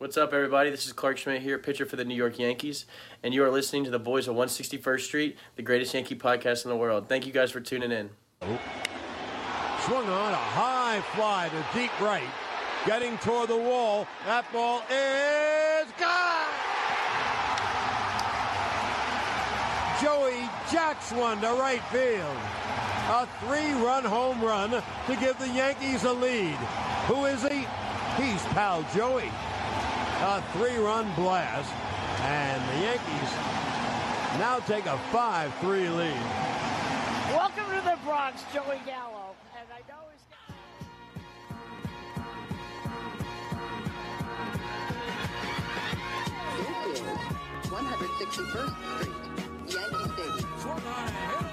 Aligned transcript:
What's 0.00 0.16
up, 0.16 0.32
everybody? 0.32 0.70
This 0.70 0.86
is 0.86 0.94
Clarke 0.94 1.18
Schmidt 1.18 1.42
here, 1.42 1.58
pitcher 1.58 1.84
for 1.84 1.96
the 1.96 2.06
New 2.06 2.14
York 2.14 2.38
Yankees, 2.38 2.86
and 3.22 3.34
you 3.34 3.44
are 3.44 3.50
listening 3.50 3.84
to 3.84 3.90
the 3.90 3.98
Boys 3.98 4.28
of 4.28 4.34
161st 4.34 5.00
Street, 5.00 5.36
the 5.56 5.62
greatest 5.62 5.92
Yankee 5.92 6.14
podcast 6.14 6.64
in 6.64 6.70
the 6.70 6.76
world. 6.78 7.06
Thank 7.06 7.26
you 7.26 7.34
guys 7.34 7.50
for 7.50 7.60
tuning 7.60 7.92
in. 7.92 8.08
Swung 8.40 10.06
on 10.08 10.32
a 10.32 10.36
high 10.36 11.02
fly 11.14 11.50
to 11.50 11.78
deep 11.78 11.90
right, 12.00 12.24
getting 12.86 13.18
toward 13.18 13.50
the 13.50 13.58
wall. 13.58 14.06
That 14.24 14.50
ball 14.54 14.78
is 14.88 15.92
gone. 16.00 16.48
Joey 20.00 20.48
jacks 20.72 21.12
one 21.12 21.42
to 21.42 21.48
right 21.60 21.82
field. 21.92 22.38
A 23.10 23.28
three-run 23.44 24.04
home 24.04 24.40
run 24.40 24.70
to 24.70 25.16
give 25.16 25.38
the 25.38 25.48
Yankees 25.48 26.04
a 26.04 26.12
lead. 26.14 26.56
Who 27.06 27.26
is 27.26 27.42
he? 27.42 27.66
He's 28.16 28.42
pal 28.54 28.82
Joey. 28.94 29.30
A 30.22 30.42
three-run 30.52 31.10
blast, 31.14 31.72
and 32.20 32.62
the 32.68 32.82
Yankees 32.84 33.30
now 34.38 34.58
take 34.66 34.84
a 34.84 34.98
5-3 35.10 35.96
lead. 35.96 36.14
Welcome 37.34 37.64
to 37.74 37.80
the 37.82 37.96
Bronx, 38.04 38.44
Joey 38.52 38.80
Gallo. 38.84 39.34
And 39.58 39.66
I 39.72 39.80
know 39.88 40.04
he's 40.12 40.26
got. 40.28 40.52
This 46.58 47.00
is 47.00 47.06
161st 47.70 48.76
Street, 48.98 49.18
Yankee 49.68 50.08
Stadium. 50.12 51.49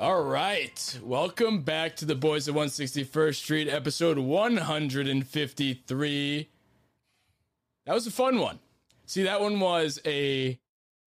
All 0.00 0.22
right. 0.22 0.96
Welcome 1.02 1.62
back 1.62 1.96
to 1.96 2.04
the 2.04 2.14
Boys 2.14 2.46
of 2.46 2.54
161st 2.54 3.34
Street, 3.34 3.68
episode 3.68 4.16
153. 4.16 6.48
That 7.84 7.94
was 7.94 8.06
a 8.06 8.12
fun 8.12 8.38
one. 8.38 8.60
See, 9.06 9.24
that 9.24 9.40
one 9.40 9.58
was 9.58 9.98
a 10.06 10.56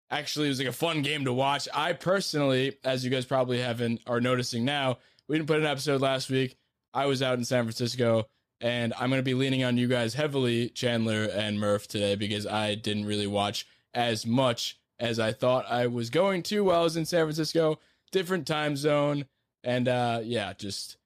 actually 0.09 0.47
it 0.47 0.49
was 0.49 0.57
like 0.57 0.67
a 0.67 0.73
fun 0.73 1.03
game 1.03 1.25
to 1.25 1.33
watch. 1.33 1.67
I 1.71 1.93
personally, 1.93 2.79
as 2.83 3.05
you 3.05 3.11
guys 3.11 3.23
probably 3.23 3.59
haven't 3.59 4.01
are 4.07 4.19
noticing 4.19 4.65
now, 4.65 4.97
we 5.27 5.37
didn't 5.37 5.47
put 5.47 5.59
an 5.59 5.67
episode 5.67 6.01
last 6.01 6.31
week. 6.31 6.57
I 6.91 7.05
was 7.05 7.21
out 7.21 7.37
in 7.37 7.45
San 7.45 7.65
Francisco 7.65 8.25
and 8.61 8.95
I'm 8.95 9.11
going 9.11 9.19
to 9.19 9.23
be 9.23 9.35
leaning 9.35 9.63
on 9.63 9.77
you 9.77 9.87
guys 9.87 10.15
heavily, 10.15 10.69
Chandler 10.69 11.25
and 11.25 11.59
Murph 11.59 11.87
today 11.87 12.15
because 12.15 12.47
I 12.47 12.73
didn't 12.73 13.05
really 13.05 13.27
watch 13.27 13.67
as 13.93 14.25
much 14.25 14.79
as 14.99 15.19
I 15.19 15.33
thought 15.33 15.69
I 15.69 15.85
was 15.85 16.09
going 16.09 16.41
to 16.43 16.63
while 16.63 16.79
I 16.79 16.83
was 16.83 16.97
in 16.97 17.05
San 17.05 17.25
Francisco 17.25 17.77
different 18.11 18.47
time 18.47 18.75
zone 18.75 19.25
and 19.63 19.87
uh 19.87 20.19
yeah 20.23 20.53
just 20.53 20.97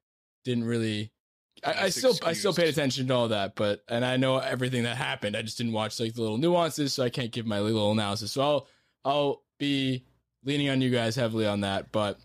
didn't 0.44 0.64
really 0.64 1.12
I, 1.64 1.86
I 1.86 1.90
still 1.90 2.16
I 2.24 2.34
still 2.34 2.54
paid 2.54 2.68
attention 2.70 3.08
to 3.08 3.14
all 3.14 3.28
that 3.30 3.56
but 3.56 3.84
and 3.88 4.06
I 4.06 4.18
know 4.18 4.38
everything 4.38 4.84
that 4.84 4.98
happened 4.98 5.36
I 5.36 5.42
just 5.42 5.58
didn't 5.58 5.74
watch 5.74 6.00
like 6.00 6.14
the 6.14 6.22
little 6.22 6.38
nuances 6.38 6.94
so 6.94 7.04
I 7.04 7.10
can't 7.10 7.32
give 7.32 7.46
my 7.46 7.60
little 7.60 7.92
analysis 7.92 8.32
so 8.32 8.42
I'll 8.42 8.68
I'll 9.04 9.44
be 9.58 10.04
leaning 10.44 10.70
on 10.70 10.82
you 10.82 10.90
guys 10.90 11.16
heavily 11.16 11.48
on 11.48 11.62
that 11.62 11.92
but 11.92 12.20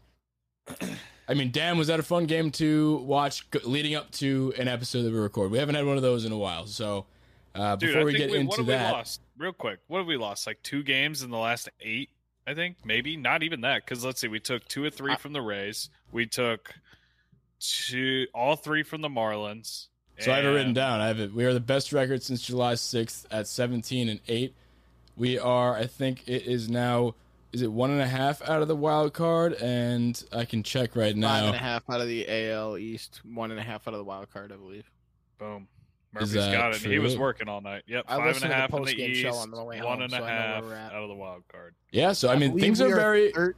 I 1.29 1.35
mean 1.35 1.51
damn 1.51 1.79
was 1.79 1.89
that 1.89 2.01
a 2.01 2.03
fun 2.03 2.27
game 2.27 2.51
to 2.53 2.99
watch 2.99 3.47
leading 3.65 3.95
up 3.95 4.11
to 4.13 4.53
an 4.59 4.69
episode 4.69 5.03
that 5.03 5.13
we 5.13 5.19
record 5.19 5.51
we 5.51 5.59
haven't 5.59 5.75
had 5.75 5.87
one 5.87 5.97
of 5.97 6.03
those 6.03 6.25
in 6.25 6.33
a 6.33 6.39
while 6.39 6.67
so 6.67 7.07
uh 7.55 7.77
Dude, 7.77 7.91
before 7.91 8.05
we 8.05 8.13
get 8.13 8.31
we, 8.31 8.39
into 8.39 8.63
that 8.65 8.93
lost? 8.93 9.23
Real 9.37 9.53
quick, 9.53 9.81
what 9.89 9.99
have 9.99 10.07
we 10.07 10.17
lost? 10.17 10.47
Like 10.47 10.63
two 10.63 10.83
games 10.83 11.23
in 11.23 11.31
the 11.31 11.39
last 11.39 11.69
eight, 11.81 12.11
I 12.47 12.55
think. 12.55 12.79
Maybe 12.85 13.17
not 13.17 13.43
even 13.43 13.61
that. 13.63 13.85
Because 13.85 14.05
let's 14.05 14.21
see, 14.21 14.29
we 14.29 14.41
took 14.41 14.67
two 14.67 14.85
or 14.85 14.91
three 14.91 15.15
from 15.17 15.33
the 15.33 15.43
Rays. 15.43 15.91
We 16.13 16.27
took 16.27 16.73
two, 17.61 18.27
all 18.35 18.57
three 18.57 18.83
from 18.83 19.03
the 19.03 19.09
Marlins. 19.09 19.87
So 20.19 20.33
I 20.33 20.37
have 20.37 20.45
it 20.45 20.49
written 20.49 20.75
down. 20.75 21.01
I 21.01 21.09
have 21.09 21.19
it. 21.21 21.33
We 21.33 21.45
are 21.47 21.55
the 21.55 21.61
best 21.61 21.93
record 21.93 22.23
since 22.23 22.43
July 22.43 22.75
6th 22.75 23.25
at 23.31 23.47
17 23.47 24.09
and 24.09 24.21
8. 24.29 24.55
We 25.17 25.39
are, 25.39 25.75
I 25.75 25.87
think 25.87 26.29
it 26.29 26.43
is 26.47 26.69
now, 26.69 27.15
is 27.53 27.63
it 27.63 27.73
one 27.73 27.91
and 27.91 28.03
a 28.03 28.07
half 28.07 28.43
out 28.47 28.61
of 28.61 28.69
the 28.69 28.77
wild 28.77 29.15
card? 29.15 29.55
And 29.55 30.23
I 30.31 30.45
can 30.45 30.63
check 30.63 30.95
right 30.95 31.15
Five 31.15 31.17
and 31.17 31.25
a 31.25 31.53
now. 31.53 31.53
half 31.53 31.89
out 31.89 32.03
of 32.03 32.07
the 32.09 32.27
AL 32.51 32.77
East, 32.77 33.21
one 33.25 33.51
and 33.51 33.59
a 33.59 33.63
half 33.63 33.89
out 33.89 33.95
of 33.95 33.99
the 33.99 34.05
wild 34.05 34.31
card, 34.31 34.53
I 34.53 34.57
believe. 34.57 34.91
Boom. 35.39 35.69
Is 36.13 36.15
Murphy's 36.15 36.33
that 36.35 36.53
got 36.53 36.75
it. 36.75 36.81
He 36.81 36.99
was 36.99 37.17
working 37.17 37.49
all 37.49 37.61
night. 37.61 37.85
Yep, 37.87 38.05
I 38.09 38.11
five 38.11 38.19
and 38.19 38.27
listened 38.35 38.53
a 38.53 38.67
to 38.67 38.73
the 38.73 38.79
in 38.79 38.85
the 38.97 39.05
East, 39.05 39.21
show 39.21 39.35
on 39.35 39.51
the 39.51 39.63
way 39.63 39.81
one 39.81 39.87
home, 39.87 40.03
and 40.03 40.13
a 40.13 40.17
so 40.17 40.25
I 40.25 40.29
half 40.29 40.65
out 40.65 41.03
of 41.03 41.09
the 41.09 41.15
wild 41.15 41.43
card. 41.49 41.75
Yeah, 41.93 42.13
so 42.13 42.29
I 42.29 42.37
mean, 42.37 42.59
things 42.59 42.83
we 42.83 42.91
are 42.91 42.97
very. 42.97 43.33
thir- 43.33 43.55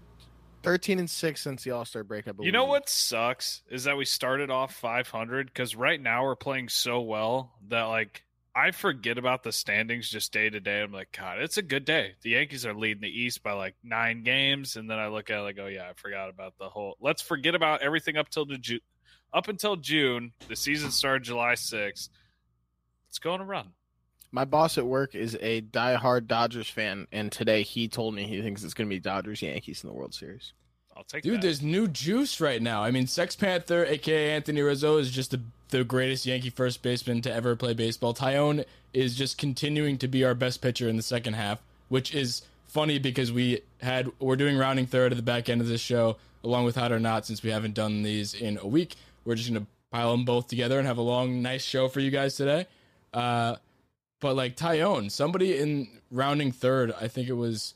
thirteen 0.62 0.98
and 0.98 1.08
six 1.08 1.40
since 1.40 1.64
the 1.64 1.70
All 1.70 1.84
Star 1.84 2.04
break. 2.04 2.28
I 2.28 2.32
believe. 2.32 2.46
You 2.46 2.52
know 2.52 2.66
what 2.66 2.88
sucks 2.88 3.62
is 3.70 3.84
that 3.84 3.96
we 3.96 4.04
started 4.04 4.50
off 4.50 4.74
500 4.74 5.46
because 5.46 5.74
right 5.74 6.00
now 6.00 6.24
we're 6.24 6.36
playing 6.36 6.68
so 6.68 7.00
well 7.00 7.52
that 7.68 7.84
like 7.84 8.22
I 8.54 8.70
forget 8.70 9.16
about 9.16 9.42
the 9.42 9.52
standings 9.52 10.10
just 10.10 10.32
day 10.32 10.50
to 10.50 10.60
day. 10.60 10.82
I'm 10.82 10.92
like, 10.92 11.16
God, 11.18 11.40
it's 11.40 11.56
a 11.56 11.62
good 11.62 11.84
day. 11.86 12.14
The 12.22 12.30
Yankees 12.30 12.66
are 12.66 12.74
leading 12.74 13.00
the 13.00 13.08
East 13.08 13.42
by 13.42 13.52
like 13.52 13.74
nine 13.82 14.24
games, 14.24 14.76
and 14.76 14.90
then 14.90 14.98
I 14.98 15.08
look 15.08 15.30
at 15.30 15.38
it 15.38 15.42
like, 15.42 15.58
oh 15.58 15.68
yeah, 15.68 15.88
I 15.88 15.94
forgot 15.94 16.28
about 16.28 16.54
the 16.58 16.68
whole. 16.68 16.96
Let's 17.00 17.22
forget 17.22 17.54
about 17.54 17.80
everything 17.80 18.16
up 18.18 18.28
till 18.28 18.44
the 18.44 18.58
Ju- 18.58 18.80
up 19.32 19.48
until 19.48 19.76
June. 19.76 20.32
The 20.48 20.56
season 20.56 20.90
started 20.90 21.22
July 21.24 21.54
6th. 21.54 22.10
It's 23.12 23.18
going 23.18 23.40
to 23.40 23.44
run. 23.44 23.74
My 24.30 24.46
boss 24.46 24.78
at 24.78 24.86
work 24.86 25.14
is 25.14 25.36
a 25.42 25.60
diehard 25.60 26.28
Dodgers 26.28 26.70
fan, 26.70 27.06
and 27.12 27.30
today 27.30 27.62
he 27.62 27.86
told 27.86 28.14
me 28.14 28.26
he 28.26 28.40
thinks 28.40 28.64
it's 28.64 28.72
going 28.72 28.88
to 28.88 28.94
be 28.96 28.98
Dodgers 28.98 29.42
Yankees 29.42 29.84
in 29.84 29.90
the 29.90 29.94
World 29.94 30.14
Series. 30.14 30.54
I'll 30.96 31.04
take 31.04 31.22
Dude, 31.22 31.34
that. 31.34 31.42
there's 31.42 31.60
new 31.60 31.88
juice 31.88 32.40
right 32.40 32.62
now. 32.62 32.82
I 32.82 32.90
mean, 32.90 33.06
Sex 33.06 33.36
Panther, 33.36 33.84
aka 33.84 34.30
Anthony 34.30 34.62
Rizzo, 34.62 34.96
is 34.96 35.10
just 35.10 35.32
the, 35.32 35.42
the 35.68 35.84
greatest 35.84 36.24
Yankee 36.24 36.48
first 36.48 36.80
baseman 36.80 37.20
to 37.20 37.30
ever 37.30 37.54
play 37.54 37.74
baseball. 37.74 38.14
Taillon 38.14 38.64
is 38.94 39.14
just 39.14 39.36
continuing 39.36 39.98
to 39.98 40.08
be 40.08 40.24
our 40.24 40.34
best 40.34 40.62
pitcher 40.62 40.88
in 40.88 40.96
the 40.96 41.02
second 41.02 41.34
half, 41.34 41.58
which 41.90 42.14
is 42.14 42.40
funny 42.64 42.98
because 42.98 43.30
we 43.30 43.60
had 43.82 44.10
we're 44.20 44.36
doing 44.36 44.56
rounding 44.56 44.86
third 44.86 45.12
at 45.12 45.16
the 45.16 45.22
back 45.22 45.50
end 45.50 45.60
of 45.60 45.68
this 45.68 45.82
show, 45.82 46.16
along 46.42 46.64
with 46.64 46.76
Hot 46.76 46.92
or 46.92 46.98
Not, 46.98 47.26
since 47.26 47.42
we 47.42 47.50
haven't 47.50 47.74
done 47.74 48.04
these 48.04 48.32
in 48.32 48.56
a 48.56 48.66
week. 48.66 48.96
We're 49.26 49.34
just 49.34 49.52
gonna 49.52 49.66
pile 49.90 50.12
them 50.12 50.24
both 50.24 50.48
together 50.48 50.78
and 50.78 50.88
have 50.88 50.96
a 50.96 51.02
long, 51.02 51.42
nice 51.42 51.62
show 51.62 51.88
for 51.88 52.00
you 52.00 52.10
guys 52.10 52.36
today. 52.36 52.66
Uh, 53.12 53.56
but 54.20 54.36
like 54.36 54.56
Taillon, 54.56 55.10
somebody 55.10 55.58
in 55.58 55.88
rounding 56.10 56.52
third, 56.52 56.92
I 57.00 57.08
think 57.08 57.28
it 57.28 57.32
was 57.34 57.74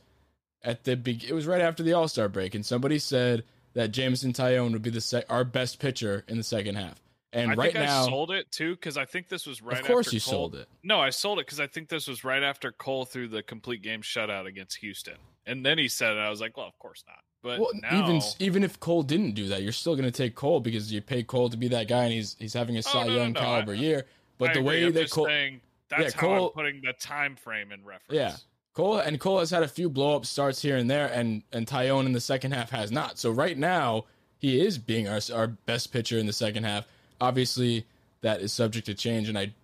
at 0.62 0.84
the 0.84 0.97
big. 0.97 1.24
It 1.24 1.32
was 1.32 1.47
right 1.47 1.60
after 1.60 1.82
the 1.82 1.92
All 1.92 2.08
Star 2.08 2.28
break, 2.28 2.54
and 2.54 2.64
somebody 2.64 2.98
said 2.98 3.44
that 3.74 3.88
Jameson 3.88 4.32
Taillon 4.32 4.72
would 4.72 4.82
be 4.82 4.91
the 4.91 5.00
sec- 5.00 5.26
our 5.28 5.44
best 5.44 5.78
pitcher 5.78 6.24
in 6.28 6.36
the 6.36 6.44
second 6.44 6.76
half. 6.76 7.00
And 7.32 7.50
I 7.50 7.54
right 7.54 7.74
now, 7.74 8.04
I 8.04 8.06
sold 8.08 8.30
it 8.30 8.50
too 8.50 8.74
because 8.76 8.97
I 8.97 9.04
think 9.04 9.28
this 9.28 9.47
was 9.47 9.60
right. 9.60 9.78
of 9.80 9.86
course, 9.86 10.06
after 10.06 10.16
you 10.16 10.20
Cole- 10.20 10.32
sold 10.32 10.54
it. 10.54 10.69
No, 10.82 11.00
I 11.00 11.10
sold 11.10 11.38
it 11.41 11.47
because 11.47 11.60
I 11.60 11.66
think 11.66 11.88
this 11.88 12.06
was 12.06 12.24
right 12.24 12.42
after 12.42 12.72
Cole 12.72 13.04
threw 13.04 13.28
the 13.28 13.42
complete 13.42 13.82
game 13.82 14.00
shutout 14.00 14.47
against 14.47 14.77
Houston, 14.78 15.16
and 15.44 15.66
then 15.66 15.77
he 15.77 15.89
said 15.89 16.12
it. 16.16 16.21
I 16.21 16.30
was 16.30 16.41
like, 16.41 16.56
well, 16.56 16.66
of 16.66 16.78
course 16.78 17.04
not. 17.06 17.18
But 17.42 17.60
Well, 17.60 17.71
now, 17.74 18.04
even 18.09 18.22
even 18.39 18.65
if 18.65 18.80
Cole 18.80 19.03
didn't 19.03 19.32
do 19.32 19.48
that, 19.48 19.62
you're 19.62 19.72
still 19.72 19.94
going 19.97 20.06
to 20.10 20.16
take 20.16 20.34
Cole 20.34 20.60
because 20.60 20.91
you 20.92 21.03
pay 21.03 21.22
Cole 21.24 21.50
to 21.50 21.56
be 21.56 21.68
that 21.68 21.89
guy, 21.89 22.04
and 22.04 22.12
he's 22.12 22.36
he's 22.39 22.54
having 22.54 22.77
a 22.78 22.82
Cy 22.82 23.03
Oh, 23.03 23.03
no, 23.03 23.09
no, 23.09 23.16
Young 23.16 23.32
no, 23.32 23.41
caliber 23.41 23.72
I- 23.72 23.77
year. 23.77 24.06
But 24.38 24.50
I 24.50 24.53
the 24.54 24.60
agree. 24.60 24.68
way 24.68 24.84
I'm 24.86 24.92
that 24.94 25.10
Cole, 25.10 25.27
saying 25.27 25.60
that's 25.88 26.03
Yeah, 26.03 26.10
how 26.15 26.21
Cole- 26.21 26.47
I'm 26.48 26.53
putting 26.53 26.80
the 26.83 26.92
time 26.92 27.36
frame 27.36 27.72
in 27.72 27.84
reference. 27.84 28.03
Yeah. 28.12 28.36
Cole 28.74 28.98
and 28.98 29.18
Cole 29.18 29.38
has 29.38 29.50
had 29.50 29.62
a 29.62 29.68
few 29.68 29.88
blow 29.88 30.16
up 30.16 30.27
starts 30.27 30.60
here 30.60 30.77
and 30.77 30.91
there, 30.91 31.06
and 31.06 31.42
and 31.53 31.66
Taillon 31.66 32.04
in 32.06 32.12
the 32.12 32.21
second 32.21 32.53
half 32.53 32.71
has 32.71 32.92
not. 32.92 33.18
So 33.18 33.30
right 33.30 33.56
now 33.56 34.04
he 34.38 34.60
is 34.60 34.77
being 34.78 35.09
our 35.09 35.21
our 35.34 35.47
best 35.47 35.92
pitcher 35.92 36.18
in 36.18 36.27
the 36.27 36.33
second 36.33 36.65
half. 36.65 36.86
Obviously, 37.21 37.86
that 38.21 38.41
is 38.42 38.53
subject 38.53 38.86
to 38.86 38.94
change, 38.94 39.28
and 39.30 39.38
I 39.38 39.54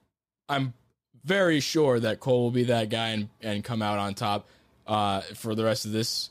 I'm 0.48 0.72
very 1.25 1.60
sure 1.60 2.00
that 2.00 2.20
Cole 2.20 2.42
will 2.44 2.50
be 2.50 2.64
that 2.64 2.88
guy 2.88 3.08
and 3.10 3.28
and 3.42 3.62
come 3.62 3.82
out 3.82 3.98
on 3.98 4.14
top 4.14 4.48
uh, 4.86 5.20
for 5.20 5.54
the 5.54 5.64
rest 5.64 5.84
of 5.84 5.92
this 5.92 6.30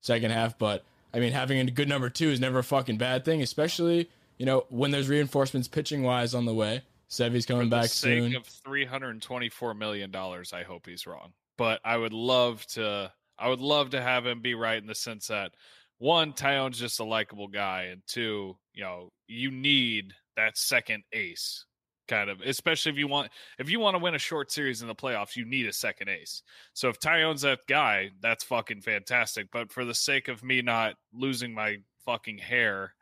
second 0.00 0.30
half. 0.30 0.56
But 0.56 0.84
I 1.12 1.18
mean, 1.18 1.32
having 1.32 1.58
a 1.58 1.70
good 1.70 1.88
number 1.88 2.08
two 2.10 2.28
is 2.30 2.38
never 2.38 2.60
a 2.60 2.64
fucking 2.64 2.96
bad 2.98 3.24
thing, 3.24 3.42
especially 3.42 4.08
you 4.38 4.46
know 4.46 4.66
when 4.68 4.92
there's 4.92 5.08
reinforcements 5.08 5.66
pitching 5.66 6.04
wise 6.04 6.32
on 6.32 6.44
the 6.44 6.54
way. 6.54 6.82
Sevy's 7.10 7.44
coming 7.44 7.68
back. 7.68 7.82
For 7.82 7.88
the 7.88 7.88
sake 7.88 8.22
soon. 8.22 8.36
of 8.36 8.46
three 8.46 8.84
hundred 8.84 9.10
and 9.10 9.22
twenty-four 9.22 9.74
million 9.74 10.10
dollars, 10.10 10.52
I 10.52 10.62
hope 10.62 10.86
he's 10.86 11.06
wrong. 11.06 11.32
But 11.58 11.80
I 11.84 11.96
would 11.96 12.12
love 12.12 12.64
to. 12.68 13.12
I 13.38 13.48
would 13.48 13.60
love 13.60 13.90
to 13.90 14.02
have 14.02 14.26
him 14.26 14.40
be 14.40 14.54
right 14.54 14.80
in 14.80 14.86
the 14.86 14.94
sense 14.94 15.28
that 15.28 15.52
one, 15.98 16.32
Taillon's 16.32 16.78
just 16.78 17.00
a 17.00 17.04
likable 17.04 17.48
guy, 17.48 17.88
and 17.90 18.00
two, 18.06 18.56
you 18.72 18.82
know, 18.82 19.10
you 19.28 19.50
need 19.50 20.14
that 20.36 20.56
second 20.56 21.02
ace, 21.12 21.66
kind 22.08 22.30
of, 22.30 22.40
especially 22.40 22.92
if 22.92 22.98
you 22.98 23.06
want 23.06 23.30
if 23.58 23.68
you 23.68 23.80
want 23.80 23.94
to 23.94 24.02
win 24.02 24.14
a 24.14 24.18
short 24.18 24.50
series 24.50 24.80
in 24.80 24.88
the 24.88 24.94
playoffs, 24.94 25.36
you 25.36 25.44
need 25.44 25.66
a 25.66 25.72
second 25.72 26.08
ace. 26.08 26.42
So 26.72 26.88
if 26.88 27.00
Taillon's 27.00 27.42
that 27.42 27.60
guy, 27.68 28.10
that's 28.20 28.44
fucking 28.44 28.80
fantastic. 28.80 29.48
But 29.52 29.72
for 29.72 29.84
the 29.84 29.94
sake 29.94 30.28
of 30.28 30.42
me 30.42 30.62
not 30.62 30.94
losing 31.12 31.52
my 31.52 31.78
fucking 32.06 32.38
hair 32.38 32.94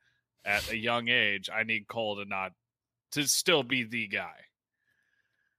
at 0.44 0.70
a 0.70 0.76
young 0.76 1.08
age, 1.08 1.48
I 1.54 1.62
need 1.62 1.88
Cole 1.88 2.16
to 2.16 2.24
not 2.24 2.52
to 3.12 3.26
still 3.26 3.62
be 3.62 3.84
the 3.84 4.06
guy. 4.06 4.34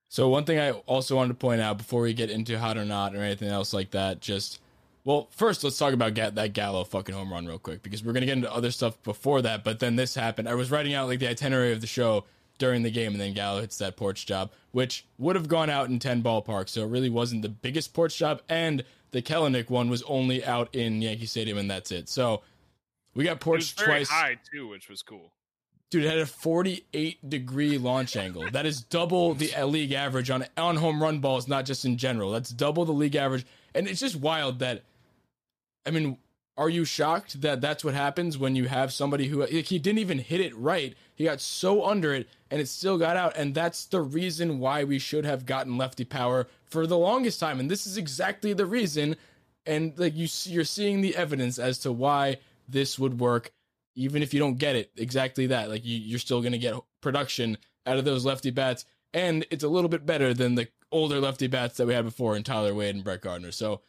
So 0.07 0.27
one 0.27 0.43
thing 0.43 0.59
I 0.59 0.71
also 0.71 1.15
wanted 1.15 1.29
to 1.29 1.33
point 1.35 1.61
out 1.61 1.77
before 1.77 2.01
we 2.01 2.13
get 2.13 2.31
into 2.31 2.57
hot 2.57 2.77
or 2.77 2.85
not 2.85 3.15
or 3.15 3.19
anything 3.21 3.49
else 3.49 3.73
like 3.73 3.91
that, 3.91 4.21
just 4.21 4.59
well, 5.05 5.27
first 5.31 5.63
let's 5.63 5.77
talk 5.77 5.93
about 5.93 6.15
that 6.15 6.53
Gallo 6.53 6.83
fucking 6.83 7.13
home 7.15 7.31
run 7.31 7.45
real 7.45 7.59
quick 7.59 7.83
because 7.83 8.03
we're 8.03 8.13
gonna 8.13 8.25
get 8.25 8.37
into 8.37 8.51
other 8.51 8.71
stuff 8.71 9.01
before 9.03 9.41
that. 9.43 9.63
But 9.63 9.79
then 9.79 9.95
this 9.95 10.15
happened. 10.15 10.49
I 10.49 10.55
was 10.55 10.71
writing 10.71 10.93
out 10.93 11.07
like 11.07 11.19
the 11.19 11.29
itinerary 11.29 11.71
of 11.71 11.81
the 11.81 11.87
show 11.87 12.25
during 12.57 12.83
the 12.83 12.91
game, 12.91 13.13
and 13.13 13.21
then 13.21 13.33
Gallo 13.33 13.61
hits 13.61 13.77
that 13.77 13.95
porch 13.95 14.25
job, 14.25 14.51
which 14.71 15.05
would 15.17 15.35
have 15.35 15.47
gone 15.47 15.69
out 15.69 15.89
in 15.89 15.99
ten 15.99 16.21
ballpark. 16.23 16.69
So 16.69 16.83
it 16.83 16.87
really 16.89 17.09
wasn't 17.09 17.41
the 17.43 17.49
biggest 17.49 17.93
porch 17.93 18.17
job, 18.17 18.41
and 18.49 18.83
the 19.11 19.21
Kelenic 19.21 19.69
one 19.69 19.89
was 19.89 20.03
only 20.03 20.43
out 20.43 20.73
in 20.75 21.01
Yankee 21.01 21.25
Stadium, 21.25 21.57
and 21.57 21.69
that's 21.69 21.91
it. 21.91 22.09
So 22.09 22.41
we 23.13 23.23
got 23.23 23.33
It 23.37 23.45
was 23.45 23.71
porch 23.71 23.75
twice. 23.75 24.09
high 24.09 24.37
too, 24.51 24.67
which 24.67 24.89
was 24.89 25.01
cool. 25.03 25.31
Dude, 25.91 26.05
it 26.05 26.09
had 26.09 26.19
a 26.19 26.25
48 26.25 27.29
degree 27.29 27.77
launch 27.79 28.15
angle. 28.15 28.45
That 28.51 28.67
is 28.67 28.81
double 28.81 29.33
the 29.33 29.51
league 29.65 29.91
average 29.91 30.29
on 30.29 30.45
on 30.55 30.75
home 30.75 31.01
run 31.01 31.19
balls, 31.19 31.47
not 31.47 31.65
just 31.65 31.83
in 31.83 31.97
general. 31.97 32.31
That's 32.31 32.51
double 32.51 32.85
the 32.85 32.91
league 32.91 33.15
average, 33.15 33.45
and 33.73 33.87
it's 33.87 33.99
just 33.99 34.15
wild 34.15 34.59
that. 34.59 34.83
I 35.87 35.91
mean, 35.91 36.17
are 36.59 36.69
you 36.69 36.85
shocked 36.85 37.41
that 37.41 37.61
that's 37.61 37.83
what 37.83 37.95
happens 37.95 38.37
when 38.37 38.55
you 38.55 38.67
have 38.67 38.93
somebody 38.93 39.27
who 39.27 39.39
like, 39.39 39.49
he 39.49 39.79
didn't 39.79 39.99
even 39.99 40.19
hit 40.19 40.41
it 40.41 40.55
right? 40.55 40.93
He 41.15 41.23
got 41.23 41.41
so 41.41 41.85
under 41.85 42.13
it, 42.13 42.27
and 42.51 42.61
it 42.61 42.67
still 42.67 42.97
got 42.97 43.17
out, 43.17 43.35
and 43.35 43.55
that's 43.55 43.85
the 43.85 44.01
reason 44.01 44.59
why 44.59 44.83
we 44.83 44.99
should 44.99 45.25
have 45.25 45.45
gotten 45.47 45.77
lefty 45.77 46.05
power 46.05 46.47
for 46.65 46.85
the 46.85 46.97
longest 46.97 47.39
time, 47.39 47.59
and 47.59 47.71
this 47.71 47.87
is 47.87 47.97
exactly 47.97 48.53
the 48.53 48.65
reason. 48.65 49.15
And 49.65 49.97
like 49.97 50.15
you, 50.15 50.27
see- 50.27 50.51
you're 50.51 50.65
seeing 50.65 51.01
the 51.01 51.15
evidence 51.15 51.57
as 51.57 51.79
to 51.79 51.91
why 51.91 52.37
this 52.67 52.99
would 52.99 53.19
work 53.19 53.51
even 53.99 54.23
if 54.23 54.33
you 54.33 54.39
don't 54.39 54.57
get 54.57 54.75
it 54.75 54.91
exactly 54.95 55.47
that. 55.47 55.69
Like 55.69 55.85
you, 55.85 55.97
you're 55.97 56.19
still 56.19 56.41
going 56.41 56.53
to 56.53 56.57
get 56.57 56.73
production 57.01 57.57
out 57.85 57.97
of 57.97 58.05
those 58.05 58.25
lefty 58.25 58.49
bats 58.49 58.85
and 59.13 59.45
it's 59.51 59.63
a 59.63 59.67
little 59.67 59.89
bit 59.89 60.05
better 60.05 60.33
than 60.33 60.55
the 60.55 60.67
older 60.91 61.19
lefty 61.19 61.47
bats 61.47 61.77
that 61.77 61.85
we 61.85 61.93
had 61.93 62.05
before 62.05 62.35
in 62.35 62.43
tyler 62.43 62.73
wade 62.73 62.95
and 62.95 63.03
brett 63.03 63.21
gardner. 63.21 63.51
So 63.51 63.81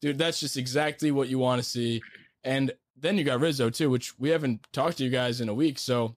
dude 0.00 0.18
that's 0.18 0.40
just 0.40 0.56
exactly 0.56 1.10
what 1.10 1.28
you 1.28 1.38
want 1.38 1.62
to 1.62 1.68
see. 1.68 2.02
And 2.44 2.72
then 2.96 3.16
you 3.16 3.24
got 3.24 3.40
rizzo 3.40 3.70
too 3.70 3.88
which 3.88 4.18
we 4.18 4.30
haven't 4.30 4.66
talked 4.72 4.98
to 4.98 5.04
you 5.04 5.10
guys 5.10 5.40
in 5.40 5.48
a 5.48 5.54
week 5.54 5.78
so 5.78 6.14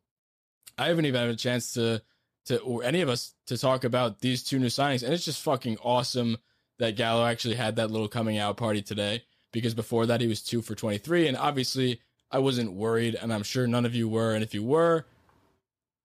i 0.77 0.88
haven't 0.88 1.06
even 1.06 1.19
had 1.19 1.30
a 1.30 1.36
chance 1.36 1.74
to 1.74 2.01
to 2.45 2.59
or 2.59 2.83
any 2.83 3.01
of 3.01 3.09
us 3.09 3.33
to 3.47 3.57
talk 3.57 3.83
about 3.83 4.19
these 4.19 4.44
two 4.44 4.59
new 4.59 4.68
signings. 4.68 5.03
And 5.03 5.13
it's 5.13 5.25
just 5.25 5.42
fucking 5.42 5.77
awesome 5.83 6.38
that 6.80 6.95
gallo 6.95 7.25
actually 7.25 7.56
had 7.56 7.77
that 7.77 7.92
little 7.92 8.07
coming 8.07 8.38
out 8.38 8.57
party 8.57 8.81
today 8.81 9.24
because 9.51 9.74
before 9.74 10.06
that 10.06 10.21
he 10.21 10.27
was 10.27 10.42
two 10.42 10.62
for 10.62 10.75
23 10.75 11.27
and 11.27 11.38
obviously 11.38 12.01
I 12.31 12.39
wasn't 12.39 12.74
worried, 12.74 13.16
and 13.16 13.33
I'm 13.33 13.44
sure 13.44 13.68
none 13.68 13.86
of 13.86 13.95
you 13.95 14.07
were. 14.10 14.33
And 14.33 14.44
if 14.44 14.54
you 14.54 14.63
were, 14.63 15.06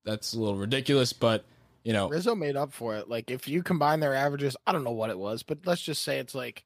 that's 0.05 0.33
a 0.33 0.39
little 0.41 0.57
ridiculous. 0.57 1.13
But 1.13 1.45
you 1.85 1.93
know, 1.93 2.09
Rizzo 2.09 2.35
made 2.35 2.57
up 2.57 2.73
for 2.73 2.97
it. 2.97 3.09
Like 3.09 3.31
if 3.31 3.49
you 3.49 3.63
combine 3.63 4.01
their 4.01 4.15
averages, 4.15 4.57
I 4.67 4.73
don't 4.73 4.85
know 4.85 4.91
what 4.93 5.11
it 5.11 5.19
was, 5.19 5.43
but 5.43 5.59
let's 5.65 5.83
just 5.83 6.03
say 6.03 6.19
it's 6.19 6.35
like 6.35 6.65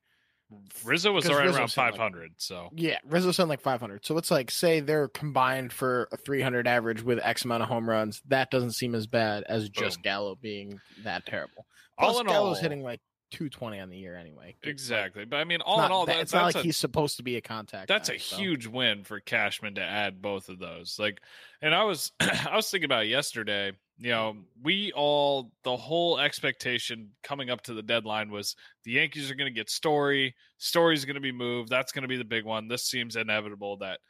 Rizzo 0.85 1.13
was 1.13 1.27
right 1.29 1.45
Rizzo 1.45 1.59
around 1.59 1.69
said, 1.69 1.83
like- 1.83 1.93
500. 1.93 2.33
So 2.37 2.71
yeah, 2.75 2.99
Rizzo 3.07 3.33
sent 3.33 3.49
like 3.49 3.61
500. 3.61 4.05
So 4.05 4.19
it's 4.19 4.31
like 4.31 4.51
say 4.51 4.81
they're 4.81 5.09
combined 5.09 5.73
for 5.73 6.09
a 6.13 6.17
300 6.17 6.67
average 6.67 7.03
with 7.03 7.19
X 7.23 7.45
amount 7.45 7.63
of 7.63 7.69
home 7.69 7.89
runs. 7.89 8.23
That 8.29 8.51
doesn't 8.51 8.73
seem 8.73 8.95
as 8.95 9.07
bad 9.07 9.45
as 9.49 9.69
just 9.69 9.99
Boom. 9.99 10.03
Gallo 10.03 10.39
being 10.41 10.81
that 11.05 11.27
terrible. 11.27 11.67
all 11.99 12.11
Plus, 12.11 12.21
in 12.21 12.27
Gallo's 12.27 12.59
all, 12.59 12.63
hitting 12.63 12.83
like 12.83 13.01
220 13.35 13.81
on 13.81 13.89
the 13.91 13.97
year 13.97 14.17
anyway. 14.17 14.57
Exactly. 14.63 15.25
But 15.25 15.37
I 15.37 15.45
mean, 15.45 15.61
all 15.61 15.81
it's 15.81 15.87
in 15.87 15.93
all, 15.93 16.07
that- 16.07 16.15
that, 16.15 16.23
it's 16.23 16.33
not 16.33 16.45
that's 16.45 16.55
like 16.55 16.65
a, 16.65 16.67
he's 16.67 16.77
supposed 16.77 17.17
to 17.17 17.23
be 17.23 17.37
a 17.37 17.41
contact. 17.41 17.89
that's 17.89 18.09
guy, 18.09 18.15
a 18.15 18.19
so. 18.19 18.37
huge 18.37 18.67
win 18.67 19.03
for 19.05 19.21
Cashman 19.21 19.75
to 19.75 19.83
add 19.83 20.23
both 20.23 20.49
of 20.49 20.59
those. 20.59 20.97
Like, 20.99 21.21
and 21.61 21.75
I 21.75 21.85
was 21.85 22.13
I 22.21 22.55
was 22.55 22.71
thinking 22.71 22.87
about 22.87 23.09
yesterday. 23.09 23.73
You 23.99 24.11
know, 24.11 24.37
we 24.63 24.93
all 24.93 25.53
the 25.63 25.77
whole 25.77 26.19
expectation 26.19 27.11
coming 27.23 27.51
up 27.51 27.63
to 27.63 27.75
the 27.75 27.83
deadline 27.83 28.31
was 28.31 28.57
the 28.85 28.93
Yankees 28.93 29.31
are 29.31 29.35
going 29.35 29.53
to 29.53 29.55
get 29.55 29.71
Story. 29.71 30.35
Story's 30.59 31.05
going 31.05 31.15
to 31.15 31.21
be 31.21 31.33
moved. 31.33 31.69
That's 31.71 31.93
going 31.93 32.03
to 32.03 32.09
be 32.09 32.17
the 32.17 32.25
big 32.25 32.45
one. 32.45 32.69
This 32.69 32.85
seems 32.85 33.17
inevitable 33.17 33.77
that 33.79 34.01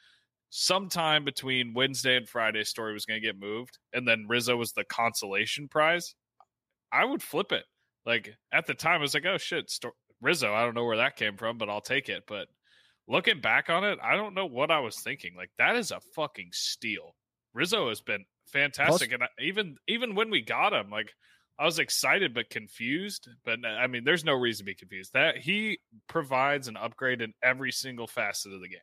sometime 0.50 1.24
between 1.24 1.74
Wednesday 1.74 2.16
and 2.16 2.28
Friday, 2.28 2.64
Story 2.64 2.92
was 2.92 3.04
going 3.04 3.20
to 3.20 3.26
get 3.26 3.38
moved, 3.38 3.78
and 3.92 4.06
then 4.06 4.26
Rizzo 4.28 4.56
was 4.56 4.72
the 4.72 4.84
consolation 4.84 5.68
prize. 5.68 6.14
I 6.92 7.04
would 7.04 7.22
flip 7.22 7.50
it. 7.50 7.64
Like 8.06 8.34
at 8.52 8.66
the 8.66 8.74
time, 8.74 8.96
I 8.96 9.02
was 9.02 9.14
like, 9.14 9.26
"Oh 9.26 9.38
shit, 9.38 9.70
Sto- 9.70 9.96
Rizzo." 10.20 10.52
I 10.52 10.62
don't 10.62 10.74
know 10.74 10.84
where 10.84 10.98
that 10.98 11.16
came 11.16 11.36
from, 11.36 11.58
but 11.58 11.68
I'll 11.68 11.80
take 11.80 12.08
it. 12.08 12.24
But 12.26 12.48
looking 13.08 13.40
back 13.40 13.70
on 13.70 13.84
it, 13.84 13.98
I 14.02 14.16
don't 14.16 14.34
know 14.34 14.46
what 14.46 14.70
I 14.70 14.80
was 14.80 14.96
thinking. 14.98 15.34
Like 15.36 15.50
that 15.58 15.76
is 15.76 15.90
a 15.90 16.00
fucking 16.14 16.50
steal. 16.52 17.14
Rizzo 17.54 17.88
has 17.88 18.00
been 18.00 18.24
fantastic, 18.46 19.12
and 19.12 19.22
I, 19.22 19.28
even 19.40 19.76
even 19.88 20.14
when 20.14 20.30
we 20.30 20.42
got 20.42 20.72
him, 20.72 20.90
like 20.90 21.12
I 21.58 21.64
was 21.64 21.78
excited 21.78 22.34
but 22.34 22.50
confused. 22.50 23.28
But 23.44 23.64
I 23.64 23.86
mean, 23.86 24.04
there's 24.04 24.24
no 24.24 24.34
reason 24.34 24.66
to 24.66 24.70
be 24.70 24.74
confused. 24.74 25.12
That 25.14 25.38
he 25.38 25.78
provides 26.08 26.68
an 26.68 26.76
upgrade 26.76 27.22
in 27.22 27.32
every 27.42 27.72
single 27.72 28.06
facet 28.06 28.52
of 28.52 28.60
the 28.60 28.68
game. 28.68 28.80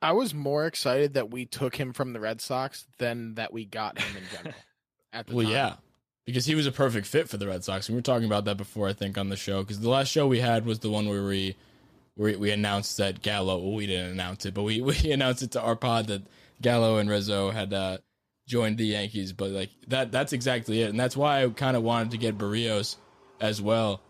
I 0.00 0.12
was 0.12 0.34
more 0.34 0.66
excited 0.66 1.14
that 1.14 1.30
we 1.30 1.46
took 1.46 1.76
him 1.76 1.92
from 1.92 2.12
the 2.12 2.20
Red 2.20 2.40
Sox 2.40 2.86
than 2.98 3.34
that 3.36 3.52
we 3.52 3.64
got 3.64 3.98
him 3.98 4.16
in 4.16 4.36
general. 4.36 4.54
At 5.12 5.26
the 5.26 5.36
well, 5.36 5.44
time. 5.44 5.52
yeah, 5.52 5.74
because 6.24 6.46
he 6.46 6.54
was 6.54 6.66
a 6.66 6.72
perfect 6.72 7.06
fit 7.06 7.28
for 7.28 7.36
the 7.36 7.46
Red 7.46 7.64
Sox. 7.64 7.88
We 7.88 7.94
were 7.94 8.02
talking 8.02 8.26
about 8.26 8.44
that 8.44 8.56
before, 8.56 8.88
I 8.88 8.92
think, 8.92 9.18
on 9.18 9.28
the 9.28 9.36
show. 9.36 9.62
Because 9.62 9.80
the 9.80 9.88
last 9.88 10.08
show 10.08 10.26
we 10.26 10.40
had 10.40 10.64
was 10.64 10.78
the 10.78 10.90
one 10.90 11.08
where 11.08 11.24
we 11.24 11.56
where 12.14 12.38
we 12.38 12.50
announced 12.50 12.96
that 12.98 13.22
Gallo. 13.22 13.58
Well, 13.58 13.74
we 13.74 13.86
didn't 13.86 14.12
announce 14.12 14.46
it, 14.46 14.54
but 14.54 14.62
we 14.62 14.80
we 14.82 15.12
announced 15.12 15.42
it 15.42 15.52
to 15.52 15.60
our 15.60 15.76
pod 15.76 16.06
that 16.08 16.22
Gallo 16.60 16.98
and 16.98 17.08
Rizzo 17.10 17.50
had 17.50 17.72
uh, 17.72 17.98
joined 18.46 18.78
the 18.78 18.86
Yankees. 18.86 19.32
But 19.32 19.50
like 19.50 19.70
that, 19.88 20.12
that's 20.12 20.32
exactly 20.32 20.82
it, 20.82 20.90
and 20.90 21.00
that's 21.00 21.16
why 21.16 21.42
I 21.42 21.48
kind 21.48 21.76
of 21.76 21.82
wanted 21.82 22.12
to 22.12 22.18
get 22.18 22.38
Berrios 22.38 22.96
as 23.40 23.60
well. 23.60 24.00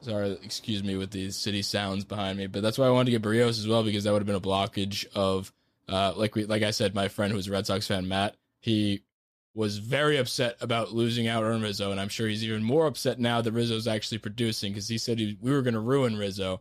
Sorry, 0.00 0.32
excuse 0.42 0.82
me 0.82 0.96
with 0.96 1.12
these 1.12 1.36
city 1.36 1.62
sounds 1.62 2.04
behind 2.04 2.36
me, 2.36 2.48
but 2.48 2.62
that's 2.62 2.76
why 2.76 2.86
I 2.86 2.90
wanted 2.90 3.12
to 3.12 3.18
get 3.18 3.22
Berrios 3.22 3.50
as 3.50 3.68
well 3.68 3.84
because 3.84 4.02
that 4.02 4.12
would 4.12 4.18
have 4.18 4.26
been 4.26 4.34
a 4.34 4.40
blockage 4.40 5.06
of, 5.14 5.52
uh, 5.88 6.12
like 6.16 6.34
we, 6.34 6.44
like 6.44 6.64
I 6.64 6.72
said, 6.72 6.92
my 6.92 7.06
friend 7.06 7.32
who's 7.32 7.46
a 7.46 7.52
Red 7.52 7.68
Sox 7.68 7.86
fan, 7.86 8.08
Matt, 8.08 8.34
he 8.60 9.04
was 9.54 9.78
very 9.78 10.16
upset 10.16 10.56
about 10.60 10.92
losing 10.92 11.28
out 11.28 11.44
on 11.44 11.60
Rizzo, 11.60 11.90
and 11.90 12.00
I'm 12.00 12.08
sure 12.08 12.26
he's 12.26 12.44
even 12.44 12.62
more 12.62 12.86
upset 12.86 13.18
now 13.18 13.42
that 13.42 13.52
Rizzo's 13.52 13.86
actually 13.86 14.18
producing 14.18 14.72
because 14.72 14.88
he 14.88 14.96
said 14.98 15.18
he, 15.18 15.36
we 15.40 15.50
were 15.50 15.62
going 15.62 15.74
to 15.74 15.80
ruin 15.80 16.16
Rizzo, 16.16 16.60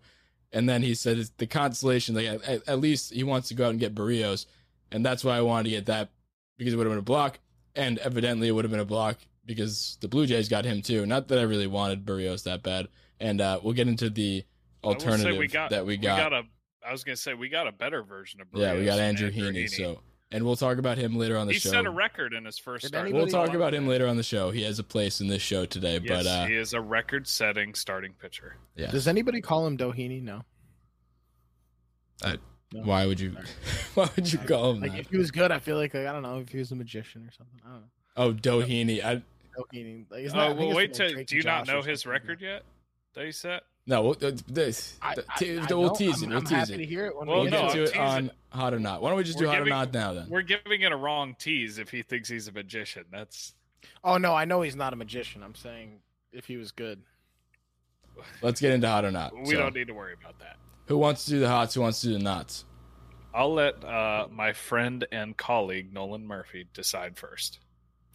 and 0.51 0.67
then 0.67 0.81
he 0.83 0.93
said 0.93 1.17
it's 1.17 1.31
the 1.37 1.47
consolation, 1.47 2.15
like 2.15 2.27
at, 2.27 2.67
at 2.67 2.79
least 2.79 3.13
he 3.13 3.23
wants 3.23 3.47
to 3.47 3.53
go 3.53 3.65
out 3.65 3.71
and 3.71 3.79
get 3.79 3.95
Berrios, 3.95 4.45
and 4.91 5.05
that's 5.05 5.23
why 5.23 5.37
I 5.37 5.41
wanted 5.41 5.65
to 5.65 5.69
get 5.69 5.85
that 5.85 6.09
because 6.57 6.73
it 6.73 6.77
would 6.77 6.85
have 6.85 6.91
been 6.91 6.99
a 6.99 7.03
block, 7.03 7.39
and 7.75 7.97
evidently 7.99 8.49
it 8.49 8.51
would 8.51 8.65
have 8.65 8.71
been 8.71 8.81
a 8.81 8.85
block 8.85 9.17
because 9.45 9.97
the 10.01 10.07
Blue 10.09 10.25
Jays 10.25 10.49
got 10.49 10.65
him 10.65 10.81
too. 10.81 11.05
Not 11.05 11.29
that 11.29 11.39
I 11.39 11.43
really 11.43 11.67
wanted 11.67 12.05
Berrios 12.05 12.43
that 12.43 12.61
bad, 12.61 12.89
and 13.19 13.39
uh, 13.39 13.59
we'll 13.63 13.73
get 13.73 13.87
into 13.87 14.09
the 14.09 14.43
alternative 14.83 15.37
we 15.37 15.47
got, 15.47 15.69
that 15.69 15.85
we 15.85 15.95
got. 15.95 16.33
a. 16.33 16.43
I 16.85 16.91
was 16.91 17.03
gonna 17.03 17.15
say 17.15 17.35
we 17.35 17.47
got 17.47 17.67
a 17.67 17.71
better 17.71 18.03
version 18.03 18.41
of. 18.41 18.47
yeah, 18.53 18.75
we 18.75 18.83
got 18.83 18.97
than 18.97 19.05
Andrew 19.05 19.31
Heaney, 19.31 19.69
so 19.69 19.99
and 20.31 20.43
we'll 20.45 20.55
talk 20.55 20.77
about 20.77 20.97
him 20.97 21.15
later 21.17 21.37
on 21.37 21.47
the 21.47 21.53
he 21.53 21.59
show. 21.59 21.69
set 21.69 21.85
a 21.85 21.89
record 21.89 22.33
in 22.33 22.45
his 22.45 22.57
first 22.57 22.87
start. 22.87 23.11
We'll 23.11 23.27
talk 23.27 23.53
about 23.53 23.73
him 23.73 23.87
later 23.87 24.07
on 24.07 24.17
the 24.17 24.23
show. 24.23 24.51
He 24.51 24.63
has 24.63 24.79
a 24.79 24.83
place 24.83 25.19
in 25.21 25.27
this 25.27 25.41
show 25.41 25.65
today, 25.65 25.99
Yes, 26.03 26.23
but 26.23 26.25
uh, 26.29 26.45
he 26.45 26.55
is 26.55 26.73
a 26.73 26.81
record-setting 26.81 27.73
starting 27.75 28.13
pitcher. 28.13 28.55
yeah. 28.75 28.89
Does 28.91 29.07
anybody 29.07 29.41
call 29.41 29.67
him 29.67 29.77
Doheny? 29.77 30.21
No. 30.21 30.43
I- 32.23 32.37
No. 32.73 32.83
why 32.83 33.05
would 33.05 33.19
you? 33.19 33.35
Why 33.95 34.09
would 34.15 34.31
you 34.31 34.39
call 34.39 34.71
him 34.71 34.79
Like 34.81 34.91
that? 34.93 34.99
if 35.01 35.09
he 35.09 35.17
was 35.17 35.31
good, 35.31 35.51
I 35.51 35.59
feel 35.59 35.75
like, 35.75 35.93
like 35.93 36.07
I 36.07 36.13
don't 36.13 36.21
know 36.23 36.39
if 36.39 36.47
he 36.49 36.57
was 36.59 36.71
a 36.71 36.75
magician 36.75 37.27
or 37.27 37.31
something. 37.31 37.59
I 37.65 37.69
don't 37.69 37.81
know. 37.81 37.87
Oh, 38.15 38.33
Doheny. 38.33 39.03
I 39.03 39.21
Doheny. 39.57 40.05
Like, 40.09 40.21
isn't 40.23 40.37
Oh, 40.39 40.41
that- 40.41 40.51
I 40.51 40.65
well, 40.65 40.73
wait 40.75 40.95
from, 40.95 41.07
like, 41.07 41.15
till. 41.17 41.23
Do 41.25 41.35
you 41.35 41.41
and 41.41 41.45
not 41.45 41.67
know 41.67 41.81
his 41.81 42.03
something. 42.03 42.11
record 42.21 42.41
yet? 42.41 42.63
That 43.15 43.25
he 43.25 43.31
set. 43.33 43.63
No. 43.91 44.01
We'll, 44.01 44.11
uh, 44.23 44.31
this, 44.47 44.97
I, 45.01 45.13
the- 45.15 45.25
I, 45.29 45.37
t- 45.37 45.51
I 45.59 45.65
we'll 45.69 45.87
don't. 45.89 45.95
tease 45.97 46.23
I'm, 46.23 46.23
it. 46.23 46.29
We'll 46.29 46.37
I'm 46.39 46.43
tease 46.45 46.57
happy 46.57 46.73
it. 46.73 46.77
to 46.77 46.85
hear 46.85 47.05
it 47.05 47.15
when 47.15 47.27
Well, 47.27 47.41
we 47.41 47.49
We'll 47.49 47.51
get 47.51 47.61
no, 47.61 47.67
get 47.67 47.71
to 47.73 47.77
to 47.77 47.83
it. 47.83 47.95
it 47.95 47.97
on 47.99 48.25
it. 48.25 48.31
hot 48.49 48.73
or 48.73 48.79
not. 48.79 49.01
Why 49.01 49.09
don't 49.09 49.17
we 49.17 49.23
just 49.23 49.37
do 49.37 49.45
We're 49.45 49.51
hot 49.51 49.57
giving- 49.59 49.73
or 49.73 49.75
not 49.75 49.93
now 49.93 50.13
then? 50.13 50.25
We're 50.29 50.41
giving 50.41 50.81
it 50.81 50.91
a 50.91 50.95
wrong 50.97 51.35
tease 51.37 51.77
if 51.77 51.91
he 51.91 52.01
thinks 52.01 52.27
he's 52.29 52.47
a 52.47 52.51
magician. 52.51 53.03
That's 53.11 53.53
Oh 54.03 54.17
no, 54.17 54.33
I 54.33 54.45
know 54.45 54.61
he's 54.61 54.75
not 54.75 54.93
a 54.93 54.95
magician. 54.95 55.43
I'm 55.43 55.55
saying 55.55 55.99
if 56.33 56.45
he 56.45 56.57
was 56.57 56.71
good. 56.71 57.01
Let's 58.41 58.59
get 58.61 58.71
into 58.73 58.87
hot 58.87 59.05
or 59.05 59.11
not. 59.11 59.35
we 59.35 59.45
So, 59.47 59.57
don't 59.57 59.75
need 59.75 59.87
to 59.87 59.93
worry 59.93 60.13
about 60.19 60.39
that. 60.39 60.57
Who 60.87 60.97
wants 60.97 61.25
to 61.25 61.31
do 61.31 61.39
the 61.39 61.47
hots? 61.49 61.73
Who 61.75 61.81
wants 61.81 62.01
to 62.01 62.07
do 62.07 62.13
the 62.13 62.19
knots? 62.19 62.65
I'll 63.33 63.53
let 63.53 63.83
uh, 63.85 64.27
my 64.29 64.51
friend 64.53 65.05
and 65.11 65.35
colleague 65.37 65.93
Nolan 65.93 66.27
Murphy 66.27 66.67
decide 66.73 67.17
first. 67.17 67.59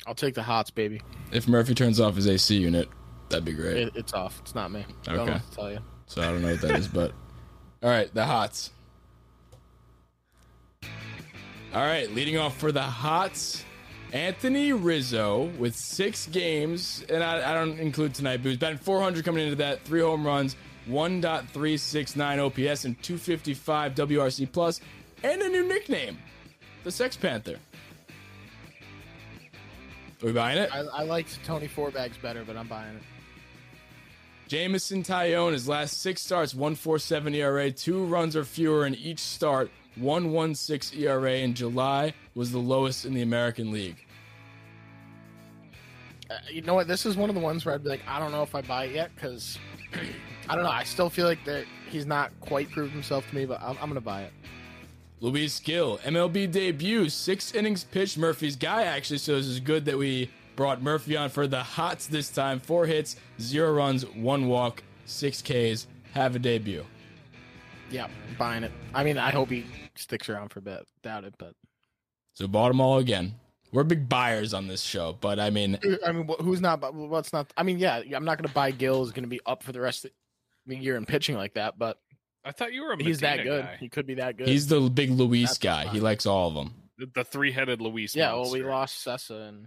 I'll 0.06 0.14
take 0.14 0.35
the 0.35 0.42
hots, 0.42 0.71
baby. 0.71 1.00
If 1.33 1.49
Murphy 1.49 1.75
turns 1.75 1.99
off 2.00 2.14
his 2.16 2.28
AC 2.28 2.54
unit, 2.56 2.88
that'd 3.28 3.45
be 3.45 3.52
great. 3.52 3.76
It, 3.76 3.92
it's 3.97 4.12
off. 4.12 4.38
It's 4.40 4.54
not 4.54 4.71
me. 4.71 4.85
i 5.06 5.14
Don't 5.14 5.26
know 5.26 5.33
what 5.33 5.50
to 5.50 5.56
tell 5.56 5.73
you. 5.73 5.78
So 6.06 6.23
I 6.23 6.26
don't 6.26 6.42
know 6.42 6.52
what 6.52 6.61
that 6.62 6.78
is, 6.78 6.88
but 6.88 7.12
all 7.83 7.90
right, 7.90 8.12
the 8.14 8.25
hots. 8.25 8.71
All 11.75 11.83
right, 11.83 12.11
leading 12.14 12.38
off 12.38 12.56
for 12.56 12.73
the 12.73 12.80
hots, 12.80 13.62
Anthony 14.12 14.73
Rizzo 14.73 15.50
with 15.59 15.76
six 15.76 16.26
games, 16.26 17.04
and 17.11 17.23
I, 17.23 17.50
I 17.50 17.54
don't 17.54 17.78
include 17.78 18.14
tonight, 18.14 18.38
but 18.38 18.49
he's 18.49 18.56
batting 18.56 18.78
400 18.78 19.25
coming 19.25 19.45
into 19.45 19.56
that, 19.56 19.83
three 19.85 20.00
home 20.00 20.26
runs, 20.26 20.56
1.369 20.88 22.38
OPS, 22.38 22.85
and 22.87 23.02
255 23.02 23.95
WRC 23.95 24.50
plus, 24.50 24.80
and 25.23 25.42
a 25.42 25.49
new 25.49 25.68
nickname, 25.68 26.16
the 26.85 26.90
Sex 26.90 27.16
Panther. 27.16 27.59
Are 30.23 30.26
we 30.26 30.33
buying 30.33 30.56
it? 30.56 30.71
I, 30.73 30.78
I 30.80 31.02
liked 31.02 31.45
Tony 31.45 31.66
Four 31.66 31.90
Bags 31.90 32.16
better, 32.16 32.42
but 32.42 32.56
I'm 32.56 32.68
buying 32.68 32.97
it. 32.97 33.02
Jameson 34.49 35.03
Taillon, 35.03 35.53
his 35.53 35.69
last 35.69 36.00
six 36.00 36.23
starts, 36.23 36.55
147 36.55 37.35
ERA, 37.35 37.71
two 37.71 38.05
runs 38.05 38.37
or 38.37 38.45
fewer 38.45 38.87
in 38.87 38.95
each 38.95 39.19
start, 39.19 39.71
116 39.97 41.03
ERA 41.03 41.38
in 41.38 41.55
July 41.55 42.15
was 42.35 42.53
the 42.53 42.59
lowest 42.59 43.05
in 43.05 43.15
the 43.15 43.23
American 43.23 43.73
League. 43.73 44.07
Uh, 46.31 46.35
you 46.50 46.62
know 46.62 46.75
what? 46.75 46.87
This 46.87 47.07
is 47.07 47.17
one 47.17 47.29
of 47.29 47.35
the 47.35 47.41
ones 47.41 47.65
where 47.65 47.75
I'd 47.75 47.83
be 47.83 47.88
like, 47.88 48.03
I 48.07 48.19
don't 48.19 48.33
know 48.33 48.43
if 48.43 48.55
I 48.55 48.62
buy 48.62 48.85
it 48.85 48.95
yet 48.95 49.11
because 49.15 49.59
I 50.49 50.55
don't 50.55 50.65
know. 50.65 50.71
I 50.71 50.85
still 50.85 51.11
feel 51.11 51.26
like 51.26 51.45
that 51.45 51.65
he's 51.88 52.07
not 52.07 52.33
quite 52.41 52.71
proved 52.71 52.93
himself 52.93 53.29
to 53.29 53.35
me, 53.35 53.47
but 53.47 53.61
I'm, 53.61 53.76
I'm 53.81 53.88
gonna 53.88 54.00
buy 54.00 54.23
it. 54.23 54.33
Luis 55.21 55.59
Gil, 55.61 55.99
MLB 55.99 56.50
debut, 56.50 57.09
six 57.09 57.55
innings 57.55 57.85
pitched. 57.85 58.19
Murphy's 58.19 58.55
guy 58.55 58.83
actually, 58.85 59.19
so 59.19 59.37
this 59.37 59.47
is 59.47 59.61
good 59.61 59.85
that 59.87 59.97
we 59.97 60.31
brought 60.57 60.83
Murphy 60.83 61.17
on 61.17 61.29
for 61.31 61.47
the 61.47 61.63
hots 61.63 62.07
this 62.07 62.31
time. 62.31 62.59
Four 62.61 62.87
hits, 62.87 63.17
zero 63.41 63.73
runs, 63.73 64.05
one 64.07 64.49
walk, 64.49 64.83
six 65.05 65.43
Ks. 65.43 65.87
Have 66.15 66.35
a 66.35 66.39
debut. 66.39 66.85
Yeah, 67.91 68.09
buying 68.39 68.65
it. 68.65 68.73
I 68.95 69.05
mean, 69.05 69.19
I 69.19 69.31
hope 69.31 69.51
he 69.51 69.65
sticks 69.95 70.29
around 70.29 70.49
for 70.49 70.59
a 70.59 70.63
bit. 70.63 70.87
Doubt 71.03 71.25
it, 71.25 71.35
but 71.39 71.53
So 72.35 72.49
bought 72.49 72.69
them 72.69 72.81
all 72.81 72.99
again. 72.99 73.35
We're 73.73 73.85
big 73.85 74.09
buyers 74.09 74.55
on 74.55 74.69
this 74.69 74.81
show, 74.81 75.17
but 75.21 75.39
I 75.39 75.51
mean, 75.51 75.79
I 76.07 76.13
mean, 76.13 76.29
who's 76.41 76.61
not? 76.61 76.81
bu- 76.81 77.07
What's 77.09 77.33
not? 77.33 77.53
I 77.57 77.63
mean, 77.63 77.79
yeah, 77.79 78.01
I'm 78.15 78.25
not 78.25 78.39
gonna 78.39 78.53
buy 78.53 78.71
Gil 78.71 79.03
is 79.03 79.13
gonna 79.13 79.27
be 79.27 79.41
up 79.45 79.63
for 79.63 79.73
the 79.73 79.81
rest 79.81 80.05
of 80.07 80.13
the 80.67 80.77
year 80.77 80.97
in 80.97 81.05
pitching 81.05 81.37
like 81.37 81.55
that, 81.55 81.79
but 81.79 81.99
I 82.45 82.53
thought 82.53 82.73
you 82.73 82.83
were 82.85 82.93
a 82.93 83.03
he's 83.03 83.21
that 83.21 83.43
good. 83.43 83.65
guy. 83.65 83.77
He 83.79 83.89
could 83.89 84.07
be 84.07 84.15
that 84.15 84.37
good. 84.39 84.49
he's 84.49 84.69
the 84.69 84.81
big 84.81 85.11
Luis 85.11 85.51
That's 85.51 85.59
guy. 85.59 85.89
He 85.89 86.01
likes 86.01 86.27
all 86.27 86.49
of 86.49 86.55
them. 86.55 86.75
The, 86.97 87.07
the 87.15 87.25
three-headed 87.25 87.81
Luis. 87.83 88.17
yeah. 88.17 88.33
Well, 88.33 88.51
we 88.51 88.63
lost 88.63 89.05
Cessa 89.05 89.49
and 89.49 89.65
The 89.65 89.67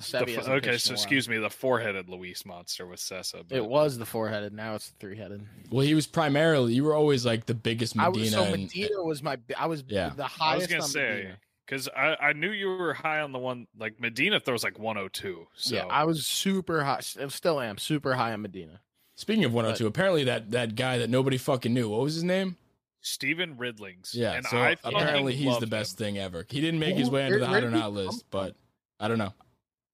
F- 0.00 0.28
hasn't 0.28 0.48
okay, 0.56 0.78
so 0.78 0.90
in 0.90 0.94
a 0.94 0.96
while. 0.96 1.02
excuse 1.02 1.28
me, 1.28 1.38
the 1.38 1.50
four-headed 1.50 2.08
Luis 2.08 2.44
monster 2.46 2.86
with 2.86 3.00
Cessa. 3.00 3.44
But 3.48 3.56
It 3.58 3.64
was 3.66 3.98
the 3.98 4.06
four 4.06 4.28
headed. 4.28 4.52
Now 4.52 4.74
it's 4.74 4.88
the 4.90 4.96
three 4.98 5.16
headed. 5.16 5.46
Well, 5.70 5.84
he 5.86 5.94
was 5.94 6.06
primarily. 6.06 6.72
You 6.74 6.84
were 6.84 6.94
always 6.94 7.24
like 7.26 7.46
the 7.46 7.54
biggest 7.54 7.98
I 7.98 8.06
Medina. 8.08 8.22
was 8.22 8.30
so 8.32 8.42
and- 8.44 8.62
Medina 8.62 9.00
uh, 9.00 9.04
was 9.04 9.22
my. 9.22 9.36
I 9.58 9.66
was 9.66 9.84
Yeah. 9.86 10.10
the 10.16 10.24
I 10.24 10.28
highest. 10.28 10.60
was 10.62 10.66
gonna 10.68 10.82
say 10.88 11.30
because 11.66 11.88
I, 11.96 12.16
I 12.20 12.32
knew 12.32 12.50
you 12.50 12.68
were 12.68 12.94
high 12.94 13.20
on 13.20 13.32
the 13.32 13.38
one 13.38 13.66
like 13.78 14.00
Medina 14.00 14.40
throws 14.40 14.64
like 14.64 14.78
102. 14.78 15.46
So 15.54 15.74
Yeah, 15.74 15.84
I 15.86 16.04
was 16.04 16.26
super 16.26 16.82
high. 16.82 17.00
I 17.20 17.28
Still 17.28 17.60
am 17.60 17.78
super 17.78 18.14
high 18.14 18.32
on 18.32 18.42
Medina. 18.42 18.80
Speaking 19.16 19.44
of 19.44 19.52
102, 19.52 19.86
apparently 19.86 20.24
that 20.24 20.50
that 20.52 20.74
guy 20.76 20.98
that 20.98 21.10
nobody 21.10 21.36
fucking 21.36 21.72
knew. 21.74 21.88
What 21.90 22.00
was 22.00 22.14
his 22.14 22.24
name? 22.24 22.56
Stephen 23.02 23.56
Ridings. 23.56 24.12
Yeah. 24.14 24.32
and 24.32 24.44
so 24.46 24.58
I 24.58 24.76
apparently 24.84 25.34
he's 25.34 25.46
love 25.46 25.60
the 25.60 25.64
him. 25.66 25.70
best 25.70 25.96
thing 25.96 26.18
ever. 26.18 26.44
He 26.48 26.60
didn't 26.60 26.80
make 26.80 26.96
his 26.96 27.08
way 27.08 27.24
into 27.26 27.38
the 27.38 27.46
where 27.46 27.54
hot 27.60 27.64
or 27.64 27.70
Not 27.70 27.82
come 27.84 27.94
list, 27.94 28.20
from? 28.20 28.26
but 28.30 28.56
I 28.98 29.08
don't 29.08 29.16
know. 29.18 29.32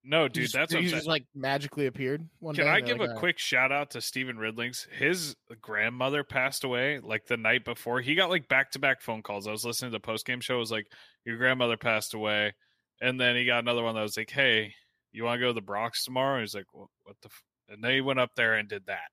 No, 0.08 0.28
dude, 0.28 0.42
He's- 0.42 0.52
that's 0.52 0.72
what 0.72 0.78
I'm 0.78 0.84
saying. 0.84 0.96
just 0.98 1.06
like 1.08 1.24
magically 1.34 1.86
appeared 1.86 2.28
one 2.38 2.54
Can 2.54 2.64
day. 2.64 2.70
I 2.70 2.80
give 2.80 2.98
like, 2.98 3.08
a 3.08 3.10
"All 3.10 3.14
right." 3.16 3.18
quick 3.20 3.38
shout 3.40 3.72
out 3.72 3.90
to 3.90 4.00
Stephen 4.00 4.38
Ridings? 4.38 4.86
His 4.96 5.34
grandmother 5.60 6.22
passed 6.22 6.62
away 6.64 7.00
like 7.00 7.26
the 7.26 7.36
night 7.36 7.64
before. 7.64 8.00
He 8.00 8.14
got 8.14 8.30
like 8.30 8.46
back 8.48 8.70
to 8.72 8.78
back 8.78 9.02
phone 9.02 9.22
calls. 9.22 9.48
I 9.48 9.50
was 9.50 9.64
listening 9.64 9.90
to 9.90 9.96
the 9.96 10.00
post 10.00 10.24
game 10.24 10.40
show. 10.40 10.54
It 10.56 10.60
was 10.60 10.70
like, 10.70 10.86
Your 11.24 11.36
grandmother 11.38 11.76
passed 11.76 12.14
away. 12.14 12.54
And 13.00 13.20
then 13.20 13.34
he 13.36 13.44
got 13.46 13.58
another 13.58 13.82
one 13.82 13.94
that 13.96 14.02
was 14.02 14.16
like, 14.16 14.30
Hey, 14.30 14.74
you 15.12 15.24
want 15.24 15.36
to 15.38 15.40
go 15.40 15.48
to 15.48 15.52
the 15.54 15.60
Bronx 15.60 16.04
tomorrow? 16.04 16.40
He's 16.40 16.54
like, 16.54 16.72
What, 16.72 16.88
what 17.02 17.16
the? 17.22 17.28
F-? 17.28 17.42
And 17.68 17.82
they 17.82 18.00
went 18.00 18.20
up 18.20 18.30
there 18.36 18.54
and 18.54 18.68
did 18.68 18.86
that. 18.86 19.10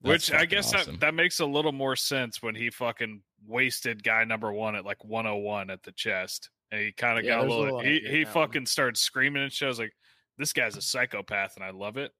That's 0.00 0.30
Which 0.30 0.32
I 0.40 0.44
guess 0.46 0.72
awesome. 0.72 0.94
that, 0.94 1.00
that 1.00 1.14
makes 1.14 1.40
a 1.40 1.46
little 1.46 1.72
more 1.72 1.96
sense 1.96 2.40
when 2.42 2.54
he 2.54 2.70
fucking 2.70 3.20
wasted 3.46 4.02
guy 4.02 4.24
number 4.24 4.52
one 4.52 4.76
at 4.76 4.84
like 4.84 5.04
101 5.04 5.70
at 5.70 5.82
the 5.82 5.92
chest. 5.92 6.48
And 6.70 6.80
he 6.80 6.92
kind 6.92 7.18
of 7.18 7.24
Yeah, 7.24 7.36
got 7.36 7.38
a 7.38 7.40
there's 7.42 7.52
a 7.54 7.56
little, 7.58 7.76
little 7.78 7.80
he, 7.80 8.00
he 8.00 8.06
in 8.18 8.24
that 8.24 8.34
one. 8.34 8.46
fucking 8.48 8.66
started 8.66 8.96
screaming 8.96 9.42
and 9.42 9.52
shit. 9.52 9.66
I 9.66 9.68
was 9.70 9.78
like, 9.78 9.92
this 10.36 10.52
guy's 10.52 10.76
a 10.76 10.82
psychopath 10.82 11.56
and 11.56 11.64
I 11.64 11.70
love 11.70 11.96
it. 11.96 12.12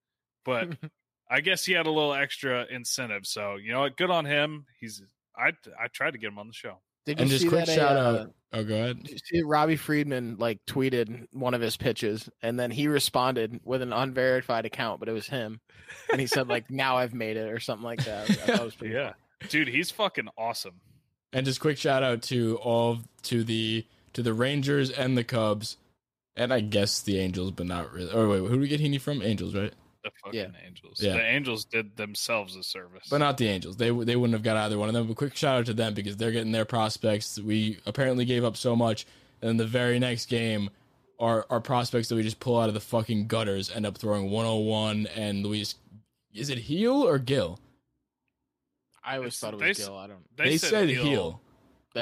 But 0.45 0.77
I 1.31 1.41
guess 1.41 1.65
he 1.65 1.73
had 1.73 1.87
a 1.87 1.91
little 1.91 2.15
extra 2.15 2.67
incentive. 2.71 3.27
So, 3.27 3.57
you 3.57 3.73
know 3.73 3.81
what? 3.81 3.97
Good 3.97 4.11
on 4.11 4.25
him. 4.25 4.67
He's, 4.81 5.03
I, 5.37 5.53
I 5.81 5.89
tried 5.93 6.13
to 6.13 6.19
get 6.19 6.29
him 6.29 6.39
on 6.39 6.47
the 6.47 6.53
show. 6.55 6.81
Did 7.05 7.21
And 7.21 7.29
you 7.31 7.35
just 7.35 7.43
see 7.45 7.49
quick 7.49 7.67
that, 7.67 7.75
shout 7.75 7.97
uh, 7.97 8.01
out. 8.01 8.35
Oh, 8.53 8.65
go 8.65 8.75
ahead. 8.75 9.09
You 9.09 9.19
see 9.25 9.43
Robbie 9.43 9.77
Friedman 9.77 10.37
like 10.39 10.59
tweeted 10.67 11.27
one 11.33 11.53
of 11.55 11.61
his 11.61 11.77
pitches, 11.77 12.29
and 12.43 12.59
then 12.59 12.71
he 12.71 12.87
responded 12.89 13.61
with 13.65 13.83
an 13.83 13.93
unverified 13.93 14.65
account, 14.67 15.01
but 15.01 15.09
it 15.09 15.13
was 15.13 15.27
him, 15.27 15.61
and 16.11 16.21
he 16.21 16.27
said 16.27 16.49
like, 16.49 16.71
"Now 16.71 16.97
I've 16.99 17.13
made 17.15 17.37
it" 17.39 17.51
or 17.51 17.61
something 17.61 17.85
like 17.85 18.05
that. 18.05 18.29
I 18.31 18.35
thought 18.35 18.61
it 18.61 18.65
was 18.65 18.75
pretty 18.75 18.95
Yeah. 18.95 19.13
Dude, 19.49 19.69
he's 19.69 19.91
fucking 19.91 20.29
awesome. 20.37 20.81
And 21.33 21.45
just 21.47 21.61
quick 21.61 21.77
shout 21.79 22.03
out 22.03 22.23
to 22.25 22.57
all 22.63 22.99
to 23.25 23.45
the 23.45 23.87
to 24.19 24.23
the 24.25 24.35
Rangers 24.35 24.91
and 24.91 25.17
the 25.17 25.23
Cubs, 25.23 25.77
and 26.35 26.53
I 26.53 26.59
guess 26.61 27.01
the 27.01 27.19
Angels, 27.21 27.53
but 27.53 27.67
not 27.67 27.93
really. 27.93 28.11
Oh 28.13 28.29
wait, 28.29 28.39
who 28.41 28.49
do 28.57 28.59
we 28.61 28.67
get 28.69 28.81
Heaney 28.81 29.01
from? 29.01 29.23
Angels, 29.23 29.55
right? 29.55 29.73
The 30.03 30.11
fucking 30.25 30.41
Yeah. 30.41 30.47
Angels. 30.67 31.01
Yeah. 31.01 31.13
The 31.15 31.25
Angels 31.25 31.65
did 31.65 31.97
themselves 31.97 32.57
a 32.57 32.63
service. 32.65 33.07
But 33.09 33.19
not 33.19 33.37
the 33.39 33.47
Angels. 33.49 33.77
They 33.77 33.91
they 33.91 34.17
wouldn't 34.17 34.33
have 34.35 34.43
got 34.43 34.57
either 34.57 34.77
one 34.79 34.89
of 34.89 34.95
them. 34.95 35.07
But 35.07 35.17
quick 35.17 35.37
shout 35.37 35.61
out 35.61 35.67
to 35.67 35.75
them 35.75 35.95
because 35.95 36.17
they're 36.17 36.33
getting 36.33 36.51
their 36.53 36.65
prospects. 36.65 37.39
We 37.39 37.79
apparently 37.87 38.25
gave 38.25 38.45
up 38.45 38.57
so 38.57 38.75
much, 38.75 39.07
and 39.41 39.49
then 39.49 39.57
the 39.57 39.67
very 39.67 39.99
next 40.01 40.27
game, 40.27 40.71
our 41.21 41.47
our 41.51 41.61
prospects 41.61 42.09
that 42.09 42.17
we 42.17 42.23
just 42.25 42.41
pull 42.41 42.59
out 42.61 42.69
of 42.69 42.75
the 42.75 42.81
fucking 42.81 43.29
gutters 43.29 43.71
end 43.71 43.87
up 43.87 43.99
throwing 43.99 44.31
101 44.31 45.07
and 45.15 45.45
Luis. 45.47 45.77
Is 46.35 46.51
it 46.51 46.59
heel 46.59 46.95
or 47.07 47.19
Gil? 47.19 47.59
I 49.05 49.17
always 49.17 49.29
It's- 49.35 49.39
thought 49.41 49.55
it 49.55 49.61
was 49.67 49.79
s- 49.81 49.87
Gil. 49.87 49.97
I 49.97 50.07
don't. 50.09 50.37
They, 50.37 50.59
said, 50.59 50.89
heel. 50.91 51.31
Then 51.31 51.41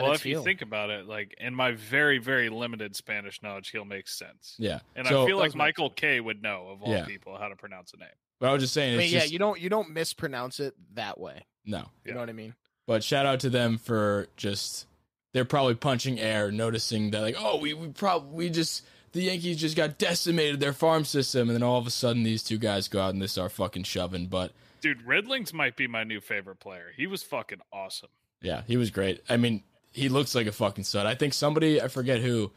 well, 0.03 0.13
it's 0.13 0.21
if 0.23 0.27
you 0.27 0.43
think 0.43 0.63
about 0.63 0.91
it, 0.91 1.07
like 1.07 1.35
in 1.39 1.55
my 1.55 1.73
very, 1.73 2.19
very 2.19 2.49
limited 2.49 2.95
Spanish 2.97 3.43
knowledge, 3.43 3.71
he'll 3.71 3.85
make 3.85 4.09
sense. 4.09 4.55
Yeah. 4.59 4.81
And 4.95 5.07
So- 5.07 5.25
I 5.25 5.27
feel 5.27 5.39
like 5.39 5.55
Michael 5.55 5.91
Kay 5.91 6.21
would 6.21 6.43
know 6.43 6.69
of 6.69 6.83
all 6.83 6.93
Yeah. 6.93 7.05
people 7.05 7.37
how 7.39 7.49
to 7.49 7.57
pronounce 7.57 7.93
a 7.95 7.99
name. 7.99 8.09
But 8.39 8.51
I 8.51 8.53
was 8.53 8.63
just 8.63 8.75
saying, 8.75 8.91
I 8.91 8.95
it's 8.95 8.99
mean, 9.05 9.13
yeah, 9.15 9.21
just, 9.21 9.33
you 9.33 9.39
don't 9.39 9.61
you 9.61 9.69
don't 9.71 9.91
mispronounce 9.91 10.61
it 10.61 10.75
that 10.95 11.19
way. 11.19 11.47
no. 11.65 11.79
You 11.79 11.85
Yeah. 12.07 12.15
know 12.15 12.21
what 12.21 12.29
I 12.29 12.33
mean? 12.35 12.55
But 12.87 13.03
shout 13.03 13.27
out 13.27 13.41
to 13.41 13.51
them 13.51 13.79
for 13.79 14.29
just 14.37 14.87
they're 15.33 15.45
probably 15.45 15.75
punching 15.75 16.21
air, 16.21 16.51
noticing 16.53 17.11
that 17.11 17.21
like, 17.23 17.37
oh, 17.39 17.57
we 17.59 17.75
we 17.75 17.89
probably 17.89 18.35
we 18.35 18.51
just 18.51 18.85
the 19.13 19.23
Yankees 19.23 19.57
just 19.59 19.77
got 19.77 19.97
decimated 19.99 20.61
their 20.61 20.73
farm 20.75 21.05
system, 21.05 21.49
and 21.49 21.57
then 21.57 21.63
all 21.63 21.79
of 21.79 21.87
a 21.87 21.91
sudden 21.91 22.23
these 22.23 22.43
two 22.45 22.59
guys 22.59 22.87
go 22.89 23.01
out 23.01 23.15
and 23.15 23.23
they 23.23 23.27
start 23.27 23.53
fucking 23.53 23.85
shoving. 23.85 24.27
But 24.27 24.53
Dude, 24.83 25.03
Ridings 25.03 25.53
might 25.55 25.75
be 25.75 25.87
my 25.87 26.05
new 26.05 26.21
favorite 26.21 26.61
player. 26.61 26.93
He 26.97 27.07
was 27.07 27.23
fucking 27.23 27.61
awesome. 27.73 28.11
yeah, 28.43 28.63
he 28.67 28.77
was 28.77 28.91
great. 28.91 29.23
I 29.29 29.37
mean, 29.39 29.65
he 29.97 30.09
looks 30.09 30.35
like 30.35 30.47
a 30.47 30.53
fucking 30.53 30.85
stud. 30.85 31.07
I 31.07 31.15
think 31.15 31.33
somebody 31.35 31.81
I 31.81 31.89
forget 31.89 32.21
who, 32.21 32.53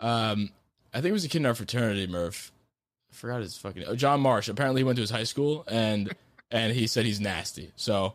um, 0.00 0.50
I 0.94 1.00
think 1.00 1.10
it 1.10 1.12
was 1.12 1.24
a 1.24 1.28
kid 1.28 1.38
in 1.38 1.46
our 1.46 1.54
fraternity, 1.54 2.06
Murph. 2.06 2.50
I 3.12 3.14
forgot 3.14 3.40
his 3.42 3.56
fucking 3.58 3.84
oh, 3.86 3.94
John 3.94 4.20
Marsh. 4.20 4.48
Apparently, 4.48 4.80
he 4.80 4.84
went 4.84 4.96
to 4.96 5.02
his 5.02 5.10
high 5.10 5.24
school 5.24 5.64
and 5.68 6.14
and 6.50 6.72
he 6.72 6.86
said 6.86 7.04
he's 7.04 7.20
nasty. 7.20 7.72
So 7.76 8.14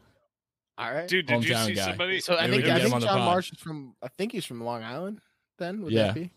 All 0.77 0.91
right. 0.93 1.07
Dude, 1.07 1.27
did 1.27 1.43
you 1.45 1.53
Hometown 1.53 1.65
see 1.67 1.73
guy. 1.75 1.85
somebody? 1.85 2.19
so 2.19 2.35
I 2.35 2.47
maybe 2.47 2.63
think 2.63 2.75
I 2.75 2.79
think 2.79 3.01
John 3.01 3.17
pod. 3.19 3.19
Marsh 3.19 3.51
is 3.51 3.59
from. 3.59 3.93
I 4.01 4.07
think 4.07 4.31
he's 4.31 4.45
from 4.45 4.61
Long 4.63 4.83
Island. 4.83 5.21
Then 5.59 5.81
would 5.83 5.93
Yeah. 5.93 6.07
that 6.07 6.15
be? 6.15 6.31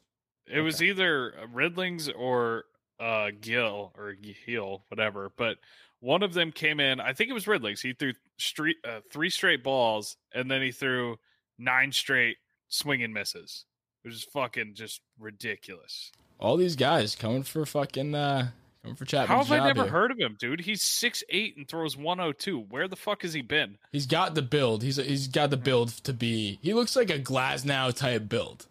It 0.47 0.61
was 0.61 0.83
either 0.83 1.35
Ridings 1.53 2.09
or 2.09 2.65
uh, 3.01 3.31
Gil 3.41 3.93
or 3.97 4.15
Heel, 4.47 4.85
whatever. 4.89 5.31
But 5.37 5.59
one 6.01 6.23
of 6.23 6.35
them 6.35 6.53
came 6.53 6.81
in. 6.81 7.01
I 7.01 7.13
think 7.13 7.31
it 7.31 7.35
was 7.35 7.47
Ridings. 7.47 7.81
He 7.81 7.93
threw 7.93 8.13
street, 8.39 8.77
uh, 8.85 9.01
three 9.11 9.31
straight 9.31 9.63
balls, 9.63 10.17
and 10.33 10.51
then 10.51 10.63
he 10.63 10.73
threw 10.73 11.17
nine 11.59 11.93
straight 11.93 12.37
swing 12.69 13.03
and 13.03 13.13
misses. 13.13 13.65
It 14.05 14.09
was 14.09 14.23
fucking 14.25 14.75
just 14.75 15.01
ridiculous. 15.19 16.13
all 16.39 16.57
these 16.57 16.77
guys 16.77 17.15
coming 17.17 17.43
for 17.43 17.67
fucking 17.67 18.15
uh 18.15 18.49
coming 18.83 18.97
for 18.97 19.05
Chapman's 19.05 19.29
How 19.49 19.55
have 19.57 19.63
I 19.63 19.67
never 19.67 19.83
here. 19.83 19.91
heard 19.93 20.11
of 20.13 20.19
him, 20.19 20.37
dude? 20.39 20.61
He's 20.61 20.83
six 20.83 21.23
eight 21.31 21.57
and 21.57 21.67
throws 21.69 21.97
102. 21.97 22.61
Where 22.71 22.87
the 22.89 22.97
fuck 22.97 23.23
has 23.23 23.33
he 23.33 23.43
been? 23.43 23.77
He's 23.93 24.07
got 24.07 24.35
the 24.35 24.43
build. 24.43 24.83
He's 24.83 24.97
he's 24.97 25.27
got 25.29 25.51
the 25.51 25.57
build 25.57 25.89
to 26.05 26.13
be. 26.13 26.59
He 26.63 26.73
looks 26.75 26.95
like 26.97 27.11
a 27.11 27.19
Glasnow 27.19 27.95
type 27.95 28.29
build. 28.29 28.67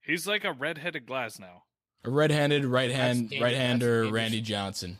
He's 0.00 0.26
like 0.26 0.44
a 0.44 0.52
redheaded 0.52 1.06
Glasnow. 1.06 1.62
A 2.04 2.10
red-handed 2.10 2.64
right 2.64 2.90
hand 2.90 3.32
right 3.40 3.54
hander. 3.54 4.10
Randy 4.10 4.40
Johnson. 4.40 4.98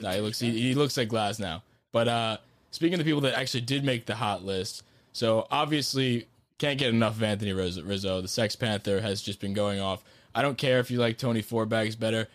No, 0.00 0.10
he 0.10 0.20
looks 0.20 0.40
he, 0.40 0.50
he 0.50 0.74
looks 0.74 0.96
like 0.96 1.08
Glasnow. 1.08 1.62
But 1.92 2.08
uh 2.08 2.36
speaking 2.72 2.94
of 2.94 2.98
the 2.98 3.04
people 3.04 3.20
that 3.22 3.34
actually 3.38 3.60
did 3.62 3.84
make 3.84 4.06
the 4.06 4.16
hot 4.16 4.44
list, 4.44 4.82
so 5.16 5.46
obviously 5.50 6.28
can't 6.58 6.78
get 6.78 6.90
enough 6.90 7.16
of 7.16 7.22
Anthony 7.22 7.54
Rizzo. 7.54 8.20
The 8.20 8.28
Sex 8.28 8.54
Panther 8.54 9.00
has 9.00 9.22
just 9.22 9.40
been 9.40 9.54
going 9.54 9.80
off. 9.80 10.04
I 10.34 10.42
don't 10.42 10.58
care 10.58 10.78
if 10.78 10.90
you 10.90 10.98
like 10.98 11.16
Tony 11.16 11.40
Four 11.40 11.64
Bags 11.64 11.96
better. 11.96 12.28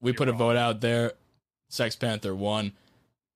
We 0.00 0.10
You're 0.10 0.16
put 0.16 0.28
a 0.28 0.32
vote 0.32 0.56
out 0.56 0.80
there. 0.80 1.12
Sex 1.68 1.94
Panther 1.94 2.34
won. 2.34 2.72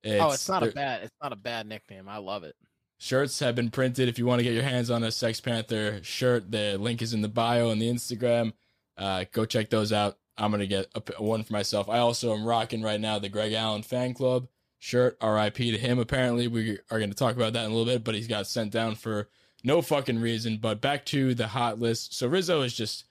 oh, 0.05 0.31
it's 0.31 0.49
not 0.49 0.61
a 0.61 0.71
bad. 0.71 1.03
It's 1.03 1.15
not 1.23 1.31
a 1.31 1.37
bad 1.37 1.67
nickname. 1.67 2.09
I 2.09 2.17
love 2.17 2.43
it. 2.43 2.57
Shirts 2.97 3.39
have 3.39 3.55
been 3.55 3.69
printed. 3.69 4.09
If 4.09 4.19
you 4.19 4.25
want 4.25 4.39
to 4.39 4.43
get 4.43 4.53
your 4.53 4.63
hands 4.63 4.91
on 4.91 5.05
a 5.05 5.11
Sex 5.11 5.39
Panther 5.39 6.03
shirt, 6.03 6.51
the 6.51 6.77
link 6.77 7.01
is 7.01 7.13
in 7.13 7.21
the 7.21 7.29
bio 7.29 7.69
and 7.69 7.81
the 7.81 7.89
Instagram. 7.89 8.51
Uh, 8.97 9.23
go 9.31 9.45
check 9.45 9.69
those 9.69 9.93
out. 9.93 10.17
I'm 10.37 10.51
gonna 10.51 10.67
get 10.67 10.87
a, 10.95 11.23
one 11.23 11.43
for 11.43 11.53
myself. 11.53 11.87
I 11.87 11.99
also 11.99 12.33
am 12.33 12.43
rocking 12.43 12.81
right 12.81 12.99
now 12.99 13.19
the 13.19 13.29
Greg 13.29 13.53
Allen 13.53 13.83
fan 13.83 14.13
club 14.13 14.49
shirt. 14.85 15.17
R.I.P. 15.19 15.71
to 15.71 15.77
him. 15.77 15.97
Apparently, 15.99 16.47
we 16.47 16.79
are 16.91 16.99
going 16.99 17.09
to 17.09 17.15
talk 17.15 17.35
about 17.35 17.53
that 17.53 17.65
in 17.65 17.71
a 17.71 17.75
little 17.75 17.91
bit, 17.91 18.03
but 18.03 18.15
he's 18.15 18.27
got 18.27 18.47
sent 18.47 18.71
down 18.71 18.95
for 18.95 19.29
no 19.63 19.81
fucking 19.81 20.19
reason. 20.19 20.57
But 20.61 20.79
back 20.79 21.05
to 21.05 21.33
the 21.33 21.47
hot 21.47 21.79
list. 21.79 22.15
So 22.15 22.27
Rizzo 22.27 22.61
is 22.61 22.73
just, 22.73 23.05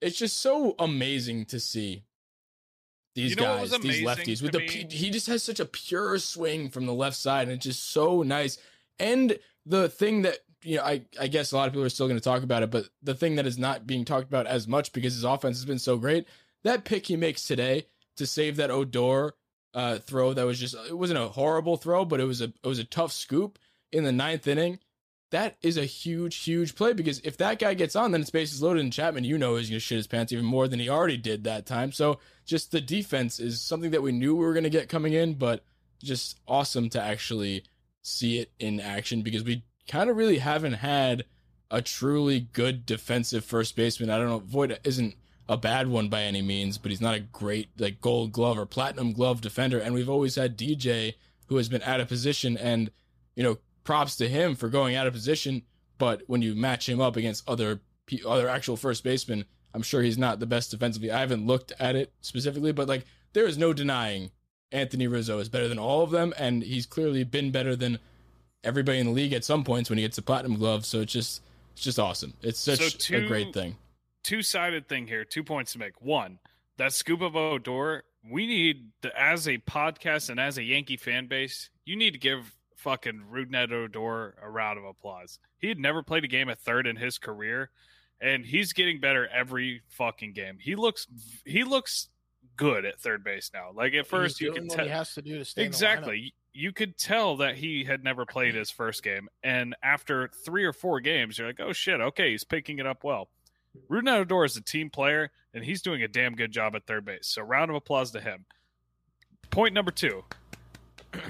it's 0.00 0.16
just 0.16 0.38
so 0.38 0.74
amazing 0.78 1.44
to 1.46 1.60
see 1.60 2.04
these 3.14 3.30
You 3.30 3.36
know 3.36 3.58
guys, 3.58 3.70
these 3.80 4.02
lefties 4.02 4.42
with 4.42 4.52
the 4.52 4.60
me? 4.60 4.86
he 4.90 5.10
just 5.10 5.26
has 5.26 5.42
such 5.42 5.60
a 5.60 5.64
pure 5.66 6.18
swing 6.18 6.70
from 6.70 6.86
the 6.86 6.94
left 6.94 7.16
side, 7.16 7.48
and 7.48 7.52
it's 7.52 7.66
just 7.66 7.90
so 7.90 8.22
nice. 8.22 8.56
And 8.98 9.38
the 9.66 9.88
thing 9.88 10.22
that 10.22 10.38
you 10.62 10.76
know, 10.76 10.84
I 10.84 11.02
I 11.20 11.26
guess 11.26 11.52
a 11.52 11.56
lot 11.56 11.66
of 11.66 11.72
people 11.72 11.84
are 11.84 11.90
still 11.90 12.06
going 12.06 12.18
to 12.18 12.24
talk 12.24 12.42
about 12.42 12.62
it, 12.62 12.70
but 12.70 12.86
the 13.02 13.14
thing 13.14 13.36
that 13.36 13.46
is 13.46 13.58
not 13.58 13.86
being 13.86 14.04
talked 14.04 14.28
about 14.28 14.46
as 14.46 14.68
much 14.68 14.92
because 14.92 15.14
his 15.14 15.24
offense 15.24 15.58
has 15.58 15.64
been 15.64 15.78
so 15.78 15.96
great, 15.96 16.26
that 16.62 16.84
pick 16.84 17.06
he 17.06 17.16
makes 17.16 17.46
today 17.46 17.86
to 18.16 18.26
save 18.26 18.56
that 18.56 18.70
Odor 18.70 19.34
uh, 19.74 19.98
throw 19.98 20.32
that 20.32 20.46
was 20.46 20.58
just 20.58 20.74
it 20.88 20.96
wasn't 20.96 21.18
a 21.18 21.28
horrible 21.28 21.76
throw, 21.76 22.04
but 22.04 22.20
it 22.20 22.24
was 22.24 22.40
a 22.40 22.44
it 22.44 22.66
was 22.66 22.78
a 22.78 22.84
tough 22.84 23.12
scoop 23.12 23.58
in 23.92 24.04
the 24.04 24.12
ninth 24.12 24.46
inning. 24.46 24.78
That 25.30 25.56
is 25.62 25.76
a 25.76 25.84
huge, 25.84 26.36
huge 26.38 26.74
play 26.74 26.92
because 26.92 27.20
if 27.20 27.36
that 27.36 27.60
guy 27.60 27.74
gets 27.74 27.94
on, 27.94 28.10
then 28.10 28.20
it's 28.20 28.30
bases 28.30 28.62
loaded, 28.62 28.82
and 28.82 28.92
Chapman, 28.92 29.22
you 29.22 29.38
know, 29.38 29.56
is 29.56 29.70
going 29.70 29.76
to 29.76 29.80
shit 29.80 29.96
his 29.96 30.08
pants 30.08 30.32
even 30.32 30.44
more 30.44 30.66
than 30.66 30.80
he 30.80 30.88
already 30.88 31.16
did 31.16 31.44
that 31.44 31.66
time. 31.66 31.92
So 31.92 32.18
just 32.44 32.72
the 32.72 32.80
defense 32.80 33.38
is 33.38 33.60
something 33.60 33.92
that 33.92 34.02
we 34.02 34.10
knew 34.10 34.34
we 34.34 34.44
were 34.44 34.54
going 34.54 34.64
to 34.64 34.70
get 34.70 34.88
coming 34.88 35.12
in, 35.12 35.34
but 35.34 35.64
just 36.02 36.40
awesome 36.48 36.88
to 36.90 37.00
actually 37.00 37.62
see 38.02 38.40
it 38.40 38.50
in 38.58 38.80
action 38.80 39.22
because 39.22 39.44
we 39.44 39.62
kind 39.86 40.10
of 40.10 40.16
really 40.16 40.38
haven't 40.38 40.74
had 40.74 41.24
a 41.70 41.80
truly 41.80 42.40
good 42.40 42.84
defensive 42.84 43.44
first 43.44 43.76
baseman. 43.76 44.10
I 44.10 44.18
don't 44.18 44.28
know, 44.28 44.40
Voit 44.40 44.78
isn't 44.82 45.14
a 45.50 45.56
bad 45.56 45.88
one 45.88 46.08
by 46.08 46.22
any 46.22 46.40
means, 46.40 46.78
but 46.78 46.92
he's 46.92 47.00
not 47.00 47.16
a 47.16 47.20
great 47.20 47.70
like 47.76 48.00
gold 48.00 48.30
glove 48.30 48.56
or 48.56 48.64
platinum 48.64 49.12
glove 49.12 49.40
defender. 49.40 49.80
And 49.80 49.92
we've 49.92 50.08
always 50.08 50.36
had 50.36 50.56
DJ 50.56 51.14
who 51.48 51.56
has 51.56 51.68
been 51.68 51.82
out 51.82 51.98
of 51.98 52.06
position 52.06 52.56
and, 52.56 52.88
you 53.34 53.42
know, 53.42 53.58
props 53.82 54.14
to 54.16 54.28
him 54.28 54.54
for 54.54 54.68
going 54.68 54.94
out 54.94 55.08
of 55.08 55.12
position. 55.12 55.62
But 55.98 56.22
when 56.28 56.40
you 56.40 56.54
match 56.54 56.88
him 56.88 57.00
up 57.00 57.16
against 57.16 57.46
other 57.48 57.80
other 58.24 58.48
actual 58.48 58.76
first 58.76 59.02
basemen, 59.02 59.44
I'm 59.74 59.82
sure 59.82 60.02
he's 60.02 60.16
not 60.16 60.38
the 60.38 60.46
best 60.46 60.70
defensively. 60.70 61.10
I 61.10 61.18
haven't 61.18 61.48
looked 61.48 61.72
at 61.80 61.96
it 61.96 62.12
specifically, 62.20 62.70
but 62.70 62.86
like 62.86 63.04
there 63.32 63.46
is 63.46 63.58
no 63.58 63.72
denying 63.72 64.30
Anthony 64.70 65.08
Rizzo 65.08 65.40
is 65.40 65.48
better 65.48 65.66
than 65.66 65.80
all 65.80 66.02
of 66.02 66.12
them, 66.12 66.32
and 66.38 66.62
he's 66.62 66.86
clearly 66.86 67.24
been 67.24 67.50
better 67.50 67.74
than 67.74 67.98
everybody 68.62 69.00
in 69.00 69.06
the 69.06 69.12
league 69.12 69.32
at 69.32 69.44
some 69.44 69.64
points 69.64 69.90
when 69.90 69.98
he 69.98 70.04
gets 70.04 70.18
a 70.18 70.22
platinum 70.22 70.56
glove. 70.56 70.86
So 70.86 71.00
it's 71.00 71.12
just 71.12 71.42
it's 71.72 71.82
just 71.82 71.98
awesome. 71.98 72.34
It's 72.40 72.60
such 72.60 72.78
So 73.02 73.16
a 73.16 73.26
great 73.26 73.52
thing. 73.52 73.76
Two 74.22 74.42
sided 74.42 74.88
thing 74.88 75.06
here. 75.06 75.24
Two 75.24 75.44
points 75.44 75.72
to 75.72 75.78
make. 75.78 76.00
One, 76.00 76.38
that 76.76 76.92
scoop 76.92 77.20
of 77.20 77.36
Odor. 77.36 78.04
We 78.28 78.46
need 78.46 78.90
the, 79.00 79.18
as 79.18 79.48
a 79.48 79.58
podcast 79.58 80.28
and 80.28 80.38
as 80.38 80.58
a 80.58 80.62
Yankee 80.62 80.98
fan 80.98 81.26
base, 81.26 81.70
you 81.86 81.96
need 81.96 82.12
to 82.12 82.18
give 82.18 82.54
fucking 82.76 83.22
Rougned 83.30 83.72
Odor 83.72 84.34
a 84.42 84.50
round 84.50 84.78
of 84.78 84.84
applause. 84.84 85.38
He 85.58 85.68
had 85.68 85.78
never 85.78 86.02
played 86.02 86.24
a 86.24 86.28
game 86.28 86.48
at 86.48 86.58
third 86.58 86.86
in 86.86 86.96
his 86.96 87.18
career, 87.18 87.70
and 88.20 88.44
he's 88.44 88.72
getting 88.72 89.00
better 89.00 89.26
every 89.28 89.82
fucking 89.88 90.32
game. 90.32 90.58
He 90.60 90.74
looks 90.74 91.06
he 91.44 91.64
looks 91.64 92.08
good 92.56 92.84
at 92.84 93.00
third 93.00 93.24
base 93.24 93.50
now. 93.54 93.70
Like 93.74 93.94
at 93.94 94.06
first, 94.06 94.38
He's 94.38 94.46
you 94.46 94.52
could 94.52 94.68
what 94.68 94.80
he 94.80 94.88
has 94.88 95.14
to 95.14 95.22
do 95.22 95.38
to 95.38 95.44
stay 95.44 95.64
exactly. 95.64 96.34
You 96.52 96.72
could 96.72 96.98
tell 96.98 97.36
that 97.36 97.56
he 97.56 97.84
had 97.84 98.02
never 98.02 98.26
played 98.26 98.54
his 98.54 98.70
first 98.70 99.02
game, 99.02 99.28
and 99.42 99.76
after 99.82 100.28
three 100.44 100.64
or 100.64 100.72
four 100.72 101.00
games, 101.00 101.38
you're 101.38 101.46
like, 101.46 101.60
"Oh 101.60 101.72
shit, 101.72 102.00
okay, 102.00 102.32
he's 102.32 102.44
picking 102.44 102.78
it 102.78 102.86
up 102.86 103.04
well." 103.04 103.28
Ruben 103.88 104.08
Odor 104.08 104.44
is 104.44 104.56
a 104.56 104.62
team 104.62 104.90
player, 104.90 105.30
and 105.54 105.64
he's 105.64 105.82
doing 105.82 106.02
a 106.02 106.08
damn 106.08 106.34
good 106.34 106.52
job 106.52 106.74
at 106.74 106.86
third 106.86 107.04
base. 107.04 107.26
So, 107.26 107.42
round 107.42 107.70
of 107.70 107.76
applause 107.76 108.10
to 108.12 108.20
him. 108.20 108.44
Point 109.50 109.74
number 109.74 109.90
two. 109.90 110.24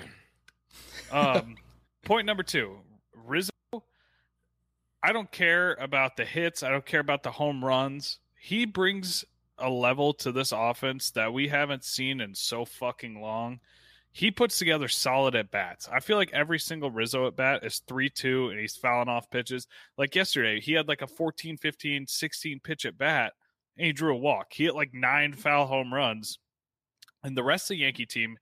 Um, 1.13 1.57
point 2.05 2.25
number 2.25 2.45
two. 2.45 2.79
Rizzo. 3.13 3.51
I 5.03 5.13
don't 5.13 5.33
care 5.33 5.73
about 5.81 6.17
the 6.17 6.25
hits. 6.25 6.63
I 6.63 6.71
don't 6.71 6.87
care 6.87 7.01
about 7.01 7.25
the 7.25 7.33
home 7.33 7.65
runs. 7.65 8.21
He 8.39 8.65
brings 8.65 9.25
a 9.59 9.69
level 9.69 10.15
to 10.15 10.31
this 10.31 10.53
offense 10.53 11.11
that 11.13 11.33
we 11.33 11.49
haven't 11.49 11.85
seen 11.85 12.21
in 12.21 12.35
so 12.35 12.65
fucking 12.65 13.21
long. 13.21 13.59
He 14.13 14.31
puts 14.31 14.59
together 14.59 14.89
solid 14.89 15.37
at 15.37 15.53
bats. 15.53 15.89
I 15.89 16.01
feel 16.01 16.17
like 16.17 16.33
every 16.33 16.59
single 16.59 16.91
Rizzo 16.91 17.27
at 17.29 17.37
bat 17.37 17.65
is 17.65 17.83
3 17.87 18.11
2 18.11 18.51
and 18.51 18.59
he's 18.59 18.77
fouling 18.77 19.09
off 19.09 19.31
pitches. 19.31 19.67
Like 19.97 20.17
yesterday, 20.17 20.61
he 20.61 20.73
had 20.73 20.89
like 20.89 21.03
a 21.03 21.07
14, 21.07 21.57
15, 21.57 22.07
16 22.07 22.61
pitch 22.61 22.85
at 22.85 22.99
bat 22.99 23.35
and 23.77 23.87
he 23.87 23.93
drew 23.93 24.13
a 24.13 24.19
walk. 24.19 24.49
He 24.53 24.65
hit 24.65 24.75
like 24.75 24.93
nine 24.93 25.35
foul 25.35 25.67
home 25.67 25.95
runs. 25.95 26.39
And 27.23 27.37
the 27.37 27.45
rest 27.45 27.71
of 27.71 27.77
the 27.77 27.83
Yankee 27.83 28.07
team, 28.07 28.37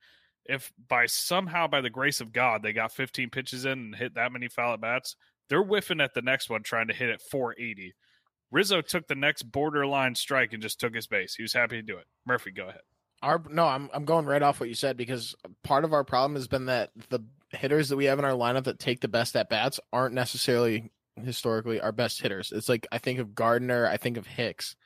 if 0.46 0.72
by 0.88 1.04
somehow 1.06 1.66
by 1.66 1.82
the 1.82 1.90
grace 1.90 2.20
of 2.22 2.32
God 2.32 2.62
they 2.62 2.72
got 2.72 2.92
15 2.92 3.28
pitches 3.28 3.66
in 3.66 3.72
and 3.72 3.94
hit 3.94 4.14
that 4.14 4.32
many 4.32 4.48
foul 4.48 4.72
at 4.72 4.80
bats, 4.80 5.16
they're 5.50 5.62
whiffing 5.62 6.00
at 6.00 6.14
the 6.14 6.22
next 6.22 6.48
one 6.48 6.62
trying 6.62 6.88
to 6.88 6.94
hit 6.94 7.10
at 7.10 7.20
480. 7.20 7.94
Rizzo 8.50 8.80
took 8.80 9.06
the 9.06 9.14
next 9.14 9.42
borderline 9.42 10.14
strike 10.14 10.54
and 10.54 10.62
just 10.62 10.80
took 10.80 10.94
his 10.94 11.06
base. 11.06 11.34
He 11.34 11.42
was 11.42 11.52
happy 11.52 11.76
to 11.76 11.82
do 11.82 11.98
it. 11.98 12.06
Murphy, 12.26 12.50
go 12.50 12.68
ahead. 12.68 12.80
Our 13.22 13.42
no, 13.50 13.64
I'm 13.64 13.90
I'm 13.92 14.04
going 14.04 14.26
right 14.26 14.42
off 14.42 14.60
what 14.60 14.68
you 14.68 14.74
said 14.74 14.96
because 14.96 15.34
part 15.64 15.84
of 15.84 15.92
our 15.92 16.04
problem 16.04 16.36
has 16.36 16.46
been 16.48 16.66
that 16.66 16.90
the 17.08 17.24
hitters 17.50 17.88
that 17.88 17.96
we 17.96 18.04
have 18.04 18.18
in 18.18 18.24
our 18.24 18.32
lineup 18.32 18.64
that 18.64 18.78
take 18.78 19.00
the 19.00 19.08
best 19.08 19.34
at 19.36 19.48
bats 19.48 19.80
aren't 19.92 20.14
necessarily 20.14 20.90
historically 21.24 21.80
our 21.80 21.92
best 21.92 22.20
hitters. 22.20 22.52
It's 22.52 22.68
like 22.68 22.86
I 22.92 22.98
think 22.98 23.18
of 23.18 23.34
Gardner, 23.34 23.86
I 23.86 23.96
think 23.96 24.16
of 24.18 24.26
Hicks, 24.26 24.76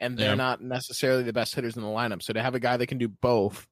and 0.00 0.16
they're 0.18 0.30
Yeah. 0.30 0.34
not 0.34 0.60
necessarily 0.62 1.22
the 1.22 1.32
best 1.32 1.54
hitters 1.54 1.76
in 1.76 1.82
the 1.82 1.88
lineup. 1.88 2.22
So 2.22 2.32
to 2.32 2.42
have 2.42 2.54
a 2.54 2.60
guy 2.60 2.76
that 2.76 2.86
can 2.88 2.98
do 2.98 3.08
both 3.08 3.66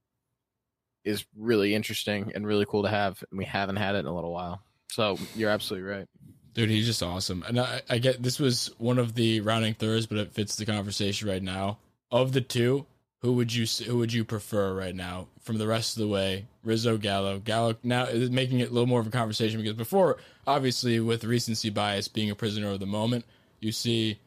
is 1.04 1.24
really 1.36 1.74
interesting 1.74 2.32
and 2.34 2.46
really 2.46 2.66
cool 2.66 2.82
to 2.82 2.88
have. 2.88 3.22
And 3.30 3.38
we 3.38 3.44
haven't 3.44 3.76
had 3.76 3.94
it 3.94 4.00
in 4.00 4.06
a 4.06 4.14
little 4.14 4.32
while. 4.32 4.60
So 4.88 5.18
you're 5.34 5.50
absolutely 5.50 5.88
right. 5.88 6.06
Dude, 6.54 6.70
he's 6.70 6.86
just 6.86 7.02
awesome. 7.02 7.44
And 7.46 7.60
I, 7.60 7.82
I 7.88 7.98
get 7.98 8.22
this 8.22 8.38
was 8.38 8.70
one 8.78 8.98
of 8.98 9.14
the 9.14 9.40
rounding 9.40 9.74
thirds, 9.74 10.06
but 10.06 10.18
it 10.18 10.32
fits 10.32 10.56
the 10.56 10.64
conversation 10.66 11.28
right 11.28 11.42
now. 11.42 11.78
Of 12.10 12.32
the 12.32 12.40
two, 12.40 12.86
who 13.22 13.32
would 13.32 13.52
you 13.52 13.66
who 13.84 13.98
would 13.98 14.12
you 14.12 14.24
prefer 14.24 14.74
right 14.74 14.94
now 14.94 15.28
from 15.40 15.58
the 15.58 15.66
rest 15.66 15.96
of 15.96 16.02
the 16.02 16.08
way? 16.08 16.46
Rizzo, 16.64 16.96
Gallo, 16.98 17.38
Gallo 17.38 17.76
now 17.82 18.04
is 18.04 18.30
making 18.30 18.60
it 18.60 18.70
a 18.70 18.72
little 18.72 18.86
more 18.86 19.00
of 19.00 19.06
a 19.06 19.10
conversation 19.10 19.60
because 19.60 19.74
before, 19.74 20.18
obviously, 20.46 21.00
with 21.00 21.24
recency 21.24 21.70
bias 21.70 22.08
being 22.08 22.30
a 22.30 22.34
prisoner 22.34 22.70
of 22.70 22.80
the 22.80 22.86
moment, 22.86 23.24
you 23.60 23.72
see 23.72 24.18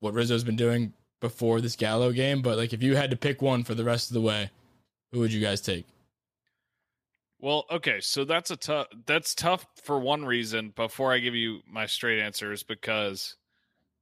what 0.00 0.14
Rizzo's 0.14 0.44
been 0.44 0.56
doing 0.56 0.92
before 1.20 1.60
this 1.60 1.76
Gallo 1.76 2.12
game. 2.12 2.42
But 2.42 2.56
like, 2.56 2.72
if 2.72 2.82
you 2.82 2.96
had 2.96 3.10
to 3.10 3.16
pick 3.16 3.42
one 3.42 3.64
for 3.64 3.74
the 3.74 3.84
rest 3.84 4.10
of 4.10 4.14
the 4.14 4.20
way, 4.20 4.50
who 5.12 5.20
would 5.20 5.32
you 5.32 5.40
guys 5.40 5.60
take? 5.60 5.86
Well, 7.40 7.66
okay, 7.70 8.00
so 8.00 8.24
that's 8.24 8.50
a 8.50 8.56
tough. 8.56 8.86
That's 9.04 9.34
tough 9.34 9.66
for 9.82 9.98
one 9.98 10.24
reason. 10.24 10.72
Before 10.74 11.12
I 11.12 11.18
give 11.18 11.34
you 11.34 11.60
my 11.70 11.84
straight 11.86 12.20
answers, 12.20 12.62
because 12.62 13.36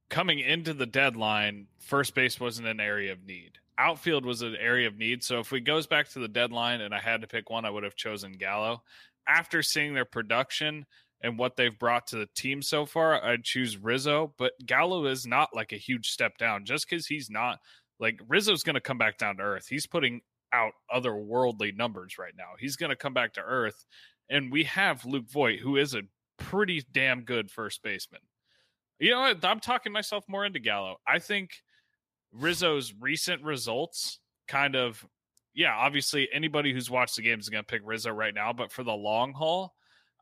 coming 0.09 0.39
into 0.39 0.73
the 0.73 0.85
deadline, 0.85 1.67
first 1.79 2.15
base 2.15 2.39
wasn't 2.39 2.67
an 2.67 2.79
area 2.79 3.11
of 3.11 3.25
need. 3.25 3.59
Outfield 3.77 4.25
was 4.25 4.41
an 4.41 4.55
area 4.59 4.87
of 4.87 4.97
need. 4.97 5.23
So 5.23 5.39
if 5.39 5.51
we 5.51 5.59
goes 5.59 5.87
back 5.87 6.09
to 6.09 6.19
the 6.19 6.27
deadline 6.27 6.81
and 6.81 6.93
I 6.93 6.99
had 6.99 7.21
to 7.21 7.27
pick 7.27 7.49
one, 7.49 7.65
I 7.65 7.69
would 7.69 7.83
have 7.83 7.95
chosen 7.95 8.33
Gallo. 8.33 8.83
After 9.27 9.63
seeing 9.63 9.93
their 9.93 10.05
production 10.05 10.85
and 11.21 11.39
what 11.39 11.55
they've 11.55 11.77
brought 11.77 12.07
to 12.07 12.17
the 12.17 12.29
team 12.35 12.61
so 12.61 12.85
far, 12.85 13.23
I'd 13.23 13.43
choose 13.43 13.77
Rizzo. 13.77 14.33
But 14.37 14.53
Gallo 14.65 15.05
is 15.05 15.25
not 15.25 15.55
like 15.55 15.71
a 15.71 15.77
huge 15.77 16.09
step 16.09 16.37
down. 16.37 16.65
Just 16.65 16.87
because 16.87 17.07
he's 17.07 17.29
not 17.29 17.59
like 17.99 18.19
Rizzo's 18.27 18.63
going 18.63 18.75
to 18.75 18.81
come 18.81 18.97
back 18.97 19.17
down 19.17 19.37
to 19.37 19.43
earth. 19.43 19.67
He's 19.67 19.87
putting 19.87 20.21
out 20.51 20.73
otherworldly 20.93 21.75
numbers 21.75 22.17
right 22.17 22.33
now. 22.37 22.51
He's 22.59 22.75
going 22.75 22.91
to 22.91 22.95
come 22.95 23.13
back 23.13 23.33
to 23.33 23.41
earth. 23.41 23.85
And 24.29 24.51
we 24.51 24.65
have 24.65 25.05
Luke 25.05 25.29
Voit, 25.29 25.59
who 25.59 25.77
is 25.77 25.95
a 25.95 26.03
pretty 26.37 26.83
damn 26.91 27.21
good 27.21 27.49
first 27.49 27.81
baseman. 27.81 28.21
You 28.99 29.11
know 29.11 29.21
what? 29.21 29.43
I'm 29.43 29.59
talking 29.59 29.91
myself 29.91 30.25
more 30.27 30.45
into 30.45 30.59
Gallo. 30.59 30.97
I 31.07 31.19
think 31.19 31.62
Rizzo's 32.33 32.93
recent 32.99 33.43
results 33.43 34.19
kind 34.47 34.75
of, 34.75 35.05
yeah, 35.53 35.75
obviously 35.75 36.27
anybody 36.33 36.73
who's 36.73 36.89
watched 36.89 37.15
the 37.15 37.21
game 37.21 37.39
is 37.39 37.49
going 37.49 37.63
to 37.63 37.71
pick 37.71 37.81
Rizzo 37.85 38.11
right 38.11 38.33
now. 38.33 38.53
But 38.53 38.71
for 38.71 38.83
the 38.83 38.93
long 38.93 39.33
haul, 39.33 39.73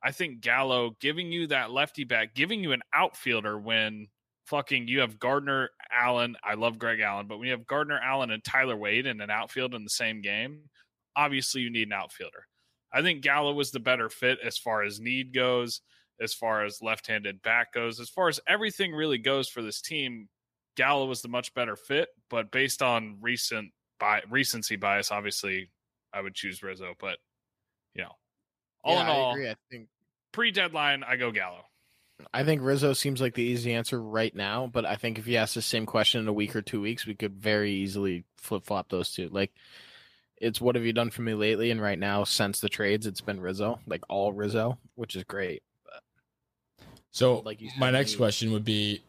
I 0.04 0.12
think 0.12 0.42
Gallo 0.42 0.96
giving 1.00 1.32
you 1.32 1.48
that 1.48 1.72
lefty 1.72 2.04
back, 2.04 2.34
giving 2.34 2.62
you 2.62 2.72
an 2.72 2.82
outfielder 2.94 3.58
when 3.58 4.08
fucking 4.46 4.88
you 4.88 5.00
have 5.00 5.20
Gardner 5.20 5.70
Allen. 5.92 6.36
I 6.44 6.56
love 6.56 6.80
Greg 6.80 7.00
Allen, 7.00 7.28
but 7.28 7.38
when 7.38 7.48
you 7.48 7.54
have 7.54 7.68
Gardner 7.68 8.00
Allen 8.00 8.32
and 8.32 8.44
Tyler 8.44 8.76
Wade 8.76 9.06
in 9.06 9.22
an 9.22 9.30
outfield 9.30 9.74
in 9.74 9.84
the 9.84 9.90
same 9.90 10.22
game, 10.22 10.62
obviously 11.16 11.62
you 11.62 11.70
need 11.70 11.88
an 11.88 11.94
outfielder. 11.94 12.48
I 12.92 13.02
think 13.02 13.22
Gallo 13.22 13.54
was 13.54 13.72
the 13.72 13.80
better 13.80 14.10
fit 14.10 14.40
as 14.44 14.58
far 14.58 14.84
as 14.84 15.00
need 15.00 15.34
goes, 15.34 15.82
as 16.20 16.34
far 16.34 16.66
as 16.66 16.82
left 16.82 17.08
handed 17.08 17.42
back 17.42 17.74
goes, 17.74 18.00
as 18.00 18.10
far 18.10 18.28
as 18.28 18.40
everything 18.48 18.92
really 18.92 19.18
goes 19.18 19.48
for 19.48 19.62
this 19.62 19.82
team. 19.82 20.28
Gallo 20.76 21.06
was 21.06 21.22
the 21.22 21.28
much 21.28 21.54
better 21.54 21.76
fit, 21.76 22.10
but 22.30 22.52
based 22.52 22.82
on 22.82 23.18
recent 23.22 23.72
bi- 24.00 24.22
recency 24.30 24.76
bias, 24.76 25.12
obviously 25.12 25.70
I 26.14 26.22
would 26.22 26.34
choose 26.36 26.64
Rizzo. 26.64 26.94
But 27.00 27.18
you 27.94 28.04
know, 28.04 28.12
all 28.84 28.96
Yeah, 28.96 29.02
in 29.02 29.08
I 29.08 29.10
all, 29.12 29.32
agree. 29.32 29.50
I 29.50 29.56
think 29.70 29.88
pre 30.32 30.52
deadline, 30.52 31.04
I 31.04 31.16
go 31.18 31.32
Gallo. 31.32 31.66
I 32.34 32.44
think 32.44 32.62
Rizzo 32.62 32.94
seems 32.94 33.20
like 33.20 33.34
the 33.34 33.42
easy 33.44 33.74
answer 33.74 34.00
right 34.02 34.34
now, 34.36 34.70
but 34.72 34.86
I 34.86 34.96
think 34.96 35.18
if 35.18 35.26
you 35.28 35.38
ask 35.38 35.56
the 35.56 35.62
same 35.62 35.88
question 35.88 36.22
in 36.22 36.28
a 36.28 36.34
week 36.34 36.56
or 36.56 36.62
two 36.62 36.80
weeks, 36.80 37.06
we 37.08 37.16
could 37.16 37.34
very 37.34 37.72
easily 37.74 38.26
flip 38.38 38.64
flop 38.64 38.90
those 38.90 39.12
two. 39.12 39.28
Like, 39.30 39.52
it's 40.38 40.62
what 40.62 40.76
have 40.76 40.86
you 40.86 40.94
done 40.94 41.10
for 41.10 41.24
me 41.24 41.34
lately? 41.34 41.72
And 41.72 41.82
right 41.82 41.98
now, 41.98 42.24
since 42.24 42.60
the 42.60 42.70
trades, 42.70 43.08
it's 43.08 43.22
been 43.22 43.42
Rizzo, 43.42 43.80
like 43.88 44.04
all 44.08 44.34
Rizzo, 44.34 44.78
which 44.94 45.16
is 45.16 45.24
great. 45.24 45.64
So 47.10 47.40
Like 47.40 47.60
you 47.60 47.70
said, 47.70 47.80
my 47.80 47.92
next 47.92 48.12
he- 48.12 48.18
question 48.18 48.52
would 48.52 48.64
be 48.66 49.02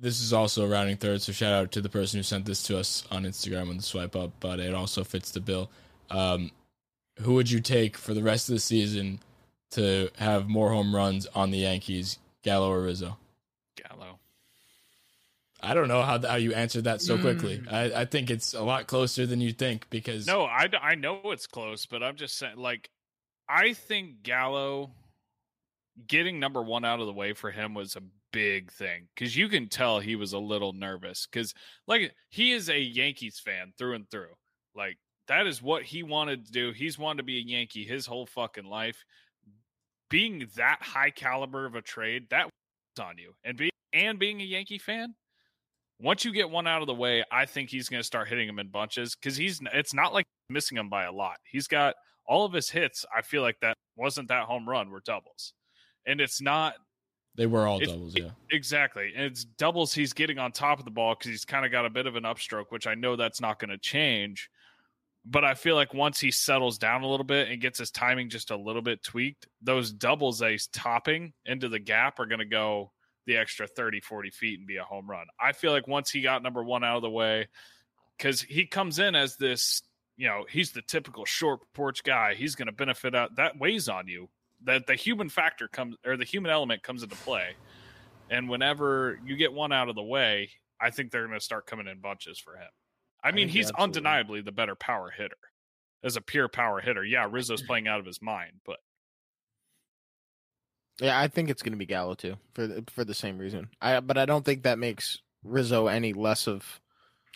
this 0.00 0.20
is 0.20 0.32
also 0.32 0.64
a 0.64 0.68
rounding 0.68 0.96
third, 0.96 1.20
so 1.20 1.32
shout 1.32 1.52
out 1.52 1.72
to 1.72 1.80
the 1.80 1.88
person 1.88 2.18
who 2.18 2.22
sent 2.22 2.46
this 2.46 2.62
to 2.64 2.78
us 2.78 3.04
on 3.10 3.24
Instagram 3.24 3.68
on 3.68 3.76
the 3.76 3.82
swipe 3.82 4.16
up, 4.16 4.32
but 4.40 4.58
it 4.58 4.74
also 4.74 5.04
fits 5.04 5.30
the 5.30 5.40
bill. 5.40 5.70
Um, 6.10 6.50
who 7.20 7.34
would 7.34 7.50
you 7.50 7.60
take 7.60 7.96
for 7.96 8.14
the 8.14 8.22
rest 8.22 8.48
of 8.48 8.54
the 8.54 8.60
season 8.60 9.20
to 9.72 10.10
have 10.16 10.48
more 10.48 10.70
home 10.70 10.94
runs 10.94 11.26
on 11.34 11.50
the 11.50 11.58
Yankees, 11.58 12.18
Gallo 12.42 12.70
or 12.70 12.80
Rizzo? 12.80 13.18
Gallo. 13.76 14.18
I 15.62 15.74
don't 15.74 15.88
know 15.88 16.00
how 16.02 16.18
how 16.26 16.36
you 16.36 16.54
answered 16.54 16.84
that 16.84 17.02
so 17.02 17.18
quickly. 17.18 17.62
I, 17.70 17.92
I 17.92 18.04
think 18.06 18.30
it's 18.30 18.54
a 18.54 18.62
lot 18.62 18.86
closer 18.86 19.26
than 19.26 19.42
you 19.42 19.52
think 19.52 19.90
because 19.90 20.26
No, 20.26 20.44
I 20.44 20.68
I 20.80 20.94
know 20.94 21.20
it's 21.26 21.46
close, 21.46 21.84
but 21.84 22.02
I'm 22.02 22.16
just 22.16 22.38
saying, 22.38 22.56
like, 22.56 22.88
I 23.46 23.74
think 23.74 24.22
Gallo 24.22 24.92
getting 26.06 26.40
number 26.40 26.62
one 26.62 26.86
out 26.86 27.00
of 27.00 27.06
the 27.06 27.12
way 27.12 27.34
for 27.34 27.50
him 27.50 27.74
was 27.74 27.96
a 27.96 28.00
big 28.32 28.70
thing 28.72 29.08
because 29.14 29.36
you 29.36 29.48
can 29.48 29.68
tell 29.68 29.98
he 29.98 30.16
was 30.16 30.32
a 30.32 30.38
little 30.38 30.72
nervous 30.72 31.26
because, 31.30 31.54
like, 31.86 32.14
he 32.28 32.52
is 32.52 32.68
a 32.68 32.78
Yankees 32.78 33.38
fan 33.38 33.72
through 33.76 33.94
and 33.94 34.10
through. 34.10 34.34
Like, 34.74 34.98
that 35.28 35.46
is 35.46 35.62
what 35.62 35.84
he 35.84 36.02
wanted 36.02 36.46
to 36.46 36.52
do. 36.52 36.72
He's 36.72 36.98
wanted 36.98 37.18
to 37.18 37.22
be 37.22 37.38
a 37.38 37.42
Yankee 37.42 37.84
his 37.84 38.06
whole 38.06 38.26
fucking 38.26 38.64
life. 38.64 39.04
Being 40.08 40.48
that 40.56 40.78
high 40.80 41.10
caliber 41.10 41.66
of 41.66 41.76
a 41.76 41.82
trade, 41.82 42.26
that 42.30 42.46
was 42.46 42.52
on 43.06 43.16
you, 43.18 43.32
and 43.44 43.56
being 43.56 43.70
and 43.92 44.18
being 44.18 44.40
a 44.40 44.44
Yankee 44.44 44.78
fan, 44.78 45.14
once 46.00 46.24
you 46.24 46.32
get 46.32 46.50
one 46.50 46.66
out 46.66 46.80
of 46.80 46.86
the 46.86 46.94
way, 46.94 47.24
I 47.30 47.46
think 47.46 47.70
he's 47.70 47.88
going 47.88 48.00
to 48.00 48.06
start 48.06 48.28
hitting 48.28 48.48
him 48.48 48.58
in 48.58 48.68
bunches 48.68 49.14
because 49.14 49.36
he's. 49.36 49.60
It's 49.72 49.94
not 49.94 50.12
like 50.12 50.26
missing 50.48 50.78
him 50.78 50.88
by 50.88 51.04
a 51.04 51.12
lot. 51.12 51.36
He's 51.44 51.68
got 51.68 51.94
all 52.26 52.44
of 52.44 52.52
his 52.52 52.70
hits. 52.70 53.04
I 53.16 53.22
feel 53.22 53.42
like 53.42 53.60
that 53.60 53.76
wasn't 53.96 54.28
that 54.28 54.44
home 54.46 54.68
run 54.68 54.90
were 54.90 55.02
doubles, 55.04 55.52
and 56.06 56.20
it's 56.20 56.40
not 56.40 56.74
they 57.40 57.46
were 57.46 57.66
all 57.66 57.80
It- 57.80 57.86
doubles. 57.86 58.14
Yeah, 58.14 58.32
exactly. 58.50 59.14
And 59.16 59.24
it's 59.24 59.44
doubles 59.44 59.94
he's 59.94 60.12
getting 60.12 60.38
on 60.38 60.52
top 60.52 60.78
of 60.78 60.84
the 60.84 60.90
ball 60.90 61.14
because 61.14 61.30
he's 61.30 61.46
kind 61.46 61.64
of 61.64 61.72
got 61.72 61.86
a 61.86 61.90
bit 61.90 62.06
of 62.06 62.14
an 62.14 62.24
upstroke, 62.24 62.66
which 62.68 62.86
I 62.86 62.94
know 62.94 63.16
that's 63.16 63.40
not 63.40 63.58
going 63.58 63.70
to 63.70 63.78
change. 63.78 64.50
But 65.24 65.42
I 65.42 65.54
feel 65.54 65.74
like 65.74 65.94
once 65.94 66.20
he 66.20 66.30
settles 66.32 66.76
down 66.76 67.02
a 67.02 67.08
little 67.08 67.24
bit 67.24 67.48
and 67.48 67.58
gets 67.58 67.78
his 67.78 67.90
timing 67.90 68.28
just 68.28 68.50
a 68.50 68.56
little 68.56 68.82
bit 68.82 69.02
tweaked, 69.02 69.48
those 69.62 69.90
doubles 69.90 70.40
that 70.40 70.50
he's 70.50 70.66
topping 70.66 71.32
into 71.46 71.70
the 71.70 71.78
gap 71.78 72.20
are 72.20 72.26
going 72.26 72.40
to 72.40 72.44
go 72.44 72.92
the 73.24 73.38
extra 73.38 73.66
30, 73.66 74.00
40 74.00 74.28
feet 74.28 74.58
and 74.58 74.68
be 74.68 74.76
a 74.76 74.84
home 74.84 75.08
run. 75.08 75.24
I 75.40 75.52
feel 75.52 75.72
like 75.72 75.88
once 75.88 76.10
he 76.10 76.20
got 76.20 76.42
number 76.42 76.62
one 76.62 76.84
out 76.84 76.96
of 76.96 77.02
the 77.02 77.10
way, 77.10 77.48
because 78.18 78.42
he 78.42 78.66
comes 78.66 78.98
in 78.98 79.14
as 79.14 79.36
this, 79.36 79.80
you 80.18 80.26
know, 80.26 80.44
he's 80.50 80.72
the 80.72 80.82
typical 80.82 81.24
short 81.24 81.60
porch 81.72 82.02
guy. 82.04 82.34
He's 82.34 82.54
going 82.54 82.66
to 82.66 82.72
benefit 82.72 83.14
out. 83.14 83.36
That 83.36 83.58
weighs 83.58 83.88
on 83.88 84.08
you. 84.08 84.28
That 84.64 84.86
the 84.86 84.94
human 84.94 85.28
factor 85.30 85.68
comes, 85.68 85.96
or 86.04 86.16
the 86.16 86.24
human 86.24 86.50
element 86.50 86.82
comes 86.82 87.02
into 87.02 87.16
play. 87.16 87.56
And 88.30 88.48
whenever 88.48 89.18
you 89.24 89.36
get 89.36 89.52
one 89.52 89.72
out 89.72 89.88
of 89.88 89.94
the 89.96 90.02
way, 90.02 90.50
I 90.80 90.90
think 90.90 91.10
they're 91.10 91.26
going 91.26 91.38
to 91.38 91.44
start 91.44 91.66
coming 91.66 91.86
in 91.88 92.00
bunches 92.00 92.38
for 92.38 92.56
him. 92.56 92.68
I 93.22 93.32
I 93.32 93.32
mean, 93.32 93.48
think 93.48 93.50
he's 93.50 93.70
absolutely. 93.70 93.82
undeniably 93.82 94.40
the 94.42 94.52
better 94.52 94.76
power 94.76 95.10
hitter. 95.10 95.36
As 96.02 96.16
a 96.16 96.20
pure 96.22 96.48
power 96.48 96.80
hitter, 96.80 97.04
yeah, 97.04 97.26
Rizzo's 97.30 97.62
playing 97.62 97.88
out 97.88 98.00
of 98.00 98.06
his 98.06 98.22
mind, 98.22 98.60
but 98.64 98.78
Yeah, 101.00 101.18
I 101.18 101.28
think 101.28 101.48
it's 101.48 101.62
going 101.62 101.72
to 101.72 101.78
be 101.78 101.86
Gallo 101.86 102.14
too 102.14 102.36
for 102.54 102.66
the, 102.66 102.84
for 102.90 103.04
the 103.04 103.14
same 103.14 103.38
reason. 103.38 103.70
I 103.80 104.00
but 104.00 104.18
I 104.18 104.26
don't 104.26 104.44
think 104.44 104.62
that 104.64 104.78
makes 104.78 105.20
Rizzo 105.42 105.86
any 105.86 106.12
less 106.12 106.46
of 106.46 106.80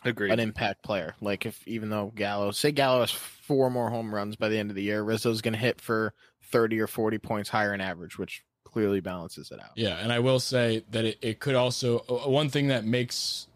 agreed. 0.05 0.33
an 0.33 0.41
impact 0.41 0.83
player. 0.83 1.15
Like 1.21 1.47
if 1.47 1.67
even 1.67 1.91
though 1.91 2.13
Gallo, 2.15 2.51
say 2.51 2.73
Gallo 2.73 3.01
has 3.01 3.11
four 3.11 3.71
more 3.71 3.91
home 3.91 4.15
runs 4.15 4.37
by 4.37 4.49
the 4.49 4.59
end 4.59 4.71
of 4.71 4.77
the 4.77 4.83
year, 4.83 5.03
Rizzo's 5.03 5.43
going 5.43 5.55
to 5.55 5.59
hit 5.61 5.81
for 5.81 6.15
thirty 6.51 6.81
or 6.81 6.87
forty 6.87 7.19
points 7.19 7.51
higher 7.51 7.75
in 7.75 7.81
average, 7.81 8.19
which 8.19 8.45
clearly 8.65 9.01
balances 9.01 9.51
it 9.51 9.61
out. 9.61 9.71
Yeah, 9.77 9.99
and 9.99 10.13
I 10.13 10.19
will 10.19 10.41
say 10.41 10.85
that 10.91 11.05
it, 11.05 11.19
it 11.23 11.41
could 11.41 11.55
also 11.55 11.99
one 12.27 12.49
thing 12.49 12.69
that 12.69 12.85
makes 12.85 13.47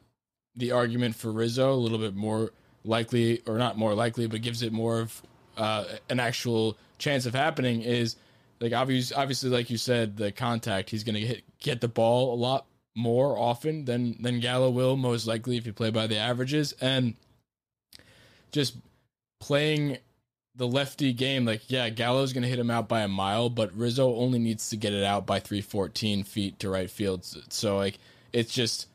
the 0.54 0.72
argument 0.72 1.14
for 1.14 1.30
Rizzo 1.32 1.72
a 1.72 1.74
little 1.74 1.98
bit 1.98 2.14
more 2.14 2.52
likely, 2.84 3.42
or 3.46 3.58
not 3.58 3.76
more 3.76 3.94
likely, 3.94 4.26
but 4.26 4.42
gives 4.42 4.62
it 4.62 4.72
more 4.72 5.00
of 5.00 5.22
uh, 5.56 5.84
an 6.08 6.20
actual 6.20 6.76
chance 6.98 7.26
of 7.26 7.34
happening 7.34 7.82
is 7.82 8.16
like 8.60 8.72
obviously, 8.72 9.16
obviously, 9.16 9.50
like 9.50 9.70
you 9.70 9.76
said, 9.76 10.16
the 10.16 10.32
contact. 10.32 10.90
He's 10.90 11.04
going 11.04 11.14
to 11.14 11.40
get 11.60 11.80
the 11.80 11.88
ball 11.88 12.34
a 12.34 12.36
lot 12.36 12.66
more 12.96 13.38
often 13.38 13.84
than 13.84 14.20
than 14.22 14.40
Gallo 14.40 14.70
will 14.70 14.96
most 14.96 15.26
likely 15.26 15.56
if 15.56 15.66
you 15.66 15.72
play 15.72 15.90
by 15.90 16.06
the 16.06 16.16
averages, 16.16 16.72
and 16.80 17.14
just 18.50 18.76
playing 19.40 19.98
the 20.58 20.66
lefty 20.66 21.12
game, 21.12 21.44
like 21.44 21.70
yeah, 21.70 21.88
Gallo's 21.88 22.32
gonna 22.32 22.48
hit 22.48 22.58
him 22.58 22.70
out 22.70 22.88
by 22.88 23.00
a 23.02 23.08
mile, 23.08 23.48
but 23.48 23.72
Rizzo 23.74 24.14
only 24.16 24.40
needs 24.40 24.68
to 24.70 24.76
get 24.76 24.92
it 24.92 25.04
out 25.04 25.24
by 25.24 25.38
three 25.40 25.60
fourteen 25.60 26.24
feet 26.24 26.58
to 26.58 26.68
right 26.68 26.90
field. 26.90 27.24
So 27.48 27.76
like 27.76 27.98
it's 28.32 28.52
just 28.52 28.88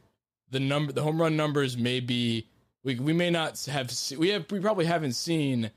the 0.52 0.60
number, 0.60 0.92
the 0.92 1.02
home 1.02 1.20
run 1.20 1.38
numbers 1.38 1.78
may 1.78 2.02
be 2.02 2.48
we 2.84 3.00
we 3.00 3.14
may 3.14 3.30
not 3.30 3.64
have 3.66 3.92
we 4.18 4.30
have 4.30 4.46
we 4.52 4.60
probably 4.60 4.86
haven't 4.86 5.14
seen 5.14 5.72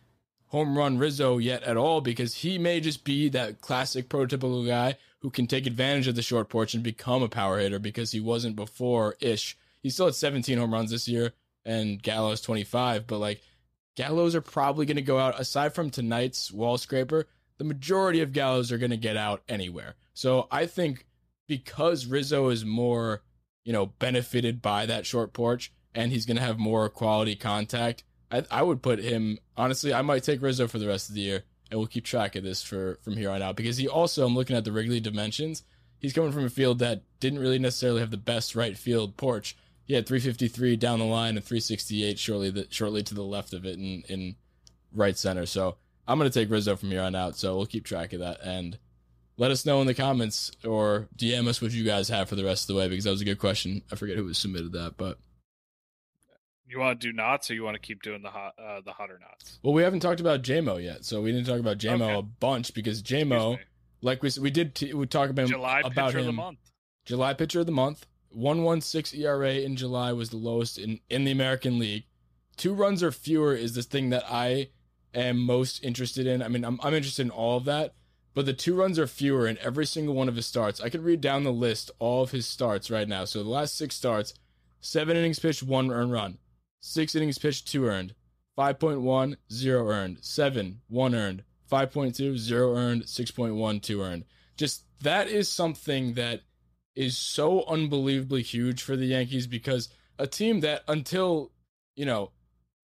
home 0.49 0.77
run 0.77 0.99
Rizzo 0.99 1.39
yet 1.39 1.63
at 1.63 1.77
all 1.77 2.01
because 2.01 2.35
he 2.35 2.59
may 2.59 2.81
just 2.81 3.05
be 3.05 3.29
that 3.31 3.61
classic 3.61 4.09
prototypical 4.09 4.67
guy 4.67 4.97
who 5.21 5.31
can 5.31 5.47
take 5.47 5.67
advantage 5.67 6.09
of 6.09 6.17
the 6.17 6.23
short 6.23 6.49
porch 6.49 6.75
and 6.75 6.83
become 6.83 7.23
a 7.23 7.29
power 7.29 7.59
hitter 7.59 7.79
because 7.79 8.11
he 8.11 8.21
wasn't 8.21 8.57
before 8.57 9.17
ish. 9.21 9.57
He's 9.83 9.95
still 9.95 10.09
at 10.09 10.15
17 10.17 10.59
home 10.59 10.73
runs 10.73 10.91
this 10.91 11.07
year 11.09 11.33
and 11.65 12.03
Gallo's 12.03 12.41
25, 12.41 13.07
but 13.07 13.19
like 13.19 13.41
Gallo's 13.97 14.35
are 14.35 14.43
probably 14.43 14.87
going 14.87 14.97
to 14.97 15.03
go 15.03 15.19
out 15.19 15.41
aside 15.41 15.75
from 15.75 15.91
tonight's 15.91 16.53
wall 16.53 16.79
scraper. 16.79 17.27
The 17.59 17.65
majority 17.65 18.21
of 18.21 18.33
Gallo's 18.33 18.71
are 18.71 18.79
going 18.79 18.91
to 18.91 18.97
get 18.97 19.17
out 19.17 19.43
anywhere. 19.49 19.95
So 20.13 20.47
I 20.51 20.67
think 20.67 21.07
because 21.49 22.07
Rizzo 22.07 22.51
is 22.51 22.65
more, 22.65 23.23
you 23.65 23.73
know, 23.73 23.87
benefited 23.87 24.61
by 24.61 24.87
that 24.87 25.07
short 25.07 25.33
porch 25.33 25.73
and 25.95 26.13
he's 26.13 26.27
going 26.27 26.37
to 26.37 26.43
have 26.43 26.59
more 26.59 26.89
quality 26.91 27.35
contact, 27.35 28.05
I, 28.31 28.45
I 28.51 28.63
would 28.63 28.83
put 28.83 28.99
him 28.99 29.39
honestly. 29.57 29.95
I 29.95 30.03
might 30.03 30.25
take 30.25 30.43
Rizzo 30.43 30.67
for 30.69 30.79
the 30.79 30.89
rest 30.89 31.09
of 31.09 31.15
the 31.15 31.23
year, 31.23 31.45
and 31.71 31.79
we'll 31.79 31.87
keep 31.87 32.05
track 32.05 32.37
of 32.37 32.45
this 32.45 32.63
for 32.63 32.99
from 33.03 33.17
here 33.17 33.31
on 33.31 33.43
out 33.43 33.57
because 33.57 33.77
he 33.77 33.89
also. 33.89 34.27
I'm 34.27 34.35
looking 34.35 34.57
at 34.57 34.65
the 34.65 34.73
Wrigley 34.73 35.01
dimensions. 35.01 35.63
He's 35.99 36.13
coming 36.13 36.33
from 36.33 36.45
a 36.45 36.51
field 36.51 36.81
that 36.81 37.03
didn't 37.21 37.39
really 37.39 37.59
necessarily 37.59 38.01
have 38.01 38.11
the 38.11 38.17
best 38.17 38.55
right 38.55 38.77
field 38.77 39.17
porch. 39.17 39.57
He 39.87 39.95
had 39.95 40.07
353 40.07 40.77
down 40.77 40.99
the 40.99 41.05
line 41.05 41.37
and 41.37 41.45
368 41.45 42.19
shortly 42.19 42.51
the, 42.51 42.67
shortly 42.71 43.03
to 43.05 43.15
the 43.15 43.23
left 43.23 43.53
of 43.53 43.65
it 43.65 43.79
in 43.79 44.03
in 44.09 44.37
right 44.93 45.17
center. 45.17 45.47
So 45.47 45.77
I'm 46.09 46.19
gonna 46.19 46.31
take 46.31 46.51
Rizzo 46.51 46.77
from 46.77 46.91
here 46.91 47.03
on 47.03 47.15
out. 47.15 47.37
So 47.37 47.57
we'll 47.57 47.67
keep 47.67 47.85
track 47.85 48.13
of 48.13 48.21
that 48.21 48.41
and 48.43 48.79
let 49.37 49.51
us 49.51 49.65
know 49.67 49.81
in 49.81 49.87
the 49.87 49.95
comments 49.95 50.51
or 50.65 51.09
DM 51.17 51.47
us 51.47 51.61
what 51.63 51.71
you 51.73 51.85
guys 51.85 52.09
have 52.09 52.29
for 52.29 52.37
the 52.37 52.45
rest 52.45 52.65
of 52.65 52.75
the 52.75 52.81
way 52.81 52.89
because 52.89 53.05
that 53.05 53.11
was 53.11 53.21
a 53.21 53.25
good 53.27 53.39
question. 53.39 53.83
I 53.93 53.97
forget 53.97 54.17
who 54.17 54.25
was 54.25 54.39
submitted 54.39 54.73
that, 54.73 54.97
but 54.97 55.19
you 56.69 56.81
want 56.81 57.01
to 57.01 57.07
do 57.09 57.13
knots 57.13 57.49
or 57.51 57.55
you 57.55 57.63
want 57.63 57.75
to 57.77 57.81
keep 57.81 58.03
doing 58.03 58.23
the 58.23 58.31
hot 58.31 58.55
uh, 58.59 58.81
the 58.85 58.93
hotter 58.93 59.21
knots? 59.21 59.59
well, 59.63 59.73
we 59.73 59.83
haven't 59.83 60.01
talked 60.01 60.21
about 60.21 60.43
JMO 60.43 60.83
yet, 60.83 61.05
so 61.05 61.23
we 61.23 61.31
didn't 61.31 61.47
talk 61.47 61.61
about 61.61 61.79
JMO 61.79 62.01
Okay. 62.03 62.15
a 62.19 62.23
bunch 62.23 62.75
because 62.75 63.03
JMO, 63.03 63.59
like 64.03 64.23
we 64.23 64.31
we 64.41 64.51
did, 64.51 64.75
t- 64.75 64.93
we 64.95 65.07
talk 65.07 65.31
about 65.31 65.47
July 65.49 65.81
about 65.85 66.07
pitcher 66.09 66.19
him. 66.19 66.21
of 66.21 66.27
the 66.27 66.33
month. 66.33 66.59
July 67.05 67.35
pitcher 67.35 67.61
of 67.61 67.67
the 67.67 67.73
month. 67.73 68.05
116 68.31 69.21
ERA 69.21 69.55
in 69.55 69.77
July 69.77 70.13
was 70.13 70.31
the 70.31 70.37
lowest 70.37 70.79
in, 70.79 71.01
in 71.09 71.25
the 71.25 71.33
American 71.33 71.79
League. 71.79 72.05
Two 72.57 72.75
runs 72.75 73.03
or 73.03 73.13
fewer 73.13 73.55
is 73.55 73.75
the 73.75 73.83
thing 73.83 74.11
that 74.11 74.25
I 74.31 74.69
am 75.15 75.39
most 75.39 75.83
interested 75.85 76.27
in. 76.27 76.43
I 76.43 76.49
mean, 76.49 76.65
I'm, 76.65 76.79
I'm 76.83 76.95
interested 76.95 77.23
in 77.23 77.31
all 77.31 77.57
of 77.57 77.65
that, 77.65 77.95
but 78.35 78.47
the 78.47 78.53
two 78.53 78.75
runs 78.75 78.99
or 78.99 79.07
fewer 79.07 79.47
in 79.47 79.59
every 79.59 79.87
single 79.87 80.15
one 80.15 80.29
of 80.29 80.37
his 80.37 80.47
starts. 80.47 80.81
I 80.81 80.89
could 80.89 81.05
read 81.05 81.21
down 81.21 81.45
the 81.45 81.53
list, 81.53 81.91
all 81.99 82.23
of 82.23 82.31
his 82.31 82.47
starts 82.47 82.91
right 82.91 83.09
now. 83.09 83.25
So 83.25 83.43
the 83.43 83.49
last 83.49 83.77
six 83.77 83.95
starts, 83.95 84.35
seven 84.81 85.17
innings 85.17 85.39
pitched, 85.39 85.63
one 85.63 85.91
earned 85.91 86.13
run. 86.13 86.39
Six 86.81 87.15
innings 87.15 87.39
pitched, 87.39 87.69
two 87.69 87.87
earned. 87.87 88.15
5.1, 88.57 89.37
zero 89.53 89.89
earned. 89.89 90.19
Seven, 90.23 90.81
one 90.89 91.15
earned. 91.15 91.45
5.2, 91.71 92.37
zero 92.37 92.77
earned. 92.77 93.03
6.1, 93.05 93.83
two 93.83 94.03
earned. 94.03 94.25
Just 94.57 94.85
that 95.03 95.29
is 95.29 95.51
something 95.51 96.15
that 96.15 96.43
is 96.97 97.17
so 97.17 97.65
unbelievably 97.67 98.43
huge 98.43 98.83
for 98.83 98.97
the 98.97 99.07
Yankees 99.07 99.47
because 99.47 99.89
a 100.19 100.27
team 100.27 100.61
that 100.61 100.83
until, 100.89 101.53
you 101.95 102.07
know, 102.07 102.31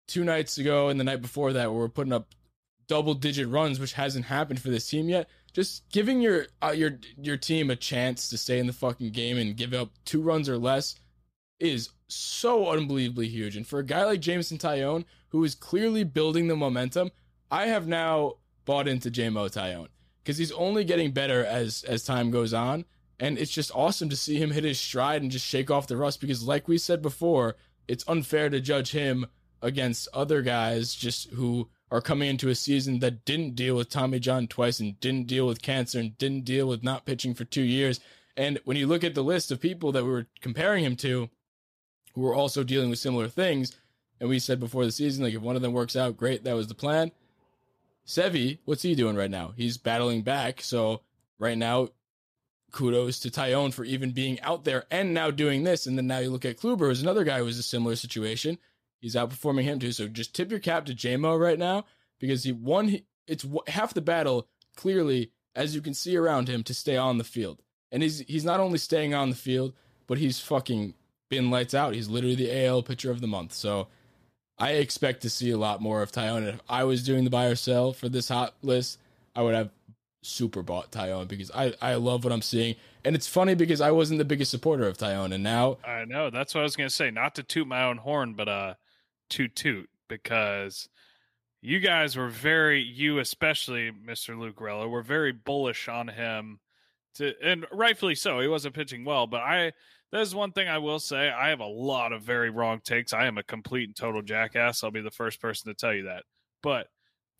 two 0.09 0.25
nights 0.25 0.59
ago 0.59 0.89
and 0.89 0.99
the 0.99 1.05
night 1.05 1.23
before 1.23 1.53
that 1.53 1.73
were 1.73 1.89
putting 1.89 2.13
up 2.13 2.35
double 2.89 3.15
digit 3.15 3.49
runs, 3.49 3.79
which 3.79 3.93
hasn't 3.93 4.25
happened 4.25 4.61
for 4.61 4.69
this 4.69 4.89
team 4.89 5.09
yet. 5.09 5.29
Just 5.53 5.89
giving 5.91 6.21
your 6.21 6.47
uh, 6.63 6.73
your 6.73 6.99
your 7.17 7.37
team 7.37 7.71
a 7.71 7.77
chance 7.77 8.29
to 8.29 8.37
stay 8.39 8.59
in 8.59 8.67
the 8.67 8.73
fucking 8.73 9.11
game 9.13 9.39
and 9.39 9.57
give 9.57 9.73
up 9.73 9.91
two 10.05 10.21
runs 10.21 10.49
or 10.49 10.59
less 10.59 10.97
is 11.61 11.91
so 12.09 12.69
unbelievably 12.69 13.29
huge. 13.29 13.57
And 13.57 13.67
for 13.67 13.79
a 13.79 13.85
guy 13.85 14.05
like 14.05 14.21
Jameson 14.21 14.59
Taillon, 14.59 15.05
who 15.29 15.45
is 15.45 15.55
clearly 15.55 16.05
building 16.05 16.49
the 16.49 16.57
momentum, 16.57 17.11
I 17.51 17.67
have 17.67 17.87
now 17.87 18.35
bought 18.65 18.89
into 18.89 19.11
JMO 19.11 19.51
Taillon 19.51 19.89
because 20.23 20.39
he's 20.39 20.53
only 20.53 20.85
getting 20.85 21.13
better 21.13 21.45
as 21.45 21.85
as 21.85 22.05
time 22.05 22.31
goes 22.31 22.53
on. 22.53 22.85
And 23.21 23.39
it's 23.39 23.53
just 23.53 23.71
awesome 23.75 24.09
to 24.09 24.17
see 24.17 24.39
him 24.39 24.51
hit 24.51 24.65
his 24.65 24.81
stride 24.81 25.21
and 25.23 25.31
just 25.31 25.47
shake 25.47 25.71
off 25.71 25.87
the 25.87 25.97
rust 25.97 26.21
because, 26.21 26.43
like 26.43 26.67
we 26.67 26.79
said 26.79 27.03
before, 27.03 27.57
it's 27.87 28.09
unfair 28.09 28.49
to 28.49 28.61
judge 28.61 28.93
him 28.93 29.27
against 29.63 30.09
other 30.15 30.41
guys 30.41 30.95
just 30.95 31.31
who 31.31 31.69
are 31.91 32.01
coming 32.01 32.31
into 32.31 32.49
a 32.49 32.55
season 32.55 33.01
that 33.01 33.25
didn't 33.27 33.57
deal 33.57 33.77
with 33.77 33.91
Tommy 33.91 34.19
John 34.21 34.47
twice 34.47 34.81
and 34.81 34.99
didn't 35.01 35.27
deal 35.27 35.47
with 35.47 35.61
cancer 35.61 35.99
and 35.99 36.17
didn't 36.17 36.45
deal 36.45 36.67
with 36.67 36.83
not 36.83 37.05
pitching 37.05 37.35
for 37.35 37.45
two 37.45 37.63
years. 37.63 38.01
And 38.37 38.59
when 38.65 38.79
you 38.79 38.87
look 38.87 39.05
at 39.05 39.15
the 39.15 39.25
list 39.25 39.51
of 39.51 39.61
people 39.61 39.93
that 39.93 40.05
we 40.05 40.11
were 40.11 40.27
comparing 40.41 40.83
him 40.83 40.97
to, 40.97 41.29
who 42.15 42.21
were 42.23 42.35
also 42.35 42.65
dealing 42.65 42.91
with 42.91 42.99
similar 42.99 43.29
things, 43.29 43.77
and 44.19 44.29
we 44.29 44.39
said 44.39 44.61
before 44.61 44.85
the 44.85 44.93
season, 44.93 45.25
like 45.25 45.35
if 45.35 45.43
one 45.43 45.57
of 45.57 45.63
them 45.63 45.73
works 45.73 45.97
out, 45.97 46.17
great, 46.17 46.45
that 46.45 46.55
was 46.55 46.69
the 46.69 46.75
plan. 46.75 47.11
Sevi, 48.07 48.59
what's 48.65 48.83
he 48.83 48.95
doing 48.95 49.17
right 49.17 49.31
now? 49.31 49.53
He's 49.57 49.77
battling 49.77 50.23
back. 50.23 50.63
So 50.63 51.03
right 51.39 51.59
now, 51.59 51.89
kudos 52.73 53.19
to 53.21 53.31
Taillon 53.31 53.73
for 53.73 53.85
even 53.85 54.11
being 54.13 54.41
out 54.41 54.65
there 54.65 54.85
and 54.91 55.15
now 55.15 55.31
doing 55.31 55.65
this. 55.65 55.87
And 55.87 55.97
then 55.97 56.07
now 56.07 56.19
you 56.19 56.31
look 56.31 56.45
at 56.45 56.59
Kluber, 56.59 56.89
who's 56.89 57.03
another 57.03 57.25
guy 57.25 57.39
who 57.39 57.45
was 57.45 57.59
a 57.59 57.63
similar 57.63 57.97
situation. 57.97 58.59
He's 59.01 59.15
outperforming 59.15 59.63
him 59.63 59.79
too. 59.79 59.93
So 59.93 60.09
just 60.09 60.35
tip 60.35 60.51
your 60.51 60.61
cap 60.61 60.85
to 60.87 60.95
JMO 60.95 61.39
right 61.41 61.59
now 61.59 61.85
because 62.19 62.45
he 62.45 62.53
won. 62.53 63.01
It's 63.27 63.47
half 63.69 63.95
the 63.95 64.01
battle 64.01 64.49
clearly, 64.77 65.33
as 65.55 65.75
you 65.75 65.81
can 65.81 65.95
see 65.95 66.17
around 66.17 66.49
him, 66.49 66.63
to 66.65 66.75
stay 66.75 66.97
on 66.97 67.19
the 67.19 67.25
field. 67.25 67.63
And 67.91 68.03
he's 68.03 68.21
he's 68.21 68.45
not 68.45 68.61
only 68.61 68.79
staying 68.79 69.15
on 69.15 69.31
the 69.31 69.37
field, 69.37 69.73
but 70.07 70.19
he's 70.19 70.41
fucking 70.41 70.95
been 71.29 71.51
lights 71.51 71.75
out. 71.75 71.95
He's 71.95 72.09
literally 72.09 72.37
the 72.37 72.67
AL 72.67 72.83
pitcher 72.83 73.11
of 73.11 73.21
the 73.21 73.27
month. 73.27 73.53
So 73.53 73.89
I 74.59 74.73
expect 74.73 75.23
to 75.23 75.31
see 75.31 75.51
a 75.51 75.59
lot 75.59 75.81
more 75.81 76.03
of 76.03 76.13
Taillon. 76.13 76.47
If 76.47 76.61
I 76.69 76.85
was 76.85 77.03
doing 77.03 77.25
the 77.25 77.31
buy 77.31 77.47
or 77.47 77.55
sell 77.55 77.93
for 77.93 78.09
this 78.09 78.29
hot 78.29 78.55
list, 78.63 78.99
I 79.35 79.43
would 79.43 79.55
have 79.55 79.71
super 80.23 80.63
bought 80.63 80.93
Taillon 80.93 81.29
because 81.29 81.51
I, 81.53 81.75
I 81.81 81.95
love 81.95 82.25
what 82.25 82.33
I'm 82.33 82.43
seeing. 82.43 82.77
And 83.05 83.17
it's 83.17 83.27
funny 83.27 83.55
because 83.55 83.81
I 83.81 83.91
wasn't 83.91 84.19
the 84.19 84.25
biggest 84.25 84.51
supporter 84.51 84.87
of 84.87 84.99
Taillon 84.99 85.35
and 85.35 85.43
now 85.43 85.79
I 85.85 86.05
know 86.05 86.31
that's 86.31 86.55
what 86.55 86.61
I 86.61 86.65
was 86.65 86.77
gonna 86.77 86.91
say. 86.91 87.11
Not 87.11 87.35
to 87.37 87.43
toot 87.43 87.67
my 87.67 87.85
own 87.85 87.99
horn, 87.99 88.35
but 88.35 88.49
uh 88.49 88.75
toot 89.29 89.55
toot 89.57 89.89
because 90.09 90.89
you 91.63 91.81
guys 91.81 92.17
were 92.17 92.29
very 92.29 92.83
you 92.83 93.19
especially, 93.19 93.91
Mr. 93.91 94.37
Lukerella, 94.37 94.89
were 94.89 95.03
very 95.03 95.33
bullish 95.33 95.89
on 95.89 96.09
him 96.09 96.61
to 97.15 97.33
and 97.43 97.67
rightfully 97.73 98.15
so. 98.15 98.41
He 98.41 98.49
wasn't 98.49 98.75
pitching 98.75 99.05
well, 99.05 99.27
but 99.27 99.41
I 99.41 99.73
there's 100.13 100.35
one 100.35 100.53
thing 100.53 100.69
I 100.69 100.79
will 100.79 100.99
say. 100.99 101.31
I 101.31 101.51
have 101.51 101.61
a 101.61 101.67
lot 101.67 102.13
of 102.13 102.23
very 102.23 102.51
wrong 102.51 102.81
takes. 102.85 103.13
I 103.13 103.27
am 103.27 103.39
a 103.39 103.43
complete 103.43 103.89
and 103.89 103.97
total 103.97 104.23
jackass. 104.23 104.83
I'll 104.83 104.91
be 104.91 105.01
the 105.01 105.11
first 105.11 105.41
person 105.41 105.69
to 105.69 105.75
tell 105.75 105.95
you 105.95 106.05
that. 106.05 106.25
But 106.63 106.89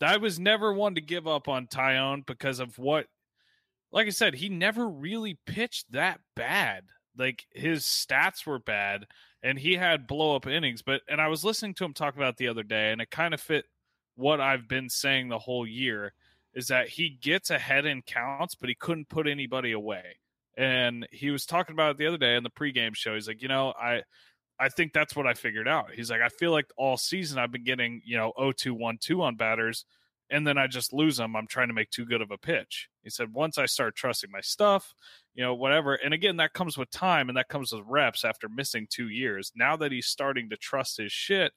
I 0.03 0.17
was 0.17 0.39
never 0.39 0.73
one 0.73 0.95
to 0.95 1.01
give 1.01 1.27
up 1.27 1.47
on 1.47 1.67
Taillon 1.67 2.25
because 2.25 2.59
of 2.59 2.77
what, 2.77 3.07
like 3.91 4.07
I 4.07 4.11
said, 4.11 4.35
he 4.35 4.49
never 4.49 4.87
really 4.87 5.37
pitched 5.45 5.91
that 5.91 6.19
bad. 6.35 6.85
Like 7.17 7.45
his 7.53 7.83
stats 7.83 8.45
were 8.45 8.59
bad 8.59 9.05
and 9.43 9.59
he 9.59 9.75
had 9.75 10.07
blow 10.07 10.35
up 10.35 10.47
innings. 10.47 10.81
But, 10.81 11.01
and 11.09 11.19
I 11.19 11.27
was 11.27 11.43
listening 11.43 11.73
to 11.75 11.85
him 11.85 11.93
talk 11.93 12.15
about 12.15 12.37
the 12.37 12.47
other 12.47 12.63
day 12.63 12.91
and 12.91 13.01
it 13.01 13.11
kind 13.11 13.33
of 13.33 13.41
fit 13.41 13.65
what 14.15 14.39
I've 14.39 14.67
been 14.67 14.89
saying 14.89 15.29
the 15.29 15.39
whole 15.39 15.67
year 15.67 16.13
is 16.53 16.67
that 16.67 16.89
he 16.89 17.09
gets 17.09 17.49
ahead 17.49 17.85
in 17.85 18.01
counts, 18.01 18.55
but 18.55 18.69
he 18.69 18.75
couldn't 18.75 19.09
put 19.09 19.27
anybody 19.27 19.71
away. 19.71 20.17
And 20.57 21.07
he 21.11 21.31
was 21.31 21.45
talking 21.45 21.73
about 21.73 21.91
it 21.91 21.97
the 21.97 22.07
other 22.07 22.17
day 22.17 22.35
in 22.35 22.43
the 22.43 22.49
pregame 22.49 22.95
show. 22.95 23.13
He's 23.13 23.27
like, 23.27 23.41
you 23.41 23.47
know, 23.47 23.73
I 23.79 24.03
I 24.61 24.69
think 24.69 24.93
that's 24.93 25.15
what 25.15 25.25
I 25.25 25.33
figured 25.33 25.67
out. 25.67 25.91
He's 25.91 26.11
like, 26.11 26.21
I 26.21 26.29
feel 26.29 26.51
like 26.51 26.67
all 26.77 26.95
season 26.95 27.39
I've 27.39 27.51
been 27.51 27.63
getting, 27.63 28.01
you 28.05 28.15
know, 28.15 28.31
0 28.37 28.51
2 28.51 28.73
1 28.75 28.99
2 29.01 29.21
on 29.23 29.35
batters, 29.35 29.85
and 30.29 30.45
then 30.45 30.59
I 30.59 30.67
just 30.67 30.93
lose 30.93 31.17
them. 31.17 31.35
I'm 31.35 31.47
trying 31.47 31.69
to 31.69 31.73
make 31.73 31.89
too 31.89 32.05
good 32.05 32.21
of 32.21 32.29
a 32.29 32.37
pitch. 32.37 32.87
He 33.03 33.09
said, 33.09 33.33
once 33.33 33.57
I 33.57 33.65
start 33.65 33.95
trusting 33.95 34.29
my 34.31 34.41
stuff, 34.41 34.93
you 35.33 35.43
know, 35.43 35.55
whatever. 35.55 35.95
And 35.95 36.13
again, 36.13 36.37
that 36.37 36.53
comes 36.53 36.77
with 36.77 36.91
time 36.91 37.27
and 37.27 37.37
that 37.37 37.49
comes 37.49 37.73
with 37.73 37.81
reps 37.87 38.23
after 38.23 38.47
missing 38.47 38.85
two 38.87 39.09
years. 39.09 39.51
Now 39.55 39.75
that 39.77 39.91
he's 39.91 40.05
starting 40.05 40.49
to 40.51 40.57
trust 40.57 40.97
his 40.97 41.11
shit 41.11 41.53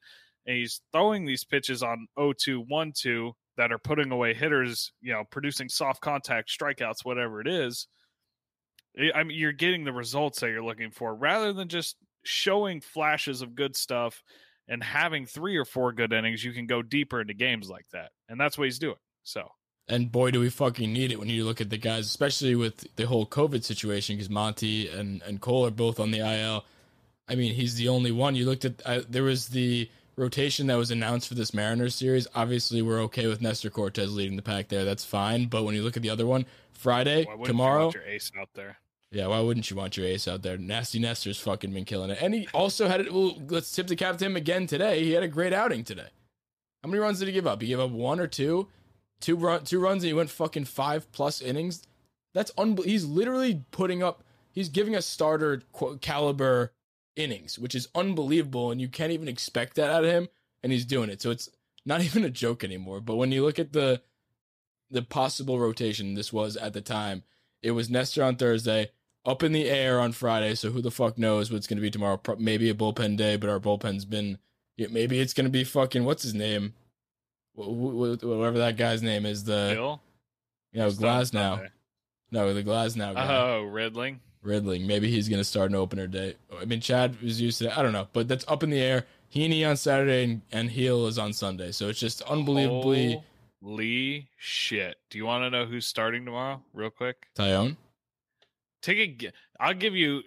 and 0.46 0.56
he's 0.56 0.80
throwing 0.90 1.26
these 1.26 1.44
pitches 1.44 1.82
on 1.82 2.08
0 2.18 2.32
2 2.32 2.64
1 2.66 2.92
2 2.96 3.32
that 3.58 3.70
are 3.70 3.78
putting 3.78 4.12
away 4.12 4.32
hitters, 4.32 4.92
you 5.02 5.12
know, 5.12 5.24
producing 5.30 5.68
soft 5.68 6.00
contact, 6.00 6.48
strikeouts, 6.48 7.04
whatever 7.04 7.42
it 7.42 7.46
is. 7.46 7.86
Eh, 8.98 9.10
I 9.14 9.24
mean, 9.24 9.38
you're 9.38 9.52
getting 9.52 9.84
the 9.84 9.92
results 9.92 10.40
that 10.40 10.48
you're 10.48 10.64
looking 10.64 10.90
for 10.90 11.14
rather 11.14 11.52
than 11.52 11.68
just 11.68 11.96
showing 12.24 12.80
flashes 12.80 13.42
of 13.42 13.54
good 13.54 13.76
stuff 13.76 14.22
and 14.68 14.82
having 14.82 15.26
three 15.26 15.56
or 15.56 15.64
four 15.64 15.92
good 15.92 16.12
innings. 16.12 16.44
You 16.44 16.52
can 16.52 16.66
go 16.66 16.82
deeper 16.82 17.20
into 17.20 17.34
games 17.34 17.68
like 17.68 17.86
that, 17.92 18.10
and 18.28 18.40
that's 18.40 18.58
what 18.58 18.64
he's 18.64 18.78
doing. 18.78 18.96
So, 19.22 19.48
and 19.88 20.10
boy, 20.10 20.30
do 20.30 20.40
we 20.40 20.50
fucking 20.50 20.92
need 20.92 21.12
it 21.12 21.18
when 21.18 21.28
you 21.28 21.44
look 21.44 21.60
at 21.60 21.70
the 21.70 21.78
guys, 21.78 22.06
especially 22.06 22.54
with 22.54 22.86
the 22.96 23.06
whole 23.06 23.26
COVID 23.26 23.64
situation, 23.64 24.16
because 24.16 24.30
Monty 24.30 24.88
and 24.88 25.22
and 25.22 25.40
Cole 25.40 25.66
are 25.66 25.70
both 25.70 26.00
on 26.00 26.10
the 26.10 26.20
IL. 26.20 26.64
I 27.28 27.36
mean, 27.36 27.54
he's 27.54 27.76
the 27.76 27.88
only 27.88 28.12
one. 28.12 28.34
You 28.34 28.46
looked 28.46 28.64
at 28.64 28.82
uh, 28.84 29.00
there 29.08 29.22
was 29.22 29.48
the 29.48 29.88
rotation 30.16 30.66
that 30.68 30.76
was 30.76 30.90
announced 30.90 31.28
for 31.28 31.34
this 31.34 31.54
Mariners 31.54 31.94
series. 31.94 32.26
Obviously, 32.34 32.82
we're 32.82 33.00
okay 33.02 33.26
with 33.26 33.40
Nestor 33.40 33.70
Cortes 33.70 34.10
leading 34.10 34.36
the 34.36 34.42
pack 34.42 34.68
there. 34.68 34.84
That's 34.84 35.04
fine. 35.04 35.46
But 35.46 35.64
when 35.64 35.74
you 35.74 35.82
look 35.82 35.96
at 35.96 36.02
the 36.02 36.10
other 36.10 36.26
one, 36.26 36.46
Friday, 36.72 37.26
tomorrow, 37.44 37.90
your 37.92 38.04
ace 38.04 38.30
out 38.38 38.50
there. 38.54 38.78
Yeah, 39.14 39.28
why 39.28 39.38
wouldn't 39.38 39.70
you 39.70 39.76
want 39.76 39.96
your 39.96 40.06
ace 40.06 40.26
out 40.26 40.42
there? 40.42 40.58
Nasty 40.58 40.98
Nestor's 40.98 41.38
fucking 41.38 41.72
been 41.72 41.84
killing 41.84 42.10
it. 42.10 42.18
And 42.20 42.34
he 42.34 42.48
also 42.52 42.88
had 42.88 43.00
it. 43.00 43.14
Well, 43.14 43.40
let's 43.48 43.70
tip 43.70 43.86
the 43.86 43.94
cap 43.94 44.18
to 44.18 44.26
him 44.26 44.34
again 44.34 44.66
today. 44.66 45.04
He 45.04 45.12
had 45.12 45.22
a 45.22 45.28
great 45.28 45.52
outing 45.52 45.84
today. 45.84 46.08
How 46.82 46.88
many 46.88 47.00
runs 47.00 47.20
did 47.20 47.28
he 47.28 47.32
give 47.32 47.46
up? 47.46 47.62
He 47.62 47.68
gave 47.68 47.78
up 47.78 47.92
one 47.92 48.18
or 48.18 48.26
two, 48.26 48.66
two 49.20 49.36
run, 49.36 49.62
two 49.62 49.78
runs, 49.78 50.02
and 50.02 50.08
he 50.08 50.14
went 50.14 50.30
fucking 50.30 50.64
five 50.64 51.12
plus 51.12 51.40
innings. 51.40 51.86
That's 52.34 52.50
unbelievable. 52.58 52.90
He's 52.90 53.04
literally 53.04 53.64
putting 53.70 54.02
up. 54.02 54.24
He's 54.50 54.68
giving 54.68 54.96
us 54.96 55.06
starter 55.06 55.62
caliber 56.00 56.72
innings, 57.14 57.56
which 57.56 57.76
is 57.76 57.88
unbelievable, 57.94 58.72
and 58.72 58.80
you 58.80 58.88
can't 58.88 59.12
even 59.12 59.28
expect 59.28 59.76
that 59.76 59.90
out 59.90 60.02
of 60.02 60.10
him. 60.10 60.28
And 60.64 60.72
he's 60.72 60.84
doing 60.84 61.08
it, 61.08 61.22
so 61.22 61.30
it's 61.30 61.48
not 61.86 62.00
even 62.04 62.24
a 62.24 62.30
joke 62.30 62.64
anymore. 62.64 63.00
But 63.00 63.14
when 63.14 63.30
you 63.30 63.44
look 63.44 63.60
at 63.60 63.74
the 63.74 64.02
the 64.90 65.02
possible 65.02 65.60
rotation, 65.60 66.14
this 66.14 66.32
was 66.32 66.56
at 66.56 66.72
the 66.72 66.80
time. 66.80 67.22
It 67.62 67.70
was 67.70 67.88
Nestor 67.88 68.24
on 68.24 68.34
Thursday 68.34 68.90
up 69.26 69.42
in 69.42 69.52
the 69.52 69.68
air 69.68 70.00
on 70.00 70.12
Friday. 70.12 70.54
So 70.54 70.70
who 70.70 70.82
the 70.82 70.90
fuck 70.90 71.18
knows 71.18 71.50
what's 71.50 71.66
going 71.66 71.78
to 71.78 71.82
be 71.82 71.90
tomorrow? 71.90 72.20
Maybe 72.38 72.70
a 72.70 72.74
bullpen 72.74 73.16
day, 73.16 73.36
but 73.36 73.50
our 73.50 73.60
bullpen's 73.60 74.04
been. 74.04 74.38
Maybe 74.76 75.20
it's 75.20 75.34
going 75.34 75.44
to 75.44 75.50
be 75.50 75.64
fucking 75.64 76.04
what's 76.04 76.24
his 76.24 76.34
name, 76.34 76.74
whatever 77.54 78.58
that 78.58 78.76
guy's 78.76 79.02
name 79.02 79.24
is. 79.24 79.44
The 79.44 79.72
Bill. 79.74 80.00
You 80.72 80.80
know, 80.80 80.90
Glasnow. 80.90 81.68
No, 82.32 82.52
the 82.52 82.64
Glasnow 82.64 83.14
guy. 83.14 83.36
Oh, 83.36 83.62
Ridling. 83.62 84.18
Ridling. 84.44 84.86
Maybe 84.86 85.08
he's 85.08 85.28
going 85.28 85.38
to 85.38 85.44
start 85.44 85.70
an 85.70 85.76
opener 85.76 86.08
day. 86.08 86.34
I 86.60 86.64
mean, 86.64 86.80
Chad 86.80 87.22
was 87.22 87.40
used 87.40 87.58
to. 87.58 87.64
That. 87.64 87.78
I 87.78 87.82
don't 87.82 87.92
know, 87.92 88.08
but 88.12 88.26
that's 88.26 88.44
up 88.48 88.64
in 88.64 88.70
the 88.70 88.80
air. 88.80 89.06
Heaney 89.32 89.68
on 89.68 89.76
Saturday 89.76 90.24
and, 90.24 90.42
and 90.50 90.70
Heel 90.70 91.06
is 91.06 91.18
on 91.18 91.32
Sunday. 91.32 91.70
So 91.70 91.88
it's 91.88 92.00
just 92.00 92.22
unbelievably. 92.22 93.22
Holy 93.62 94.28
shit! 94.36 94.96
Do 95.08 95.18
you 95.18 95.24
want 95.24 95.44
to 95.44 95.50
know 95.50 95.64
who's 95.64 95.86
starting 95.86 96.24
tomorrow, 96.24 96.60
real 96.74 96.90
quick? 96.90 97.28
Taillon. 97.36 97.76
Take 98.84 99.22
a. 99.22 99.32
I'll 99.58 99.74
give 99.74 99.96
you. 99.96 100.22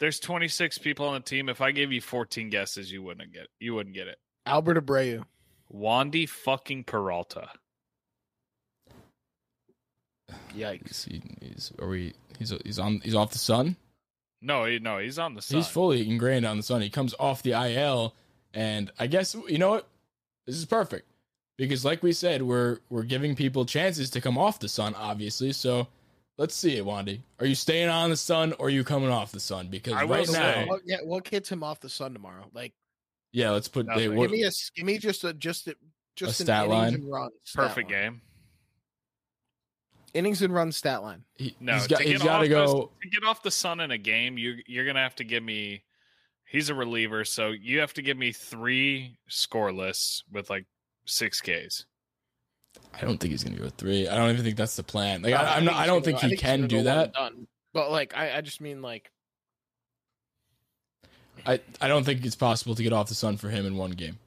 There's 0.00 0.18
26 0.18 0.78
people 0.78 1.08
on 1.08 1.14
the 1.14 1.20
team. 1.20 1.48
If 1.48 1.60
I 1.60 1.72
gave 1.72 1.92
you 1.92 2.00
14 2.00 2.48
guesses, 2.48 2.90
you 2.90 3.02
wouldn't 3.02 3.32
get. 3.34 3.48
You 3.60 3.74
wouldn't 3.74 3.94
get 3.94 4.08
it. 4.08 4.16
Albert 4.46 4.84
Abreu. 4.86 5.24
Wandy 5.70 6.26
fucking 6.26 6.84
Peralta. 6.84 7.50
Yikes! 10.56 11.06
He, 11.06 11.22
he's 11.42 11.70
are 11.78 11.88
we? 11.88 12.14
He's 12.38 12.54
he's 12.64 12.78
on. 12.78 13.00
He's 13.04 13.14
off 13.14 13.32
the 13.32 13.38
sun. 13.38 13.76
No, 14.40 14.64
he, 14.64 14.78
no, 14.78 14.98
he's 14.98 15.18
on 15.18 15.34
the 15.34 15.42
sun. 15.42 15.58
He's 15.58 15.68
fully 15.68 16.08
ingrained 16.08 16.46
on 16.46 16.56
the 16.56 16.62
sun. 16.62 16.80
He 16.80 16.88
comes 16.88 17.14
off 17.18 17.42
the 17.42 17.52
IL, 17.52 18.14
and 18.54 18.90
I 18.98 19.06
guess 19.06 19.36
you 19.48 19.58
know 19.58 19.70
what? 19.70 19.88
This 20.46 20.56
is 20.56 20.64
perfect 20.64 21.06
because, 21.58 21.84
like 21.84 22.02
we 22.02 22.12
said, 22.12 22.40
we're 22.40 22.78
we're 22.88 23.02
giving 23.02 23.36
people 23.36 23.66
chances 23.66 24.08
to 24.10 24.20
come 24.22 24.38
off 24.38 24.60
the 24.60 24.68
sun, 24.68 24.94
obviously. 24.94 25.52
So 25.52 25.88
Let's 26.38 26.54
see 26.54 26.76
it, 26.76 26.84
Wandy. 26.84 27.20
Are 27.40 27.46
you 27.46 27.56
staying 27.56 27.88
on 27.88 28.10
the 28.10 28.16
sun 28.16 28.52
or 28.60 28.66
are 28.68 28.70
you 28.70 28.84
coming 28.84 29.10
off 29.10 29.32
the 29.32 29.40
sun? 29.40 29.66
Because 29.68 29.92
I 29.94 30.04
right 30.04 30.26
now, 30.28 30.32
say- 30.32 30.64
What, 30.66 30.80
yeah, 30.86 30.98
what 31.02 31.24
gets 31.24 31.50
him 31.50 31.64
off 31.64 31.80
the 31.80 31.88
sun 31.88 32.12
tomorrow? 32.12 32.44
Like, 32.54 32.72
yeah, 33.32 33.50
let's 33.50 33.66
put 33.68 33.86
they, 33.94 34.08
give 34.08 34.30
me 34.30 34.44
a 34.44 34.50
give 34.74 34.86
me 34.86 34.98
just 34.98 35.24
a 35.24 35.34
just 35.34 35.66
a 35.66 35.74
just 36.16 36.40
A 36.40 36.42
an 36.42 36.46
stat 36.46 36.64
innings 36.66 36.70
line? 36.72 36.94
and 36.94 37.10
runs. 37.10 37.32
stat 37.44 37.68
Perfect 37.68 37.90
line. 37.90 38.00
game. 38.02 38.20
Innings 40.14 40.40
and 40.42 40.54
runs 40.54 40.76
stat 40.76 41.02
line. 41.02 41.24
he, 41.36 41.54
No, 41.60 41.74
he's 41.74 41.86
got 41.86 41.98
to 41.98 42.04
he's 42.04 42.18
get 42.18 42.24
got 42.26 42.38
to 42.40 42.48
go. 42.48 42.66
the- 43.00 43.08
to 43.10 43.20
get 43.20 43.28
off 43.28 43.42
the 43.42 43.50
sun 43.50 43.80
in 43.80 43.90
a 43.90 43.98
game. 43.98 44.38
You 44.38 44.56
you're 44.66 44.86
gonna 44.86 45.02
have 45.02 45.16
to 45.16 45.24
give 45.24 45.42
me. 45.42 45.82
He's 46.46 46.70
a 46.70 46.74
reliever, 46.74 47.24
so 47.26 47.48
you 47.50 47.80
have 47.80 47.92
to 47.94 48.02
give 48.02 48.16
me 48.16 48.32
three 48.32 49.18
scoreless 49.30 50.22
with 50.32 50.48
like 50.48 50.64
six 51.04 51.42
Ks. 51.42 51.84
I 52.94 53.02
don't 53.02 53.18
think 53.18 53.30
he's 53.32 53.44
gonna 53.44 53.56
go 53.56 53.68
three. 53.68 54.08
I 54.08 54.16
don't 54.16 54.30
even 54.30 54.44
think 54.44 54.56
that's 54.56 54.76
the 54.76 54.82
plan. 54.82 55.22
Like 55.22 55.32
No, 55.32 55.38
I, 55.38 55.56
I'm 55.56 55.64
not. 55.64 55.74
I 55.74 55.86
don't 55.86 56.04
think 56.04 56.20
go- 56.20 56.26
he 56.26 56.34
he's 56.34 56.40
can 56.40 56.66
do 56.66 56.82
that. 56.84 57.12
done. 57.12 57.46
But 57.72 57.90
like, 57.90 58.16
I, 58.16 58.38
I 58.38 58.40
just 58.40 58.60
mean 58.60 58.82
like, 58.82 59.10
I, 61.46 61.60
I 61.80 61.88
don't 61.88 62.04
think 62.04 62.24
it's 62.24 62.34
possible 62.36 62.74
to 62.74 62.82
get 62.82 62.92
off 62.92 63.08
the 63.08 63.14
sun 63.14 63.36
for 63.36 63.48
him 63.48 63.66
in 63.66 63.76
one 63.76 63.92
game. 63.92 64.18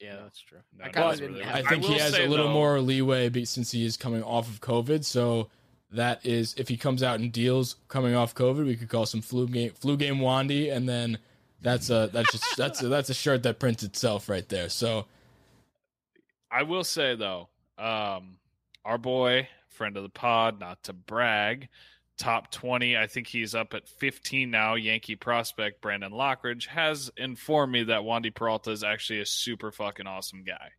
Yeah, 0.00 0.16
that's 0.22 0.40
true. 0.40 0.58
No, 0.78 0.84
I 0.84 0.88
it 0.88 0.92
kinda 0.94 1.08
doesn't 1.08 1.26
didn't 1.34 1.38
really 1.48 1.50
I 1.52 1.62
think 1.62 1.84
he 1.84 1.98
has 1.98 2.14
a 2.18 2.26
little 2.26 2.46
though- 2.46 2.52
more 2.54 2.80
leeway 2.80 3.28
since 3.44 3.70
he 3.70 3.84
is 3.84 3.96
coming 3.96 4.22
off 4.22 4.48
of 4.48 4.60
COVID. 4.60 5.04
So 5.04 5.48
that 5.92 6.24
is, 6.24 6.54
if 6.56 6.68
he 6.68 6.76
comes 6.76 7.02
out 7.02 7.20
and 7.20 7.30
deals 7.32 7.76
coming 7.88 8.14
off 8.14 8.34
COVID, 8.34 8.64
we 8.64 8.76
could 8.76 8.88
call 8.88 9.04
some 9.04 9.20
flu 9.20 9.46
game, 9.48 9.72
flu 9.72 9.96
game 9.96 10.18
Wandy, 10.18 10.72
and 10.74 10.88
then 10.88 11.18
that's 11.60 11.90
a 11.90 12.08
that's 12.12 12.32
just 12.32 12.56
that's 12.56 12.82
a, 12.82 12.88
that's 12.88 13.10
a 13.10 13.14
shirt 13.14 13.42
that 13.42 13.58
prints 13.58 13.82
itself 13.82 14.28
right 14.30 14.48
there. 14.48 14.70
So 14.70 15.04
I 16.50 16.62
will 16.62 16.84
say 16.84 17.14
though, 17.14 17.48
um, 17.80 18.36
our 18.84 18.98
boy, 18.98 19.48
friend 19.68 19.96
of 19.96 20.02
the 20.02 20.08
pod, 20.08 20.60
not 20.60 20.82
to 20.84 20.92
brag, 20.92 21.68
top 22.18 22.50
twenty. 22.50 22.96
I 22.96 23.06
think 23.06 23.26
he's 23.26 23.54
up 23.54 23.74
at 23.74 23.88
fifteen 23.88 24.50
now. 24.50 24.74
Yankee 24.74 25.16
prospect 25.16 25.80
Brandon 25.80 26.12
Lockridge 26.12 26.66
has 26.66 27.10
informed 27.16 27.72
me 27.72 27.84
that 27.84 28.02
Wandy 28.02 28.34
Peralta 28.34 28.70
is 28.70 28.84
actually 28.84 29.20
a 29.20 29.26
super 29.26 29.72
fucking 29.72 30.06
awesome 30.06 30.44
guy, 30.44 30.70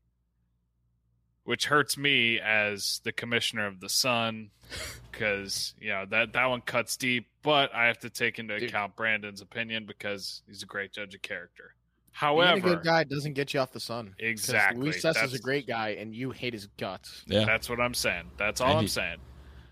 which 1.43 1.65
hurts 1.65 1.97
me 1.97 2.39
as 2.39 3.01
the 3.03 3.11
commissioner 3.11 3.65
of 3.67 3.79
the 3.79 3.89
Sun 3.89 4.51
because 5.11 5.73
you 5.79 5.89
know 5.89 6.05
that 6.09 6.33
that 6.33 6.45
one 6.45 6.61
cuts 6.61 6.97
deep. 6.97 7.27
But 7.43 7.73
I 7.73 7.87
have 7.87 7.99
to 7.99 8.09
take 8.09 8.37
into 8.39 8.59
Dude. 8.59 8.69
account 8.69 8.95
Brandon's 8.95 9.41
opinion 9.41 9.85
because 9.85 10.43
he's 10.47 10.63
a 10.63 10.67
great 10.67 10.93
judge 10.93 11.15
of 11.15 11.21
character. 11.21 11.73
Being 12.19 12.41
a 12.57 12.59
good 12.59 12.83
guy 12.83 13.03
doesn't 13.03 13.33
get 13.33 13.53
you 13.53 13.59
off 13.61 13.71
the 13.71 13.79
sun. 13.79 14.13
Exactly. 14.19 14.81
Luis 14.81 15.03
Cessa 15.03 15.23
is 15.23 15.33
a 15.33 15.39
great 15.39 15.65
guy, 15.65 15.89
and 15.99 16.13
you 16.13 16.31
hate 16.31 16.53
his 16.53 16.67
guts. 16.77 17.23
yeah, 17.25 17.45
that's 17.45 17.69
what 17.69 17.79
I'm 17.79 17.93
saying. 17.93 18.25
That's 18.37 18.61
all 18.61 18.69
And 18.69 18.77
I'm 18.79 18.83
he- 18.83 18.87
saying. 18.89 19.17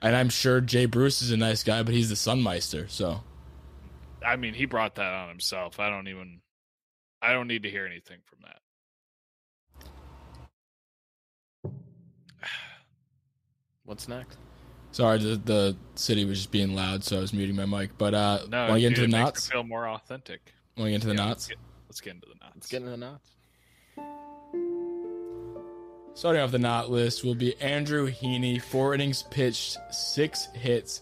and 0.01 0.15
I'm 0.15 0.29
sure 0.29 0.61
Jay 0.61 0.85
Bruce 0.85 1.21
is 1.21 1.31
a 1.31 1.37
nice 1.37 1.63
guy, 1.63 1.83
but 1.83 1.93
he's 1.93 2.09
the 2.09 2.15
Sunmeister. 2.15 2.89
So 2.89 3.21
I 4.25 4.35
mean, 4.35 4.53
he 4.53 4.65
brought 4.65 4.95
that 4.95 5.13
on 5.13 5.29
himself. 5.29 5.79
I 5.79 5.89
don't 5.89 6.07
even. 6.07 6.41
I 7.21 7.33
don't 7.33 7.47
need 7.47 7.63
to 7.63 7.69
hear 7.69 7.85
anything 7.85 8.19
from 8.25 8.39
that. 8.43 8.59
What's 13.85 14.07
next? 14.07 14.37
sorry, 14.91 15.19
the, 15.19 15.35
the 15.45 15.77
city 15.95 16.25
was 16.25 16.39
just 16.39 16.51
being 16.51 16.73
loud, 16.75 17.03
so 17.03 17.17
I 17.17 17.19
was 17.19 17.31
muting 17.33 17.55
my 17.55 17.65
mic. 17.65 17.97
But 17.97 18.13
uh, 18.13 18.39
No, 18.49 18.61
want 18.69 18.73
to 18.75 18.79
get 18.81 18.87
into 18.87 19.01
the 19.01 19.07
nots? 19.07 19.47
me 19.49 19.53
feel 19.53 19.63
more 19.63 19.87
authentic. 19.87 20.41
Want 20.77 20.87
to 20.87 20.91
get 20.91 20.95
into 20.95 21.07
the 21.07 21.13
Yeah, 21.13 21.25
nots? 21.27 21.49
Let's 21.49 21.59
get, 21.59 21.68
let's 21.89 22.01
get 22.01 22.15
into 22.15 22.27
the 22.27 22.35
nots. 22.35 22.55
Let's 22.55 22.67
get 22.67 22.77
into 22.77 22.91
the 22.91 22.97
nots. 22.97 23.31
Starting 26.13 26.41
off 26.41 26.51
the 26.51 26.59
not 26.59 26.89
list 26.91 27.23
will 27.23 27.35
be 27.35 27.59
Andrew 27.61 28.11
Heaney, 28.11 28.61
four 28.61 28.93
innings 28.93 29.23
pitched, 29.23 29.77
six 29.91 30.47
hits, 30.53 31.01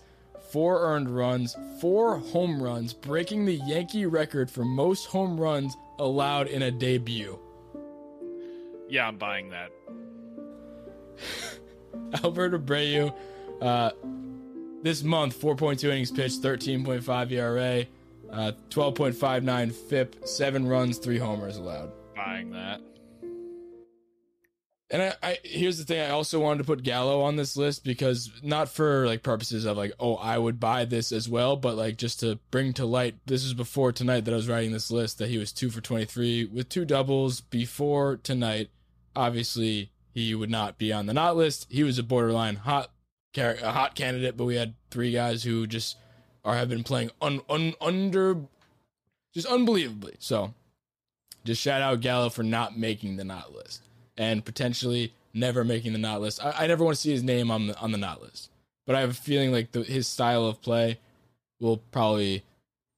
four 0.52 0.82
earned 0.82 1.10
runs, 1.10 1.56
four 1.82 2.19
home 2.19 2.62
runs, 2.62 2.93
breaking 2.93 3.45
the 3.45 3.56
Yankee 3.56 4.06
record 4.06 4.50
for 4.52 4.63
most 4.63 5.06
home 5.06 5.39
runs 5.39 5.76
allowed 6.00 6.47
in 6.47 6.62
a 6.62 6.71
debut. 6.71 7.39
yeah, 8.89 9.08
I'm 9.08 9.17
buying 9.17 9.50
that. 9.50 9.71
Albert 12.23 12.54
Abreu, 12.54 13.13
uh, 13.62 13.91
this 14.84 15.02
month, 15.04 15.39
4.2 15.41 15.84
innings 15.86 16.12
pitched, 16.12 16.41
13.5 16.41 17.32
ERA, 17.32 17.86
uh, 18.32 18.52
12.59 18.70 19.72
FIP, 19.72 20.28
seven 20.28 20.68
runs, 20.68 20.98
three 20.98 21.18
homers 21.18 21.58
allowed. 21.58 21.92
Buying 22.16 22.52
that. 22.52 22.82
And 24.90 25.02
I, 25.02 25.13
I 25.22 25.38
here's 25.44 25.78
the 25.78 25.84
thing. 25.84 26.00
I 26.00 26.12
also 26.12 26.40
wanted 26.40 26.60
to 26.60 26.63
put 26.63 26.84
Gallo 26.84 27.22
on 27.22 27.36
this 27.36 27.58
list 27.58 27.84
because 27.84 28.32
not 28.42 28.70
for 28.70 29.06
like 29.06 29.22
purposes 29.22 29.66
of 29.66 29.76
like, 29.76 29.92
oh, 30.00 30.16
I 30.16 30.38
would 30.38 30.60
buy 30.60 30.86
this 30.86 31.12
as 31.12 31.28
well, 31.28 31.58
but 31.58 31.76
like 31.76 31.98
just 31.98 32.22
to 32.22 32.40
bring 32.52 32.74
to 32.74 32.86
light. 32.86 33.16
This 33.26 33.44
is 33.44 33.54
before 33.54 33.92
tonight 33.92 34.24
that 34.26 34.32
I 34.32 34.38
was 34.38 34.48
writing 34.48 34.72
this 34.72 34.90
list 34.90 35.18
that 35.18 35.30
he 35.30 35.38
was 35.38 35.52
two 35.52 35.70
for 35.70 35.82
twenty 35.82 36.06
three 36.06 36.46
with 36.46 36.70
two 36.70 36.86
doubles 36.86 37.42
before 37.42 38.16
tonight. 38.16 38.70
Obviously, 39.13 39.92
he 40.13 40.34
would 40.34 40.50
not 40.50 40.78
be 40.78 40.94
on 40.94 41.06
the 41.06 41.13
not 41.13 41.36
list. 41.36 41.68
He 41.70 41.84
was 41.84 42.00
a 42.00 42.04
borderline 42.04 42.56
hot, 42.56 42.90
a 43.36 43.72
hot 43.72 43.94
candidate, 43.94 44.38
but 44.38 44.46
we 44.46 44.56
had 44.56 44.76
three 44.90 45.12
guys 45.12 45.44
who 45.44 45.68
just 45.68 45.98
are 46.48 46.56
have 46.56 46.70
been 46.70 46.84
playing 46.84 47.12
un, 47.22 47.42
un, 47.50 47.74
under, 47.82 48.38
just 49.34 49.48
unbelievably. 49.48 50.16
So, 50.20 50.54
just 51.44 51.62
shout 51.62 51.82
out 51.82 52.00
Gallo 52.00 52.30
for 52.30 52.42
not 52.42 52.78
making 52.78 53.18
the 53.18 53.26
not 53.26 53.54
list 53.54 53.82
and 54.18 54.44
potentially 54.44 55.14
never 55.34 55.64
making 55.66 55.92
the 55.92 56.00
not 56.00 56.22
list. 56.22 56.44
I, 56.44 56.64
I 56.64 56.68
never 56.68 56.84
want 56.84 56.96
to 56.96 57.02
see 57.02 57.12
his 57.12 57.22
name 57.22 57.52
on 57.52 57.68
the 57.68 57.78
on 57.80 57.92
the 57.92 57.98
not 57.98 58.22
list, 58.22 58.50
but 58.86 58.96
I 58.96 59.02
have 59.02 59.10
a 59.10 59.14
feeling 59.14 59.52
like 59.52 59.74
the, 59.74 59.84
his 59.84 60.08
style 60.08 60.46
of 60.46 60.62
play 60.62 61.00
will 61.60 61.78
probably 61.92 62.44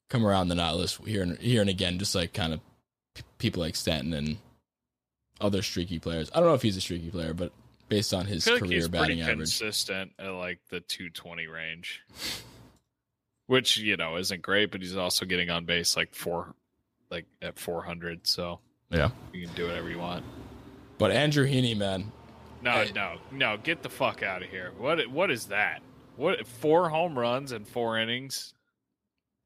come 0.10 0.26
around 0.26 0.50
the 0.50 0.56
not 0.56 0.76
list 0.76 1.04
here 1.06 1.24
and 1.24 1.38
here 1.40 1.62
and 1.62 1.70
again, 1.70 1.98
just 1.98 2.14
like 2.14 2.34
kind 2.34 2.54
of 2.54 2.60
p- 3.16 3.24
people 3.40 3.62
like 3.62 3.76
Stanton 3.76 4.14
and 4.14 4.38
other 5.42 5.64
streaky 5.64 5.98
players. 5.98 6.30
I 6.36 6.40
don't 6.40 6.50
know 6.50 6.56
if 6.56 6.62
he's 6.62 6.78
a 6.78 6.82
streaky 6.82 7.10
player, 7.10 7.34
but 7.34 7.52
based 7.88 8.14
on 8.14 8.26
his 8.28 8.46
like 8.46 8.60
career 8.60 8.82
pretty 8.82 8.90
batting 8.90 9.22
average, 9.22 9.38
consistent 9.38 10.12
at 10.20 10.30
like 10.34 10.60
the 10.70 10.82
220 10.82 11.48
range, 11.48 12.02
which 13.50 13.78
you 13.78 13.98
know 13.98 14.16
isn't 14.18 14.44
great, 14.44 14.70
but 14.72 14.80
he's 14.80 14.96
also 14.96 15.26
getting 15.26 15.50
on 15.50 15.66
base 15.66 15.98
like 15.98 16.14
four, 16.14 16.54
like 17.10 17.26
at 17.42 17.58
400. 17.58 18.28
So 18.28 18.60
yeah. 18.92 19.10
you 19.34 19.48
can 19.48 19.56
do 19.56 19.66
whatever 19.66 19.90
you 19.90 19.98
want. 19.98 20.24
But 21.00 21.12
Andrew 21.12 21.48
Heaney, 21.48 21.76
man, 21.76 22.12
No, 22.62 22.72
Hey. 22.72 22.92
no, 22.94 23.18
no! 23.32 23.58
Get 23.58 23.82
the 23.82 23.90
fuck 23.90 24.22
out 24.22 24.44
of 24.44 24.50
here! 24.50 24.72
What? 24.78 25.08
What 25.08 25.32
is 25.32 25.46
that? 25.48 25.82
What? 26.16 26.46
Four 26.46 26.90
home 26.90 27.18
runs 27.18 27.52
in 27.52 27.66
four 27.66 27.98
innings? 27.98 28.54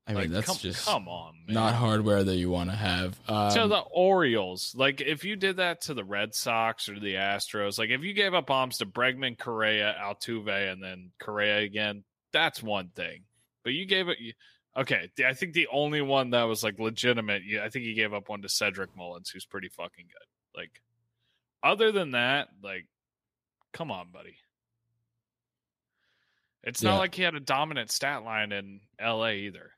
I 0.05 0.11
mean 0.11 0.23
Like, 0.23 0.31
that's 0.31 0.47
come, 0.47 0.57
just 0.57 0.85
come 0.85 1.07
on, 1.07 1.35
man. 1.47 1.53
not 1.53 1.73
hardware 1.75 2.25
that 2.25 2.35
you 2.35 2.49
want 2.49 2.71
to 2.71 2.75
have. 2.75 3.17
Um, 3.29 3.53
to 3.53 3.67
the 3.69 3.83
Orioles. 3.89 4.75
Like 4.75 4.99
if 4.99 5.23
you 5.23 5.37
did 5.37 5.57
that 5.57 5.79
to 5.83 5.93
the 5.93 6.03
Red 6.03 6.35
Sox 6.35 6.89
or 6.89 6.99
the 6.99 7.13
Astros, 7.13 7.79
like 7.79 7.89
if 7.89 8.03
you 8.03 8.13
gave 8.13 8.33
up 8.33 8.47
bombs 8.47 8.79
to 8.79 8.85
Bregman, 8.85 9.39
Correa, 9.39 9.95
Altuve, 9.97 10.73
and 10.73 10.83
then 10.83 11.11
Correa 11.21 11.59
again, 11.59 12.03
that's 12.33 12.61
one 12.61 12.89
thing. 12.89 13.21
But 13.63 13.73
you 13.73 13.85
gave 13.85 14.09
it. 14.09 14.19
you- 14.19 14.33
Okay, 14.75 15.11
I 15.23 15.33
think 15.35 15.53
the 15.53 15.67
only 15.67 16.01
one 16.01 16.31
that 16.31 16.43
was 16.43 16.63
like 16.63 16.79
legitimate. 16.79 17.43
Yeah, 17.45 17.63
I 17.63 17.69
think 17.69 17.85
he 17.85 17.93
gave 17.93 18.11
up 18.11 18.27
one 18.27 18.41
to 18.41 18.49
Cedric 18.49 18.95
Mullins, 18.95 19.29
who's 19.29 19.45
pretty 19.45 19.69
fucking 19.69 20.07
good. 20.07 20.59
Like, 20.59 20.81
other 21.61 21.91
than 21.91 22.11
that, 22.11 22.49
like, 22.63 22.87
come 23.71 23.91
on, 23.91 24.09
buddy. 24.11 24.35
It's 26.63 26.81
Yeah. 26.81 26.91
not 26.91 26.97
like 26.99 27.13
he 27.15 27.21
had 27.23 27.35
a 27.35 27.39
dominant 27.39 27.91
stat 27.91 28.23
line 28.23 28.51
in 28.51 28.81
LA 28.99 29.33
either. 29.33 29.75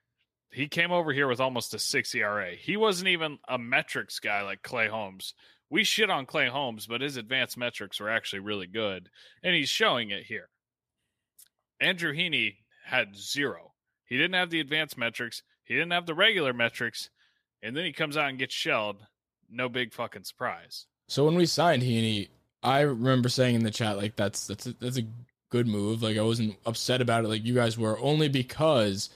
He 0.51 0.67
came 0.69 0.91
over 0.93 1.11
here 1.11 1.27
with 1.27 1.41
almost 1.41 1.73
a 1.73 1.79
six 1.79 2.15
ERA. 2.15 2.55
He 2.55 2.77
wasn't 2.77 3.09
even 3.09 3.39
a 3.49 3.57
metrics 3.57 4.19
guy 4.19 4.43
like 4.43 4.61
Clay 4.61 4.87
Holmes. 4.87 5.33
We 5.69 5.83
shit 5.83 6.09
on 6.09 6.25
Clay 6.25 6.47
Holmes, 6.47 6.87
but 6.87 7.01
his 7.01 7.17
advanced 7.17 7.57
metrics 7.57 7.99
were 7.99 8.09
actually 8.09 8.39
really 8.39 8.67
good, 8.67 9.09
and 9.43 9.55
he's 9.55 9.67
showing 9.69 10.11
it 10.11 10.27
here. 10.27 10.49
Andrew 11.81 12.13
Heaney 12.13 12.63
had 12.85 13.17
zero. 13.17 13.73
He 14.05 14.17
didn't 14.17 14.35
have 14.35 14.49
the 14.49 14.59
advanced 14.59 14.97
metrics. 14.97 15.43
He 15.63 15.73
didn't 15.73 15.91
have 15.91 16.05
the 16.05 16.13
regular 16.13 16.53
metrics, 16.53 17.09
and 17.61 17.75
then 17.75 17.85
he 17.85 17.91
comes 17.91 18.15
out 18.15 18.29
and 18.29 18.39
gets 18.39 18.53
shelled. 18.53 18.97
No 19.49 19.67
big 19.67 19.93
fucking 19.93 20.23
surprise. 20.23 20.85
So 21.07 21.25
when 21.25 21.35
we 21.35 21.45
signed 21.45 21.83
Heaney, 21.83 22.29
I 22.63 22.81
remember 22.81 23.29
saying 23.29 23.55
in 23.55 23.63
the 23.63 23.71
chat 23.71 23.97
like 23.97 24.15
that's 24.15 24.47
that's 24.47 24.67
a, 24.67 24.73
that's 24.73 24.97
a 24.97 25.07
good 25.49 25.67
move. 25.67 26.03
Like 26.03 26.17
I 26.17 26.21
wasn't 26.21 26.55
upset 26.65 27.01
about 27.01 27.25
it 27.25 27.29
like 27.29 27.45
you 27.45 27.53
guys 27.55 27.77
were, 27.77 27.99
only 27.99 28.27
because, 28.27 29.09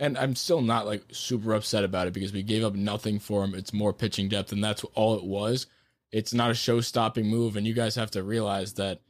and 0.00 0.18
I'm 0.18 0.34
still 0.34 0.62
not 0.62 0.86
like 0.86 1.04
super 1.12 1.54
upset 1.54 1.84
about 1.84 2.08
it 2.08 2.12
because 2.12 2.32
we 2.32 2.42
gave 2.42 2.64
up 2.64 2.74
nothing 2.74 3.18
for 3.18 3.44
him. 3.44 3.54
It's 3.54 3.72
more 3.72 3.92
pitching 3.92 4.28
depth, 4.28 4.52
and 4.52 4.62
that's 4.62 4.84
all 4.94 5.16
it 5.16 5.24
was. 5.24 5.66
It's 6.12 6.32
not 6.32 6.52
a 6.52 6.54
show-stopping 6.54 7.26
move, 7.26 7.56
and 7.56 7.66
you 7.66 7.74
guys 7.74 7.96
have 7.96 8.10
to 8.12 8.22
realize 8.22 8.74
that. 8.74 9.00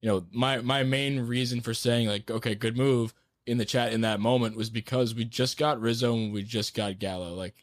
You 0.00 0.10
know, 0.10 0.26
my 0.32 0.60
my 0.60 0.82
main 0.82 1.20
reason 1.20 1.62
for 1.62 1.72
saying 1.72 2.08
like 2.08 2.30
okay, 2.30 2.54
good 2.54 2.76
move 2.76 3.14
in 3.46 3.58
the 3.58 3.64
chat 3.64 3.92
in 3.92 4.00
that 4.02 4.20
moment 4.20 4.56
was 4.56 4.70
because 4.70 5.14
we 5.14 5.24
just 5.24 5.58
got 5.58 5.80
Rizzo 5.80 6.14
and 6.14 6.32
we 6.32 6.42
just 6.42 6.74
got 6.74 6.98
Gallo. 6.98 7.34
Like 7.34 7.54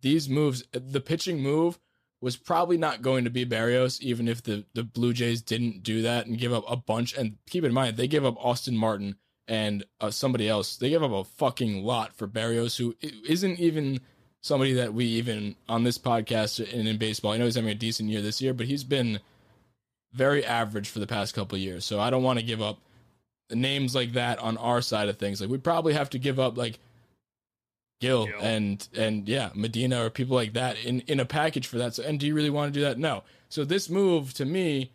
these 0.00 0.28
moves, 0.28 0.64
the 0.72 1.00
pitching 1.00 1.40
move 1.40 1.78
was 2.20 2.36
probably 2.36 2.76
not 2.76 3.02
going 3.02 3.24
to 3.24 3.30
be 3.30 3.46
Berrios, 3.46 4.00
even 4.00 4.28
if 4.28 4.42
the, 4.42 4.64
the 4.74 4.82
Blue 4.82 5.12
Jays 5.12 5.40
didn't 5.40 5.82
do 5.82 6.02
that 6.02 6.26
and 6.26 6.38
give 6.38 6.52
up 6.52 6.64
a 6.68 6.76
bunch. 6.76 7.16
And 7.16 7.36
keep 7.48 7.64
in 7.64 7.72
mind, 7.72 7.96
they 7.96 8.08
gave 8.08 8.24
up 8.24 8.44
Austin 8.44 8.76
Martin 8.76 9.16
and 9.46 9.84
uh, 10.00 10.10
somebody 10.10 10.48
else. 10.48 10.76
They 10.76 10.90
gave 10.90 11.02
up 11.02 11.12
a 11.12 11.24
fucking 11.24 11.84
lot 11.84 12.14
for 12.14 12.26
Berrios, 12.26 12.76
who 12.76 12.96
isn't 13.26 13.58
even 13.58 14.00
somebody 14.40 14.72
that 14.74 14.94
we 14.94 15.04
even 15.04 15.56
on 15.68 15.84
this 15.84 15.98
podcast 15.98 16.60
and 16.72 16.88
in 16.88 16.98
baseball. 16.98 17.32
I 17.32 17.38
know 17.38 17.44
he's 17.44 17.54
having 17.54 17.70
a 17.70 17.74
decent 17.74 18.08
year 18.08 18.20
this 18.20 18.40
year, 18.40 18.54
but 18.54 18.66
he's 18.66 18.84
been 18.84 19.20
very 20.12 20.44
average 20.44 20.88
for 20.88 20.98
the 20.98 21.06
past 21.06 21.34
couple 21.34 21.58
years. 21.58 21.84
So 21.84 22.00
I 22.00 22.10
don't 22.10 22.22
want 22.22 22.38
to 22.38 22.44
give 22.44 22.62
up 22.62 22.78
names 23.50 23.94
like 23.94 24.12
that 24.12 24.38
on 24.38 24.56
our 24.56 24.80
side 24.80 25.08
of 25.08 25.18
things. 25.18 25.40
Like 25.40 25.50
we'd 25.50 25.64
probably 25.64 25.94
have 25.94 26.10
to 26.10 26.18
give 26.18 26.38
up 26.38 26.56
like 26.56 26.78
Gil, 28.00 28.26
Gil. 28.26 28.40
and 28.40 28.86
and 28.96 29.28
yeah, 29.28 29.50
Medina 29.54 30.04
or 30.04 30.10
people 30.10 30.36
like 30.36 30.52
that 30.52 30.76
in 30.84 31.00
in 31.02 31.20
a 31.20 31.24
package 31.24 31.66
for 31.66 31.78
that. 31.78 31.94
So, 31.94 32.02
and 32.04 32.20
do 32.20 32.26
you 32.26 32.34
really 32.34 32.50
want 32.50 32.72
to 32.72 32.78
do 32.78 32.84
that? 32.84 32.98
No. 32.98 33.24
So 33.48 33.64
this 33.64 33.88
move 33.88 34.34
to 34.34 34.44
me, 34.44 34.92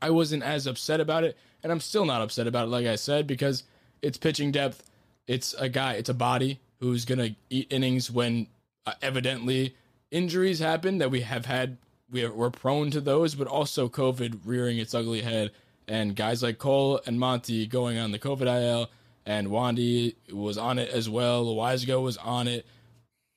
I 0.00 0.10
wasn't 0.10 0.42
as 0.42 0.66
upset 0.66 1.00
about 1.00 1.24
it, 1.24 1.36
and 1.62 1.70
I'm 1.70 1.80
still 1.80 2.04
not 2.04 2.22
upset 2.22 2.46
about 2.46 2.68
it. 2.68 2.70
Like 2.70 2.86
I 2.86 2.96
said, 2.96 3.26
because 3.26 3.64
it's 4.00 4.16
pitching 4.16 4.52
depth. 4.52 4.82
It's 5.26 5.52
a 5.54 5.68
guy. 5.68 5.94
It's 5.94 6.08
a 6.08 6.14
body 6.14 6.60
who's 6.80 7.04
gonna 7.04 7.36
eat 7.50 7.66
innings 7.70 8.10
when 8.10 8.46
uh, 8.86 8.94
evidently 9.02 9.74
injuries 10.10 10.60
happen 10.60 10.98
that 10.98 11.10
we 11.10 11.20
have 11.20 11.44
had. 11.44 11.76
We 12.10 12.24
are, 12.24 12.32
we're 12.32 12.48
prone 12.48 12.90
to 12.92 13.02
those, 13.02 13.34
but 13.34 13.48
also 13.48 13.90
COVID 13.90 14.40
rearing 14.46 14.78
its 14.78 14.94
ugly 14.94 15.20
head, 15.20 15.50
and 15.88 16.14
guys 16.14 16.42
like 16.42 16.58
Cole 16.58 17.00
and 17.06 17.18
Monty 17.18 17.66
going 17.66 17.98
on 17.98 18.12
the 18.12 18.18
COVID 18.18 18.46
IL, 18.62 18.90
and 19.26 19.48
Wandy 19.48 20.14
was 20.32 20.58
on 20.58 20.78
it 20.78 20.90
as 20.90 21.08
well. 21.08 21.44
Loaisiga 21.44 22.00
was 22.00 22.16
on 22.18 22.46
it. 22.46 22.66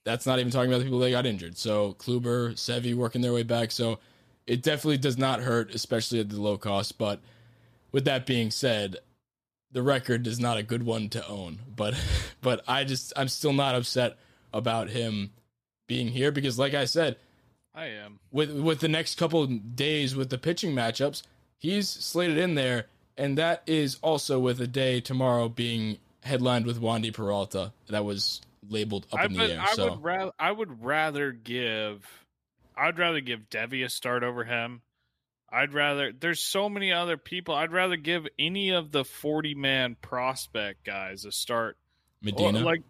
That's 0.03 0.25
not 0.25 0.39
even 0.39 0.51
talking 0.51 0.69
about 0.69 0.79
the 0.79 0.85
people 0.85 0.99
that 0.99 1.11
got 1.11 1.25
injured. 1.25 1.57
So 1.57 1.93
Kluber, 1.93 2.53
Sevi 2.53 2.93
working 2.95 3.21
their 3.21 3.33
way 3.33 3.43
back. 3.43 3.71
So 3.71 3.99
it 4.47 4.63
definitely 4.63 4.97
does 4.97 5.17
not 5.17 5.41
hurt, 5.41 5.73
especially 5.73 6.19
at 6.19 6.29
the 6.29 6.41
low 6.41 6.57
cost. 6.57 6.97
But 6.97 7.21
with 7.91 8.05
that 8.05 8.25
being 8.25 8.51
said, 8.51 8.97
the 9.71 9.83
record 9.83 10.27
is 10.27 10.39
not 10.39 10.57
a 10.57 10.63
good 10.63 10.83
one 10.83 11.09
to 11.09 11.27
own. 11.27 11.59
But 11.75 11.95
but 12.41 12.63
I 12.67 12.83
just 12.83 13.13
I'm 13.15 13.27
still 13.27 13.53
not 13.53 13.75
upset 13.75 14.17
about 14.53 14.89
him 14.89 15.31
being 15.87 16.09
here 16.09 16.31
because 16.31 16.59
like 16.59 16.73
I 16.73 16.85
said, 16.85 17.17
I 17.73 17.85
am. 17.87 18.19
with 18.31 18.51
with 18.51 18.79
the 18.79 18.87
next 18.87 19.17
couple 19.17 19.43
of 19.43 19.75
days 19.75 20.15
with 20.15 20.29
the 20.29 20.37
pitching 20.37 20.73
matchups, 20.73 21.23
he's 21.61 21.87
slated 21.87 22.37
in 22.37 22.55
there, 22.55 22.87
and 23.17 23.37
that 23.37 23.63
is 23.67 23.97
also 24.01 24.39
with 24.39 24.59
a 24.59 24.67
day 24.67 24.99
tomorrow 24.99 25.47
being 25.47 25.99
headlined 26.23 26.65
with 26.65 26.81
Wandy 26.81 27.13
Peralta. 27.13 27.71
That 27.87 28.03
was 28.03 28.41
labeled 28.67 29.05
up 29.13 29.19
I, 29.19 29.25
in 29.25 29.33
the 29.33 29.53
air. 29.53 29.61
I 29.61 29.73
So 29.73 29.91
would 29.91 30.03
rather 30.03 30.31
I 30.39 30.51
would 30.51 30.83
rather 30.83 31.31
give 31.31 32.05
I'd 32.75 32.97
rather 32.97 33.21
give 33.21 33.49
Devi 33.49 33.83
a 33.83 33.89
start 33.89 34.23
over 34.23 34.43
him. 34.43 34.81
I'd 35.49 35.73
rather 35.73 36.11
there's 36.11 36.39
so 36.39 36.67
many 36.67 36.91
other 36.91 37.17
people. 37.17 37.53
I'd 37.53 37.71
rather 37.71 37.95
give 37.95 38.27
any 38.39 38.71
of 38.71 38.91
the 38.91 39.05
40 39.05 39.53
man 39.55 39.95
prospect 40.01 40.85
guys 40.85 41.25
a 41.25 41.31
start. 41.31 41.77
Or, 42.23 42.25
Medina, 42.25 42.59
like 42.59 42.83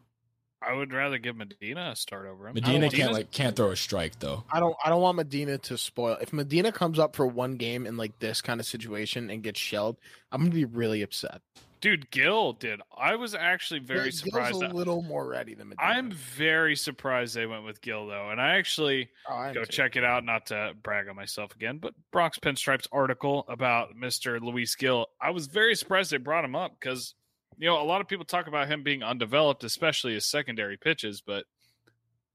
I 0.61 0.73
would 0.73 0.93
rather 0.93 1.17
give 1.17 1.35
Medina 1.35 1.89
a 1.91 1.95
start 1.95 2.27
over 2.27 2.47
him. 2.47 2.53
Medina 2.53 2.81
can't 2.81 2.91
Medina's- 2.93 3.13
like 3.17 3.31
can't 3.31 3.55
throw 3.55 3.71
a 3.71 3.75
strike 3.75 4.19
though. 4.19 4.43
I 4.51 4.59
don't 4.59 4.75
I 4.83 4.89
don't 4.89 5.01
want 5.01 5.17
Medina 5.17 5.57
to 5.57 5.77
spoil. 5.77 6.17
If 6.21 6.33
Medina 6.33 6.71
comes 6.71 6.99
up 6.99 7.15
for 7.15 7.25
one 7.25 7.55
game 7.55 7.85
in 7.87 7.97
like 7.97 8.19
this 8.19 8.41
kind 8.41 8.59
of 8.59 8.65
situation 8.65 9.29
and 9.31 9.41
gets 9.41 9.59
shelled, 9.59 9.97
I'm 10.31 10.41
gonna 10.41 10.51
be 10.53 10.65
really 10.65 11.01
upset. 11.01 11.41
Dude, 11.79 12.11
Gil 12.11 12.53
did. 12.53 12.79
I 12.95 13.15
was 13.15 13.33
actually 13.33 13.79
very 13.79 14.11
Gil's 14.11 14.19
surprised. 14.19 14.57
a 14.57 14.67
that- 14.67 14.75
little 14.75 15.01
more 15.01 15.25
ready 15.27 15.55
than 15.55 15.69
Medina. 15.69 15.87
I'm 15.89 16.11
very 16.11 16.75
surprised 16.75 17.33
they 17.33 17.47
went 17.47 17.63
with 17.65 17.81
Gil 17.81 18.05
though, 18.05 18.29
and 18.29 18.39
I 18.39 18.57
actually 18.57 19.09
Oh, 19.27 19.33
I 19.35 19.51
go 19.53 19.63
too. 19.63 19.71
check 19.71 19.95
it 19.95 20.03
out. 20.03 20.23
Not 20.23 20.45
to 20.47 20.75
brag 20.83 21.07
on 21.09 21.15
myself 21.15 21.55
again, 21.55 21.79
but 21.79 21.95
Bronx 22.11 22.37
Pinstripes 22.37 22.85
article 22.91 23.45
about 23.47 23.95
Mister 23.95 24.39
Luis 24.39 24.75
Gil. 24.75 25.07
I 25.19 25.31
was 25.31 25.47
very 25.47 25.73
surprised 25.73 26.11
they 26.11 26.17
brought 26.17 26.45
him 26.45 26.55
up 26.55 26.73
because 26.79 27.15
you 27.61 27.67
know 27.67 27.79
a 27.79 27.85
lot 27.85 28.01
of 28.01 28.07
people 28.07 28.25
talk 28.25 28.47
about 28.47 28.67
him 28.67 28.81
being 28.81 29.03
undeveloped, 29.03 29.63
especially 29.63 30.15
his 30.15 30.25
secondary 30.25 30.77
pitches, 30.77 31.21
but 31.21 31.45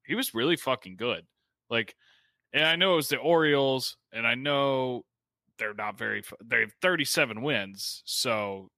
he 0.04 0.14
was 0.14 0.34
really 0.34 0.54
fucking 0.54 0.94
good. 0.96 1.26
Like, 1.68 1.96
and 2.52 2.64
I 2.64 2.76
know 2.76 2.92
it 2.92 2.96
was 2.96 3.08
the 3.08 3.16
Orioles, 3.16 3.96
and 4.12 4.24
I 4.24 4.36
know 4.36 5.04
they're 5.58 5.74
not 5.74 5.98
very, 5.98 6.22
they 6.44 6.60
have 6.60 6.72
37 6.80 7.42
wins, 7.42 8.02
so 8.04 8.70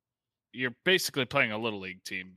you're 0.54 0.74
basically 0.86 1.26
playing 1.26 1.52
a 1.52 1.58
little 1.58 1.80
league 1.80 2.02
team. 2.02 2.36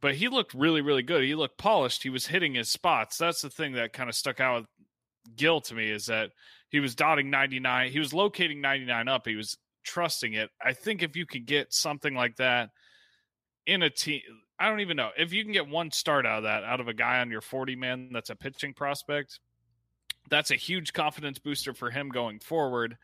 But 0.00 0.14
he 0.14 0.28
looked 0.28 0.54
really, 0.54 0.80
really 0.80 1.02
good. 1.02 1.24
He 1.24 1.34
looked 1.34 1.58
polished. 1.58 2.04
He 2.04 2.10
was 2.10 2.28
hitting 2.28 2.54
his 2.54 2.68
spots. 2.68 3.18
That's 3.18 3.42
the 3.42 3.50
thing 3.50 3.72
that 3.72 3.92
kind 3.92 4.08
of 4.08 4.14
stuck 4.14 4.38
out 4.38 4.60
with 4.60 5.36
Gil 5.36 5.60
to 5.62 5.74
me 5.74 5.90
is 5.90 6.06
that 6.06 6.30
he 6.68 6.78
was 6.78 6.94
dotting 6.94 7.28
99. 7.28 7.90
He 7.90 7.98
was 7.98 8.14
locating 8.14 8.60
99 8.60 9.08
up. 9.08 9.26
He 9.26 9.34
was 9.34 9.58
trusting 9.82 10.34
it. 10.34 10.50
I 10.64 10.74
think 10.74 11.02
if 11.02 11.16
you 11.16 11.26
could 11.26 11.44
get 11.44 11.72
something 11.74 12.14
like 12.14 12.36
that 12.36 12.70
in 13.68 13.82
a 13.82 13.90
team, 13.90 14.22
I 14.58 14.68
don't 14.68 14.80
even 14.80 14.96
know 14.96 15.10
if 15.16 15.32
you 15.32 15.44
can 15.44 15.52
get 15.52 15.68
one 15.68 15.92
start 15.92 16.26
out 16.26 16.38
of 16.38 16.44
that 16.44 16.64
out 16.64 16.80
of 16.80 16.88
a 16.88 16.94
guy 16.94 17.20
on 17.20 17.30
your 17.30 17.42
40 17.42 17.76
man 17.76 18.10
that's 18.12 18.30
a 18.30 18.34
pitching 18.34 18.72
prospect. 18.74 19.38
That's 20.30 20.50
a 20.50 20.56
huge 20.56 20.92
confidence 20.92 21.38
booster 21.38 21.74
for 21.74 21.90
him 21.90 22.08
going 22.08 22.40
forward, 22.40 22.96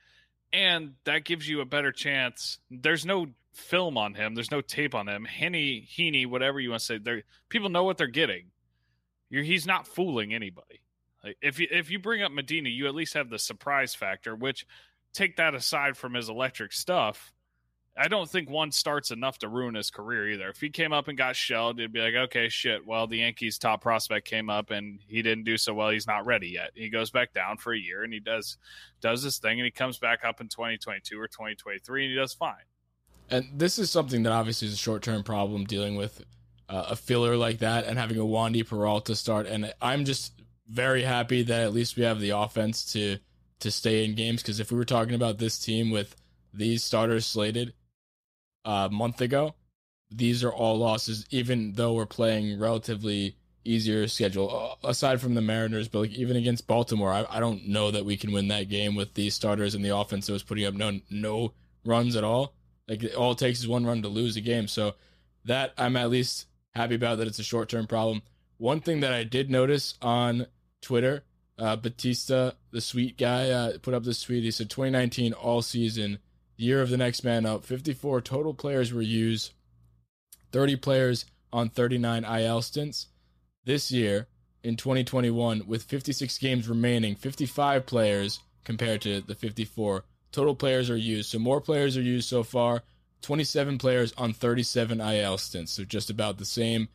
and 0.52 0.94
that 1.04 1.24
gives 1.24 1.48
you 1.48 1.60
a 1.60 1.66
better 1.66 1.92
chance. 1.92 2.58
There's 2.70 3.06
no 3.06 3.28
film 3.52 3.96
on 3.96 4.14
him. 4.14 4.34
There's 4.34 4.50
no 4.50 4.62
tape 4.62 4.94
on 4.94 5.06
him. 5.06 5.24
Henny, 5.24 5.86
Heaney, 5.96 6.26
whatever 6.26 6.58
you 6.58 6.70
want 6.70 6.80
to 6.80 6.86
say, 6.86 6.98
there 6.98 7.22
people 7.50 7.68
know 7.68 7.84
what 7.84 7.98
they're 7.98 8.06
getting. 8.06 8.46
You're, 9.28 9.42
he's 9.42 9.66
not 9.66 9.86
fooling 9.86 10.34
anybody. 10.34 10.80
If 11.42 11.58
you 11.58 11.68
if 11.70 11.90
you 11.90 11.98
bring 11.98 12.22
up 12.22 12.32
Medina, 12.32 12.70
you 12.70 12.86
at 12.86 12.94
least 12.94 13.14
have 13.14 13.28
the 13.28 13.38
surprise 13.38 13.94
factor. 13.94 14.34
Which 14.34 14.66
take 15.12 15.36
that 15.36 15.54
aside 15.54 15.96
from 15.98 16.14
his 16.14 16.30
electric 16.30 16.72
stuff, 16.72 17.33
I 17.96 18.08
don't 18.08 18.28
think 18.28 18.50
one 18.50 18.72
starts 18.72 19.12
enough 19.12 19.38
to 19.38 19.48
ruin 19.48 19.76
his 19.76 19.90
career 19.90 20.28
either. 20.30 20.48
If 20.48 20.60
he 20.60 20.68
came 20.68 20.92
up 20.92 21.06
and 21.06 21.16
got 21.16 21.36
shelled, 21.36 21.78
it'd 21.78 21.92
be 21.92 22.00
like, 22.00 22.14
okay, 22.14 22.48
shit. 22.48 22.84
Well, 22.84 23.06
the 23.06 23.18
Yankees' 23.18 23.56
top 23.56 23.82
prospect 23.82 24.26
came 24.26 24.50
up 24.50 24.70
and 24.70 24.98
he 25.06 25.22
didn't 25.22 25.44
do 25.44 25.56
so 25.56 25.74
well. 25.74 25.90
He's 25.90 26.06
not 26.06 26.26
ready 26.26 26.48
yet. 26.48 26.70
He 26.74 26.88
goes 26.88 27.10
back 27.10 27.32
down 27.32 27.56
for 27.56 27.72
a 27.72 27.78
year 27.78 28.02
and 28.02 28.12
he 28.12 28.18
does 28.18 28.58
does 29.00 29.22
this 29.22 29.38
thing 29.38 29.60
and 29.60 29.64
he 29.64 29.70
comes 29.70 29.98
back 29.98 30.24
up 30.24 30.40
in 30.40 30.48
2022 30.48 31.20
or 31.20 31.28
2023 31.28 32.04
and 32.04 32.10
he 32.10 32.16
does 32.16 32.34
fine. 32.34 32.54
And 33.30 33.46
this 33.54 33.78
is 33.78 33.90
something 33.90 34.24
that 34.24 34.32
obviously 34.32 34.66
is 34.68 34.74
a 34.74 34.78
short 34.78 35.02
term 35.02 35.22
problem 35.22 35.64
dealing 35.64 35.94
with 35.94 36.24
uh, 36.68 36.86
a 36.90 36.96
filler 36.96 37.36
like 37.36 37.58
that 37.60 37.86
and 37.86 37.96
having 37.96 38.18
a 38.18 38.22
Wandy 38.22 38.66
Peralta 38.66 39.14
start. 39.14 39.46
And 39.46 39.72
I'm 39.80 40.04
just 40.04 40.32
very 40.68 41.02
happy 41.02 41.44
that 41.44 41.62
at 41.62 41.72
least 41.72 41.96
we 41.96 42.02
have 42.02 42.20
the 42.20 42.30
offense 42.30 42.92
to 42.92 43.18
to 43.60 43.70
stay 43.70 44.04
in 44.04 44.16
games. 44.16 44.42
Because 44.42 44.58
if 44.58 44.72
we 44.72 44.78
were 44.78 44.84
talking 44.84 45.14
about 45.14 45.38
this 45.38 45.60
team 45.60 45.92
with 45.92 46.16
these 46.52 46.82
starters 46.82 47.24
slated 47.24 47.72
a 48.64 48.88
month 48.90 49.20
ago, 49.20 49.54
these 50.10 50.44
are 50.44 50.52
all 50.52 50.78
losses. 50.78 51.26
Even 51.30 51.72
though 51.72 51.94
we're 51.94 52.06
playing 52.06 52.58
relatively 52.58 53.36
easier 53.64 54.06
schedule, 54.08 54.78
aside 54.84 55.20
from 55.20 55.34
the 55.34 55.40
Mariners, 55.40 55.88
but 55.88 56.00
like 56.00 56.10
even 56.12 56.36
against 56.36 56.66
Baltimore, 56.66 57.12
I, 57.12 57.26
I 57.28 57.40
don't 57.40 57.68
know 57.68 57.90
that 57.90 58.04
we 58.04 58.16
can 58.16 58.32
win 58.32 58.48
that 58.48 58.68
game 58.68 58.94
with 58.94 59.14
these 59.14 59.34
starters 59.34 59.74
and 59.74 59.84
the 59.84 59.96
offense 59.96 60.26
that 60.26 60.32
was 60.32 60.42
putting 60.42 60.66
up 60.66 60.74
no 60.74 61.00
no 61.10 61.52
runs 61.84 62.16
at 62.16 62.24
all. 62.24 62.54
Like 62.88 63.04
all 63.16 63.32
it 63.32 63.38
takes 63.38 63.60
is 63.60 63.68
one 63.68 63.86
run 63.86 64.02
to 64.02 64.08
lose 64.08 64.36
a 64.36 64.40
game. 64.40 64.68
So 64.68 64.94
that 65.44 65.72
I'm 65.78 65.96
at 65.96 66.10
least 66.10 66.46
happy 66.74 66.94
about 66.94 67.18
that 67.18 67.26
it's 67.26 67.38
a 67.38 67.44
short 67.44 67.68
term 67.68 67.86
problem. 67.86 68.22
One 68.58 68.80
thing 68.80 69.00
that 69.00 69.12
I 69.12 69.24
did 69.24 69.50
notice 69.50 69.94
on 70.00 70.46
Twitter, 70.80 71.24
uh, 71.58 71.76
Batista, 71.76 72.52
the 72.70 72.80
sweet 72.80 73.18
guy, 73.18 73.50
uh, 73.50 73.78
put 73.78 73.94
up 73.94 74.04
this 74.04 74.22
tweet. 74.22 74.44
He 74.44 74.50
said 74.50 74.70
2019 74.70 75.32
all 75.32 75.62
season, 75.62 76.18
year 76.56 76.80
of 76.82 76.90
the 76.90 76.96
next 76.96 77.24
man 77.24 77.46
up. 77.46 77.64
54 77.64 78.20
total 78.20 78.54
players 78.54 78.92
were 78.92 79.02
used, 79.02 79.52
30 80.52 80.76
players 80.76 81.24
on 81.52 81.68
39 81.68 82.24
IL 82.24 82.62
stints. 82.62 83.08
This 83.64 83.90
year, 83.90 84.28
in 84.62 84.76
2021, 84.76 85.66
with 85.66 85.82
56 85.82 86.38
games 86.38 86.68
remaining, 86.68 87.14
55 87.14 87.86
players 87.86 88.40
compared 88.64 89.02
to 89.02 89.20
the 89.20 89.34
54 89.34 90.04
total 90.32 90.54
players 90.54 90.90
are 90.90 90.96
used. 90.96 91.30
So 91.30 91.38
more 91.38 91.60
players 91.60 91.96
are 91.96 92.02
used 92.02 92.28
so 92.28 92.42
far. 92.42 92.82
27 93.22 93.78
players 93.78 94.12
on 94.18 94.32
37 94.32 95.00
IL 95.00 95.38
stints. 95.38 95.72
So 95.72 95.84
just 95.84 96.10
about 96.10 96.38
the 96.38 96.44
same 96.44 96.88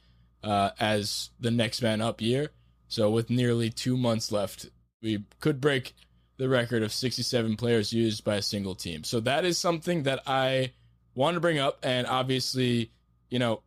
uh, 0.43 0.71
as 0.79 1.29
the 1.39 1.51
next 1.51 1.81
man 1.81 2.01
up 2.01 2.21
year. 2.21 2.51
So 2.87 3.09
with 3.09 3.29
nearly 3.29 3.69
two 3.69 3.97
months 3.97 4.31
left, 4.31 4.67
we 5.01 5.23
could 5.39 5.61
break 5.61 5.95
the 6.39 6.49
record 6.49 6.83
of 6.83 6.93
67 6.93 7.57
players 7.57 7.91
used 7.91 8.23
by 8.23 8.35
a 8.35 8.41
single 8.41 8.73
team. 8.73 9.03
So 9.03 9.19
that 9.19 9.43
is 9.43 9.57
something 9.57 10.03
that 10.03 10.21
I 10.25 10.71
want 11.13 11.35
to 11.35 11.41
bring 11.41 11.59
up. 11.59 11.79
And 11.83 12.07
obviously, 12.07 12.91
you 13.29 13.39
know, 13.39 13.61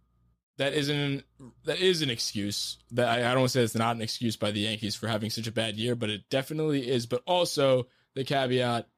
that 0.57 0.73
isn't 0.73 1.25
that 1.64 1.81
is 1.81 2.01
an 2.01 2.09
excuse. 2.09 2.79
That 2.93 3.09
I, 3.09 3.31
I 3.31 3.35
don't 3.35 3.49
say 3.49 3.62
it's 3.62 3.75
not 3.75 3.95
an 3.95 4.03
excuse 4.03 4.37
by 4.37 4.53
the 4.53 4.61
Yankees 4.61 4.97
for 4.97 5.07
having 5.07 5.29
such 5.29 5.47
a 5.47 5.53
bad 5.53 5.77
year, 5.77 5.95
but 5.95 6.09
it 6.09 6.23
definitely 6.31 6.89
is. 6.89 7.05
But 7.05 7.23
also 7.27 7.89
the 8.14 8.25
caveat 8.25 8.89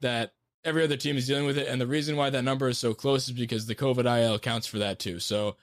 that 0.00 0.32
every 0.64 0.84
other 0.84 0.96
team 0.96 1.16
is 1.16 1.26
dealing 1.26 1.46
with 1.46 1.58
it, 1.58 1.66
and 1.66 1.80
the 1.80 1.86
reason 1.88 2.16
why 2.16 2.30
that 2.30 2.42
number 2.42 2.68
is 2.68 2.78
so 2.78 2.94
close 2.94 3.26
is 3.26 3.34
because 3.34 3.66
the 3.66 3.74
COVID 3.74 4.04
IL 4.22 4.38
counts 4.38 4.68
for 4.68 4.78
that 4.78 5.00
too. 5.00 5.18
So 5.18 5.56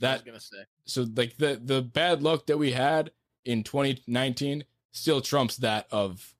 that 0.00 0.24
gonna 0.24 0.38
say. 0.38 0.58
so 0.84 1.04
like 1.16 1.36
the 1.36 1.60
the 1.60 1.82
bad 1.82 2.22
luck 2.22 2.46
that 2.46 2.58
we 2.58 2.70
had 2.70 3.10
in 3.44 3.64
2019 3.64 4.64
still 4.92 5.20
trumps 5.20 5.56
that 5.58 5.86
of 5.90 6.35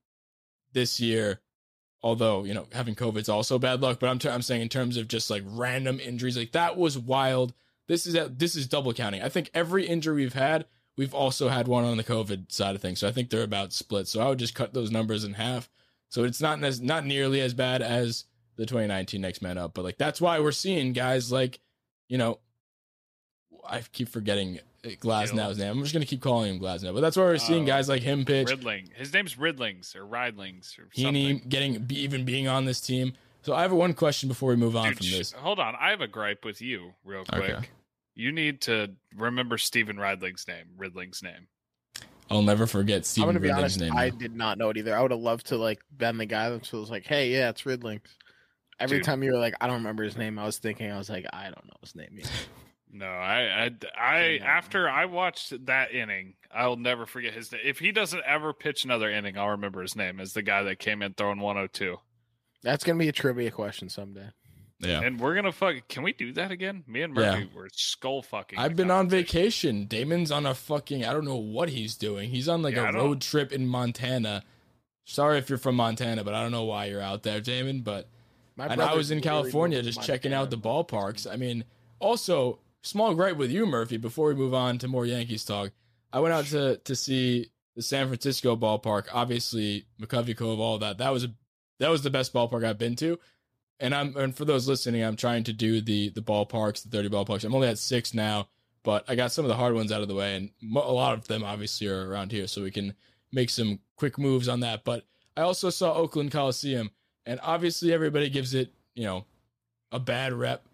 this 0.76 1.00
year. 1.00 1.40
Although 2.02 2.44
you 2.44 2.54
know 2.54 2.66
having 2.72 2.94
COVID 2.94 3.22
is 3.22 3.28
also 3.28 3.58
bad 3.58 3.80
luck, 3.80 3.98
but 3.98 4.08
I'm 4.08 4.20
I'm 4.30 4.42
saying 4.42 4.62
in 4.62 4.68
terms 4.68 4.96
of 4.96 5.08
just 5.08 5.28
like 5.28 5.42
random 5.44 5.98
injuries, 5.98 6.36
like 6.36 6.52
that 6.52 6.76
was 6.76 6.96
wild. 6.96 7.52
This 7.88 8.06
is 8.06 8.14
at, 8.14 8.38
this 8.38 8.54
is 8.54 8.68
double 8.68 8.92
counting. 8.92 9.22
I 9.22 9.28
think 9.28 9.50
every 9.54 9.86
injury 9.86 10.22
we've 10.22 10.34
had, 10.34 10.66
we've 10.96 11.14
also 11.14 11.48
had 11.48 11.66
one 11.66 11.84
on 11.84 11.96
the 11.96 12.04
COVID 12.04 12.52
side 12.52 12.74
of 12.76 12.82
things. 12.82 13.00
So 13.00 13.08
I 13.08 13.12
think 13.12 13.30
they're 13.30 13.42
about 13.42 13.72
split. 13.72 14.06
So 14.06 14.20
I 14.20 14.28
would 14.28 14.38
just 14.38 14.54
cut 14.54 14.74
those 14.74 14.90
numbers 14.90 15.24
in 15.24 15.34
half. 15.34 15.68
So 16.08 16.24
it's 16.24 16.40
not 16.40 16.62
as 16.62 16.80
not 16.80 17.06
nearly 17.06 17.40
as 17.40 17.54
bad 17.54 17.82
as 17.82 18.24
the 18.56 18.66
2019 18.66 19.20
next 19.20 19.42
man 19.42 19.58
up, 19.58 19.74
but 19.74 19.84
like 19.84 19.98
that's 19.98 20.20
why 20.20 20.38
we're 20.38 20.52
seeing 20.52 20.92
guys 20.92 21.32
like, 21.32 21.58
you 22.08 22.18
know, 22.18 22.38
I 23.68 23.80
keep 23.92 24.08
forgetting 24.08 24.60
Glasnow's 25.00 25.58
name. 25.58 25.70
I'm 25.72 25.82
just 25.82 25.92
gonna 25.92 26.06
keep 26.06 26.20
calling 26.20 26.54
him 26.54 26.60
Glasnow, 26.60 26.94
but 26.94 27.00
that's 27.00 27.16
why 27.16 27.24
we're 27.24 27.38
seeing 27.38 27.64
Oh. 27.64 27.66
guys 27.66 27.88
like 27.88 28.02
him 28.02 28.24
pitch. 28.24 28.48
Ridling. 28.48 28.92
His 28.94 29.12
name's 29.12 29.36
Ridlings 29.38 29.94
or 29.96 30.06
Ridlings 30.06 30.76
or 30.78 30.84
Heaney 30.96 31.30
something. 31.32 31.48
getting 31.48 31.86
even 31.90 32.24
being 32.24 32.48
on 32.48 32.64
this 32.64 32.80
team. 32.80 33.12
So 33.42 33.54
I 33.54 33.62
have 33.62 33.72
one 33.72 33.94
question 33.94 34.28
before 34.28 34.50
we 34.50 34.56
move 34.56 34.74
on 34.76 34.88
Dude, 34.88 34.96
from 34.98 35.06
sh- 35.06 35.16
this. 35.18 35.32
Hold 35.32 35.58
on, 35.60 35.74
I 35.78 35.90
have 35.90 36.00
a 36.00 36.08
gripe 36.08 36.44
with 36.44 36.60
you, 36.60 36.94
real 37.04 37.24
quick. 37.24 37.42
Okay. 37.50 37.66
You 38.14 38.32
need 38.32 38.62
to 38.62 38.92
remember 39.14 39.58
Stephen 39.58 39.98
Ridling's 39.98 40.46
name, 40.48 40.64
Ridling's 40.76 41.22
name. 41.22 41.48
I'll 42.28 42.42
never 42.42 42.66
forget 42.66 43.08
I'm 43.18 43.24
gonna 43.26 43.38
be 43.38 43.48
Ridling's 43.48 43.76
honest. 43.76 43.80
name. 43.80 43.96
I 43.96 44.10
did 44.10 44.34
not 44.34 44.58
know 44.58 44.70
it 44.70 44.76
either. 44.78 44.96
I 44.96 45.00
would 45.02 45.12
have 45.12 45.20
loved 45.20 45.46
to 45.48 45.56
like 45.56 45.80
been 45.96 46.18
the 46.18 46.26
guy 46.26 46.48
that 46.50 46.72
was 46.72 46.90
like, 46.90 47.06
"Hey, 47.06 47.30
yeah, 47.32 47.50
it's 47.50 47.64
Ridlings." 47.64 48.02
Every 48.80 48.98
Dude. 48.98 49.04
time 49.04 49.22
you 49.22 49.32
were 49.32 49.38
like, 49.38 49.54
"I 49.60 49.66
don't 49.68 49.76
remember 49.76 50.02
his 50.02 50.16
name," 50.16 50.38
I 50.38 50.44
was 50.44 50.58
thinking, 50.58 50.90
I 50.90 50.98
was 50.98 51.08
like, 51.08 51.24
"I 51.32 51.44
don't 51.44 51.64
know 51.66 51.76
his 51.82 51.94
name." 51.94 52.18
Either. 52.94 52.98
No, 52.98 53.06
I, 53.06 53.64
I, 53.66 53.70
I, 54.00 54.38
after 54.44 54.88
I 54.88 55.04
watched 55.06 55.66
that 55.66 55.92
inning, 55.92 56.34
I'll 56.54 56.76
never 56.76 57.06
forget 57.06 57.34
his 57.34 57.52
name. 57.52 57.60
If 57.64 57.78
he 57.78 57.92
doesn't 57.92 58.22
ever 58.26 58.52
pitch 58.52 58.84
another 58.84 59.10
inning, 59.10 59.36
I'll 59.36 59.50
remember 59.50 59.82
his 59.82 59.96
name 59.96 60.20
as 60.20 60.32
the 60.32 60.42
guy 60.42 60.62
that 60.64 60.78
came 60.78 61.02
in 61.02 61.14
throwing 61.14 61.40
102. 61.40 61.96
That's 62.62 62.84
gonna 62.84 62.98
be 62.98 63.08
a 63.08 63.12
trivia 63.12 63.50
question 63.50 63.88
someday. 63.88 64.28
Yeah. 64.80 65.00
And 65.00 65.18
we're 65.20 65.34
gonna 65.34 65.52
fuck. 65.52 65.76
Can 65.88 66.02
we 66.02 66.12
do 66.12 66.32
that 66.32 66.50
again? 66.50 66.84
Me 66.86 67.02
and 67.02 67.14
Murphy 67.14 67.48
were 67.54 67.68
skull 67.72 68.22
fucking. 68.22 68.58
I've 68.58 68.76
been 68.76 68.90
on 68.90 69.08
vacation. 69.08 69.86
Damin's 69.86 70.30
on 70.30 70.44
a 70.46 70.54
fucking 70.54 71.04
I 71.04 71.12
don't 71.12 71.24
know 71.24 71.36
what 71.36 71.68
he's 71.70 71.96
doing. 71.96 72.30
He's 72.30 72.48
on 72.48 72.62
like 72.62 72.74
Yeah, 72.74 72.84
I 72.84 72.88
a 72.88 72.92
don't- 72.92 73.02
road 73.02 73.20
trip 73.20 73.52
in 73.52 73.66
Montana. 73.66 74.42
Sorry 75.04 75.38
if 75.38 75.48
you're 75.48 75.58
from 75.58 75.76
Montana, 75.76 76.24
but 76.24 76.34
I 76.34 76.42
don't 76.42 76.50
know 76.52 76.64
why 76.64 76.86
you're 76.86 77.00
out 77.00 77.22
there, 77.22 77.40
Damon. 77.40 77.80
But 77.82 78.08
and 78.58 78.82
I 78.82 78.94
was 78.94 79.10
in 79.10 79.20
California 79.20 79.78
moved 79.78 79.88
to 79.88 79.92
just 79.94 80.06
checking 80.06 80.32
out 80.34 80.50
the 80.50 80.58
ballparks. 80.58 81.30
I 81.30 81.36
mean, 81.36 81.64
also 82.00 82.58
small 82.86 83.14
gripe 83.14 83.36
with 83.36 83.50
you, 83.50 83.66
Murphy. 83.66 83.96
Before 83.96 84.28
we 84.28 84.34
move 84.34 84.54
on 84.54 84.78
to 84.78 84.88
more 84.88 85.06
Yankees 85.06 85.44
talk, 85.44 85.72
I 86.12 86.20
went 86.20 86.34
out 86.34 86.46
to 86.46 86.78
to 86.78 86.96
see 86.96 87.50
the 87.74 87.82
San 87.82 88.06
Francisco 88.06 88.56
ballpark. 88.56 89.08
Obviously, 89.12 89.86
McCovey 90.00 90.36
Cove, 90.36 90.60
all 90.60 90.78
that. 90.78 90.98
That 90.98 91.12
was 91.12 91.24
a 91.24 91.28
that 91.78 91.90
was 91.90 92.02
the 92.02 92.10
best 92.10 92.32
ballpark 92.32 92.64
I've 92.64 92.78
been 92.78 92.96
to. 92.96 93.18
And 93.78 93.94
I'm 93.94 94.16
and 94.16 94.34
for 94.34 94.44
those 94.44 94.68
listening, 94.68 95.02
I'm 95.02 95.16
trying 95.16 95.44
to 95.44 95.52
do 95.52 95.80
the 95.80 96.10
the 96.10 96.22
ballparks, 96.22 96.82
the 96.82 96.88
30 96.88 97.10
ballparks. 97.10 97.44
I'm 97.44 97.54
only 97.54 97.68
at 97.68 97.78
six 97.78 98.14
now, 98.14 98.48
but 98.82 99.04
I 99.08 99.14
got 99.14 99.32
some 99.32 99.44
of 99.44 99.50
the 99.50 99.56
hard 99.56 99.74
ones 99.74 99.92
out 99.92 100.02
of 100.02 100.08
the 100.08 100.14
way, 100.14 100.36
and 100.36 100.50
a 100.74 100.92
lot 100.92 101.14
of 101.14 101.28
them 101.28 101.44
obviously 101.44 101.88
are 101.88 102.08
around 102.08 102.32
here, 102.32 102.46
so 102.46 102.62
we 102.62 102.70
can 102.70 102.94
make 103.32 103.50
some 103.50 103.80
quick 103.96 104.18
moves 104.18 104.48
on 104.48 104.60
that. 104.60 104.84
But 104.84 105.04
I 105.36 105.42
also 105.42 105.68
saw 105.68 105.92
Oakland 105.92 106.32
Coliseum, 106.32 106.90
and 107.26 107.38
obviously 107.42 107.92
everybody 107.92 108.30
gives 108.30 108.54
it, 108.54 108.72
you 108.94 109.04
know, 109.04 109.26
a 109.92 109.98
bad 109.98 110.32
rep. 110.32 110.64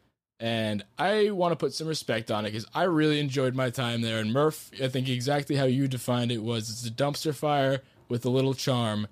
And 0.42 0.84
I 0.98 1.30
want 1.30 1.52
to 1.52 1.56
put 1.56 1.72
some 1.72 1.86
respect 1.86 2.28
on 2.32 2.44
it 2.44 2.50
because 2.50 2.66
I 2.74 2.82
really 2.82 3.20
enjoyed 3.20 3.54
my 3.54 3.70
time 3.70 4.00
there. 4.00 4.18
And 4.18 4.32
Murph, 4.32 4.72
I 4.82 4.88
think 4.88 5.08
exactly 5.08 5.54
how 5.54 5.66
you 5.66 5.86
defined 5.86 6.32
it 6.32 6.42
was 6.42 6.68
it's 6.68 6.84
a 6.84 6.90
dumpster 6.90 7.32
fire 7.32 7.82
with 8.08 8.24
a 8.24 8.28
little 8.28 8.52
charm. 8.52 9.06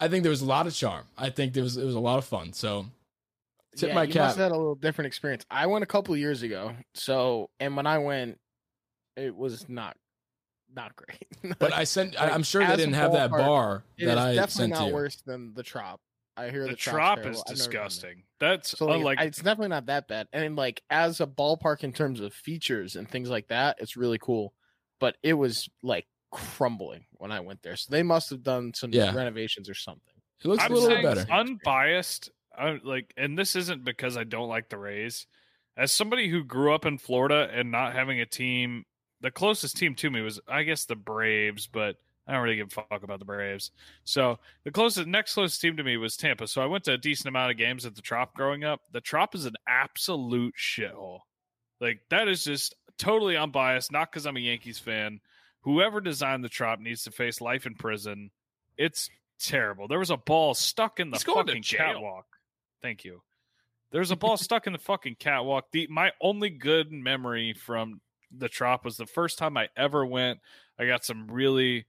I 0.00 0.08
think 0.08 0.24
there 0.24 0.30
was 0.30 0.42
a 0.42 0.46
lot 0.46 0.66
of 0.66 0.74
charm. 0.74 1.04
I 1.16 1.30
think 1.30 1.52
there 1.52 1.62
was 1.62 1.76
it 1.76 1.84
was 1.84 1.94
a 1.94 2.00
lot 2.00 2.18
of 2.18 2.24
fun. 2.24 2.52
So 2.52 2.86
tip 3.76 3.90
yeah, 3.90 3.94
my 3.94 4.02
you 4.02 4.12
cap. 4.12 4.22
must 4.24 4.38
have 4.38 4.50
had 4.50 4.52
a 4.52 4.58
little 4.58 4.74
different 4.74 5.06
experience. 5.06 5.46
I 5.52 5.68
went 5.68 5.84
a 5.84 5.86
couple 5.86 6.14
of 6.14 6.18
years 6.18 6.42
ago, 6.42 6.72
so 6.94 7.50
and 7.60 7.76
when 7.76 7.86
I 7.86 7.98
went, 7.98 8.40
it 9.16 9.36
was 9.36 9.68
not 9.68 9.96
not 10.74 10.96
great. 10.96 11.28
But 11.60 11.72
I 11.72 11.84
sent. 11.84 12.20
I, 12.20 12.24
like, 12.24 12.34
I'm 12.34 12.42
sure 12.42 12.66
they 12.66 12.74
didn't 12.74 12.94
have 12.94 13.12
that 13.12 13.30
bar 13.30 13.84
it 13.96 14.06
that 14.06 14.18
is 14.18 14.24
I 14.24 14.34
definitely 14.34 14.72
not 14.72 14.92
worse 14.92 15.22
than 15.24 15.54
the 15.54 15.62
Trop. 15.62 16.00
I 16.36 16.50
hear 16.50 16.64
The 16.64 16.70
the, 16.70 16.76
trop 16.76 17.18
is 17.18 17.24
terrible. 17.24 17.44
I've 17.48 17.58
never 17.58 17.76
been 17.78 17.98
there. 17.98 18.12
disgusting. 18.12 18.22
That's 18.40 18.74
So 18.78 18.86
uh, 18.90 18.98
like, 18.98 19.18
unlike. 19.18 19.20
it's 19.20 19.38
definitely 19.38 19.68
not 19.68 19.86
that 19.86 20.08
bad. 20.08 20.28
And 20.32 20.56
like 20.56 20.82
as 20.90 21.20
a 21.20 21.26
ballpark 21.26 21.82
in 21.84 21.92
terms 21.92 22.20
of 22.20 22.34
features 22.34 22.96
and 22.96 23.08
things 23.08 23.30
like 23.30 23.48
that, 23.48 23.76
it's 23.80 23.96
really 23.96 24.18
cool. 24.18 24.52
But 25.00 25.16
it 25.22 25.34
was 25.34 25.68
like 25.82 26.06
crumbling 26.30 27.06
when 27.12 27.32
I 27.32 27.40
went 27.40 27.62
there. 27.62 27.76
So 27.76 27.90
they 27.90 28.02
must 28.02 28.30
have 28.30 28.42
done 28.42 28.72
some 28.74 28.90
Yeah. 28.92 29.14
renovations 29.14 29.68
or 29.70 29.74
something. 29.74 30.14
It 30.44 30.48
looks 30.48 30.62
I'm 30.62 30.72
a 30.72 30.74
little 30.74 30.96
bit 30.96 31.02
better. 31.02 31.26
unbiased. 31.30 32.30
I, 32.56 32.78
like, 32.82 33.12
and 33.16 33.38
this 33.38 33.56
isn't 33.56 33.84
because 33.84 34.16
I 34.16 34.24
don't 34.24 34.48
like 34.48 34.68
the 34.68 34.78
Rays. 34.78 35.26
As 35.76 35.92
somebody 35.92 36.28
who 36.28 36.42
grew 36.44 36.74
up 36.74 36.86
in 36.86 36.96
Florida 36.98 37.48
and 37.52 37.70
not 37.70 37.92
having 37.94 38.20
a 38.20 38.26
team, 38.26 38.84
the 39.20 39.30
closest 39.30 39.76
team 39.76 39.94
to 39.96 40.10
me 40.10 40.22
was, 40.22 40.40
I 40.48 40.62
guess, 40.62 40.86
the 40.86 40.96
Braves, 40.96 41.66
but 41.66 41.96
I 42.26 42.32
don't 42.32 42.42
really 42.42 42.56
give 42.56 42.68
a 42.68 42.70
fuck 42.70 43.02
about 43.02 43.20
the 43.20 43.24
Braves. 43.24 43.70
So 44.04 44.38
the 44.64 44.72
closest, 44.72 45.06
next 45.06 45.34
closest 45.34 45.60
team 45.60 45.76
to 45.76 45.84
me 45.84 45.96
was 45.96 46.16
Tampa. 46.16 46.48
So 46.48 46.60
I 46.60 46.66
went 46.66 46.84
to 46.84 46.94
a 46.94 46.98
decent 46.98 47.28
amount 47.28 47.52
of 47.52 47.56
games 47.56 47.86
at 47.86 47.94
the 47.94 48.02
Trop 48.02 48.34
growing 48.34 48.64
up. 48.64 48.80
The 48.92 49.00
Trop 49.00 49.34
is 49.34 49.46
an 49.46 49.54
absolute 49.68 50.54
shithole. 50.56 51.20
Like 51.80 52.00
that 52.10 52.26
is 52.26 52.42
just 52.42 52.74
totally 52.98 53.36
unbiased. 53.36 53.92
Not 53.92 54.10
because 54.10 54.26
I'm 54.26 54.36
a 54.36 54.40
Yankees 54.40 54.78
fan. 54.78 55.20
Whoever 55.60 56.00
designed 56.00 56.42
the 56.42 56.48
Trop 56.48 56.80
needs 56.80 57.04
to 57.04 57.10
face 57.10 57.40
life 57.40 57.66
in 57.66 57.74
prison. 57.74 58.30
It's 58.76 59.08
terrible. 59.38 59.88
There 59.88 59.98
was 59.98 60.10
a 60.10 60.16
ball 60.16 60.54
stuck 60.54 60.98
in 60.98 61.10
the 61.10 61.16
He's 61.16 61.24
fucking 61.24 61.62
catwalk. 61.62 62.26
Thank 62.82 63.04
you. 63.04 63.22
There's 63.92 64.10
a 64.10 64.16
ball 64.16 64.36
stuck 64.36 64.66
in 64.66 64.72
the 64.72 64.78
fucking 64.78 65.16
catwalk. 65.20 65.66
The 65.70 65.86
my 65.90 66.12
only 66.20 66.50
good 66.50 66.90
memory 66.90 67.54
from 67.54 68.00
the 68.36 68.48
Trop 68.48 68.84
was 68.84 68.96
the 68.96 69.06
first 69.06 69.38
time 69.38 69.56
I 69.56 69.68
ever 69.76 70.04
went. 70.04 70.40
I 70.78 70.86
got 70.86 71.04
some 71.04 71.28
really 71.28 71.86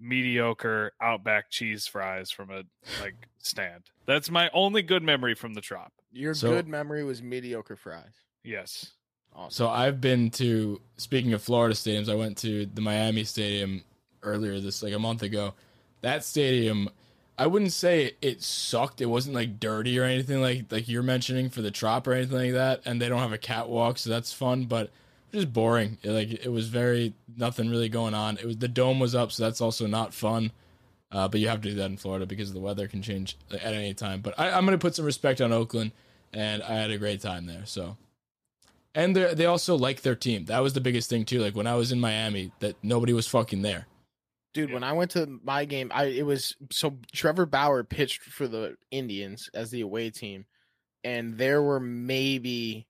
mediocre 0.00 0.92
Outback 1.00 1.50
cheese 1.50 1.86
fries 1.86 2.30
from 2.30 2.50
a 2.50 2.62
like 3.02 3.14
stand. 3.38 3.84
That's 4.06 4.30
my 4.30 4.50
only 4.52 4.82
good 4.82 5.02
memory 5.02 5.34
from 5.34 5.54
the 5.54 5.60
Trop. 5.60 5.92
Your 6.12 6.34
So- 6.34 6.50
good 6.50 6.66
memory 6.68 7.04
was 7.04 7.22
mediocre 7.22 7.76
fries. 7.76 8.12
Yes. 8.44 8.92
Awesome. 9.34 9.50
So 9.50 9.68
I've 9.68 10.00
been 10.00 10.30
to. 10.32 10.80
Speaking 10.96 11.32
of 11.32 11.42
Florida 11.42 11.74
stadiums, 11.74 12.08
I 12.08 12.14
went 12.14 12.38
to 12.38 12.66
the 12.66 12.80
Miami 12.80 13.24
Stadium 13.24 13.84
earlier 14.22 14.58
this 14.58 14.82
like 14.82 14.94
a 14.94 14.98
month 14.98 15.22
ago. 15.22 15.54
That 16.00 16.24
stadium, 16.24 16.88
I 17.36 17.46
wouldn't 17.46 17.72
say 17.72 18.12
it 18.22 18.42
sucked. 18.42 19.00
It 19.00 19.06
wasn't 19.06 19.34
like 19.36 19.60
dirty 19.60 19.98
or 19.98 20.04
anything 20.04 20.40
like 20.40 20.72
like 20.72 20.88
you're 20.88 21.02
mentioning 21.02 21.50
for 21.50 21.60
the 21.62 21.70
Trop 21.70 22.06
or 22.06 22.14
anything 22.14 22.36
like 22.38 22.52
that. 22.52 22.80
And 22.84 23.00
they 23.00 23.08
don't 23.08 23.18
have 23.20 23.32
a 23.32 23.38
catwalk, 23.38 23.98
so 23.98 24.08
that's 24.10 24.32
fun. 24.32 24.64
But 24.64 24.90
just 25.32 25.52
boring. 25.52 25.98
It, 26.02 26.10
like 26.10 26.30
it 26.30 26.50
was 26.50 26.68
very 26.68 27.14
nothing 27.36 27.68
really 27.70 27.88
going 27.88 28.14
on. 28.14 28.38
It 28.38 28.44
was 28.44 28.58
the 28.58 28.68
dome 28.68 28.98
was 28.98 29.14
up, 29.14 29.32
so 29.32 29.44
that's 29.44 29.60
also 29.60 29.86
not 29.86 30.14
fun. 30.14 30.52
Uh, 31.10 31.26
but 31.26 31.40
you 31.40 31.48
have 31.48 31.62
to 31.62 31.70
do 31.70 31.74
that 31.76 31.86
in 31.90 31.96
Florida 31.96 32.26
because 32.26 32.52
the 32.52 32.60
weather 32.60 32.86
can 32.86 33.00
change 33.00 33.36
at 33.50 33.72
any 33.72 33.94
time. 33.94 34.20
But 34.20 34.38
I, 34.38 34.50
I'm 34.50 34.66
going 34.66 34.78
to 34.78 34.82
put 34.82 34.94
some 34.94 35.06
respect 35.06 35.40
on 35.40 35.52
Oakland, 35.52 35.92
and 36.34 36.62
I 36.62 36.74
had 36.74 36.90
a 36.90 36.98
great 36.98 37.22
time 37.22 37.46
there. 37.46 37.62
So, 37.64 37.96
and 38.94 39.16
they 39.16 39.46
also 39.46 39.76
like 39.76 40.02
their 40.02 40.16
team. 40.16 40.46
That 40.46 40.62
was 40.62 40.74
the 40.74 40.80
biggest 40.80 41.08
thing 41.08 41.24
too. 41.24 41.40
Like 41.40 41.56
when 41.56 41.66
I 41.66 41.76
was 41.76 41.92
in 41.92 42.00
Miami, 42.00 42.52
that 42.60 42.76
nobody 42.82 43.12
was 43.12 43.26
fucking 43.26 43.62
there. 43.62 43.86
Dude, 44.54 44.72
when 44.72 44.82
I 44.82 44.92
went 44.92 45.10
to 45.12 45.38
my 45.44 45.64
game, 45.64 45.90
I 45.94 46.06
it 46.06 46.26
was 46.26 46.56
so 46.70 46.98
Trevor 47.12 47.46
Bauer 47.46 47.84
pitched 47.84 48.22
for 48.22 48.48
the 48.48 48.76
Indians 48.90 49.48
as 49.54 49.70
the 49.70 49.82
away 49.82 50.10
team, 50.10 50.46
and 51.04 51.38
there 51.38 51.62
were 51.62 51.80
maybe 51.80 52.87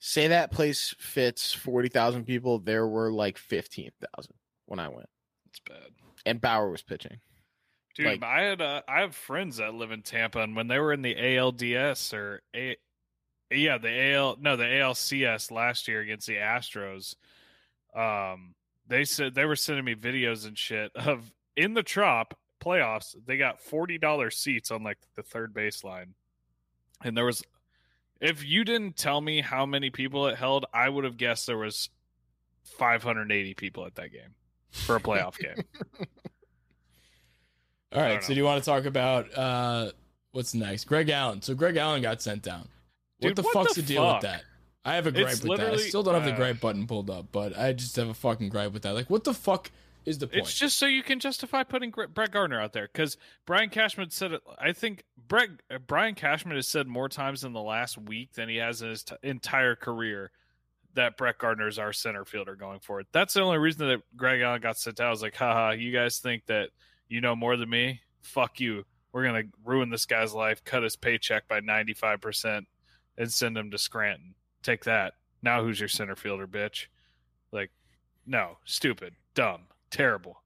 say 0.00 0.28
that 0.28 0.50
place 0.52 0.94
fits 0.98 1.52
forty 1.52 1.88
thousand 1.88 2.24
people. 2.24 2.58
There 2.58 2.86
were 2.86 3.10
like 3.12 3.38
fifteen 3.38 3.90
thousand 4.14 4.34
when 4.66 4.78
I 4.78 4.88
went, 4.88 5.08
It's 5.48 5.60
bad. 5.60 5.90
and 6.26 6.40
Bauer 6.40 6.70
was 6.70 6.82
pitching. 6.82 7.18
Dude, 7.94 8.06
Like- 8.06 8.22
I 8.22 8.42
had 8.42 8.60
uh, 8.60 8.82
I 8.88 9.00
have 9.00 9.14
friends 9.14 9.56
that 9.56 9.74
live 9.74 9.90
in 9.90 10.02
Tampa, 10.02 10.40
and 10.40 10.54
when 10.54 10.68
they 10.68 10.78
were 10.78 10.92
in 10.92 11.02
the 11.02 11.14
ALDS 11.14 12.12
or 12.14 12.42
a, 12.54 12.76
yeah, 13.50 13.78
the 13.78 14.12
AL 14.12 14.36
no 14.40 14.56
the 14.56 14.64
ALCS 14.64 15.50
last 15.50 15.88
year 15.88 16.00
against 16.00 16.26
the 16.26 16.36
Astros, 16.36 17.14
um, 17.94 18.54
they 18.86 19.04
said 19.04 19.34
they 19.34 19.46
were 19.46 19.56
sending 19.56 19.84
me 19.84 19.94
videos 19.94 20.46
and 20.46 20.56
shit 20.56 20.92
of 20.94 21.32
in 21.56 21.74
the 21.74 21.82
Trop 21.82 22.38
playoffs. 22.62 23.16
They 23.26 23.36
got 23.36 23.60
forty 23.60 23.98
dollars 23.98 24.36
seats 24.36 24.70
on 24.70 24.82
like 24.84 24.98
the 25.16 25.22
third 25.22 25.52
baseline, 25.54 26.10
and 27.02 27.16
there 27.16 27.24
was. 27.24 27.42
If 28.20 28.44
you 28.44 28.64
didn't 28.64 28.96
tell 28.96 29.20
me 29.20 29.40
how 29.40 29.64
many 29.66 29.90
people 29.90 30.26
it 30.26 30.36
held, 30.36 30.66
I 30.72 30.88
would 30.88 31.04
have 31.04 31.16
guessed 31.16 31.46
there 31.46 31.58
was 31.58 31.88
580 32.64 33.54
people 33.54 33.86
at 33.86 33.94
that 33.96 34.12
game 34.12 34.34
for 34.70 34.96
a 34.96 35.00
playoff 35.00 35.38
game. 35.40 35.64
All 37.92 38.00
I 38.00 38.02
right. 38.02 38.12
don't 38.14 38.24
So 38.24 38.28
do 38.28 38.34
you 38.34 38.44
want 38.44 38.62
to 38.62 38.68
talk 38.68 38.84
about 38.84 39.36
uh, 39.36 39.92
what's 40.32 40.54
next? 40.54 40.84
Greg 40.84 41.08
Allen. 41.08 41.42
So 41.42 41.54
Greg 41.54 41.76
Allen 41.76 42.02
got 42.02 42.20
sent 42.20 42.42
down. 42.42 42.68
what 43.20 43.36
the 43.36 43.42
what 43.42 43.52
fuck's 43.54 43.74
the 43.74 43.82
the, 43.82 43.94
deal 43.94 44.12
with 44.12 44.22
that? 44.22 44.42
I 44.84 44.94
have 44.94 45.06
a 45.06 45.12
gripe 45.12 45.32
It's 45.32 45.42
with 45.42 45.60
that. 45.60 45.74
I 45.74 45.76
still 45.76 46.02
don't 46.02 46.14
have 46.14 46.24
the 46.24 46.32
uh, 46.32 46.36
gripe 46.36 46.60
button 46.60 46.86
pulled 46.86 47.10
up, 47.10 47.26
but 47.30 47.56
I 47.58 47.72
just 47.72 47.96
have 47.96 48.08
a 48.08 48.14
fucking 48.14 48.48
gripe 48.48 48.72
with 48.72 48.82
that. 48.82 48.94
Like, 48.94 49.10
what 49.10 49.24
the 49.24 49.34
fuck 49.34 49.70
is 50.08 50.18
the 50.18 50.26
point? 50.26 50.40
It's 50.40 50.54
just 50.54 50.78
so 50.78 50.86
you 50.86 51.02
can 51.02 51.20
justify 51.20 51.62
putting 51.62 51.90
Brett 51.90 52.30
Gardner 52.30 52.60
out 52.60 52.72
there 52.72 52.88
because 52.92 53.16
Brian 53.46 53.68
Cashman 53.68 54.10
said 54.10 54.32
it. 54.32 54.42
I 54.58 54.72
think 54.72 55.04
Brett 55.28 55.50
uh, 55.70 55.78
Brian 55.78 56.14
Cashman 56.14 56.56
has 56.56 56.66
said 56.66 56.86
more 56.86 57.08
times 57.08 57.44
in 57.44 57.52
the 57.52 57.60
last 57.60 57.98
week 57.98 58.32
than 58.32 58.48
he 58.48 58.56
has 58.56 58.82
in 58.82 58.90
his 58.90 59.04
t- 59.04 59.16
entire 59.22 59.76
career 59.76 60.30
that 60.94 61.16
Brett 61.16 61.38
Gardner 61.38 61.68
is 61.68 61.78
our 61.78 61.92
center 61.92 62.24
fielder 62.24 62.56
going 62.56 62.80
forward. 62.80 63.06
That's 63.12 63.34
the 63.34 63.42
only 63.42 63.58
reason 63.58 63.86
that 63.88 64.00
Greg 64.16 64.40
Allen 64.40 64.60
got 64.60 64.78
sent 64.78 65.00
out. 65.00 65.08
I 65.08 65.10
was 65.10 65.22
like, 65.22 65.36
haha, 65.36 65.72
you 65.72 65.92
guys 65.92 66.18
think 66.18 66.46
that 66.46 66.70
you 67.08 67.20
know 67.20 67.36
more 67.36 67.56
than 67.56 67.68
me? 67.68 68.00
Fuck 68.22 68.60
you. 68.60 68.84
We're 69.12 69.24
gonna 69.24 69.44
ruin 69.64 69.90
this 69.90 70.06
guy's 70.06 70.34
life, 70.34 70.64
cut 70.64 70.82
his 70.82 70.96
paycheck 70.96 71.48
by 71.48 71.60
ninety 71.60 71.94
five 71.94 72.20
percent, 72.20 72.66
and 73.16 73.32
send 73.32 73.56
him 73.56 73.70
to 73.70 73.78
Scranton. 73.78 74.34
Take 74.62 74.84
that. 74.84 75.14
Now 75.42 75.62
who's 75.62 75.78
your 75.78 75.88
center 75.88 76.16
fielder, 76.16 76.46
bitch? 76.46 76.86
Like, 77.52 77.70
no, 78.26 78.58
stupid, 78.64 79.14
dumb, 79.34 79.62
terrible. 79.90 80.42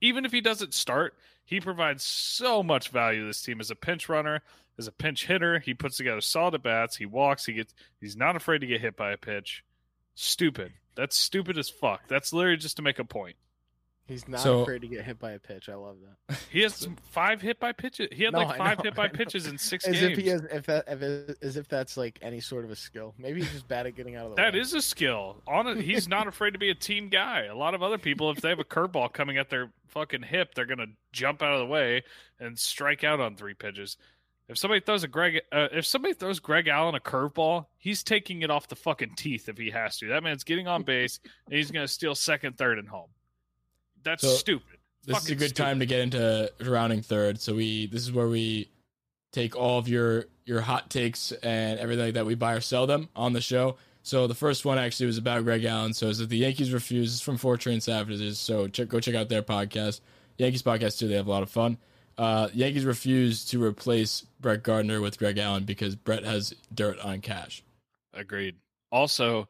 Even 0.00 0.24
if 0.24 0.32
he 0.32 0.40
doesn't 0.40 0.74
start, 0.74 1.14
he 1.44 1.60
provides 1.60 2.04
so 2.04 2.62
much 2.62 2.90
value 2.90 3.20
to 3.20 3.26
this 3.26 3.42
team 3.42 3.60
as 3.60 3.70
a 3.70 3.76
pinch 3.76 4.08
runner, 4.08 4.42
as 4.78 4.86
a 4.86 4.92
pinch 4.92 5.26
hitter. 5.26 5.58
He 5.58 5.74
puts 5.74 5.96
together 5.96 6.20
solid 6.20 6.54
at 6.54 6.62
bats. 6.62 6.96
He 6.96 7.06
walks. 7.06 7.46
He 7.46 7.54
gets. 7.54 7.74
He's 8.00 8.16
not 8.16 8.36
afraid 8.36 8.60
to 8.60 8.66
get 8.66 8.80
hit 8.80 8.96
by 8.96 9.12
a 9.12 9.16
pitch. 9.16 9.64
Stupid. 10.14 10.72
That's 10.94 11.16
stupid 11.16 11.58
as 11.58 11.68
fuck. 11.68 12.02
That's 12.08 12.32
literally 12.32 12.56
just 12.56 12.76
to 12.76 12.82
make 12.82 12.98
a 12.98 13.04
point. 13.04 13.36
He's 14.08 14.26
not 14.26 14.40
So- 14.40 14.62
afraid 14.62 14.80
to 14.80 14.88
get 14.88 15.04
hit 15.04 15.18
by 15.18 15.32
a 15.32 15.38
pitch. 15.38 15.68
I 15.68 15.74
love 15.74 15.98
that. 16.00 16.38
He 16.50 16.62
has 16.62 16.88
five 17.10 17.42
hit 17.42 17.60
by 17.60 17.72
pitches. 17.72 18.08
He 18.10 18.24
had 18.24 18.32
No, 18.32 18.38
like 18.40 18.56
five 18.56 18.78
know, 18.78 18.84
hit 18.84 18.94
by 18.96 19.08
pitches 19.08 19.46
in 19.46 19.58
six 19.58 19.86
As 19.86 20.00
games. 20.00 20.12
if 20.12 20.18
he 20.24 20.28
has, 20.30 20.42
if 20.44 20.64
that, 20.64 20.84
if 20.88 21.02
it, 21.02 21.38
as 21.42 21.56
if 21.58 21.68
that's 21.68 21.98
like 21.98 22.18
any 22.22 22.40
sort 22.40 22.64
of 22.64 22.70
a 22.70 22.76
skill. 22.76 23.14
Maybe 23.18 23.42
he's 23.42 23.52
just 23.52 23.68
bad 23.68 23.86
at 23.86 23.94
getting 23.96 24.16
out 24.16 24.24
of 24.24 24.30
the 24.30 24.36
That 24.36 24.54
way. 24.54 24.60
is 24.60 24.72
a 24.72 24.80
skill. 24.80 25.42
On 25.46 25.66
it, 25.66 25.78
he's 25.82 26.08
not 26.08 26.26
afraid 26.26 26.52
to 26.52 26.58
be 26.58 26.70
a 26.70 26.74
team 26.74 27.10
guy. 27.10 27.44
A 27.44 27.54
lot 27.54 27.74
of 27.74 27.82
other 27.82 27.98
people, 27.98 28.30
if 28.30 28.40
they 28.40 28.48
have 28.48 28.58
a 28.58 28.64
curveball 28.64 29.12
coming 29.12 29.36
at 29.36 29.50
their 29.50 29.70
fucking 29.88 30.22
hip, 30.22 30.54
they're 30.54 30.64
gonna 30.64 30.86
jump 31.12 31.42
out 31.42 31.52
of 31.52 31.58
the 31.60 31.66
way 31.66 32.02
and 32.40 32.58
strike 32.58 33.04
out 33.04 33.20
on 33.20 33.36
three 33.36 33.54
pitches. 33.54 33.98
If 34.48 34.56
somebody 34.56 34.80
throws 34.80 35.04
a 35.04 35.08
Greg, 35.08 35.42
uh, 35.52 35.68
if 35.72 35.84
somebody 35.84 36.14
throws 36.14 36.40
Greg 36.40 36.66
Allen 36.68 36.94
a 36.94 37.00
curveball, 37.00 37.66
he's 37.76 38.02
taking 38.02 38.40
it 38.40 38.50
off 38.50 38.68
the 38.68 38.76
fucking 38.76 39.16
teeth 39.16 39.50
if 39.50 39.58
he 39.58 39.68
has 39.70 39.98
to. 39.98 40.08
That 40.08 40.22
man's 40.22 40.44
getting 40.44 40.66
on 40.66 40.82
base 40.84 41.20
and 41.46 41.54
he's 41.54 41.70
gonna 41.70 41.86
steal 41.88 42.14
second, 42.14 42.56
third, 42.56 42.78
and 42.78 42.88
home. 42.88 43.10
That's 44.04 44.22
So, 44.22 44.28
stupid. 44.28 44.78
This 45.04 45.18
is 45.24 45.30
a 45.30 45.34
good 45.34 45.50
stupid. 45.50 45.56
time 45.56 45.78
to 45.80 45.86
get 45.86 46.00
into 46.00 46.52
rounding 46.60 47.02
third. 47.02 47.40
So 47.40 47.54
we 47.54 47.86
this 47.86 48.02
is 48.02 48.12
where 48.12 48.28
we 48.28 48.68
take 49.32 49.56
all 49.56 49.78
of 49.78 49.88
your 49.88 50.26
your 50.44 50.60
hot 50.60 50.90
takes 50.90 51.32
and 51.32 51.78
everything 51.78 52.06
like 52.06 52.14
that. 52.14 52.26
We 52.26 52.34
buy 52.34 52.54
or 52.54 52.60
sell 52.60 52.86
them 52.86 53.08
on 53.16 53.32
the 53.32 53.40
show. 53.40 53.76
So 54.02 54.26
the 54.26 54.34
first 54.34 54.64
one 54.64 54.78
actually 54.78 55.06
was 55.06 55.18
about 55.18 55.44
Greg 55.44 55.64
Allen. 55.64 55.92
So 55.92 56.06
is 56.08 56.18
that 56.18 56.28
the 56.30 56.38
Yankees 56.38 56.72
refuse 56.72 57.12
it's 57.14 57.20
from 57.22 57.36
Four 57.36 57.56
Train 57.58 57.80
Savages. 57.80 58.38
So 58.38 58.66
check, 58.68 58.88
go 58.88 59.00
check 59.00 59.14
out 59.14 59.28
their 59.28 59.42
podcast, 59.42 60.00
Yankees 60.38 60.62
podcast 60.62 60.98
too. 60.98 61.08
They 61.08 61.14
have 61.16 61.26
a 61.26 61.30
lot 61.30 61.42
of 61.42 61.50
fun. 61.50 61.76
Uh, 62.16 62.48
Yankees 62.54 62.84
refuse 62.84 63.44
to 63.46 63.62
replace 63.62 64.24
Brett 64.40 64.62
Gardner 64.62 65.00
with 65.00 65.18
Greg 65.18 65.38
Allen 65.38 65.64
because 65.64 65.94
Brett 65.94 66.24
has 66.24 66.54
dirt 66.74 66.98
on 67.00 67.20
cash. 67.20 67.62
Agreed. 68.14 68.56
Also, 68.90 69.48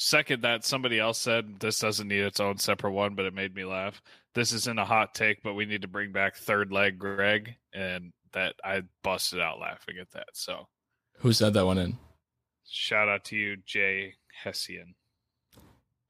second 0.00 0.42
that 0.42 0.64
somebody 0.64 0.98
else 0.98 1.18
said 1.18 1.60
this 1.60 1.80
doesn't 1.80 2.08
need 2.08 2.22
its 2.22 2.40
own 2.40 2.56
separate 2.56 2.92
one, 2.92 3.14
but 3.14 3.26
it 3.26 3.34
made 3.34 3.54
me 3.54 3.66
laugh. 3.66 4.00
This 4.34 4.52
isn't 4.52 4.78
a 4.78 4.84
hot 4.84 5.14
take, 5.14 5.42
but 5.42 5.52
we 5.54 5.66
need 5.66 5.82
to 5.82 5.88
bring 5.88 6.10
back 6.10 6.36
third 6.36 6.72
leg 6.72 6.98
Greg, 6.98 7.56
and 7.74 8.12
that 8.32 8.54
I 8.64 8.82
busted 9.02 9.40
out 9.40 9.60
laughing 9.60 9.96
at 10.00 10.10
that. 10.12 10.28
So 10.32 10.68
Who 11.18 11.34
said 11.34 11.52
that 11.54 11.66
one 11.66 11.78
in? 11.78 11.98
shout 12.66 13.08
out 13.08 13.24
to 13.24 13.36
you, 13.36 13.56
Jay 13.66 14.14
Hessian. 14.42 14.94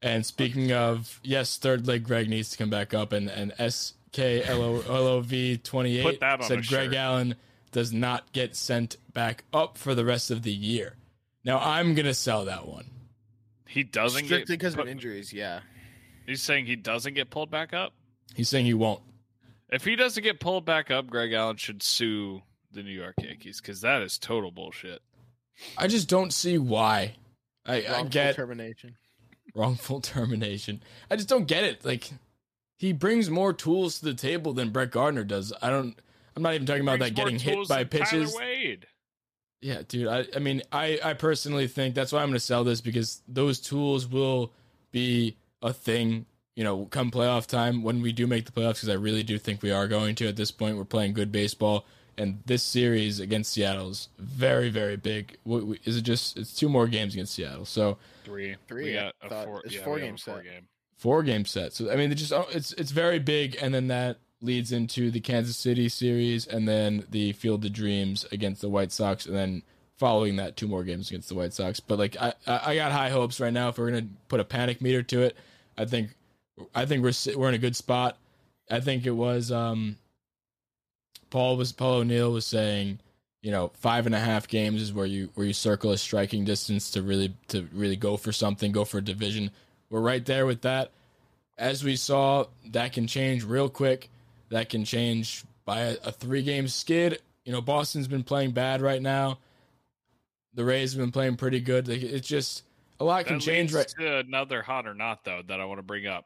And 0.01 0.25
speaking 0.25 0.71
of, 0.71 1.19
yes, 1.23 1.57
third 1.57 1.85
leg 1.85 2.05
Greg 2.05 2.29
needs 2.29 2.49
to 2.51 2.57
come 2.57 2.69
back 2.69 2.93
up, 2.93 3.11
and 3.11 3.29
and 3.29 3.51
SKLOV 3.53 5.63
twenty 5.63 6.01
Put 6.01 6.13
eight 6.13 6.19
that 6.21 6.41
on 6.41 6.47
said 6.47 6.65
Greg 6.67 6.91
shirt. 6.91 6.95
Allen 6.95 7.35
does 7.71 7.91
not 7.91 8.31
get 8.31 8.55
sent 8.55 8.95
back 9.13 9.43
up 9.53 9.77
for 9.77 9.95
the 9.95 10.05
rest 10.05 10.31
of 10.31 10.43
the 10.43 10.51
year. 10.51 10.95
Now 11.43 11.59
I'm 11.59 11.93
gonna 11.93 12.13
sell 12.13 12.45
that 12.45 12.67
one. 12.67 12.85
He 13.71 13.83
doesn't 13.83 14.25
strictly 14.25 14.57
get 14.57 14.59
because 14.59 14.77
of 14.77 14.87
injuries. 14.87 15.31
Yeah, 15.31 15.61
He's 16.25 16.41
saying 16.41 16.65
he 16.65 16.75
doesn't 16.75 17.13
get 17.13 17.29
pulled 17.29 17.49
back 17.49 17.73
up. 17.73 17.93
He's 18.35 18.49
saying 18.49 18.65
he 18.65 18.73
won't. 18.73 19.01
If 19.71 19.85
he 19.85 19.95
doesn't 19.95 20.21
get 20.21 20.39
pulled 20.41 20.65
back 20.65 20.91
up, 20.91 21.07
Greg 21.07 21.31
Allen 21.31 21.55
should 21.55 21.81
sue 21.81 22.41
the 22.71 22.83
New 22.83 22.91
York 22.91 23.15
Yankees 23.21 23.61
because 23.61 23.81
that 23.81 24.01
is 24.01 24.17
total 24.17 24.51
bullshit. 24.51 25.01
I 25.77 25.87
just 25.87 26.09
don't 26.09 26.33
see 26.33 26.57
why. 26.57 27.15
I, 27.65 27.85
I 27.85 28.03
get 28.03 28.35
termination. 28.35 28.97
wrongful 29.55 30.01
termination. 30.01 30.83
I 31.09 31.15
just 31.15 31.29
don't 31.29 31.47
get 31.47 31.63
it. 31.63 31.85
Like 31.85 32.09
he 32.77 32.91
brings 32.91 33.29
more 33.29 33.53
tools 33.53 33.99
to 33.99 34.05
the 34.05 34.13
table 34.13 34.53
than 34.53 34.71
Brett 34.71 34.91
Gardner 34.91 35.23
does. 35.23 35.53
I 35.61 35.69
don't. 35.69 35.95
I'm 36.35 36.43
not 36.43 36.55
even 36.55 36.67
talking 36.67 36.83
about 36.83 36.99
that 36.99 37.15
getting 37.15 37.39
hit 37.39 37.67
by 37.69 37.83
than 37.83 37.89
Tyler 37.89 38.05
pitches. 38.05 38.35
Wade. 38.35 38.87
Yeah, 39.61 39.81
dude. 39.87 40.07
I, 40.07 40.25
I 40.35 40.39
mean, 40.39 40.61
I, 40.71 40.99
I 41.03 41.13
personally 41.13 41.67
think 41.67 41.93
that's 41.95 42.11
why 42.11 42.21
I'm 42.21 42.29
going 42.29 42.33
to 42.33 42.39
sell 42.39 42.63
this 42.63 42.81
because 42.81 43.21
those 43.27 43.59
tools 43.59 44.07
will 44.07 44.51
be 44.91 45.37
a 45.61 45.71
thing, 45.71 46.25
you 46.55 46.63
know, 46.63 46.85
come 46.85 47.11
playoff 47.11 47.45
time 47.45 47.83
when 47.83 48.01
we 48.01 48.11
do 48.11 48.25
make 48.25 48.45
the 48.45 48.51
playoffs. 48.51 48.75
Because 48.75 48.89
I 48.89 48.93
really 48.95 49.21
do 49.23 49.37
think 49.37 49.61
we 49.61 49.69
are 49.71 49.87
going 49.87 50.15
to 50.15 50.27
at 50.27 50.35
this 50.35 50.49
point. 50.51 50.77
We're 50.77 50.85
playing 50.85 51.13
good 51.13 51.31
baseball, 51.31 51.85
and 52.17 52.41
this 52.47 52.63
series 52.63 53.19
against 53.19 53.51
Seattle 53.53 53.91
is 53.91 54.09
very, 54.17 54.69
very 54.69 54.97
big. 54.97 55.37
W- 55.45 55.61
w- 55.61 55.79
Is 55.85 55.95
it 55.95 56.01
just? 56.01 56.37
It's 56.37 56.55
two 56.55 56.67
more 56.67 56.87
games 56.87 57.13
against 57.13 57.35
Seattle, 57.35 57.65
so 57.65 57.99
Three. 58.23 58.55
Three, 58.67 58.85
We 58.85 58.93
got 58.93 59.13
a 59.21 59.29
four. 59.45 59.61
It's 59.63 59.75
yeah, 59.75 59.83
four 59.83 59.95
we 59.95 60.01
game 60.01 60.15
a 60.15 60.17
four 60.17 60.35
set. 60.37 60.43
game. 60.43 60.67
four 60.97 61.21
game 61.23 61.45
set. 61.45 61.73
So 61.73 61.91
I 61.91 61.95
mean, 61.97 62.11
it 62.11 62.15
just 62.15 62.33
oh, 62.33 62.47
it's 62.51 62.73
it's 62.73 62.91
very 62.91 63.19
big, 63.19 63.57
and 63.61 63.71
then 63.73 63.87
that 63.89 64.17
leads 64.41 64.71
into 64.71 65.11
the 65.11 65.19
Kansas 65.19 65.57
City 65.57 65.89
series, 65.89 66.47
and 66.47 66.67
then 66.67 67.05
the 67.09 67.33
Field 67.33 67.65
of 67.65 67.73
Dreams 67.73 68.25
against 68.31 68.61
the 68.61 68.69
White 68.69 68.91
Sox, 68.91 69.25
and 69.25 69.35
then 69.35 69.63
following 69.97 70.35
that, 70.37 70.57
two 70.57 70.67
more 70.67 70.83
games 70.83 71.09
against 71.09 71.29
the 71.29 71.35
White 71.35 71.53
Sox. 71.53 71.79
But 71.79 71.99
like 71.99 72.17
I 72.19 72.33
I 72.47 72.75
got 72.75 72.91
high 72.91 73.09
hopes 73.09 73.39
right 73.39 73.53
now. 73.53 73.69
If 73.69 73.77
we're 73.77 73.91
gonna 73.91 74.07
put 74.27 74.39
a 74.39 74.45
panic 74.45 74.81
meter 74.81 75.03
to 75.03 75.21
it, 75.23 75.37
I 75.77 75.85
think 75.85 76.15
I 76.73 76.85
think 76.85 77.03
we're 77.03 77.35
we're 77.35 77.49
in 77.49 77.55
a 77.55 77.59
good 77.59 77.75
spot. 77.75 78.17
I 78.69 78.79
think 78.79 79.05
it 79.05 79.11
was 79.11 79.51
um 79.51 79.97
Paul 81.29 81.57
was 81.57 81.71
Paul 81.71 81.95
O'Neill 81.95 82.31
was 82.31 82.45
saying. 82.45 82.99
You 83.43 83.49
know, 83.49 83.71
five 83.73 84.05
and 84.05 84.13
a 84.13 84.19
half 84.19 84.47
games 84.47 84.83
is 84.83 84.93
where 84.93 85.07
you 85.07 85.31
where 85.33 85.47
you 85.47 85.53
circle 85.53 85.89
a 85.91 85.97
striking 85.97 86.45
distance 86.45 86.91
to 86.91 87.01
really 87.01 87.33
to 87.47 87.67
really 87.73 87.95
go 87.95 88.15
for 88.15 88.31
something, 88.31 88.71
go 88.71 88.85
for 88.85 88.99
a 88.99 89.03
division. 89.03 89.49
We're 89.89 89.99
right 89.99 90.23
there 90.23 90.45
with 90.45 90.61
that 90.61 90.91
as 91.61 91.83
we 91.83 91.95
saw, 91.95 92.45
that 92.71 92.91
can 92.91 93.07
change 93.07 93.45
real 93.45 93.69
quick. 93.69 94.09
That 94.51 94.69
can 94.69 94.85
change 94.85 95.43
by 95.65 95.79
a, 95.79 95.97
a 96.05 96.11
three 96.11 96.43
game 96.43 96.67
skid. 96.67 97.19
You 97.45 97.51
know, 97.51 97.61
Boston's 97.61 98.07
been 98.07 98.23
playing 98.23 98.51
bad 98.51 98.81
right 98.81 99.01
now. 99.01 99.39
The 100.53 100.63
Rays 100.65 100.93
have 100.93 100.99
been 100.99 101.11
playing 101.11 101.37
pretty 101.37 101.61
good. 101.61 101.87
Like 101.87 102.03
it's 102.03 102.27
just 102.27 102.63
a 102.99 103.03
lot 103.03 103.25
can 103.25 103.39
change 103.39 103.73
right. 103.73 103.87
to 103.99 104.17
another 104.19 104.61
hot 104.61 104.85
or 104.85 104.93
not 104.93 105.23
though 105.23 105.41
that 105.47 105.59
I 105.59 105.65
want 105.65 105.79
to 105.79 105.83
bring 105.83 106.05
up 106.05 106.25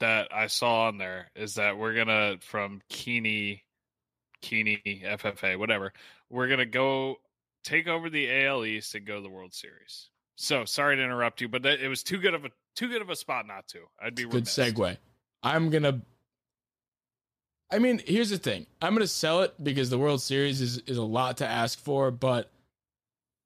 that 0.00 0.28
I 0.32 0.46
saw 0.46 0.86
on 0.86 0.98
there 0.98 1.30
is 1.34 1.54
that 1.54 1.76
we're 1.76 1.94
gonna 1.94 2.36
from 2.40 2.80
Keeney, 2.88 3.64
Keeney 4.40 4.80
FFA 5.04 5.58
whatever 5.58 5.92
we're 6.30 6.48
gonna 6.48 6.66
go 6.66 7.16
take 7.64 7.88
over 7.88 8.08
the 8.08 8.44
AL 8.44 8.64
East 8.64 8.94
and 8.94 9.06
go 9.06 9.16
to 9.16 9.22
the 9.22 9.28
World 9.28 9.52
Series. 9.52 10.08
So 10.36 10.64
sorry 10.64 10.96
to 10.96 11.02
interrupt 11.02 11.40
you, 11.40 11.48
but 11.48 11.62
that, 11.62 11.80
it 11.80 11.88
was 11.88 12.02
too 12.02 12.18
good 12.18 12.34
of 12.34 12.44
a 12.44 12.50
too 12.74 12.88
good 12.88 13.02
of 13.02 13.10
a 13.10 13.16
spot 13.16 13.46
not 13.46 13.66
to. 13.68 13.80
I'd 14.00 14.14
be 14.14 14.24
Good 14.24 14.34
remiss. 14.34 14.56
segue. 14.56 14.96
I'm 15.42 15.70
gonna. 15.70 16.02
I 17.70 17.78
mean, 17.78 18.00
here's 18.06 18.30
the 18.30 18.38
thing. 18.38 18.66
I'm 18.80 18.94
gonna 18.94 19.06
sell 19.06 19.42
it 19.42 19.54
because 19.62 19.90
the 19.90 19.98
World 19.98 20.22
Series 20.22 20.60
is 20.60 20.78
is 20.78 20.98
a 20.98 21.02
lot 21.02 21.38
to 21.38 21.46
ask 21.46 21.78
for, 21.78 22.10
but 22.10 22.50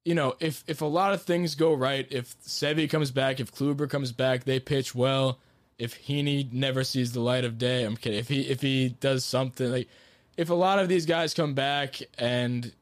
you 0.04 0.14
know, 0.14 0.34
if 0.40 0.64
if 0.66 0.82
a 0.82 0.86
lot 0.86 1.12
of 1.12 1.22
things 1.22 1.54
go 1.54 1.72
right, 1.74 2.06
if 2.10 2.38
Sevy 2.42 2.88
comes 2.88 3.10
back, 3.10 3.40
if 3.40 3.52
Kluber 3.54 3.88
comes 3.88 4.12
back, 4.12 4.44
they 4.44 4.60
pitch 4.60 4.94
well. 4.94 5.38
If 5.78 6.06
Heaney 6.06 6.52
never 6.52 6.84
sees 6.84 7.12
the 7.12 7.20
light 7.20 7.44
of 7.44 7.56
day, 7.56 7.84
I'm 7.84 7.96
kidding. 7.96 8.18
If 8.18 8.28
he 8.28 8.42
if 8.42 8.60
he 8.60 8.90
does 8.90 9.24
something 9.24 9.70
like, 9.70 9.88
if 10.36 10.50
a 10.50 10.54
lot 10.54 10.78
of 10.78 10.88
these 10.88 11.06
guys 11.06 11.32
come 11.32 11.54
back 11.54 11.96
and 12.18 12.72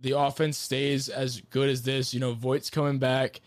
the 0.00 0.18
offense 0.18 0.58
stays 0.58 1.08
as 1.08 1.40
good 1.50 1.68
as 1.68 1.82
this, 1.82 2.12
you 2.12 2.20
know, 2.20 2.34
Voit's 2.34 2.70
coming 2.70 2.98
back. 2.98 3.40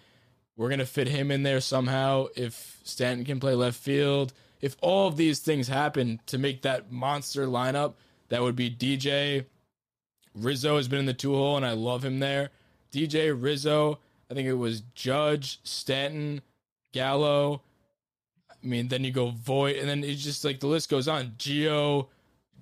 We're 0.58 0.70
gonna 0.70 0.86
fit 0.86 1.08
him 1.08 1.32
in 1.32 1.44
there 1.44 1.62
somehow. 1.62 2.28
If 2.36 2.80
Stanton 2.84 3.26
can 3.26 3.40
play 3.42 3.56
left 3.56 3.78
field, 3.78 4.34
if 4.66 4.76
all 4.82 5.08
of 5.08 5.16
these 5.16 5.42
things 5.42 5.68
happen 5.68 6.20
to 6.26 6.40
make 6.40 6.64
that 6.64 6.92
monster 6.92 7.46
lineup, 7.46 7.94
that 8.30 8.42
would 8.42 8.56
be 8.56 8.68
DJ. 8.68 9.46
Rizzo 10.34 10.78
has 10.78 10.88
been 10.88 10.98
in 10.98 11.06
the 11.06 11.14
two 11.14 11.36
hole, 11.36 11.56
and 11.56 11.64
I 11.64 11.74
love 11.74 12.04
him 12.04 12.20
there. 12.20 12.50
DJ 12.92 13.32
Rizzo, 13.40 14.00
I 14.30 14.34
think 14.34 14.48
it 14.48 14.56
was 14.56 14.82
Judge 14.96 15.60
Stanton, 15.62 16.42
Gallo. 16.94 17.62
I 18.50 18.66
mean, 18.66 18.88
then 18.88 19.04
you 19.04 19.12
go 19.12 19.30
Voit, 19.30 19.76
and 19.76 19.88
then 19.88 20.04
it's 20.04 20.24
just 20.24 20.44
like 20.44 20.60
the 20.62 20.68
list 20.68 20.90
goes 20.90 21.08
on. 21.08 21.36
Gio, 21.38 22.08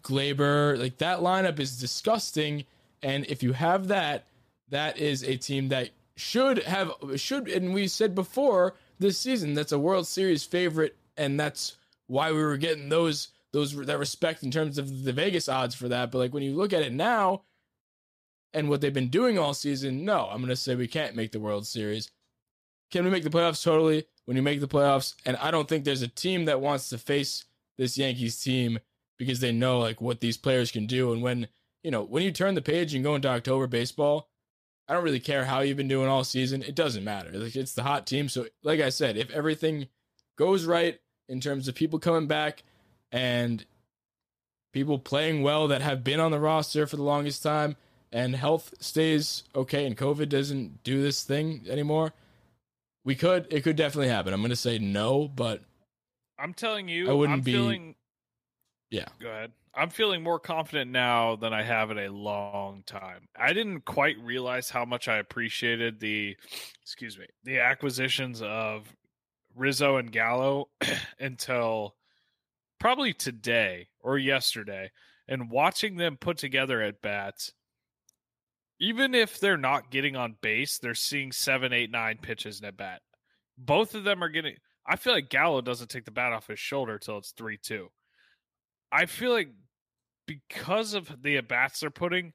Gleyber, 0.01 0.77
like 0.77 0.97
that 0.97 1.19
lineup 1.19 1.57
is 1.57 1.79
disgusting. 1.79 2.65
And 3.01 3.25
if 3.27 3.41
you 3.41 3.53
have 3.53 3.87
that, 3.87 4.25
that 4.71 4.97
is 4.97 5.23
a 5.23 5.37
team 5.37 5.69
that 5.69 5.91
should 6.17 6.63
have 6.63 6.91
should 7.15 7.47
and 7.47 7.73
we 7.73 7.87
said 7.87 8.13
before 8.13 8.75
this 8.99 9.17
season 9.17 9.53
that's 9.53 9.71
a 9.71 9.79
World 9.79 10.05
Series 10.05 10.43
favorite, 10.43 10.97
and 11.15 11.39
that's 11.39 11.77
why 12.07 12.31
we 12.31 12.41
were 12.41 12.57
getting 12.57 12.89
those 12.89 13.29
those 13.51 13.75
that 13.85 13.99
respect 13.99 14.43
in 14.43 14.51
terms 14.51 14.77
of 14.77 15.03
the 15.03 15.13
Vegas 15.13 15.47
odds 15.47 15.75
for 15.75 15.87
that. 15.89 16.11
But 16.11 16.17
like 16.17 16.33
when 16.33 16.43
you 16.43 16.55
look 16.55 16.73
at 16.73 16.81
it 16.81 16.93
now, 16.93 17.43
and 18.53 18.69
what 18.69 18.81
they've 18.81 18.93
been 18.93 19.09
doing 19.09 19.37
all 19.37 19.53
season, 19.53 20.05
no, 20.05 20.27
I'm 20.29 20.41
gonna 20.41 20.55
say 20.55 20.75
we 20.75 20.87
can't 20.87 21.15
make 21.15 21.31
the 21.31 21.39
World 21.39 21.65
Series. 21.65 22.11
Can 22.91 23.05
we 23.05 23.11
make 23.11 23.23
the 23.23 23.29
playoffs? 23.29 23.63
Totally. 23.63 24.05
When 24.25 24.37
you 24.37 24.43
make 24.43 24.61
the 24.61 24.67
playoffs, 24.67 25.15
and 25.25 25.35
I 25.37 25.51
don't 25.51 25.67
think 25.67 25.83
there's 25.83 26.01
a 26.01 26.07
team 26.07 26.45
that 26.45 26.61
wants 26.61 26.89
to 26.89 26.97
face 26.97 27.45
this 27.77 27.97
Yankees 27.97 28.39
team 28.39 28.79
because 29.17 29.39
they 29.39 29.51
know 29.51 29.79
like 29.79 30.01
what 30.01 30.21
these 30.21 30.37
players 30.37 30.71
can 30.71 30.85
do. 30.85 31.11
And 31.11 31.21
when 31.21 31.47
you 31.83 31.91
know 31.91 32.03
when 32.03 32.23
you 32.23 32.31
turn 32.31 32.55
the 32.55 32.61
page 32.61 32.93
and 32.93 33.03
go 33.03 33.15
into 33.15 33.27
October 33.27 33.67
baseball, 33.67 34.29
I 34.87 34.93
don't 34.93 35.03
really 35.03 35.19
care 35.19 35.45
how 35.45 35.61
you've 35.61 35.77
been 35.77 35.87
doing 35.87 36.07
all 36.09 36.23
season. 36.23 36.63
It 36.63 36.75
doesn't 36.75 37.03
matter. 37.03 37.31
Like 37.31 37.55
it's 37.55 37.73
the 37.73 37.83
hot 37.83 38.07
team. 38.07 38.29
So 38.29 38.47
like 38.63 38.79
I 38.79 38.89
said, 38.89 39.17
if 39.17 39.29
everything 39.31 39.87
goes 40.37 40.65
right 40.65 40.99
in 41.27 41.39
terms 41.39 41.67
of 41.67 41.75
people 41.75 41.99
coming 41.99 42.27
back 42.27 42.63
and 43.11 43.65
people 44.71 44.99
playing 44.99 45.43
well 45.43 45.67
that 45.67 45.81
have 45.81 46.03
been 46.03 46.19
on 46.19 46.31
the 46.31 46.39
roster 46.39 46.87
for 46.87 46.95
the 46.95 47.03
longest 47.03 47.43
time 47.43 47.75
and 48.11 48.35
health 48.35 48.73
stays 48.79 49.43
okay 49.55 49.85
and 49.85 49.97
COVID 49.97 50.29
doesn't 50.29 50.83
do 50.83 51.01
this 51.01 51.23
thing 51.23 51.65
anymore, 51.69 52.13
we 53.03 53.15
could 53.15 53.47
it 53.51 53.61
could 53.61 53.75
definitely 53.75 54.09
happen. 54.09 54.33
I'm 54.33 54.41
going 54.41 54.49
to 54.49 54.55
say 54.55 54.79
no, 54.79 55.27
but 55.27 55.61
I'm 56.37 56.53
telling 56.53 56.87
you, 56.87 57.09
I 57.09 57.13
wouldn't 57.13 57.39
I'm 57.39 57.41
be- 57.41 57.53
feeling. 57.53 57.95
Yeah. 58.89 59.05
Go 59.19 59.29
ahead. 59.29 59.51
I'm 59.75 59.89
feeling 59.89 60.21
more 60.21 60.37
confident 60.37 60.91
now 60.91 61.35
than 61.35 61.51
I 61.51 61.63
have 61.63 61.89
in 61.89 61.97
a 61.97 62.09
long 62.09 62.83
time. 62.85 63.27
I 63.35 63.53
didn't 63.53 63.85
quite 63.85 64.17
realize 64.19 64.69
how 64.69 64.85
much 64.85 65.07
I 65.07 65.17
appreciated 65.17 65.99
the, 65.99 66.37
excuse 66.83 67.17
me, 67.17 67.25
the 67.43 67.59
acquisitions 67.59 68.43
of 68.43 68.85
Rizzo 69.55 69.97
and 69.97 70.11
Gallo 70.11 70.69
until 71.19 71.95
probably 72.79 73.13
today 73.13 73.87
or 73.99 74.17
yesterday. 74.17 74.91
And 75.27 75.49
watching 75.49 75.95
them 75.95 76.17
put 76.19 76.37
together 76.37 76.81
at 76.81 77.01
bats, 77.01 77.53
even 78.79 79.15
if 79.15 79.39
they're 79.39 79.55
not 79.55 79.89
getting 79.89 80.17
on 80.17 80.35
base, 80.41 80.79
they're 80.79 80.93
seeing 80.93 81.31
seven, 81.31 81.71
eight, 81.71 81.89
nine 81.89 82.17
pitches 82.21 82.59
in 82.59 82.65
at 82.65 82.75
bat. 82.75 83.01
Both 83.57 83.95
of 83.95 84.03
them 84.03 84.21
are 84.21 84.29
getting. 84.29 84.55
I 84.85 84.97
feel 84.97 85.13
like 85.13 85.29
Gallo 85.29 85.61
doesn't 85.61 85.89
take 85.89 86.03
the 86.03 86.11
bat 86.11 86.33
off 86.33 86.47
his 86.47 86.59
shoulder 86.59 86.99
till 86.99 87.19
it's 87.19 87.31
three 87.31 87.57
two. 87.57 87.87
I 88.91 89.05
feel 89.05 89.31
like 89.31 89.49
because 90.27 90.93
of 90.93 91.09
the 91.23 91.37
at 91.37 91.47
bats 91.47 91.79
they're 91.79 91.89
putting, 91.89 92.33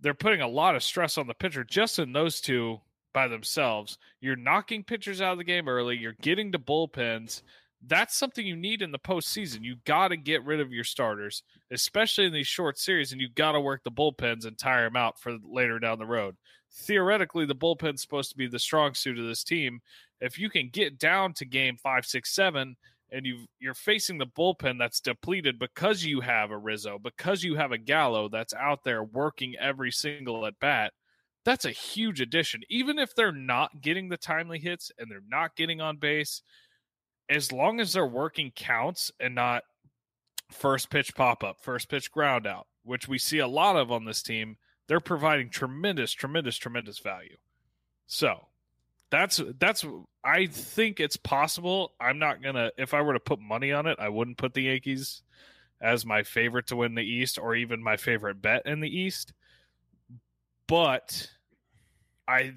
they're 0.00 0.12
putting 0.12 0.42
a 0.42 0.48
lot 0.48 0.76
of 0.76 0.82
stress 0.82 1.16
on 1.16 1.26
the 1.26 1.34
pitcher 1.34 1.64
just 1.64 1.98
in 1.98 2.12
those 2.12 2.40
two 2.40 2.80
by 3.16 3.28
themselves. 3.28 3.96
You're 4.20 4.36
knocking 4.36 4.84
pitchers 4.84 5.22
out 5.22 5.32
of 5.32 5.38
the 5.38 5.44
game 5.44 5.70
early. 5.70 5.96
You're 5.96 6.18
getting 6.20 6.52
to 6.52 6.58
bullpens. 6.58 7.40
That's 7.86 8.14
something 8.14 8.46
you 8.46 8.56
need 8.56 8.82
in 8.82 8.92
the 8.92 8.98
postseason. 8.98 9.64
You 9.64 9.76
got 9.86 10.08
to 10.08 10.18
get 10.18 10.44
rid 10.44 10.60
of 10.60 10.70
your 10.70 10.84
starters, 10.84 11.42
especially 11.70 12.26
in 12.26 12.34
these 12.34 12.46
short 12.46 12.78
series, 12.78 13.12
and 13.12 13.20
you 13.22 13.30
got 13.30 13.52
to 13.52 13.60
work 13.60 13.84
the 13.84 13.90
bullpens 13.90 14.44
and 14.44 14.58
tire 14.58 14.84
them 14.84 14.96
out 14.96 15.18
for 15.18 15.38
later 15.50 15.78
down 15.78 15.98
the 15.98 16.04
road. 16.04 16.36
Theoretically, 16.70 17.46
the 17.46 17.54
bullpen's 17.54 18.02
supposed 18.02 18.30
to 18.32 18.36
be 18.36 18.48
the 18.48 18.58
strong 18.58 18.92
suit 18.92 19.18
of 19.18 19.24
this 19.24 19.42
team. 19.42 19.80
If 20.20 20.38
you 20.38 20.50
can 20.50 20.68
get 20.68 20.98
down 20.98 21.32
to 21.34 21.46
game 21.46 21.78
five, 21.82 22.04
six, 22.04 22.34
seven, 22.34 22.76
and 23.10 23.24
you 23.24 23.46
you're 23.58 23.72
facing 23.72 24.18
the 24.18 24.26
bullpen 24.26 24.78
that's 24.78 25.00
depleted 25.00 25.58
because 25.58 26.04
you 26.04 26.20
have 26.20 26.50
a 26.50 26.58
Rizzo, 26.58 26.98
because 27.02 27.42
you 27.42 27.54
have 27.54 27.72
a 27.72 27.78
Gallo 27.78 28.28
that's 28.28 28.52
out 28.52 28.84
there 28.84 29.02
working 29.02 29.54
every 29.58 29.90
single 29.90 30.44
at 30.44 30.60
bat, 30.60 30.92
that's 31.46 31.64
a 31.64 31.70
huge 31.70 32.20
addition. 32.20 32.62
Even 32.68 32.98
if 32.98 33.14
they're 33.14 33.30
not 33.30 33.80
getting 33.80 34.08
the 34.08 34.16
timely 34.16 34.58
hits 34.58 34.90
and 34.98 35.08
they're 35.08 35.22
not 35.28 35.54
getting 35.54 35.80
on 35.80 35.96
base, 35.96 36.42
as 37.30 37.52
long 37.52 37.78
as 37.78 37.92
their 37.92 38.06
working 38.06 38.50
counts 38.50 39.12
and 39.20 39.36
not 39.36 39.62
first 40.50 40.90
pitch 40.90 41.14
pop 41.14 41.44
up, 41.44 41.58
first 41.62 41.88
pitch 41.88 42.10
ground 42.10 42.48
out, 42.48 42.66
which 42.82 43.06
we 43.06 43.16
see 43.16 43.38
a 43.38 43.46
lot 43.46 43.76
of 43.76 43.92
on 43.92 44.04
this 44.04 44.22
team, 44.22 44.56
they're 44.88 44.98
providing 44.98 45.48
tremendous, 45.48 46.12
tremendous, 46.12 46.56
tremendous 46.56 46.98
value. 46.98 47.36
So 48.06 48.48
that's 49.10 49.40
that's 49.60 49.84
I 50.24 50.46
think 50.46 50.98
it's 50.98 51.16
possible. 51.16 51.92
I'm 52.00 52.18
not 52.18 52.42
gonna 52.42 52.72
if 52.76 52.92
I 52.92 53.02
were 53.02 53.12
to 53.12 53.20
put 53.20 53.38
money 53.38 53.70
on 53.70 53.86
it, 53.86 53.98
I 54.00 54.08
wouldn't 54.08 54.36
put 54.36 54.52
the 54.52 54.62
Yankees 54.62 55.22
as 55.80 56.04
my 56.04 56.24
favorite 56.24 56.66
to 56.68 56.76
win 56.76 56.96
the 56.96 57.02
East 57.02 57.38
or 57.38 57.54
even 57.54 57.80
my 57.80 57.96
favorite 57.96 58.42
bet 58.42 58.66
in 58.66 58.80
the 58.80 58.88
East. 58.88 59.32
But 60.66 61.30
I 62.28 62.54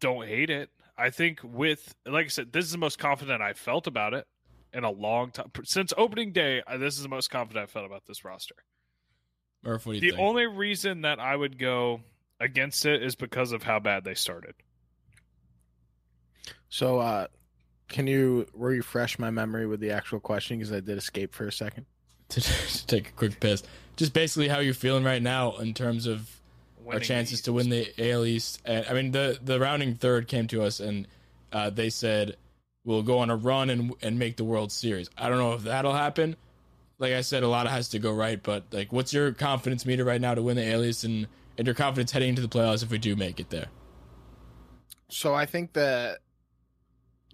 don't 0.00 0.26
hate 0.26 0.50
it. 0.50 0.70
I 0.96 1.10
think 1.10 1.40
with 1.42 1.94
like 2.06 2.26
I 2.26 2.28
said, 2.28 2.52
this 2.52 2.64
is 2.64 2.72
the 2.72 2.78
most 2.78 2.98
confident 2.98 3.42
I 3.42 3.52
felt 3.52 3.86
about 3.86 4.14
it 4.14 4.26
in 4.72 4.84
a 4.84 4.90
long 4.90 5.30
time 5.30 5.50
since 5.64 5.92
opening 5.96 6.32
day. 6.32 6.62
uh, 6.66 6.76
This 6.78 6.96
is 6.96 7.02
the 7.02 7.08
most 7.08 7.30
confident 7.30 7.64
I 7.64 7.66
felt 7.66 7.86
about 7.86 8.06
this 8.06 8.24
roster. 8.24 8.56
Murph, 9.62 9.86
what 9.86 9.92
do 9.92 9.96
you 9.96 10.00
The 10.00 10.10
think? 10.16 10.20
only 10.20 10.46
reason 10.46 11.02
that 11.02 11.18
I 11.20 11.34
would 11.36 11.58
go 11.58 12.00
against 12.40 12.84
it 12.86 13.02
is 13.02 13.14
because 13.14 13.52
of 13.52 13.62
how 13.62 13.78
bad 13.78 14.04
they 14.04 14.14
started. 14.14 14.54
So, 16.68 16.98
uh, 16.98 17.26
can 17.88 18.06
you 18.06 18.46
refresh 18.52 19.18
my 19.18 19.30
memory 19.30 19.66
with 19.66 19.80
the 19.80 19.90
actual 19.90 20.20
question 20.20 20.58
because 20.58 20.72
I 20.72 20.80
did 20.80 20.98
escape 20.98 21.34
for 21.34 21.46
a 21.46 21.52
second? 21.52 21.86
to, 22.30 22.40
to 22.40 22.86
take 22.86 23.08
a 23.10 23.12
quick 23.12 23.38
piss. 23.40 23.62
Just 23.96 24.12
basically 24.12 24.48
how 24.48 24.58
you're 24.58 24.74
feeling 24.74 25.04
right 25.04 25.22
now 25.22 25.56
in 25.58 25.72
terms 25.74 26.06
of 26.06 26.40
our 26.86 26.88
Winning 26.94 27.00
the 27.00 27.06
chances 27.06 27.40
to 27.42 27.52
win 27.52 27.70
the 27.70 27.92
AL 27.98 28.24
East. 28.24 28.60
And 28.64 28.86
I 28.88 28.92
mean, 28.92 29.10
the 29.12 29.38
the 29.42 29.58
rounding 29.58 29.94
third 29.94 30.28
came 30.28 30.46
to 30.48 30.62
us 30.62 30.80
and 30.80 31.06
uh, 31.52 31.70
they 31.70 31.90
said 31.90 32.36
we'll 32.84 33.02
go 33.02 33.18
on 33.18 33.30
a 33.30 33.36
run 33.36 33.70
and 33.70 33.94
and 34.02 34.18
make 34.18 34.36
the 34.36 34.44
World 34.44 34.72
Series. 34.72 35.08
I 35.16 35.28
don't 35.28 35.38
know 35.38 35.54
if 35.54 35.62
that'll 35.62 35.94
happen. 35.94 36.36
Like 36.98 37.12
I 37.12 37.22
said, 37.22 37.42
a 37.42 37.48
lot 37.48 37.66
has 37.66 37.88
to 37.90 37.98
go 37.98 38.12
right. 38.12 38.40
But 38.42 38.64
like, 38.72 38.92
what's 38.92 39.12
your 39.12 39.32
confidence 39.32 39.84
meter 39.84 40.04
right 40.04 40.20
now 40.20 40.34
to 40.34 40.42
win 40.42 40.56
the 40.56 40.72
AL 40.72 40.84
East 40.84 41.04
and 41.04 41.26
and 41.56 41.66
your 41.66 41.74
confidence 41.74 42.12
heading 42.12 42.30
into 42.30 42.42
the 42.42 42.48
playoffs 42.48 42.82
if 42.82 42.90
we 42.90 42.98
do 42.98 43.16
make 43.16 43.40
it 43.40 43.50
there? 43.50 43.66
So 45.08 45.34
I 45.34 45.46
think 45.46 45.74
that 45.74 46.18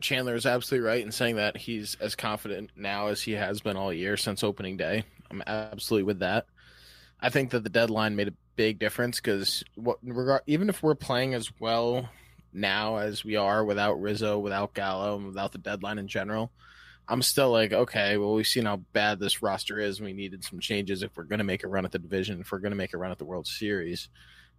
Chandler 0.01 0.35
is 0.35 0.47
absolutely 0.47 0.87
right 0.87 1.05
in 1.05 1.13
saying 1.13 1.37
that 1.37 1.57
he's 1.57 1.97
as 2.01 2.15
confident 2.15 2.71
now 2.77 3.09
as 3.09 3.23
he 3.23 3.33
has 3.33 3.61
been 3.61 3.77
all 3.77 3.93
year 3.93 4.17
since 4.17 4.43
opening 4.43 4.77
day. 4.77 5.05
I'm 5.31 5.43
absolutely 5.47 6.05
with 6.05 6.19
that. 6.21 6.47
I 7.23 7.29
think 7.31 7.51
that 7.51 7.65
the 7.65 7.71
deadline 7.71 8.17
made 8.17 8.29
a 8.29 8.35
big 8.57 8.79
difference 8.79 9.17
because 9.17 9.65
what 9.75 9.99
regard 10.03 10.43
even 10.47 10.69
if 10.69 10.83
we're 10.83 10.95
playing 10.95 11.35
as 11.35 11.51
well 11.61 12.09
now 12.53 12.97
as 12.97 13.25
we 13.25 13.37
are 13.37 13.65
without 13.65 14.01
Rizzo, 14.01 14.39
without 14.39 14.75
Gallo, 14.75 15.17
and 15.17 15.27
without 15.27 15.53
the 15.53 15.59
deadline 15.59 15.99
in 15.99 16.09
general, 16.09 16.51
I'm 17.09 17.23
still 17.23 17.51
like, 17.51 17.73
okay, 17.73 18.17
well 18.17 18.35
we've 18.35 18.47
seen 18.47 18.65
how 18.65 18.77
bad 18.93 19.19
this 19.19 19.43
roster 19.43 19.79
is. 19.79 20.01
We 20.01 20.13
needed 20.13 20.45
some 20.45 20.61
changes 20.61 21.03
if 21.03 21.17
we're 21.17 21.25
going 21.25 21.39
to 21.39 21.45
make 21.45 21.65
a 21.65 21.69
run 21.69 21.85
at 21.85 21.93
the 21.93 21.99
division, 21.99 22.41
if 22.41 22.53
we're 22.53 22.59
going 22.59 22.73
to 22.73 22.77
make 22.77 22.95
a 22.95 22.99
run 22.99 23.11
at 23.11 23.19
the 23.19 23.25
World 23.25 23.47
Series. 23.47 24.09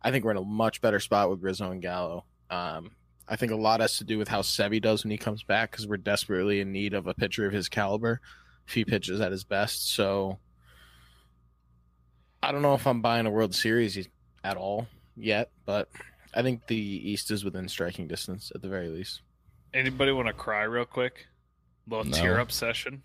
I 0.01 0.11
think 0.11 0.25
we're 0.25 0.31
in 0.31 0.37
a 0.37 0.43
much 0.43 0.81
better 0.81 0.99
spot 0.99 1.29
with 1.29 1.43
Rizzo 1.43 1.71
and 1.71 1.81
Gallo. 1.81 2.25
Um, 2.49 2.91
I 3.27 3.35
think 3.35 3.51
a 3.51 3.55
lot 3.55 3.79
has 3.79 3.97
to 3.97 4.03
do 4.03 4.17
with 4.17 4.27
how 4.27 4.41
Sevy 4.41 4.81
does 4.81 5.03
when 5.03 5.11
he 5.11 5.17
comes 5.17 5.43
back 5.43 5.71
because 5.71 5.87
we're 5.87 5.97
desperately 5.97 6.59
in 6.59 6.71
need 6.71 6.93
of 6.93 7.07
a 7.07 7.13
pitcher 7.13 7.45
of 7.45 7.53
his 7.53 7.69
caliber 7.69 8.19
if 8.67 8.73
he 8.73 8.83
pitches 8.83 9.21
at 9.21 9.31
his 9.31 9.43
best. 9.43 9.93
So 9.93 10.39
I 12.43 12.51
don't 12.51 12.61
know 12.61 12.73
if 12.73 12.87
I'm 12.87 13.01
buying 13.01 13.25
a 13.25 13.29
World 13.31 13.53
Series 13.53 14.07
at 14.43 14.57
all 14.57 14.87
yet, 15.15 15.51
but 15.65 15.89
I 16.33 16.41
think 16.41 16.67
the 16.67 16.75
East 16.75 17.29
is 17.31 17.43
within 17.43 17.67
striking 17.67 18.07
distance 18.07 18.51
at 18.55 18.61
the 18.61 18.67
very 18.67 18.87
least. 18.89 19.21
Anybody 19.73 20.11
want 20.11 20.27
to 20.27 20.33
cry 20.33 20.63
real 20.63 20.85
quick? 20.85 21.27
A 21.87 21.89
Little 21.95 22.11
No. 22.11 22.17
tear 22.17 22.39
up 22.39 22.51
session? 22.51 23.03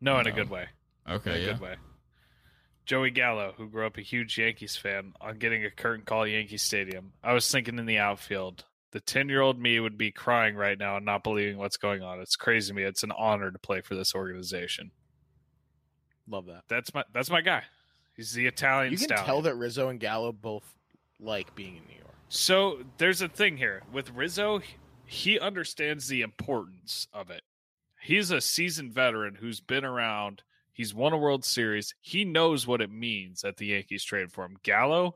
No, 0.00 0.18
in 0.18 0.26
a 0.26 0.32
good 0.32 0.48
way. 0.50 0.68
in 1.06 1.12
Okay, 1.14 1.42
a 1.44 1.52
good 1.52 1.60
way. 1.60 1.76
Joey 2.86 3.10
Gallo, 3.10 3.52
who 3.56 3.68
grew 3.68 3.84
up 3.86 3.98
a 3.98 4.02
huge 4.02 4.38
Yankees 4.38 4.76
fan, 4.76 5.12
on 5.20 5.38
getting 5.38 5.64
a 5.64 5.70
curtain 5.70 6.04
call 6.06 6.22
at 6.22 6.30
Yankee 6.30 6.56
Stadium. 6.56 7.12
I 7.22 7.34
was 7.34 7.50
thinking 7.50 7.78
in 7.78 7.84
the 7.86 7.98
outfield, 7.98 8.64
the 8.92 9.00
10 9.00 9.28
year 9.28 9.42
old 9.42 9.60
me 9.60 9.78
would 9.80 9.98
be 9.98 10.10
crying 10.10 10.54
right 10.56 10.78
now 10.78 10.96
and 10.96 11.04
not 11.04 11.22
believing 11.22 11.58
what's 11.58 11.76
going 11.76 12.02
on. 12.02 12.20
It's 12.20 12.36
crazy 12.36 12.68
to 12.68 12.74
me. 12.74 12.84
It's 12.84 13.02
an 13.02 13.12
honor 13.12 13.50
to 13.50 13.58
play 13.58 13.82
for 13.82 13.94
this 13.94 14.14
organization. 14.14 14.92
Love 16.26 16.46
that. 16.46 16.62
That's 16.68 16.92
my 16.94 17.04
that's 17.12 17.30
my 17.30 17.40
guy. 17.42 17.64
He's 18.18 18.32
the 18.32 18.48
Italian 18.48 18.90
You 18.90 18.98
can 18.98 19.06
stallion. 19.06 19.26
tell 19.26 19.42
that 19.42 19.54
Rizzo 19.54 19.90
and 19.90 20.00
Gallo 20.00 20.32
both 20.32 20.74
like 21.20 21.54
being 21.54 21.76
in 21.76 21.84
New 21.84 21.94
York. 22.00 22.14
So 22.28 22.80
there's 22.98 23.22
a 23.22 23.28
thing 23.28 23.56
here 23.56 23.82
with 23.92 24.10
Rizzo. 24.10 24.60
He 25.06 25.38
understands 25.38 26.08
the 26.08 26.22
importance 26.22 27.06
of 27.12 27.30
it. 27.30 27.42
He's 28.02 28.32
a 28.32 28.40
seasoned 28.40 28.92
veteran 28.92 29.36
who's 29.36 29.60
been 29.60 29.84
around. 29.84 30.42
He's 30.72 30.92
won 30.92 31.12
a 31.12 31.16
World 31.16 31.44
Series. 31.44 31.94
He 32.00 32.24
knows 32.24 32.66
what 32.66 32.80
it 32.80 32.90
means 32.90 33.42
that 33.42 33.56
the 33.56 33.66
Yankees 33.66 34.02
traded 34.02 34.32
for 34.32 34.44
him. 34.44 34.56
Gallo, 34.64 35.14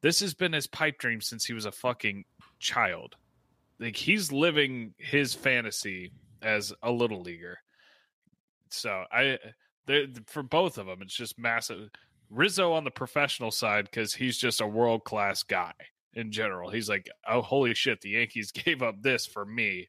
this 0.00 0.20
has 0.20 0.32
been 0.32 0.54
his 0.54 0.66
pipe 0.66 0.96
dream 0.96 1.20
since 1.20 1.44
he 1.44 1.52
was 1.52 1.66
a 1.66 1.72
fucking 1.72 2.24
child. 2.58 3.16
Like 3.78 3.96
he's 3.96 4.32
living 4.32 4.94
his 4.96 5.34
fantasy 5.34 6.10
as 6.40 6.72
a 6.82 6.90
little 6.90 7.20
leaguer. 7.20 7.58
So 8.70 9.04
I, 9.12 9.38
for 10.26 10.42
both 10.42 10.78
of 10.78 10.86
them, 10.86 11.02
it's 11.02 11.14
just 11.14 11.38
massive. 11.38 11.90
Rizzo 12.30 12.72
on 12.72 12.84
the 12.84 12.90
professional 12.90 13.50
side 13.50 13.84
because 13.84 14.14
he's 14.14 14.38
just 14.38 14.60
a 14.60 14.66
world 14.66 15.04
class 15.04 15.42
guy 15.42 15.72
in 16.14 16.30
general. 16.30 16.70
He's 16.70 16.88
like, 16.88 17.08
oh, 17.28 17.42
holy 17.42 17.74
shit, 17.74 18.00
the 18.00 18.10
Yankees 18.10 18.52
gave 18.52 18.82
up 18.82 19.02
this 19.02 19.26
for 19.26 19.44
me. 19.44 19.88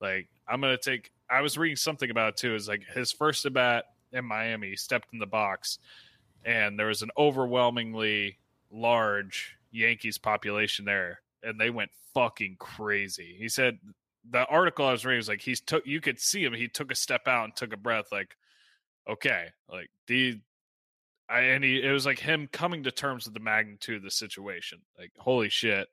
Like, 0.00 0.28
I'm 0.46 0.60
going 0.60 0.76
to 0.76 0.90
take, 0.90 1.10
I 1.30 1.40
was 1.40 1.58
reading 1.58 1.76
something 1.76 2.10
about 2.10 2.30
it 2.30 2.36
too. 2.36 2.54
Is 2.54 2.68
like 2.68 2.84
his 2.94 3.12
first 3.12 3.44
at 3.46 3.52
bat 3.52 3.84
in 4.12 4.24
Miami, 4.24 4.70
he 4.70 4.76
stepped 4.76 5.12
in 5.12 5.18
the 5.18 5.26
box, 5.26 5.78
and 6.44 6.78
there 6.78 6.86
was 6.86 7.02
an 7.02 7.10
overwhelmingly 7.18 8.38
large 8.70 9.56
Yankees 9.70 10.18
population 10.18 10.84
there, 10.84 11.20
and 11.42 11.60
they 11.60 11.70
went 11.70 11.90
fucking 12.14 12.56
crazy. 12.58 13.36
He 13.38 13.48
said, 13.48 13.78
the 14.30 14.46
article 14.46 14.86
I 14.86 14.92
was 14.92 15.04
reading 15.04 15.18
was 15.18 15.28
like, 15.28 15.40
he's 15.40 15.60
took, 15.60 15.86
you 15.86 16.00
could 16.00 16.20
see 16.20 16.44
him, 16.44 16.52
he 16.52 16.68
took 16.68 16.90
a 16.90 16.96
step 16.96 17.26
out 17.26 17.44
and 17.44 17.56
took 17.56 17.72
a 17.72 17.76
breath, 17.78 18.06
like, 18.12 18.36
okay, 19.08 19.46
like, 19.70 19.90
the, 20.06 20.40
I, 21.28 21.40
and 21.40 21.62
he, 21.62 21.82
it 21.82 21.90
was 21.90 22.06
like 22.06 22.18
him 22.18 22.48
coming 22.50 22.84
to 22.84 22.90
terms 22.90 23.26
with 23.26 23.34
the 23.34 23.40
magnitude 23.40 23.96
of 23.96 24.02
the 24.02 24.10
situation. 24.10 24.80
Like, 24.98 25.12
holy 25.18 25.48
shit, 25.48 25.88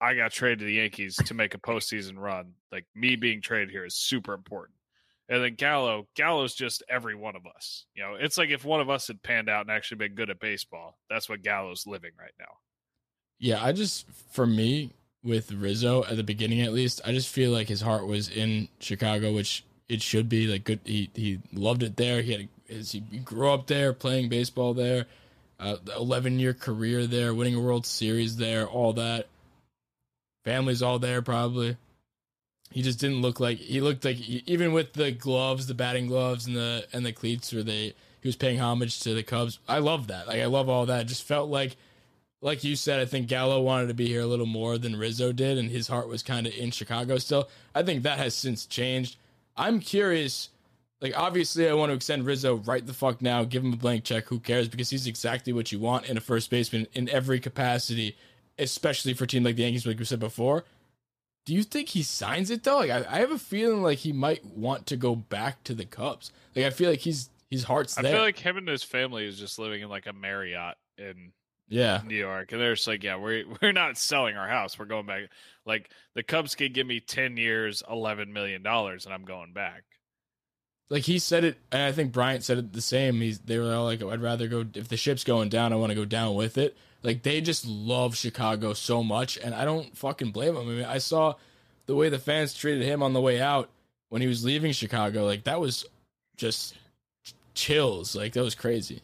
I 0.00 0.14
got 0.14 0.32
traded 0.32 0.60
to 0.60 0.64
the 0.64 0.74
Yankees 0.74 1.16
to 1.16 1.34
make 1.34 1.54
a 1.54 1.58
postseason 1.58 2.18
run. 2.18 2.52
Like, 2.72 2.86
me 2.94 3.16
being 3.16 3.40
traded 3.40 3.70
here 3.70 3.84
is 3.84 3.94
super 3.94 4.34
important. 4.34 4.76
And 5.28 5.42
then 5.42 5.54
Gallo, 5.54 6.06
Gallo's 6.14 6.54
just 6.54 6.82
every 6.88 7.14
one 7.14 7.34
of 7.36 7.46
us. 7.46 7.86
You 7.94 8.02
know, 8.02 8.14
it's 8.14 8.38
like 8.38 8.50
if 8.50 8.64
one 8.64 8.80
of 8.80 8.90
us 8.90 9.08
had 9.08 9.22
panned 9.22 9.48
out 9.48 9.62
and 9.62 9.70
actually 9.70 9.98
been 9.98 10.14
good 10.14 10.30
at 10.30 10.38
baseball. 10.38 10.98
That's 11.10 11.28
what 11.28 11.42
Gallo's 11.42 11.86
living 11.86 12.12
right 12.18 12.34
now. 12.38 12.46
Yeah, 13.38 13.62
I 13.62 13.72
just 13.72 14.06
for 14.30 14.46
me 14.46 14.92
with 15.22 15.52
Rizzo 15.52 16.04
at 16.04 16.16
the 16.16 16.22
beginning 16.22 16.60
at 16.60 16.72
least, 16.72 17.00
I 17.04 17.12
just 17.12 17.28
feel 17.28 17.50
like 17.50 17.68
his 17.68 17.80
heart 17.80 18.06
was 18.06 18.28
in 18.28 18.68
Chicago, 18.78 19.32
which 19.32 19.64
it 19.88 20.02
should 20.02 20.28
be. 20.28 20.46
Like 20.46 20.64
good, 20.64 20.80
he 20.84 21.10
he 21.14 21.40
loved 21.52 21.82
it 21.82 21.96
there. 21.96 22.22
He 22.22 22.32
had 22.32 22.48
his, 22.66 22.92
he 22.92 23.00
grew 23.00 23.50
up 23.50 23.66
there, 23.66 23.92
playing 23.92 24.28
baseball 24.28 24.74
there, 24.74 25.06
uh, 25.60 25.76
eleven 25.96 26.38
year 26.38 26.54
career 26.54 27.06
there, 27.06 27.34
winning 27.34 27.54
a 27.54 27.60
World 27.60 27.86
Series 27.86 28.36
there, 28.36 28.66
all 28.66 28.92
that. 28.94 29.26
Family's 30.44 30.82
all 30.82 30.98
there 30.98 31.22
probably. 31.22 31.76
He 32.70 32.82
just 32.82 32.98
didn't 32.98 33.22
look 33.22 33.40
like 33.40 33.58
he 33.58 33.80
looked 33.80 34.04
like 34.04 34.20
even 34.20 34.72
with 34.72 34.92
the 34.92 35.12
gloves, 35.12 35.66
the 35.66 35.74
batting 35.74 36.08
gloves, 36.08 36.46
and 36.46 36.56
the 36.56 36.86
and 36.92 37.06
the 37.06 37.12
cleats, 37.12 37.52
where 37.52 37.62
they 37.62 37.94
he 38.20 38.28
was 38.28 38.36
paying 38.36 38.58
homage 38.58 39.00
to 39.00 39.14
the 39.14 39.22
Cubs. 39.22 39.58
I 39.68 39.78
love 39.78 40.08
that. 40.08 40.26
Like 40.26 40.40
I 40.40 40.46
love 40.46 40.68
all 40.68 40.86
that. 40.86 41.02
It 41.02 41.08
just 41.08 41.22
felt 41.22 41.48
like 41.48 41.76
like 42.42 42.64
you 42.64 42.76
said, 42.76 43.00
I 43.00 43.06
think 43.06 43.28
Gallo 43.28 43.60
wanted 43.60 43.88
to 43.88 43.94
be 43.94 44.06
here 44.06 44.20
a 44.20 44.26
little 44.26 44.46
more 44.46 44.78
than 44.78 44.96
Rizzo 44.96 45.32
did, 45.32 45.58
and 45.58 45.70
his 45.70 45.88
heart 45.88 46.08
was 46.08 46.22
kind 46.22 46.46
of 46.46 46.54
in 46.54 46.70
Chicago 46.70 47.18
still. 47.18 47.48
I 47.74 47.82
think 47.82 48.02
that 48.02 48.18
has 48.18 48.34
since 48.34 48.66
changed. 48.66 49.16
I'm 49.56 49.80
curious. 49.80 50.50
Like, 51.00 51.16
obviously, 51.16 51.68
I 51.68 51.74
want 51.74 51.90
to 51.90 51.94
extend 51.96 52.24
Rizzo 52.24 52.56
right 52.56 52.84
the 52.84 52.94
fuck 52.94 53.20
now. 53.20 53.44
Give 53.44 53.62
him 53.64 53.72
a 53.72 53.76
blank 53.76 54.04
check. 54.04 54.26
Who 54.26 54.38
cares? 54.40 54.68
Because 54.68 54.90
he's 54.90 55.06
exactly 55.06 55.52
what 55.52 55.70
you 55.70 55.78
want 55.78 56.06
in 56.08 56.16
a 56.16 56.20
first 56.20 56.50
baseman 56.50 56.86
in 56.94 57.08
every 57.10 57.38
capacity, 57.38 58.16
especially 58.58 59.12
for 59.12 59.24
a 59.24 59.26
team 59.26 59.44
like 59.44 59.56
the 59.56 59.62
Yankees, 59.62 59.86
like 59.86 59.98
we 59.98 60.04
said 60.04 60.20
before. 60.20 60.64
Do 61.44 61.54
you 61.54 61.62
think 61.62 61.90
he 61.90 62.02
signs 62.02 62.50
it 62.50 62.64
though? 62.64 62.78
Like, 62.78 62.90
I, 62.90 63.04
I 63.08 63.18
have 63.18 63.30
a 63.30 63.38
feeling 63.38 63.82
like 63.82 63.98
he 63.98 64.12
might 64.12 64.44
want 64.44 64.86
to 64.86 64.96
go 64.96 65.14
back 65.14 65.62
to 65.64 65.74
the 65.74 65.84
Cubs. 65.84 66.32
Like, 66.56 66.64
I 66.64 66.70
feel 66.70 66.90
like 66.90 67.00
he's 67.00 67.28
his 67.50 67.64
heart's 67.64 67.96
I 67.96 68.02
there. 68.02 68.12
feel 68.14 68.22
like 68.22 68.38
him 68.38 68.56
and 68.56 68.66
his 68.66 68.82
family 68.82 69.26
is 69.26 69.38
just 69.38 69.58
living 69.58 69.82
in 69.82 69.88
like 69.88 70.06
a 70.06 70.12
Marriott 70.12 70.76
in 70.98 71.32
yeah, 71.68 72.00
New 72.04 72.16
York, 72.16 72.52
and 72.52 72.60
they're 72.60 72.74
just 72.74 72.86
like, 72.86 73.02
yeah, 73.02 73.16
we're 73.16 73.44
we're 73.62 73.72
not 73.72 73.98
selling 73.98 74.36
our 74.36 74.48
house. 74.48 74.78
We're 74.78 74.86
going 74.86 75.06
back. 75.06 75.22
Like 75.64 75.90
the 76.14 76.22
Cubs 76.22 76.54
could 76.54 76.74
give 76.74 76.86
me 76.86 77.00
ten 77.00 77.36
years, 77.36 77.82
eleven 77.90 78.32
million 78.32 78.62
dollars, 78.62 79.04
and 79.04 79.14
I'm 79.14 79.24
going 79.24 79.52
back. 79.52 79.82
like 80.88 81.02
he 81.02 81.18
said 81.18 81.44
it, 81.44 81.58
and 81.72 81.82
I 81.82 81.92
think 81.92 82.12
Bryant 82.12 82.44
said 82.44 82.58
it 82.58 82.72
the 82.72 82.80
same. 82.80 83.20
He's 83.20 83.40
they 83.40 83.58
were 83.58 83.72
all 83.74 83.84
like, 83.84 84.02
"I'd 84.02 84.22
rather 84.22 84.46
go 84.48 84.64
if 84.74 84.88
the 84.88 84.96
ship's 84.96 85.24
going 85.24 85.48
down, 85.48 85.72
I 85.72 85.76
want 85.76 85.90
to 85.90 85.96
go 85.96 86.04
down 86.04 86.34
with 86.34 86.58
it." 86.58 86.76
Like 87.02 87.22
they 87.22 87.40
just 87.40 87.66
love 87.66 88.16
Chicago 88.16 88.72
so 88.72 89.02
much, 89.02 89.36
and 89.38 89.54
I 89.54 89.64
don't 89.64 89.96
fucking 89.96 90.30
blame 90.32 90.54
them. 90.54 90.68
I 90.68 90.72
mean, 90.72 90.84
I 90.84 90.98
saw 90.98 91.34
the 91.86 91.94
way 91.96 92.08
the 92.08 92.18
fans 92.18 92.54
treated 92.54 92.82
him 92.84 93.02
on 93.02 93.12
the 93.12 93.20
way 93.20 93.40
out 93.40 93.70
when 94.08 94.22
he 94.22 94.28
was 94.28 94.44
leaving 94.44 94.72
Chicago. 94.72 95.24
Like 95.24 95.44
that 95.44 95.60
was 95.60 95.84
just 96.36 96.76
chills. 97.54 98.14
Like 98.16 98.32
that 98.34 98.42
was 98.42 98.54
crazy. 98.54 99.02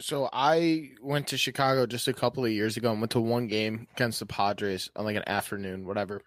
So 0.00 0.28
I 0.32 0.90
went 1.02 1.26
to 1.28 1.36
Chicago 1.38 1.86
just 1.86 2.06
a 2.08 2.12
couple 2.12 2.44
of 2.44 2.52
years 2.52 2.76
ago 2.76 2.90
and 2.92 3.00
went 3.00 3.10
to 3.12 3.20
one 3.20 3.48
game 3.48 3.86
against 3.96 4.20
the 4.20 4.26
Padres 4.26 4.90
on 4.94 5.04
like 5.04 5.16
an 5.16 5.28
afternoon, 5.28 5.86
whatever. 5.86 6.22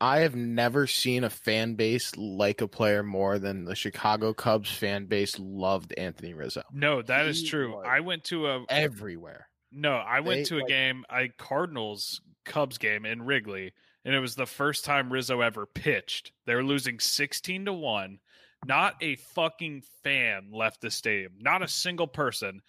I 0.00 0.18
have 0.18 0.34
never 0.34 0.86
seen 0.86 1.24
a 1.24 1.30
fan 1.30 1.76
base 1.76 2.14
like 2.16 2.60
a 2.60 2.68
player 2.68 3.02
more 3.02 3.38
than 3.38 3.64
the 3.64 3.74
Chicago 3.74 4.34
Cubs 4.34 4.70
fan 4.70 5.06
base 5.06 5.38
loved 5.38 5.94
Anthony 5.96 6.34
Rizzo. 6.34 6.62
No, 6.72 7.00
that 7.02 7.26
is 7.26 7.40
He 7.40 7.46
true. 7.48 7.76
I 7.78 8.00
went 8.00 8.24
to 8.24 8.48
a 8.48 8.64
Everywhere. 8.68 9.48
no, 9.72 9.92
I 9.94 10.20
went 10.20 10.40
They, 10.40 10.44
to 10.44 10.56
a 10.56 10.58
like- 10.58 10.68
game, 10.68 11.04
a 11.10 11.28
Cardinals 11.38 12.20
Cubs 12.44 12.76
game 12.76 13.06
in 13.06 13.22
Wrigley, 13.22 13.72
and 14.04 14.14
it 14.14 14.20
was 14.20 14.34
the 14.34 14.44
first 14.46 14.84
time 14.84 15.10
Rizzo 15.10 15.40
ever 15.40 15.64
pitched. 15.64 16.32
They 16.44 16.54
were 16.54 16.64
losing 16.64 16.98
sixteen 17.00 17.64
to 17.64 17.72
one. 17.72 18.18
Not 18.66 18.96
a 19.00 19.16
fucking 19.16 19.82
fan 20.02 20.50
left 20.52 20.80
the 20.80 20.90
stadium. 20.90 21.32
Not 21.40 21.62
a 21.62 21.68
single 21.68 22.06
person. 22.06 22.62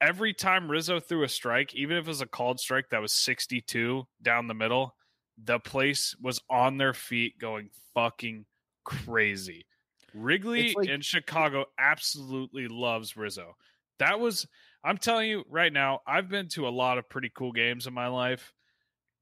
Every 0.00 0.32
time 0.32 0.70
Rizzo 0.70 1.00
threw 1.00 1.24
a 1.24 1.28
strike, 1.28 1.74
even 1.74 1.96
if 1.96 2.04
it 2.04 2.08
was 2.08 2.22
a 2.22 2.26
called 2.26 2.58
strike 2.58 2.90
that 2.90 3.02
was 3.02 3.12
62 3.12 4.06
down 4.22 4.46
the 4.46 4.54
middle, 4.54 4.94
the 5.42 5.58
place 5.58 6.14
was 6.20 6.40
on 6.48 6.78
their 6.78 6.94
feet 6.94 7.38
going 7.38 7.70
fucking 7.94 8.46
crazy. 8.84 9.66
Wrigley 10.14 10.74
like- 10.76 10.88
in 10.88 11.00
Chicago 11.02 11.66
absolutely 11.78 12.68
loves 12.68 13.16
Rizzo. 13.16 13.56
That 13.98 14.18
was, 14.18 14.46
I'm 14.82 14.96
telling 14.96 15.28
you 15.28 15.44
right 15.48 15.72
now, 15.72 16.00
I've 16.06 16.28
been 16.28 16.48
to 16.50 16.66
a 16.66 16.70
lot 16.70 16.98
of 16.98 17.08
pretty 17.08 17.30
cool 17.34 17.52
games 17.52 17.86
in 17.86 17.92
my 17.92 18.08
life. 18.08 18.52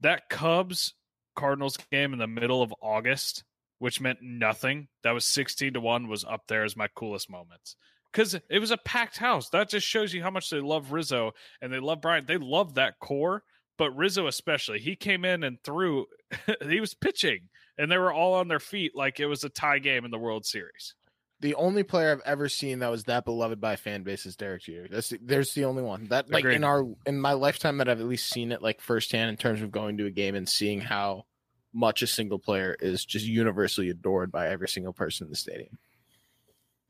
That 0.00 0.28
Cubs 0.28 0.94
Cardinals 1.34 1.76
game 1.90 2.12
in 2.12 2.18
the 2.18 2.28
middle 2.28 2.62
of 2.62 2.72
August, 2.80 3.44
which 3.78 4.00
meant 4.00 4.18
nothing, 4.22 4.88
that 5.02 5.12
was 5.12 5.24
16 5.24 5.74
to 5.74 5.80
1, 5.80 6.08
was 6.08 6.24
up 6.24 6.42
there 6.48 6.64
as 6.64 6.76
my 6.76 6.88
coolest 6.94 7.30
moments. 7.30 7.76
Because 8.12 8.34
it 8.48 8.58
was 8.58 8.70
a 8.70 8.78
packed 8.78 9.18
house. 9.18 9.50
That 9.50 9.68
just 9.68 9.86
shows 9.86 10.12
you 10.14 10.22
how 10.22 10.30
much 10.30 10.50
they 10.50 10.60
love 10.60 10.92
Rizzo 10.92 11.32
and 11.60 11.72
they 11.72 11.78
love 11.78 12.00
Bryant. 12.00 12.26
They 12.26 12.38
love 12.38 12.74
that 12.74 12.98
core, 13.00 13.42
but 13.76 13.96
Rizzo 13.96 14.26
especially. 14.26 14.80
He 14.80 14.96
came 14.96 15.24
in 15.24 15.44
and 15.44 15.58
threw, 15.62 16.06
he 16.68 16.80
was 16.80 16.94
pitching, 16.94 17.48
and 17.76 17.90
they 17.90 17.98
were 17.98 18.12
all 18.12 18.34
on 18.34 18.48
their 18.48 18.60
feet 18.60 18.92
like 18.96 19.20
it 19.20 19.26
was 19.26 19.44
a 19.44 19.48
tie 19.48 19.78
game 19.78 20.04
in 20.04 20.10
the 20.10 20.18
World 20.18 20.46
Series. 20.46 20.94
The 21.40 21.54
only 21.54 21.84
player 21.84 22.10
I've 22.10 22.22
ever 22.26 22.48
seen 22.48 22.80
that 22.80 22.90
was 22.90 23.04
that 23.04 23.24
beloved 23.24 23.60
by 23.60 23.76
fan 23.76 24.02
base 24.02 24.26
is 24.26 24.34
Derek 24.34 24.62
Jeter. 24.62 24.88
That's 24.90 25.10
the, 25.10 25.20
there's 25.22 25.52
the 25.52 25.66
only 25.66 25.84
one 25.84 26.06
that 26.06 26.28
like 26.28 26.40
Agreed. 26.40 26.56
in 26.56 26.64
our 26.64 26.84
in 27.06 27.20
my 27.20 27.34
lifetime 27.34 27.78
that 27.78 27.88
I've 27.88 28.00
at 28.00 28.08
least 28.08 28.28
seen 28.28 28.50
it 28.50 28.60
like 28.60 28.80
firsthand 28.80 29.30
in 29.30 29.36
terms 29.36 29.62
of 29.62 29.70
going 29.70 29.98
to 29.98 30.06
a 30.06 30.10
game 30.10 30.34
and 30.34 30.48
seeing 30.48 30.80
how 30.80 31.26
much 31.72 32.02
a 32.02 32.06
single 32.06 32.38
player 32.38 32.76
is 32.80 33.04
just 33.04 33.26
universally 33.26 33.90
adored 33.90 34.32
by 34.32 34.48
every 34.48 34.68
single 34.68 34.92
person 34.92 35.26
in 35.26 35.30
the 35.30 35.36
stadium. 35.36 35.78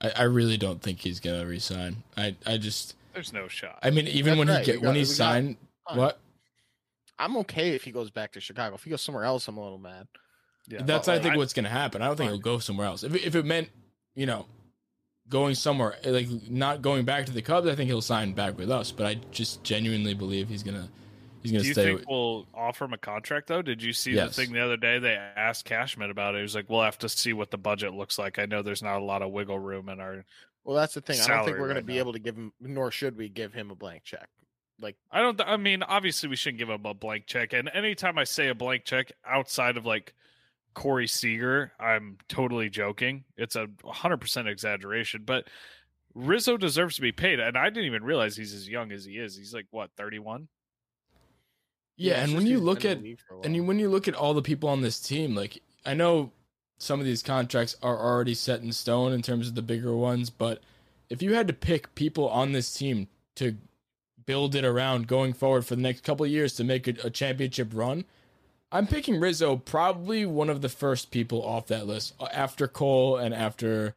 I, 0.01 0.11
I 0.17 0.23
really 0.25 0.57
don't 0.57 0.81
think 0.81 1.01
he's 1.01 1.21
gonna 1.21 1.45
resign. 1.47 2.03
I 2.17 2.37
I 2.47 2.57
just 2.59 2.95
There's 3.15 3.33
no 3.33 3.49
shot. 3.49 3.79
I 3.83 3.91
mean 3.91 4.07
even 4.07 4.37
That's 4.37 4.39
when 4.39 4.49
right. 4.49 4.65
he 4.67 4.73
We 4.73 4.79
get 4.79 4.87
when 4.87 4.95
he 4.95 5.01
we 5.03 5.07
got- 5.07 5.15
signed 5.15 5.57
what 5.95 6.21
I'm 7.19 7.37
okay 7.39 7.71
if 7.71 7.83
he 7.83 7.91
goes 7.91 8.11
back 8.11 8.33
to 8.33 8.41
Chicago. 8.41 8.77
If 8.77 8.85
he 8.85 8.91
goes 8.91 9.03
somewhere 9.03 9.25
else, 9.25 9.49
I'm 9.49 9.57
a 9.57 9.63
little 9.63 9.79
mad. 9.79 10.07
yeah. 10.69 10.83
That's 10.83 11.09
I 11.09 11.19
think 11.19 11.35
I- 11.35 11.37
what's 11.37 11.53
gonna 11.53 11.69
happen. 11.69 12.01
I 12.03 12.07
don't 12.07 12.17
think 12.17 12.29
Fine. 12.31 12.35
he'll 12.37 12.43
go 12.43 12.59
somewhere 12.61 12.87
else. 12.87 13.03
If 13.03 13.15
if 13.17 13.35
it 13.35 13.45
meant 13.45 13.71
you 14.15 14.27
know 14.27 14.47
going 15.29 15.55
somewhere 15.57 15.97
like 16.05 16.29
not 16.49 16.81
going 16.81 17.05
back 17.05 17.27
to 17.27 17.33
the 17.33 17.43
Cubs, 17.43 17.67
I 17.67 17.75
think 17.75 17.89
he'll 17.89 18.01
sign 18.01 18.33
back 18.33 18.57
with 18.57 18.71
us. 18.71 18.93
But 18.93 19.07
I 19.07 19.15
just 19.33 19.65
genuinely 19.65 20.15
believe 20.15 20.49
he's 20.49 20.63
gonna 20.63 20.89
he's 21.43 21.53
gonna 21.53 21.63
Do 21.63 21.69
you 21.69 21.73
stay. 21.75 21.85
think 21.97 22.09
we'll 22.09 22.47
offer 22.55 22.85
him 22.85 22.93
a 22.93 22.99
contract 22.99 23.47
though? 23.49 23.63
Did 23.63 23.83
you 23.83 23.93
see 23.93 24.13
Yes. 24.13 24.35
the 24.37 24.43
thing 24.45 24.53
the 24.55 24.61
other 24.65 24.77
day? 24.77 24.99
They 24.99 25.15
asked 25.15 25.65
Cashman 25.65 26.11
about 26.11 26.35
it. 26.35 26.39
He 26.39 26.43
was 26.43 26.55
like, 26.55 26.69
"We'll 26.69 26.83
have 26.83 26.99
to 26.99 27.09
see 27.09 27.33
what 27.33 27.51
the 27.51 27.59
budget 27.59 27.95
looks 27.95 28.19
like. 28.19 28.39
I 28.39 28.47
know 28.47 28.63
there's 28.63 28.83
not 28.83 28.99
a 29.01 29.05
lot 29.05 29.23
of 29.23 29.31
wiggle 29.31 29.59
room 29.59 29.89
in 29.89 30.01
our." 30.01 30.25
Well, 30.65 30.77
that's 30.77 30.95
the 30.95 31.01
thing. 31.01 31.19
I 31.21 31.27
don't 31.29 31.45
think 31.45 31.57
we're 31.59 31.65
going 31.65 31.77
right 31.77 31.81
to 31.81 31.83
be 31.87 31.95
now. 31.95 32.01
able 32.01 32.13
to 32.13 32.19
give 32.19 32.37
him, 32.37 32.53
nor 32.61 32.91
should 32.91 33.17
we 33.17 33.29
give 33.29 33.53
him 33.55 33.71
a 33.71 33.75
blank 33.75 34.05
check. 34.05 34.29
Like 34.81 34.97
I 35.11 35.21
don't. 35.21 35.41
I 35.41 35.57
mean, 35.57 35.83
obviously, 35.83 36.29
we 36.29 36.37
shouldn't 36.37 36.59
give 36.59 36.69
him 36.69 36.85
a 36.85 36.95
blank 36.95 37.27
check. 37.27 37.53
And 37.53 37.69
anytime 37.73 38.19
I 38.19 38.25
say 38.25 38.49
a 38.49 38.55
blank 38.55 38.85
check 38.85 39.11
outside 39.27 39.77
of 39.77 39.85
like 39.87 40.15
Corey 40.75 41.09
Seager, 41.09 41.73
I'm 41.81 42.19
totally 42.29 42.69
joking. 42.71 43.25
It's 43.37 43.57
a 43.57 43.67
100 43.83 44.19
percent 44.19 44.47
exaggeration, 44.47 45.23
but 45.25 45.49
Rizzo 46.15 46.57
deserves 46.57 46.97
to 46.97 47.01
be 47.03 47.11
paid. 47.13 47.41
And 47.41 47.57
I 47.59 47.71
didn't 47.71 47.87
even 47.87 48.05
realize 48.05 48.37
he's 48.37 48.55
as 48.55 48.69
young 48.69 48.93
as 48.93 49.05
he 49.05 49.19
is. 49.19 49.37
He's 49.37 49.53
like 49.55 49.67
what 49.71 49.91
31. 49.97 50.47
Yeah, 51.99 52.23
and 52.23 52.35
when 52.35 52.47
you 52.47 52.59
look 52.59 52.85
at 52.85 52.99
the 52.99 53.05
league 53.05 53.21
for 53.21 53.35
a 53.37 53.41
and 53.41 53.57
you, 53.57 53.65
when 53.65 53.79
you 53.79 53.91
look 53.91 54.09
at 54.09 54.15
all 54.15 54.33
the 54.33 54.43
people 54.43 54.69
on 54.69 54.81
this 54.81 55.01
team, 55.01 55.35
like 55.35 55.61
I 55.85 55.95
know 55.95 56.33
some 56.79 57.01
of 57.01 57.07
these 57.07 57.23
contracts 57.23 57.77
are 57.83 57.99
already 57.99 58.35
set 58.35 58.61
in 58.61 58.73
stone 58.73 59.13
in 59.13 59.21
terms 59.21 59.49
of 59.49 59.55
the 59.55 59.63
bigger 59.63 59.95
ones, 59.97 60.31
but 60.31 60.63
if 61.11 61.23
you 61.23 61.35
had 61.35 61.49
to 61.49 61.53
pick 61.53 61.95
people 61.95 62.29
on 62.29 62.53
this 62.53 62.73
team 62.73 63.09
to 63.37 63.57
build 64.27 64.55
it 64.55 64.65
around 64.65 65.09
going 65.09 65.33
forward 65.33 65.67
for 65.67 65.75
the 65.75 65.83
next 65.83 66.05
couple 66.05 66.25
of 66.25 66.31
years 66.31 66.55
to 66.55 66.65
make 66.65 66.87
a, 66.87 66.95
a 67.05 67.11
championship 67.11 67.71
run, 67.73 68.05
I'm 68.71 68.87
picking 68.87 69.19
Rizzo 69.19 69.57
probably 69.57 70.27
one 70.27 70.51
of 70.51 70.61
the 70.61 70.69
first 70.69 71.11
people 71.11 71.43
off 71.43 71.67
that 71.69 71.87
list 71.87 72.15
uh, 72.21 72.29
after 72.33 72.69
Cole 72.69 73.17
and 73.17 73.35
after 73.35 73.95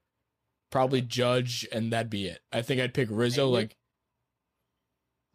probably 0.72 1.02
Judge, 1.02 1.68
and 1.72 1.92
that'd 1.92 2.10
be 2.10 2.28
it. 2.28 2.40
I 2.52 2.62
think 2.62 2.82
I'd 2.82 2.94
pick 2.94 3.10
Rizzo 3.12 3.52
Maybe. 3.52 3.64
like 3.64 3.76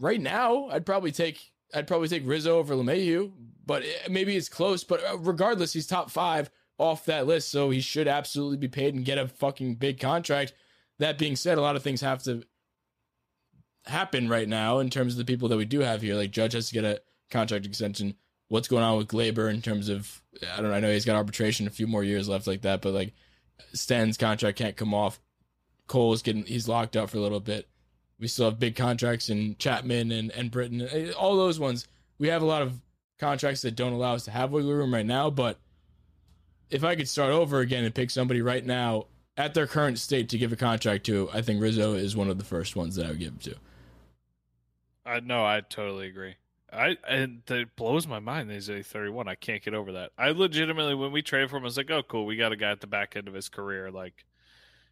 right 0.00 0.20
now. 0.20 0.68
I'd 0.70 0.86
probably 0.86 1.12
take 1.12 1.52
I'd 1.76 1.86
probably 1.86 2.08
take 2.08 2.26
Rizzo 2.26 2.58
over 2.58 2.74
LeMahieu, 2.74 3.32
but 3.66 3.82
it- 3.84 4.10
maybe 4.10 4.36
it's 4.36 4.48
close. 4.48 4.82
But 4.82 5.04
uh, 5.04 5.18
regardless, 5.18 5.72
he's 5.74 5.86
top 5.86 6.10
five 6.10 6.50
off 6.78 7.04
that 7.06 7.26
list, 7.26 7.50
so 7.50 7.70
he 7.70 7.80
should 7.80 8.08
absolutely 8.08 8.56
be 8.56 8.68
paid 8.68 8.94
and 8.94 9.04
get 9.04 9.18
a 9.18 9.28
fucking 9.28 9.74
big 9.76 10.00
contract. 10.00 10.52
That 10.98 11.18
being 11.18 11.36
said, 11.36 11.58
a 11.58 11.60
lot 11.62 11.76
of 11.76 11.82
things 11.82 12.00
have 12.00 12.22
to 12.24 12.42
happen 13.86 14.28
right 14.28 14.48
now 14.48 14.78
in 14.78 14.90
terms 14.90 15.12
of 15.14 15.18
the 15.18 15.24
people 15.24 15.48
that 15.48 15.56
we 15.56 15.64
do 15.64 15.80
have 15.80 16.02
here. 16.02 16.14
Like 16.16 16.30
Judge 16.30 16.54
has 16.54 16.68
to 16.68 16.74
get 16.74 16.84
a 16.84 17.00
contract 17.30 17.66
extension. 17.66 18.14
What's 18.48 18.68
going 18.68 18.82
on 18.82 18.96
with 18.96 19.08
Gleyber 19.08 19.52
in 19.52 19.62
terms 19.62 19.88
of 19.88 20.22
I 20.52 20.60
don't 20.60 20.70
know. 20.70 20.76
I 20.76 20.80
know 20.80 20.92
he's 20.92 21.04
got 21.04 21.16
arbitration, 21.16 21.66
a 21.66 21.70
few 21.70 21.86
more 21.86 22.04
years 22.04 22.28
left 22.28 22.46
like 22.46 22.62
that, 22.62 22.80
but 22.82 22.94
like 22.94 23.12
Stan's 23.72 24.16
contract 24.16 24.58
can't 24.58 24.76
come 24.76 24.94
off. 24.94 25.20
Cole's 25.86 26.22
getting 26.22 26.44
he's 26.44 26.68
locked 26.68 26.96
up 26.96 27.10
for 27.10 27.18
a 27.18 27.20
little 27.20 27.40
bit. 27.40 27.68
We 28.18 28.28
still 28.28 28.46
have 28.46 28.58
big 28.58 28.76
contracts 28.76 29.28
in 29.28 29.56
Chapman 29.58 30.10
and 30.10 30.30
and 30.30 30.50
Britton, 30.50 30.82
eh, 30.82 31.12
all 31.12 31.36
those 31.36 31.60
ones. 31.60 31.86
We 32.18 32.28
have 32.28 32.42
a 32.42 32.46
lot 32.46 32.62
of 32.62 32.80
contracts 33.18 33.62
that 33.62 33.76
don't 33.76 33.92
allow 33.92 34.14
us 34.14 34.24
to 34.24 34.30
have 34.30 34.50
wiggle 34.52 34.72
room 34.72 34.92
right 34.92 35.06
now. 35.06 35.30
But 35.30 35.58
if 36.70 36.84
I 36.84 36.96
could 36.96 37.08
start 37.08 37.32
over 37.32 37.60
again 37.60 37.84
and 37.84 37.94
pick 37.94 38.10
somebody 38.10 38.42
right 38.42 38.64
now 38.64 39.06
at 39.36 39.54
their 39.54 39.66
current 39.66 39.98
state 39.98 40.30
to 40.30 40.38
give 40.38 40.52
a 40.52 40.56
contract 40.56 41.04
to, 41.06 41.28
I 41.32 41.42
think 41.42 41.60
Rizzo 41.60 41.94
is 41.94 42.16
one 42.16 42.28
of 42.28 42.38
the 42.38 42.44
first 42.44 42.74
ones 42.74 42.96
that 42.96 43.06
I 43.06 43.10
would 43.10 43.20
give 43.20 43.38
to. 43.40 43.54
I 45.04 45.20
no, 45.20 45.44
I 45.44 45.60
totally 45.60 46.08
agree. 46.08 46.36
I 46.72 46.96
and 47.08 47.42
that 47.46 47.76
blows 47.76 48.06
my 48.06 48.18
mind. 48.18 48.50
He's 48.50 48.68
a 48.68 48.82
31. 48.82 49.28
I 49.28 49.34
can't 49.36 49.62
get 49.62 49.74
over 49.74 49.92
that. 49.92 50.10
I 50.18 50.30
legitimately, 50.30 50.94
when 50.94 51.12
we 51.12 51.22
traded 51.22 51.50
for 51.50 51.56
him, 51.56 51.62
I 51.62 51.66
was 51.66 51.76
like, 51.76 51.90
"Oh, 51.90 52.02
cool. 52.02 52.26
We 52.26 52.36
got 52.36 52.52
a 52.52 52.56
guy 52.56 52.72
at 52.72 52.80
the 52.80 52.86
back 52.86 53.16
end 53.16 53.28
of 53.28 53.34
his 53.34 53.48
career. 53.48 53.90
Like, 53.90 54.24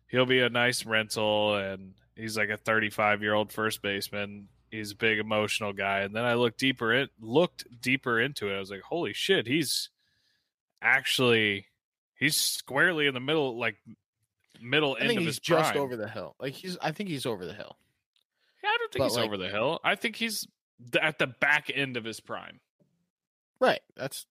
he'll 0.07 0.27
be 0.27 0.41
a 0.41 0.49
nice 0.49 0.87
rental, 0.87 1.57
and 1.57 1.95
he's 2.17 2.37
like 2.37 2.49
a 2.51 2.57
35 2.57 3.23
year 3.23 3.35
old 3.35 3.53
first 3.53 3.83
baseman. 3.83 4.49
He's 4.71 4.93
a 4.93 4.97
big 4.97 5.19
emotional 5.19 5.73
guy." 5.73 6.01
And 6.01 6.15
then 6.15 6.25
I 6.25 6.35
looked 6.35 6.59
deeper 6.59 6.93
it 6.93 7.11
looked 7.21 7.65
deeper 7.81 8.21
into 8.21 8.49
it. 8.51 8.57
I 8.57 8.59
was 8.59 8.71
like, 8.71 8.83
"Holy 8.83 9.13
shit! 9.13 9.47
He's 9.47 9.91
actually 10.83 11.67
he's 12.17 12.37
squarely 12.37 13.07
in 13.07 13.15
the 13.15 13.21
middle, 13.21 13.59
like 13.59 13.77
middle 14.61 14.97
I 14.97 15.01
end 15.01 15.09
think 15.09 15.19
of 15.21 15.27
he's 15.27 15.35
his 15.37 15.41
just 15.41 15.73
prime. 15.73 15.83
over 15.83 15.97
the 15.97 16.09
hill. 16.09 16.35
Like 16.41 16.55
he's, 16.55 16.77
I 16.81 16.93
think 16.93 17.09
he's 17.09 17.27
over 17.27 17.45
the 17.45 17.55
hill. 17.55 17.77
Yeah, 18.63 18.71
I 18.71 18.77
don't 18.79 18.93
think 18.93 18.99
but, 19.01 19.05
he's 19.09 19.17
like- 19.17 19.27
over 19.27 19.37
the 19.37 19.49
hill. 19.49 19.81
I 19.85 19.95
think 19.95 20.17
he's 20.17 20.47
at 21.01 21.19
the 21.19 21.27
back 21.27 21.71
end 21.75 21.97
of 21.97 22.05
his 22.05 22.21
prime. 22.21 22.61
Right. 23.61 23.81
That's. 23.97 24.27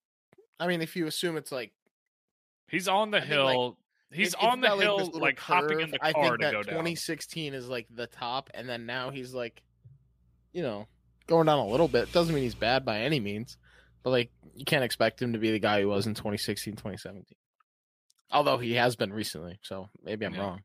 I 0.60 0.68
mean, 0.68 0.82
if 0.82 0.96
you 0.96 1.08
assume 1.08 1.38
it's 1.38 1.52
like 1.52 1.72
He's 2.70 2.88
on 2.88 3.12
the 3.12 3.18
I 3.18 3.26
hill. 3.26 3.78
He's 4.14 4.34
if- 4.34 4.40
if 4.40 4.44
on 4.44 4.62
the 4.62 4.76
hill, 4.76 4.98
this 5.00 5.10
like, 5.10 5.40
hopping 5.40 5.80
in 5.80 5.86
curve, 5.88 5.92
the 5.92 6.06
I 6.06 6.14
car 6.14 6.24
think 6.24 6.40
to 6.40 6.46
that 6.46 6.52
go 6.52 6.64
down. 6.64 6.74
2016 6.76 7.54
is 7.54 7.68
like 7.68 7.88
the 7.94 8.08
top, 8.08 8.50
and 8.54 8.68
then 8.70 8.86
now 8.86 9.10
he's 9.10 9.34
like, 9.34 9.62
you 10.52 10.62
know, 10.62 10.88
going 11.28 11.46
down 11.48 11.60
a 11.60 11.68
little 11.68 11.88
bit. 11.88 12.12
Doesn't 12.12 12.34
mean 12.34 12.44
he's 12.44 12.56
bad 12.56 12.86
by 12.86 13.00
any 13.02 13.20
means, 13.20 13.58
but 14.04 14.10
like 14.12 14.32
you 14.56 14.66
can't 14.66 14.84
expect 14.84 15.22
him 15.22 15.34
to 15.34 15.40
be 15.40 15.52
the 15.52 15.60
guy 15.60 15.80
he 15.80 15.86
was 15.86 16.06
in 16.08 16.14
2016, 16.14 16.74
2017. 16.76 17.24
Although 18.32 18.58
he 18.58 18.74
has 18.74 18.96
been 18.96 19.12
recently, 19.14 19.60
so 19.62 19.90
maybe 20.04 20.26
I'm 20.26 20.34
Yeah. 20.34 20.42
wrong. 20.42 20.64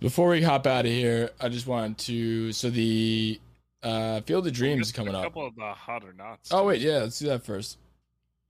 Before 0.00 0.28
we 0.28 0.42
hop 0.42 0.66
out 0.66 0.84
of 0.86 0.92
here, 0.92 1.30
I 1.40 1.48
just 1.48 1.66
wanted 1.66 1.98
to. 1.98 2.52
So 2.52 2.70
the 2.70 3.40
uh, 3.82 4.20
Field 4.22 4.46
of 4.46 4.52
Dreams 4.52 4.80
is 4.82 4.86
Just 4.88 4.94
coming 4.96 5.14
a 5.14 5.18
up. 5.18 5.24
couple 5.24 5.46
of 5.46 5.54
the 5.56 5.72
hot 5.72 6.04
or 6.04 6.12
nots. 6.12 6.50
Oh 6.52 6.64
wait, 6.66 6.80
yeah, 6.80 6.98
let's 6.98 7.18
do 7.18 7.26
that 7.28 7.44
first. 7.44 7.78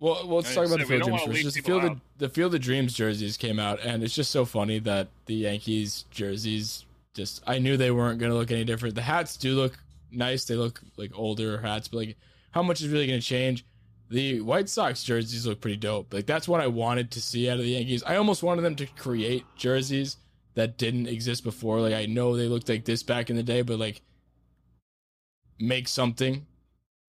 Well, 0.01 0.26
well 0.26 0.36
let's 0.36 0.51
I 0.53 0.55
talk 0.55 0.66
about 0.66 0.78
the 0.78 0.84
gonna 0.84 0.86
say, 0.86 0.94
we 0.96 1.03
Field 1.03 1.20
of 1.20 1.24
Dreams 1.24 1.42
first. 1.42 1.57
The 1.57 1.62
Field 1.62 1.84
of 1.84 2.01
the 2.18 2.28
Field 2.28 2.55
of 2.55 2.61
Dreams 2.61 2.94
jerseys 2.94 3.36
came 3.36 3.59
out, 3.59 3.80
and 3.80 4.03
it's 4.03 4.14
just 4.14 4.30
so 4.30 4.44
funny 4.44 4.78
that 4.80 5.09
the 5.26 5.34
Yankees 5.34 6.05
jerseys 6.11 6.84
just. 7.14 7.42
I 7.46 7.59
knew 7.59 7.76
they 7.76 7.90
weren't 7.90 8.20
gonna 8.20 8.34
look 8.34 8.51
any 8.51 8.64
different. 8.64 8.94
The 8.94 9.03
hats 9.03 9.36
do 9.36 9.55
look 9.55 9.78
nice. 10.11 10.44
They 10.44 10.55
look 10.55 10.80
like 10.96 11.11
older 11.14 11.61
hats, 11.61 11.88
but 11.88 11.99
like, 11.99 12.16
how 12.53 12.62
much 12.62 12.80
is 12.80 12.88
really 12.88 13.07
gonna 13.07 13.20
change? 13.20 13.64
The 14.11 14.40
White 14.40 14.68
Sox 14.68 15.03
jerseys 15.03 15.46
look 15.46 15.61
pretty 15.61 15.76
dope. 15.76 16.14
Like 16.14 16.26
that's 16.26 16.49
what 16.49 16.61
I 16.61 16.68
wanted 16.68 17.11
to 17.12 17.20
see 17.20 17.51
out 17.51 17.59
of 17.59 17.64
the 17.64 17.70
Yankees. 17.70 18.03
I 18.05 18.16
almost 18.16 18.42
wanted 18.42 18.62
them 18.62 18.76
to 18.76 18.86
create 18.86 19.44
jerseys 19.57 20.16
that 20.55 20.78
didn't 20.78 21.09
exist 21.09 21.44
before. 21.44 21.80
Like 21.80 21.94
I 21.94 22.07
know 22.07 22.36
they 22.36 22.49
looked 22.49 22.68
like 22.68 22.84
this 22.84 23.03
back 23.03 23.30
in 23.30 23.36
the 23.36 23.42
day, 23.42 23.62
but 23.62 23.78
like 23.78 24.01
make 25.59 25.88
something 25.88 26.46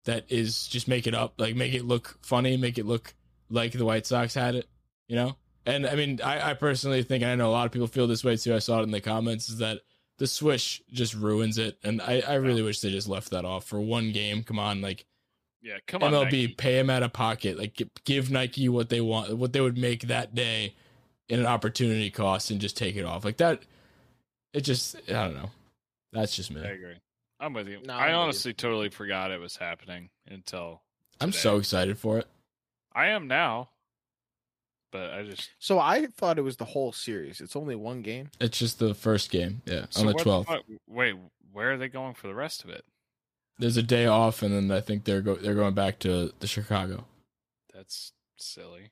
that 0.04 0.24
is 0.28 0.66
just 0.66 0.88
make 0.88 1.06
it 1.06 1.14
up, 1.14 1.34
like 1.38 1.56
make 1.56 1.74
it 1.74 1.84
look 1.84 2.18
funny, 2.22 2.56
make 2.56 2.78
it 2.78 2.86
look 2.86 3.14
like 3.50 3.72
the 3.72 3.84
White 3.84 4.06
Sox 4.06 4.34
had 4.34 4.54
it, 4.54 4.68
you 5.08 5.16
know? 5.16 5.36
And 5.66 5.86
I 5.86 5.94
mean, 5.94 6.20
I, 6.22 6.50
I 6.50 6.54
personally 6.54 7.02
think, 7.02 7.22
and 7.22 7.32
I 7.32 7.34
know 7.36 7.48
a 7.48 7.52
lot 7.52 7.66
of 7.66 7.72
people 7.72 7.86
feel 7.86 8.06
this 8.06 8.22
way 8.24 8.36
too. 8.36 8.54
I 8.54 8.58
saw 8.58 8.80
it 8.80 8.84
in 8.84 8.90
the 8.90 9.00
comments, 9.00 9.48
is 9.48 9.58
that 9.58 9.80
the 10.18 10.26
swoosh 10.26 10.80
just 10.92 11.14
ruins 11.14 11.56
it. 11.58 11.78
And 11.82 12.02
I, 12.02 12.22
I 12.26 12.34
really 12.34 12.62
wish 12.62 12.80
they 12.80 12.90
just 12.90 13.08
left 13.08 13.30
that 13.30 13.44
off 13.44 13.64
for 13.64 13.80
one 13.80 14.12
game. 14.12 14.42
Come 14.42 14.58
on, 14.58 14.80
like 14.82 15.06
Yeah, 15.62 15.78
come 15.86 16.02
on, 16.02 16.12
MLB, 16.12 16.24
Nike. 16.24 16.48
pay 16.48 16.74
them 16.74 16.90
out 16.90 17.02
of 17.02 17.12
pocket. 17.14 17.58
Like 17.58 17.80
give 18.04 18.30
Nike 18.30 18.68
what 18.68 18.90
they 18.90 19.00
want, 19.00 19.36
what 19.38 19.52
they 19.54 19.60
would 19.60 19.78
make 19.78 20.02
that 20.02 20.34
day 20.34 20.74
in 21.30 21.40
an 21.40 21.46
opportunity 21.46 22.10
cost, 22.10 22.50
and 22.50 22.60
just 22.60 22.76
take 22.76 22.96
it 22.96 23.04
off 23.06 23.24
like 23.24 23.38
that. 23.38 23.62
It 24.52 24.60
just, 24.60 24.96
I 25.08 25.12
don't 25.12 25.34
know. 25.34 25.50
That's 26.12 26.36
just 26.36 26.50
me. 26.52 26.60
I 26.60 26.66
agree. 26.68 26.94
I'm 27.44 27.52
with 27.52 27.68
you. 27.68 27.80
No, 27.84 27.94
I'm 27.94 28.00
I 28.00 28.04
with 28.06 28.10
you. 28.12 28.16
honestly 28.16 28.54
totally 28.54 28.88
forgot 28.88 29.30
it 29.30 29.40
was 29.40 29.56
happening 29.56 30.10
until 30.28 30.82
I'm 31.20 31.32
so 31.32 31.56
excited 31.58 31.98
for 31.98 32.18
it. 32.18 32.26
I 32.94 33.06
am 33.08 33.26
now. 33.28 33.70
But 34.90 35.10
I 35.12 35.24
just 35.24 35.50
So 35.58 35.78
I 35.80 36.06
thought 36.06 36.38
it 36.38 36.42
was 36.42 36.56
the 36.56 36.64
whole 36.64 36.92
series. 36.92 37.40
It's 37.40 37.56
only 37.56 37.74
one 37.74 38.00
game. 38.02 38.30
It's 38.40 38.58
just 38.58 38.78
the 38.78 38.94
first 38.94 39.30
game, 39.30 39.60
yeah, 39.66 39.86
so 39.90 40.00
on 40.00 40.06
the 40.06 40.14
12th. 40.14 40.46
fuck- 40.46 40.64
Wait, 40.86 41.16
where 41.52 41.72
are 41.72 41.76
they 41.76 41.88
going 41.88 42.14
for 42.14 42.28
the 42.28 42.34
rest 42.34 42.62
of 42.64 42.70
it? 42.70 42.84
There's 43.58 43.76
a 43.76 43.82
day 43.82 44.06
off, 44.06 44.42
and 44.42 44.52
then 44.54 44.76
I 44.76 44.80
think 44.80 45.04
they're 45.04 45.20
go 45.20 45.34
they're 45.34 45.54
going 45.54 45.74
back 45.74 45.98
to 46.00 46.32
the 46.40 46.46
Chicago, 46.46 47.06
That's 47.72 48.12
silly. 48.36 48.90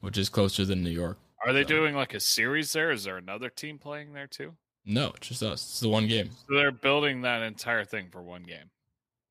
which 0.00 0.18
is 0.18 0.28
closer 0.28 0.64
than 0.64 0.82
New 0.84 0.90
York. 0.90 1.18
Are 1.46 1.52
they 1.52 1.62
So- 1.62 1.68
doing 1.68 1.94
like 1.94 2.12
a 2.14 2.20
series 2.20 2.72
there? 2.72 2.90
Is 2.90 3.04
there 3.04 3.16
another 3.16 3.50
team 3.50 3.78
playing 3.78 4.12
there 4.14 4.26
too? 4.26 4.56
No, 4.84 5.12
it's 5.16 5.28
just 5.28 5.42
us. 5.42 5.62
It's 5.62 5.80
the 5.80 5.88
one 5.88 6.06
game. 6.06 6.30
So 6.48 6.54
they're 6.56 6.70
building 6.70 7.22
that 7.22 7.42
entire 7.42 7.84
thing 7.84 8.08
for 8.10 8.22
one 8.22 8.42
game. 8.42 8.70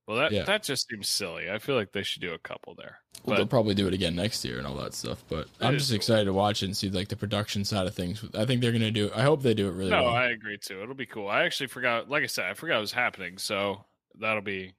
Well, 0.07 0.17
that 0.17 0.31
Yeah. 0.31 0.43
that 0.43 0.63
just 0.63 0.87
seems 0.89 1.07
silly. 1.07 1.49
I 1.49 1.59
feel 1.59 1.75
like 1.75 1.91
they 1.93 2.03
should 2.03 2.21
do 2.21 2.33
a 2.33 2.39
couple 2.39 2.75
there. 2.75 2.99
Well, 3.23 3.37
they'll 3.37 3.47
probably 3.47 3.73
do 3.73 3.87
it 3.87 3.93
again 3.93 4.15
next 4.15 4.43
year 4.43 4.57
and 4.57 4.67
all 4.67 4.75
that 4.75 4.93
stuff. 4.93 5.23
But 5.29 5.47
I'm 5.61 5.77
just 5.77 5.91
cool. 5.91 5.95
excited 5.95 6.25
to 6.25 6.33
watch 6.33 6.61
it 6.61 6.65
and 6.65 6.75
see 6.75 6.89
like 6.89 7.07
the 7.07 7.15
production 7.15 7.63
side 7.63 7.87
of 7.87 7.95
things. 7.95 8.25
I 8.33 8.45
think 8.45 8.59
they're 8.61 8.73
gonna 8.73 8.91
do. 8.91 9.11
I 9.15 9.21
hope 9.21 9.43
they 9.43 9.53
do 9.53 9.69
it 9.69 9.73
really 9.73 9.91
no, 9.91 10.03
well. 10.03 10.13
I 10.13 10.25
agree 10.25 10.57
too. 10.57 10.81
It'll 10.81 10.95
be 10.95 11.05
cool. 11.05 11.29
I 11.29 11.43
actually 11.43 11.67
forgot. 11.67 12.09
Like 12.09 12.23
I 12.23 12.27
said, 12.27 12.45
I 12.49 12.53
forgot 12.53 12.77
it 12.77 12.81
was 12.81 12.91
happening. 12.91 13.37
So 13.37 13.85
that'll 14.19 14.41
be. 14.41 14.73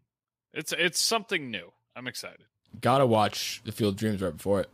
It's 0.52 0.72
it's 0.76 1.00
something 1.00 1.50
new. 1.50 1.72
I'm 1.96 2.06
excited. 2.06 2.44
Gotta 2.80 3.06
watch 3.06 3.62
the 3.64 3.72
Field 3.72 3.94
of 3.94 4.00
Dreams 4.00 4.20
right 4.20 4.36
before 4.36 4.60
it. 4.60 4.68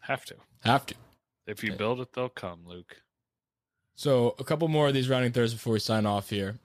Have 0.00 0.24
to. 0.26 0.36
Have 0.64 0.86
to. 0.86 0.94
If 1.46 1.64
you 1.64 1.72
build 1.72 2.00
it, 2.00 2.12
they'll 2.12 2.28
come, 2.28 2.60
Luke. 2.66 3.02
So 3.96 4.34
a 4.38 4.44
couple 4.44 4.66
more 4.68 4.88
of 4.88 4.94
these 4.94 5.08
rounding 5.08 5.32
thirds 5.32 5.52
before 5.52 5.72
we 5.74 5.78
sign 5.78 6.06
off 6.06 6.28
here. 6.30 6.56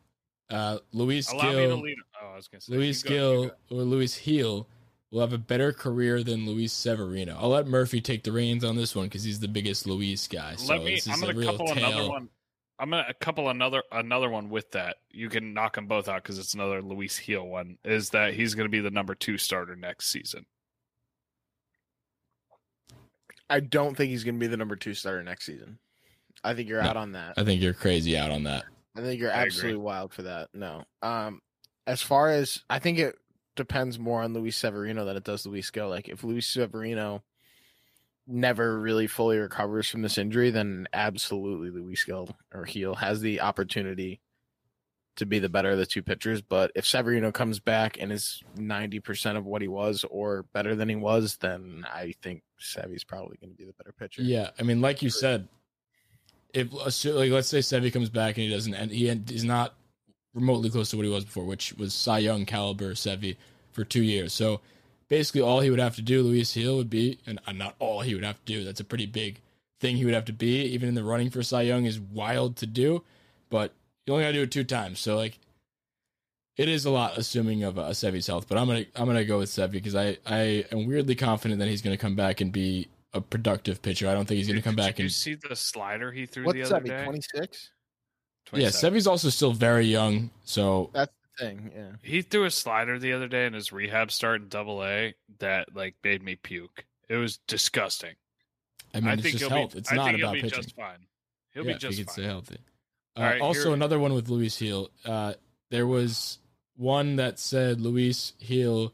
Uh, 0.50 0.80
Luis 0.94 1.32
Allow 1.32 1.44
me 1.44 1.52
to 1.52 1.58
Gil, 1.68 1.82
lead. 1.82 1.98
Oh, 2.22 2.32
I 2.34 2.36
was 2.36 2.48
gonna 2.48 2.62
say 2.62 2.74
Luis 2.74 3.04
you 3.04 3.10
go, 3.10 3.42
you 3.44 3.52
Gil, 3.70 3.80
or 3.80 3.84
Luis 3.84 4.20
Gil 4.20 4.68
will 5.12 5.22
have 5.22 5.34
a 5.34 5.38
better 5.38 5.72
career 5.72 6.24
than 6.24 6.46
Luis 6.48 6.74
Severino. 6.74 7.38
I'll 7.40 7.50
let 7.50 7.68
Murphy 7.68 8.02
take 8.02 8.24
the 8.24 8.32
reins 8.32 8.64
on 8.64 8.76
this 8.76 8.96
one 8.96 9.06
because 9.06 9.24
he's 9.24 9.40
the 9.40 9.48
biggest 9.48 9.86
Luis 9.86 10.28
guy. 10.28 10.56
So 10.56 10.74
Let 10.74 10.84
me. 10.84 10.96
this 10.96 11.06
is 11.08 11.14
I'm 11.14 11.22
a 11.24 11.28
gonna 11.28 11.38
real 11.40 11.52
couple 11.52 11.72
another 11.72 11.96
tale. 11.96 12.10
one. 12.10 12.30
I'm 12.80 12.90
gonna 12.92 13.14
couple 13.20 13.50
another 13.50 13.84
another 13.92 14.30
one 14.30 14.50
with 14.50 14.72
that. 14.72 14.98
You 15.12 15.30
can 15.30 15.54
knock 15.54 15.76
them 15.76 15.86
both 15.86 16.08
out 16.08 16.24
because 16.24 16.40
it's 16.40 16.56
another 16.56 16.82
Luis 16.82 17.20
Gil 17.20 17.46
one. 17.48 17.78
Is 17.84 18.10
that 18.12 18.34
he's 18.34 18.56
going 18.56 18.66
to 18.66 18.72
be 18.72 18.80
the 18.80 18.90
number 18.92 19.14
two 19.16 19.38
starter 19.38 19.76
next 19.76 20.08
season? 20.08 20.46
I 23.50 23.60
don't 23.60 23.96
think 23.98 24.12
he's 24.12 24.24
going 24.24 24.36
to 24.36 24.40
be 24.40 24.48
the 24.48 24.58
number 24.58 24.76
two 24.76 24.94
starter 24.94 25.24
next 25.24 25.46
season. 25.46 25.80
I 26.44 26.54
think 26.54 26.70
you're 26.70 26.82
No. 26.82 26.90
out 26.90 26.98
on 26.98 27.12
that. 27.14 27.34
I 27.38 27.44
think 27.44 27.62
you're 27.62 27.74
crazy 27.74 28.18
out 28.18 28.32
on 28.32 28.44
that. 28.44 28.66
I 28.96 29.02
think 29.02 29.20
you're 29.20 29.32
I 29.32 29.36
agree. 29.42 29.46
absolutely 29.48 29.78
wild 29.82 30.14
for 30.14 30.24
that. 30.24 30.50
No. 30.54 30.84
Um, 31.02 31.42
as 31.88 32.02
far 32.02 32.30
as 32.30 32.64
I 32.70 32.80
think 32.80 33.00
it 33.00 33.16
depends 33.56 34.00
more 34.00 34.22
on 34.22 34.34
Luis 34.34 34.56
Severino 34.58 35.06
than 35.06 35.18
it 35.18 35.24
does 35.24 35.46
Luis 35.46 35.70
Gil. 35.70 35.90
Like 35.90 36.08
if 36.10 36.24
Luis 36.24 36.48
Severino 36.48 37.24
never 38.28 38.80
really 38.80 39.08
fully 39.08 39.38
recovers 39.38 39.90
from 39.90 40.02
this 40.02 40.18
injury, 40.18 40.50
then 40.52 40.88
absolutely 40.94 41.70
Luis 41.72 42.04
Gil 42.04 42.30
or 42.54 42.66
Gil 42.66 42.96
has 42.96 43.22
the 43.22 43.42
opportunity 43.42 44.22
to 45.16 45.26
be 45.26 45.40
the 45.40 45.50
better 45.50 45.72
of 45.72 45.78
the 45.78 45.86
two 45.86 46.04
pitchers. 46.04 46.42
But 46.42 46.72
if 46.76 46.86
Severino 46.86 47.32
comes 47.32 47.60
back 47.60 47.98
and 48.00 48.12
is 48.12 48.42
ninety 48.56 49.00
percent 49.00 49.38
of 49.38 49.46
what 49.46 49.62
he 49.62 49.68
was 49.68 50.06
or 50.10 50.44
better 50.54 50.76
than 50.76 50.88
he 50.90 50.96
was, 50.96 51.38
then 51.38 51.86
I 51.92 52.14
think 52.22 52.44
Sevy's 52.60 53.04
probably 53.04 53.38
going 53.38 53.52
to 53.52 53.58
be 53.58 53.66
the 53.66 53.74
better 53.74 53.92
pitcher. 53.98 54.22
Yeah, 54.22 54.52
I 54.60 54.64
mean, 54.64 54.80
like 54.80 55.02
you 55.02 55.10
said, 55.10 55.48
if 56.54 56.74
like 56.74 57.32
let's 57.32 57.48
say 57.48 57.60
Sevy 57.60 57.92
comes 57.92 58.10
back 58.10 58.38
and 58.38 58.46
he 58.46 58.50
doesn't, 58.50 58.74
and 58.74 58.92
he 58.92 59.08
is 59.08 59.44
not 59.44 59.76
remotely 60.34 60.70
close 60.70 60.90
to 60.92 60.98
what 60.98 61.06
he 61.06 61.12
was 61.12 61.26
before, 61.26 61.46
which 61.46 61.74
was 61.74 61.94
Cy 61.94 62.20
Young 62.20 62.46
caliber 62.46 62.94
Sevy 62.94 63.38
for 63.72 63.84
two 63.84 64.04
years. 64.04 64.34
So 64.34 64.62
basically, 65.08 65.42
all 65.42 65.60
he 65.60 65.70
would 65.70 65.80
have 65.80 65.96
to 65.96 66.02
do, 66.02 66.22
Luis 66.24 66.54
Gil, 66.54 66.78
would 66.78 66.90
be, 66.90 67.20
and 67.26 67.40
uh, 67.48 67.52
not 67.52 67.76
all 67.80 68.02
he 68.02 68.16
would 68.16 68.24
have 68.24 68.44
to 68.46 68.54
do. 68.54 68.64
That's 68.64 68.80
a 68.80 68.86
pretty 68.86 69.06
big 69.06 69.42
thing 69.80 69.98
he 69.98 70.06
would 70.06 70.14
have 70.14 70.26
to 70.26 70.34
be. 70.34 70.62
Even 70.66 70.90
in 70.90 70.96
the 70.96 71.04
running 71.04 71.30
for 71.30 71.44
Cy 71.44 71.64
Young 71.64 71.86
is 71.86 72.00
wild 72.00 72.56
to 72.58 72.66
do, 72.66 73.04
but 73.50 73.74
you 74.06 74.14
only 74.14 74.26
got 74.26 74.32
to 74.32 74.38
do 74.38 74.44
it 74.44 74.52
two 74.52 74.64
times. 74.64 75.00
So 75.00 75.16
like. 75.16 75.40
It 76.58 76.68
is 76.68 76.84
a 76.84 76.90
lot, 76.90 77.18
assuming 77.18 77.64
of 77.64 77.78
a 77.78 77.92
Sevi's 77.92 78.28
health, 78.28 78.50
but 78.50 78.58
I'm 78.58 78.68
gonna 78.68 78.84
I'm 78.94 79.06
gonna 79.06 79.24
go 79.24 79.38
with 79.38 79.50
Sevi 79.50 79.72
because 79.72 79.96
I 79.96 80.18
I 80.26 80.66
am 80.74 80.88
weirdly 80.88 81.16
confident 81.16 81.60
that 81.60 81.70
he's 81.70 81.82
gonna 81.82 81.96
come 81.96 82.18
back 82.18 82.42
and 82.42 82.52
be 82.52 82.90
a 83.14 83.22
productive 83.22 83.82
pitcher. 83.82 84.08
I 84.08 84.14
don't 84.14 84.26
think 84.28 84.38
he's 84.38 84.48
gonna 84.48 84.62
come 84.62 84.76
Did 84.76 84.82
back 84.84 85.00
you 85.00 85.06
and 85.06 85.12
see 85.12 85.36
the 85.36 85.56
slider 85.56 86.12
he 86.12 86.26
threw 86.26 86.46
What's 86.46 86.70
the 86.70 86.76
other 86.76 86.86
day? 86.88 87.04
Twenty 87.04 87.22
six. 87.22 87.72
Yeah, 88.52 88.70
27. 88.72 88.80
Sevy's 88.80 89.08
also 89.08 89.30
still 89.30 89.52
very 89.54 89.86
young, 89.86 90.32
so 90.44 90.90
That's 90.94 91.12
the 91.38 91.46
thing. 91.46 91.72
Yeah. 91.76 91.92
He 92.02 92.24
threw 92.24 92.46
a 92.46 92.52
slider 92.52 92.98
the 92.98 93.14
other 93.14 93.28
day 93.28 93.46
in 93.46 93.54
his 93.54 93.72
rehab 93.72 94.12
start 94.12 94.42
in 94.42 94.48
Double 94.48 94.84
A 94.84 95.14
that 95.40 95.76
like 95.76 95.96
made 96.04 96.24
me 96.24 96.36
puke. 96.36 96.86
It 97.08 97.18
was 97.18 97.38
disgusting. 97.48 98.16
I 98.94 99.02
mean, 99.02 99.14
it's 99.14 99.22
think 99.22 99.34
just 99.38 99.44
he'll 99.52 99.58
health. 99.60 99.74
be. 99.74 99.80
it's 99.80 99.92
I 99.92 99.96
not 99.96 100.06
think 100.08 100.20
about 100.20 100.36
he'll 100.36 100.44
be 100.44 100.50
pitching. 100.50 100.64
just 100.64 100.76
fine. 100.76 101.06
He'll 101.54 101.66
yeah, 101.66 101.74
be 101.74 101.80
just 101.80 101.92
if 101.94 101.98
he 101.98 102.04
could 102.04 102.08
fine. 102.08 102.14
stay 102.14 102.24
healthy. 102.24 102.58
Uh, 103.16 103.20
All 103.20 103.26
right, 103.26 103.42
also, 103.42 103.64
here- 103.66 103.74
another 103.74 104.00
one 104.00 104.14
with 104.14 104.30
Luis 104.30 104.58
Gil. 104.58 104.90
Uh, 105.06 105.34
there 105.70 105.86
was 105.86 106.40
one 106.76 107.18
that 107.18 107.38
said 107.38 107.80
Luis 107.82 108.34
Gil 108.40 108.94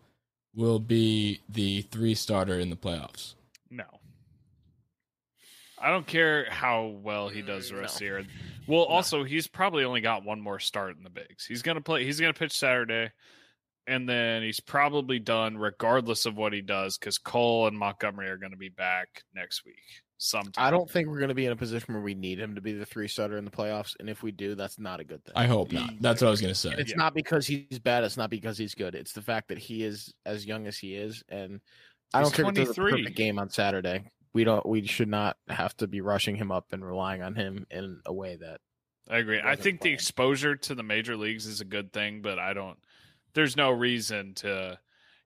will 0.54 0.80
be 0.80 1.40
the 1.48 1.82
three 1.84 2.16
starter 2.16 2.60
in 2.60 2.70
the 2.70 2.76
playoffs. 2.76 3.36
No. 3.70 3.86
I 5.86 5.92
don't 5.92 6.08
care 6.08 6.50
how 6.50 6.88
well 6.88 7.30
he 7.30 7.42
does 7.44 7.70
the 7.70 7.76
Mm, 7.76 7.82
rest 7.82 7.96
of 7.98 8.02
no. 8.02 8.08
the 8.08 8.14
year. 8.24 8.26
Well, 8.68 8.84
also 8.84 9.24
he's 9.24 9.48
probably 9.48 9.84
only 9.84 10.02
got 10.02 10.26
one 10.26 10.42
more 10.42 10.60
start 10.60 10.98
in 10.98 11.04
the 11.04 11.10
bigs. 11.12 11.46
He's 11.46 11.62
gonna 11.62 11.80
play. 11.82 12.04
He's 12.04 12.20
gonna 12.20 12.34
pitch 12.34 12.58
Saturday. 12.58 13.12
and 13.88 14.10
then 14.10 14.42
he's 14.42 14.60
probably 14.60 15.20
done 15.20 15.56
regardless 15.60 16.26
of 16.26 16.36
what 16.36 16.52
he 16.54 16.62
does 16.62 16.98
because 16.98 17.20
Cole 17.20 17.68
and 17.68 17.78
Montgomery 17.78 18.28
are 18.30 18.38
going 18.38 18.52
to 18.52 18.58
be 18.58 18.70
back 18.70 19.22
next 19.36 19.64
week. 19.64 19.76
Sometime. 20.18 20.66
I 20.66 20.72
don't 20.72 20.90
think 20.90 21.08
we're 21.08 21.20
going 21.20 21.30
to 21.30 21.36
be 21.36 21.46
in 21.46 21.52
a 21.52 21.56
position 21.56 21.94
where 21.94 22.02
we 22.02 22.16
need 22.16 22.40
him 22.40 22.56
to 22.56 22.62
be 22.62 22.74
the 22.74 22.88
three 22.88 23.08
starter 23.08 23.38
in 23.38 23.46
the 23.46 23.52
playoffs, 23.52 23.94
and 24.00 24.10
if 24.10 24.24
we 24.24 24.32
do, 24.32 24.56
that's 24.56 24.80
not 24.80 25.00
a 25.02 25.04
good 25.04 25.24
thing. 25.24 25.34
I 25.36 25.46
hope 25.46 25.72
not. 25.72 25.92
That's 26.00 26.20
what 26.24 26.30
I 26.30 26.32
was 26.32 26.42
gonna 26.42 26.56
say. 26.56 26.72
And 26.72 26.80
it's 26.80 26.90
Yeah. 26.92 26.98
not 26.98 27.14
because 27.14 27.46
he's 27.46 27.78
bad. 27.78 28.04
It's 28.04 28.18
not 28.18 28.32
because 28.32 28.58
he's 28.58 28.74
good. 28.74 28.96
It's 28.96 29.14
the 29.14 29.22
fact 29.22 29.50
that 29.50 29.60
he 29.60 29.84
is 29.84 30.12
as 30.26 30.48
young 30.48 30.66
as 30.66 30.80
he 30.80 30.96
is, 30.96 31.24
and 31.30 31.62
I 32.12 32.22
He's 32.24 32.30
don't 32.32 32.36
care 32.36 32.64
if 32.64 32.70
it's 32.70 32.78
a 32.80 32.82
perfect 32.82 33.16
game 33.16 33.38
on 33.38 33.52
Saturday. 33.52 34.10
We 34.36 34.44
don't. 34.44 34.66
We 34.66 34.86
should 34.86 35.08
not 35.08 35.38
have 35.48 35.78
to 35.78 35.88
be 35.88 36.02
rushing 36.02 36.36
him 36.36 36.52
up 36.52 36.74
and 36.74 36.86
relying 36.86 37.22
on 37.22 37.36
him 37.36 37.66
in 37.72 38.02
a 38.06 38.14
way 38.14 38.36
that 38.36 38.60
I 39.10 39.20
agree. 39.20 39.40
I 39.42 39.56
think 39.56 39.80
the 39.80 39.94
exposure 39.94 40.58
to 40.58 40.76
the 40.76 40.84
major 40.84 41.16
leagues 41.16 41.46
is 41.46 41.62
a 41.62 41.66
good 41.66 41.94
thing, 41.94 42.22
but 42.22 42.38
I 42.38 42.52
don't. 42.52 42.78
There's 43.34 43.56
no 43.56 43.72
reason 43.72 44.34
to. 44.36 44.78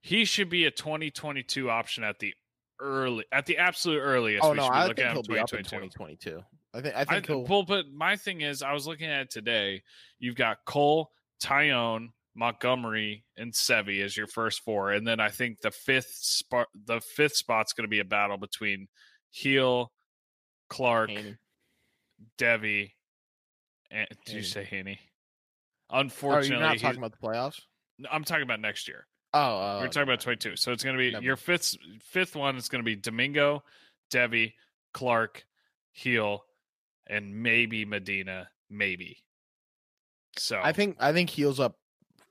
He 0.02 0.26
should 0.26 0.48
be 0.48 0.66
a 0.66 0.72
2022 0.72 1.72
option 1.72 2.04
at 2.04 2.20
the 2.20 2.36
early, 2.80 3.26
at 3.32 3.48
the 3.48 3.58
absolute 3.58 4.00
earliest. 4.00 4.46
oh 4.46 4.52
we 4.52 4.58
no, 4.58 4.66
should 4.66 4.70
be 4.70 4.76
I 4.76 4.82
looking 4.84 4.96
think 4.96 5.08
at 5.08 5.14
he'll 5.14 5.24
be 5.24 5.40
up 5.40 5.54
in 5.54 5.64
2022. 5.64 6.30
2022. 6.30 6.44
I 6.76 6.82
think. 6.82 6.96
I 6.96 7.00
I, 7.02 7.06
think 7.06 7.26
he'll. 7.26 7.46
well, 7.46 7.64
but 7.64 7.92
my 7.92 8.16
thing 8.16 8.42
is, 8.42 8.62
I 8.62 8.74
was 8.74 8.86
looking 8.86 9.10
at 9.10 9.22
it 9.22 9.32
today. 9.32 9.82
You've 10.20 10.36
got 10.36 10.60
Cole, 10.66 11.10
Taillon, 11.42 12.10
Montgomery, 12.40 13.26
and 13.38 13.52
Sevy 13.54 14.02
as 14.02 14.16
your 14.16 14.28
first 14.28 14.62
four, 14.62 14.92
and 14.92 15.06
then 15.06 15.20
I 15.20 15.28
think 15.30 15.60
the 15.60 15.72
fifth 15.72 16.14
spot, 16.14 16.68
the 16.86 17.02
fifth 17.02 17.36
spot's 17.36 17.74
going 17.74 17.84
to 17.84 17.90
be 17.90 18.00
a 18.00 18.06
battle 18.06 18.38
between 18.38 18.88
Gil, 19.38 19.92
Clarke, 20.70 21.10
Heaney. 21.10 21.38
Deivi, 22.38 22.92
and 23.92 24.08
did 24.26 24.36
you 24.36 24.44
say 24.44 24.68
Heaney? 24.70 24.98
Oh, 25.90 26.00
Unfortunately, 26.00 26.50
you're 26.50 26.60
not 26.60 26.80
talking 26.80 27.00
about 27.00 27.12
the 27.12 27.28
playoffs. 27.28 27.60
I'm 28.10 28.24
talking 28.24 28.44
about 28.44 28.62
next 28.62 28.88
year. 28.88 29.06
Oh, 29.34 29.40
uh, 29.40 29.80
We're 29.82 29.88
talking 29.88 30.04
about 30.04 30.22
22. 30.22 30.56
So 30.56 30.72
it's 30.72 30.84
going 30.84 30.96
to 30.96 31.00
be 31.00 31.12
Never 31.12 31.26
your 31.26 31.36
fifth 31.36 31.76
fifth 32.02 32.36
one 32.36 32.56
is 32.56 32.70
going 32.70 32.84
to 32.84 32.86
be 32.86 32.96
Domingo, 32.96 33.64
Deivi, 34.12 34.54
Clarke, 34.94 35.44
Gil, 36.02 36.44
and 37.08 37.44
maybe 37.44 37.84
Medina, 37.84 38.48
maybe. 38.70 39.18
So 40.38 40.62
I 40.64 40.72
think 40.72 40.96
I 41.00 41.12
think 41.12 41.30
heals 41.30 41.60
up 41.60 41.76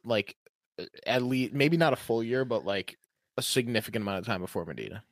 like 0.05 0.36
uh, 0.78 0.84
at 1.07 1.22
least 1.22 1.53
maybe 1.53 1.76
not 1.76 1.92
a 1.92 1.96
full 1.96 2.22
year, 2.22 2.44
but 2.44 2.64
like 2.64 2.96
a 3.36 3.42
significant 3.42 4.03
amount 4.03 4.18
of 4.18 4.26
time 4.26 4.40
before 4.40 4.64
Medina. 4.64 5.03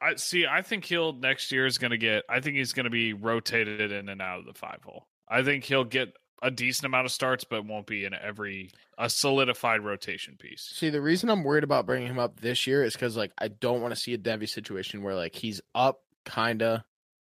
I 0.00 0.14
see. 0.14 0.46
I 0.46 0.62
think 0.62 0.84
he'll 0.84 1.12
next 1.12 1.50
year 1.50 1.66
is 1.66 1.78
going 1.78 1.90
to 1.90 1.98
get. 1.98 2.24
I 2.28 2.40
think 2.40 2.56
he's 2.56 2.72
going 2.72 2.84
to 2.84 2.90
be 2.90 3.12
rotated 3.12 3.92
in 3.92 4.08
and 4.08 4.22
out 4.22 4.40
of 4.40 4.46
the 4.46 4.54
five 4.54 4.82
hole. 4.84 5.06
I 5.28 5.42
think 5.42 5.64
he'll 5.64 5.84
get 5.84 6.14
a 6.42 6.50
decent 6.50 6.86
amount 6.86 7.06
of 7.06 7.12
starts, 7.12 7.44
but 7.44 7.66
won't 7.66 7.86
be 7.86 8.04
in 8.04 8.14
every 8.14 8.70
a 8.96 9.10
solidified 9.10 9.84
rotation 9.84 10.36
piece. 10.38 10.70
See, 10.72 10.90
the 10.90 11.00
reason 11.00 11.30
I'm 11.30 11.44
worried 11.44 11.64
about 11.64 11.86
bringing 11.86 12.08
him 12.08 12.18
up 12.18 12.40
this 12.40 12.66
year 12.66 12.84
is 12.84 12.92
because 12.92 13.16
like 13.16 13.32
I 13.38 13.48
don't 13.48 13.82
want 13.82 13.94
to 13.94 14.00
see 14.00 14.14
a 14.14 14.18
Deivi 14.18 14.48
situation 14.48 15.02
where 15.02 15.14
like 15.14 15.34
he's 15.34 15.60
up 15.74 16.00
kinda, 16.24 16.84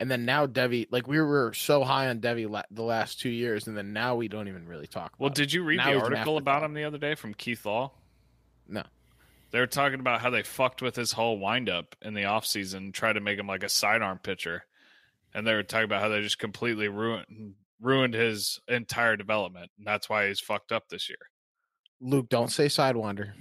and 0.04 0.10
then 0.10 0.26
now 0.26 0.46
Deivi 0.46 0.86
like 0.90 1.08
we 1.08 1.18
were 1.18 1.54
so 1.54 1.82
high 1.82 2.10
on 2.10 2.20
Deivi 2.20 2.46
la- 2.46 2.64
the 2.70 2.82
last 2.82 3.20
two 3.20 3.30
years, 3.30 3.66
and 3.66 3.74
then 3.74 3.94
now 3.94 4.16
we 4.16 4.28
don't 4.28 4.48
even 4.48 4.68
really 4.68 4.86
talk. 4.86 5.14
About 5.14 5.20
Well, 5.20 5.30
did 5.30 5.50
you 5.50 5.64
read 5.64 5.80
the 5.80 5.98
article 5.98 6.36
about 6.36 6.62
him 6.62 6.74
the 6.74 6.84
other 6.84 6.98
day 6.98 7.14
from 7.14 7.32
Keith 7.32 7.64
Law? 7.64 7.90
No. 8.68 8.82
They 9.50 9.60
were 9.60 9.66
talking 9.66 10.00
about 10.00 10.20
how 10.20 10.28
they 10.28 10.42
fucked 10.42 10.82
with 10.82 10.94
his 10.94 11.12
whole 11.12 11.38
windup 11.38 11.96
in 12.02 12.12
the 12.12 12.24
offseason, 12.24 12.92
tried 12.92 13.14
to 13.14 13.22
make 13.22 13.38
him 13.38 13.46
like 13.46 13.62
a 13.62 13.68
sidearm 13.70 14.18
pitcher. 14.18 14.66
And 15.32 15.46
they 15.46 15.54
were 15.54 15.62
talking 15.62 15.86
about 15.86 16.02
how 16.02 16.10
they 16.10 16.20
just 16.20 16.38
completely 16.38 16.88
ruined 16.88 17.54
ruined 17.80 18.12
his 18.12 18.60
entire 18.68 19.16
development. 19.16 19.70
And 19.78 19.86
that's 19.86 20.10
why 20.10 20.28
he's 20.28 20.38
fucked 20.38 20.70
up 20.70 20.90
this 20.90 21.08
year. 21.08 21.30
Luke? 22.02 22.28
Don't 22.28 22.52
say 22.52 22.66
sidewinder. 22.66 23.32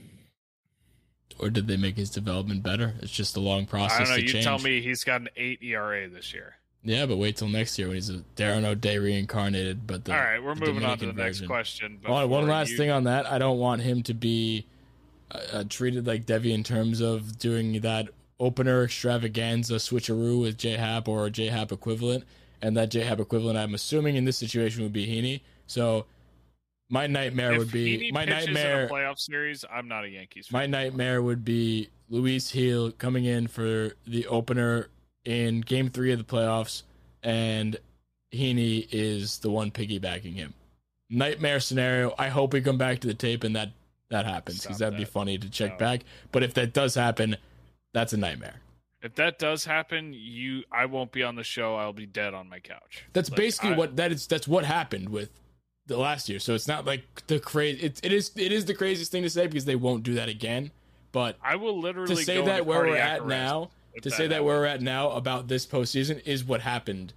Or 1.40 1.50
did 1.50 1.68
they 1.68 1.78
make 1.78 1.96
his 1.98 2.10
development 2.10 2.64
better? 2.64 2.94
It's 3.02 3.12
just 3.12 3.36
a 3.36 3.40
long 3.40 3.66
process 3.66 4.00
I 4.02 4.04
don't 4.04 4.10
know. 4.12 4.16
to 4.18 4.22
You 4.24 4.28
change. 4.30 4.46
tell 4.46 4.60
me 4.60 4.82
he's 4.82 5.04
got 5.04 5.22
an 5.22 5.30
eight 5.36 5.62
ERA 5.64 6.08
this 6.10 6.34
year. 6.34 6.56
Yeah, 6.86 7.06
but 7.06 7.16
wait 7.18 7.38
till 7.38 7.48
next 7.48 7.80
year 7.80 7.88
when 7.88 7.96
he's 7.96 8.10
a 8.10 8.24
Darren 8.36 8.66
O'Day 8.66 8.98
reincarnated. 8.98 9.88
But 9.88 10.04
the, 10.06 10.14
All 10.14 10.20
right, 10.20 10.44
we're 10.44 10.54
the 10.56 10.66
moving 10.66 10.84
on 10.84 10.98
to 10.98 11.06
the 11.06 11.12
Dominican 11.14 11.40
next 11.42 11.48
question. 11.48 12.00
Oh, 12.06 12.18
and 12.18 12.30
one 12.30 12.48
last 12.48 12.72
you- 12.72 12.78
thing 12.78 12.90
on 12.92 13.06
that, 13.06 13.26
I 13.26 13.38
don't 13.38 13.58
want 13.58 13.82
him 13.82 14.04
to 14.04 14.14
be 14.14 14.66
uh, 15.32 15.40
uh, 15.54 15.64
treated 15.70 16.06
like 16.06 16.26
Deivi 16.26 16.52
in 16.54 16.64
terms 16.64 17.00
of 17.00 17.40
doing 17.40 17.80
that 17.82 18.10
opener 18.40 18.84
extravaganza 18.84 19.76
switcheroo 19.76 20.42
with 20.42 20.58
J 20.58 20.72
Happ 20.72 21.08
or 21.08 21.26
a 21.26 21.30
J 21.32 21.48
Happ 21.48 21.72
equivalent, 21.72 22.26
and 22.62 22.76
that 22.76 22.92
J 22.92 23.02
Happ 23.06 23.20
equivalent, 23.22 23.58
I'm 23.58 23.74
assuming 23.74 24.18
in 24.18 24.26
this 24.26 24.38
situation 24.38 24.84
would 24.84 24.92
be 24.94 25.08
Heaney. 25.08 25.40
So 25.68 26.06
my 26.94 27.08
nightmare 27.08 27.54
If 27.54 27.58
would 27.58 27.72
be 27.72 28.12
my 28.12 28.24
nightmare. 28.24 28.88
playoff 28.88 29.18
series. 29.20 29.66
I'm 29.70 29.88
not 29.88 30.06
a 30.06 30.10
Yankees 30.10 30.48
fan. 30.48 30.60
My 30.60 30.66
nightmare 30.68 31.24
would 31.24 31.44
be 31.44 31.90
Luis 32.08 32.52
Gil 32.52 32.92
coming 32.92 33.26
in 33.26 33.48
for 33.48 33.94
the 34.06 34.28
opener 34.28 34.90
in 35.26 35.62
Game 35.62 35.90
Three 35.90 36.12
of 36.12 36.20
the 36.20 36.24
playoffs, 36.24 36.84
and 37.24 37.78
Heaney 38.32 38.88
is 38.92 39.40
the 39.40 39.50
one 39.50 39.72
piggybacking 39.72 40.36
him. 40.36 40.54
Nightmare 41.10 41.60
scenario. 41.60 42.14
I 42.20 42.30
hope 42.30 42.54
we 42.54 42.62
come 42.62 42.78
back 42.78 43.00
to 43.00 43.08
the 43.08 43.14
tape 43.16 43.44
and 43.44 43.56
that 43.56 43.72
that 44.10 44.26
happens 44.26 44.62
because 44.62 44.78
that'd 44.78 44.98
be 44.98 45.06
funny 45.06 45.40
to 45.40 45.50
check 45.50 45.72
No. 45.74 45.78
back. 45.78 46.02
But 46.32 46.44
if 46.44 46.54
that 46.54 46.74
does 46.74 46.94
happen, 46.94 47.38
that's 47.94 48.14
a 48.14 48.18
nightmare. 48.18 48.62
If 49.02 49.16
that 49.16 49.40
does 49.40 49.66
happen, 49.66 50.14
you 50.14 50.64
I 50.72 50.86
won't 50.86 51.12
be 51.12 51.24
on 51.24 51.36
the 51.36 51.44
show. 51.44 51.76
I'll 51.76 51.92
be 51.94 52.06
dead 52.06 52.36
on 52.36 52.48
my 52.50 52.60
couch. 52.60 53.04
That's 53.14 53.32
Like, 53.32 53.38
basically 53.38 53.74
I- 53.74 53.78
what 53.78 53.96
that 53.96 54.12
is. 54.12 54.28
That's 54.28 54.48
what 54.48 54.66
happened 54.66 55.10
with 55.10 55.32
the 55.86 55.98
last 55.98 56.30
year. 56.30 56.40
So 56.40 56.54
it's 56.54 56.68
not 56.68 56.86
like 56.86 57.26
the 57.28 57.40
crazy. 57.40 57.82
It, 57.86 58.00
it 58.04 58.14
is. 58.14 58.32
It 58.36 58.52
is 58.52 58.66
the 58.66 58.74
craziest 58.74 59.12
thing 59.12 59.24
to 59.24 59.30
say 59.30 59.48
because 59.48 59.66
they 59.66 59.76
won't 59.76 60.04
do 60.04 60.14
that 60.16 60.30
again. 60.30 60.72
But 61.12 61.38
I 61.44 61.56
will 61.58 61.80
literally 61.80 62.16
to 62.16 62.24
say 62.24 62.44
that 62.44 62.66
where 62.66 62.80
we're 62.82 62.96
at 62.98 63.28
now, 63.28 63.70
if 63.94 64.04
to 64.04 64.12
say 64.12 64.28
that 64.28 64.44
where 64.44 64.60
we're 64.60 64.66
at 64.66 64.82
now 64.82 65.12
about 65.12 65.48
this 65.48 65.66
postseason 65.66 66.26
is 66.26 66.44
what 66.44 66.62
happened 66.62 67.14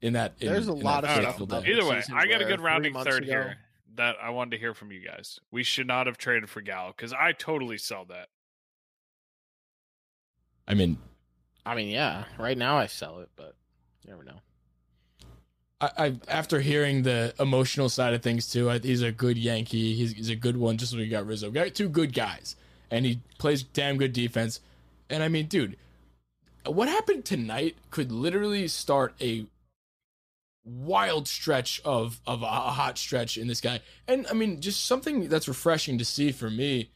in 0.00 0.14
that. 0.14 0.34
In, 0.40 0.48
There's 0.52 0.68
a 0.68 0.72
in 0.72 0.80
lot 0.80 1.02
that 1.02 1.10
of 1.10 1.22
stuff 1.22 1.26
fateful 1.34 1.44
about 1.44 1.64
day. 1.64 1.70
it. 1.72 1.78
Either 1.78 1.88
way, 1.88 2.02
I 2.12 2.26
got 2.26 2.42
a 2.42 2.44
good 2.44 2.60
rounding 2.60 2.94
third 2.94 3.22
ago- 3.24 3.32
here 3.32 3.56
that 3.94 4.16
I 4.20 4.30
wanted 4.30 4.50
to 4.50 4.58
hear 4.58 4.74
from 4.74 4.90
you 4.92 5.00
guys. 5.00 5.38
We 5.50 5.62
should 5.62 5.86
not 5.86 6.06
have 6.06 6.18
traded 6.18 6.50
for 6.50 6.60
Gallo 6.60 6.92
because 6.96 7.12
I 7.12 7.32
totally 7.32 7.78
sell 7.78 8.04
that. 8.06 8.28
I 10.68 10.74
mean, 10.74 10.98
I 11.64 11.74
mean, 11.76 11.88
yeah. 11.88 12.24
Right 12.38 12.58
now, 12.58 12.76
I 12.76 12.86
sell 12.86 13.20
it, 13.20 13.30
but 13.36 13.54
you 14.04 14.10
never 14.10 14.24
know. 14.24 14.40
I, 15.80 15.90
I 15.98 16.14
after 16.28 16.60
hearing 16.60 17.02
the 17.02 17.34
emotional 17.38 17.88
side 17.88 18.14
of 18.14 18.22
things 18.22 18.50
too, 18.50 18.70
I, 18.70 18.78
he's 18.78 19.02
a 19.02 19.12
good 19.12 19.36
Yankee. 19.38 19.94
He's, 19.94 20.12
he's 20.12 20.30
a 20.30 20.36
good 20.36 20.56
one. 20.56 20.76
Just 20.78 20.92
when 20.92 21.00
we 21.00 21.08
got 21.08 21.26
Rizzo, 21.26 21.50
got 21.50 21.74
two 21.74 21.88
good 21.88 22.12
guys, 22.12 22.56
and 22.90 23.04
he 23.04 23.20
plays 23.38 23.62
damn 23.62 23.96
good 23.96 24.12
defense. 24.12 24.60
And 25.10 25.22
I 25.22 25.28
mean, 25.28 25.46
dude, 25.46 25.76
what 26.64 26.88
happened 26.88 27.24
tonight 27.24 27.76
could 27.90 28.10
literally 28.10 28.68
start 28.68 29.14
a 29.20 29.46
wild 30.64 31.28
stretch 31.28 31.80
of 31.84 32.20
of 32.26 32.42
a 32.42 32.46
hot 32.46 32.98
stretch 32.98 33.36
in 33.36 33.46
this 33.46 33.60
guy. 33.60 33.80
And 34.08 34.26
I 34.28 34.32
mean, 34.32 34.60
just 34.60 34.84
something 34.86 35.28
that's 35.28 35.48
refreshing 35.48 35.98
to 35.98 36.04
see 36.04 36.32
for 36.32 36.50
me 36.50 36.90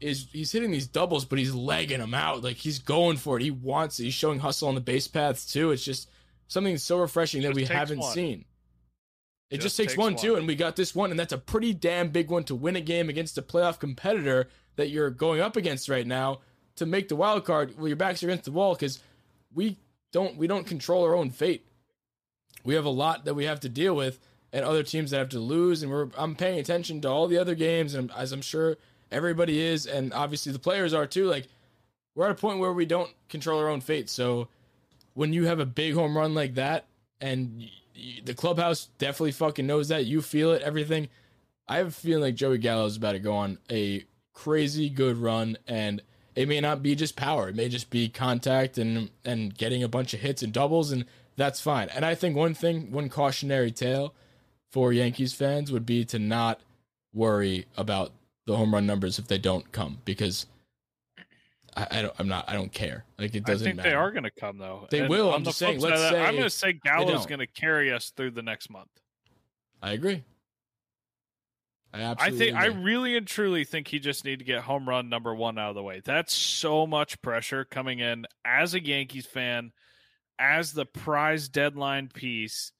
is 0.00 0.26
he's 0.32 0.52
hitting 0.52 0.70
these 0.70 0.86
doubles, 0.86 1.24
but 1.24 1.38
he's 1.38 1.54
legging 1.54 2.00
them 2.00 2.14
out. 2.14 2.42
Like 2.42 2.56
he's 2.56 2.78
going 2.78 3.16
for 3.16 3.38
it. 3.38 3.42
He 3.42 3.50
wants 3.50 3.98
it. 3.98 4.04
He's 4.04 4.14
showing 4.14 4.40
hustle 4.40 4.68
on 4.68 4.74
the 4.74 4.80
base 4.80 5.08
paths 5.08 5.50
too. 5.50 5.70
It's 5.70 5.84
just 5.84 6.08
something 6.48 6.76
so 6.78 6.98
refreshing 6.98 7.42
that 7.42 7.54
we 7.54 7.64
haven't 7.64 7.98
one. 7.98 8.12
seen. 8.12 8.44
It 9.50 9.56
just, 9.56 9.64
Just 9.64 9.76
takes, 9.76 9.92
takes 9.92 9.98
one, 9.98 10.16
too, 10.16 10.36
and 10.36 10.46
we 10.46 10.56
got 10.56 10.74
this 10.74 10.94
one, 10.94 11.10
and 11.10 11.20
that's 11.20 11.32
a 11.32 11.38
pretty 11.38 11.74
damn 11.74 12.08
big 12.08 12.30
one 12.30 12.44
to 12.44 12.54
win 12.54 12.76
a 12.76 12.80
game 12.80 13.08
against 13.08 13.38
a 13.38 13.42
playoff 13.42 13.78
competitor 13.78 14.48
that 14.76 14.90
you're 14.90 15.10
going 15.10 15.40
up 15.40 15.56
against 15.56 15.88
right 15.88 16.06
now 16.06 16.40
to 16.76 16.86
make 16.86 17.08
the 17.08 17.16
wild 17.16 17.44
card. 17.44 17.74
Well, 17.76 17.86
your 17.86 17.96
backs 17.96 18.22
are 18.22 18.26
against 18.26 18.46
the 18.46 18.52
wall 18.52 18.74
because 18.74 19.00
we 19.54 19.78
don't 20.12 20.36
we 20.36 20.46
don't 20.46 20.66
control 20.66 21.04
our 21.04 21.14
own 21.14 21.30
fate. 21.30 21.66
We 22.64 22.74
have 22.74 22.84
a 22.84 22.90
lot 22.90 23.26
that 23.26 23.34
we 23.34 23.44
have 23.44 23.60
to 23.60 23.68
deal 23.68 23.94
with, 23.94 24.18
and 24.52 24.64
other 24.64 24.82
teams 24.82 25.10
that 25.10 25.18
have 25.18 25.28
to 25.30 25.40
lose. 25.40 25.82
And 25.82 25.92
we're 25.92 26.08
I'm 26.16 26.34
paying 26.34 26.58
attention 26.58 27.00
to 27.02 27.08
all 27.08 27.28
the 27.28 27.38
other 27.38 27.54
games, 27.54 27.94
and 27.94 28.10
as 28.16 28.32
I'm 28.32 28.42
sure 28.42 28.76
everybody 29.12 29.60
is, 29.60 29.86
and 29.86 30.12
obviously 30.12 30.52
the 30.52 30.58
players 30.58 30.94
are 30.94 31.06
too. 31.06 31.26
Like 31.26 31.46
we're 32.14 32.26
at 32.26 32.32
a 32.32 32.34
point 32.34 32.58
where 32.58 32.72
we 32.72 32.86
don't 32.86 33.10
control 33.28 33.60
our 33.60 33.68
own 33.68 33.80
fate. 33.80 34.08
So 34.08 34.48
when 35.14 35.32
you 35.32 35.46
have 35.46 35.60
a 35.60 35.66
big 35.66 35.94
home 35.94 36.16
run 36.16 36.34
like 36.34 36.54
that, 36.54 36.86
and 37.20 37.68
the 38.24 38.34
clubhouse 38.34 38.88
definitely 38.98 39.32
fucking 39.32 39.66
knows 39.66 39.88
that, 39.88 40.04
you 40.04 40.20
feel 40.20 40.52
it, 40.52 40.62
everything. 40.62 41.08
I 41.66 41.78
have 41.78 41.88
a 41.88 41.92
feeling 41.92 42.22
like 42.22 42.34
Joey 42.34 42.58
Gallo 42.58 42.84
is 42.84 42.96
about 42.96 43.12
to 43.12 43.18
go 43.18 43.34
on 43.34 43.58
a 43.70 44.04
crazy 44.34 44.90
good 44.90 45.16
run, 45.16 45.56
and 45.66 46.02
it 46.34 46.48
may 46.48 46.60
not 46.60 46.82
be 46.82 46.94
just 46.94 47.16
power; 47.16 47.48
it 47.48 47.56
may 47.56 47.68
just 47.68 47.90
be 47.90 48.08
contact 48.08 48.76
and 48.76 49.10
and 49.24 49.56
getting 49.56 49.82
a 49.82 49.88
bunch 49.88 50.12
of 50.12 50.20
hits 50.20 50.42
and 50.42 50.52
doubles, 50.52 50.90
and 50.92 51.06
that's 51.36 51.60
fine. 51.60 51.88
And 51.88 52.04
I 52.04 52.14
think 52.14 52.36
one 52.36 52.54
thing, 52.54 52.90
one 52.92 53.08
cautionary 53.08 53.70
tale 53.70 54.14
for 54.70 54.92
Yankees 54.92 55.32
fans 55.32 55.72
would 55.72 55.86
be 55.86 56.04
to 56.06 56.18
not 56.18 56.60
worry 57.14 57.66
about 57.76 58.12
the 58.46 58.56
home 58.56 58.74
run 58.74 58.86
numbers 58.86 59.18
if 59.18 59.28
they 59.28 59.38
don't 59.38 59.72
come, 59.72 59.98
because 60.04 60.46
I, 61.76 61.86
I 61.90 62.02
don't, 62.02 62.14
I'm 62.18 62.28
not, 62.28 62.44
I 62.48 62.52
don't 62.54 62.72
care. 62.72 63.04
Like 63.18 63.34
it 63.34 63.44
doesn't 63.44 63.66
I 63.66 63.70
think 63.70 63.76
matter. 63.78 63.88
they 63.90 63.94
are 63.94 64.10
going 64.10 64.24
to 64.24 64.30
come 64.30 64.58
though. 64.58 64.86
They 64.90 65.00
And 65.00 65.08
will, 65.08 65.34
I'm 65.34 65.42
the 65.42 65.50
just 65.50 65.58
saying, 65.58 65.80
let's 65.80 66.00
that, 66.00 66.14
I'm 66.14 66.34
going 66.34 66.44
to 66.44 66.50
say 66.50 66.72
Gallo's 66.72 67.26
going 67.26 67.40
to 67.40 67.46
carry 67.46 67.92
us 67.92 68.10
through 68.10 68.32
the 68.32 68.42
next 68.42 68.70
month. 68.70 68.90
I 69.82 69.92
agree. 69.92 70.24
I 71.92 72.14
I 72.18 72.30
think 72.30 72.56
I 72.56 72.66
really 72.66 73.16
and 73.16 73.26
truly 73.26 73.64
think 73.64 73.86
he 73.86 74.00
just 74.00 74.24
need 74.24 74.40
to 74.40 74.44
get 74.44 74.62
home 74.62 74.88
run 74.88 75.08
number 75.08 75.32
one 75.32 75.58
out 75.58 75.68
of 75.68 75.74
the 75.76 75.82
way. 75.82 76.02
That's 76.04 76.34
so 76.34 76.86
much 76.88 77.22
pressure 77.22 77.64
coming 77.64 78.00
in 78.00 78.26
as 78.44 78.74
a 78.74 78.84
Yankees 78.84 79.26
fan, 79.26 79.70
as 80.38 80.72
the 80.72 80.86
prize 80.86 81.48
deadline 81.48 82.08
piece, 82.12 82.72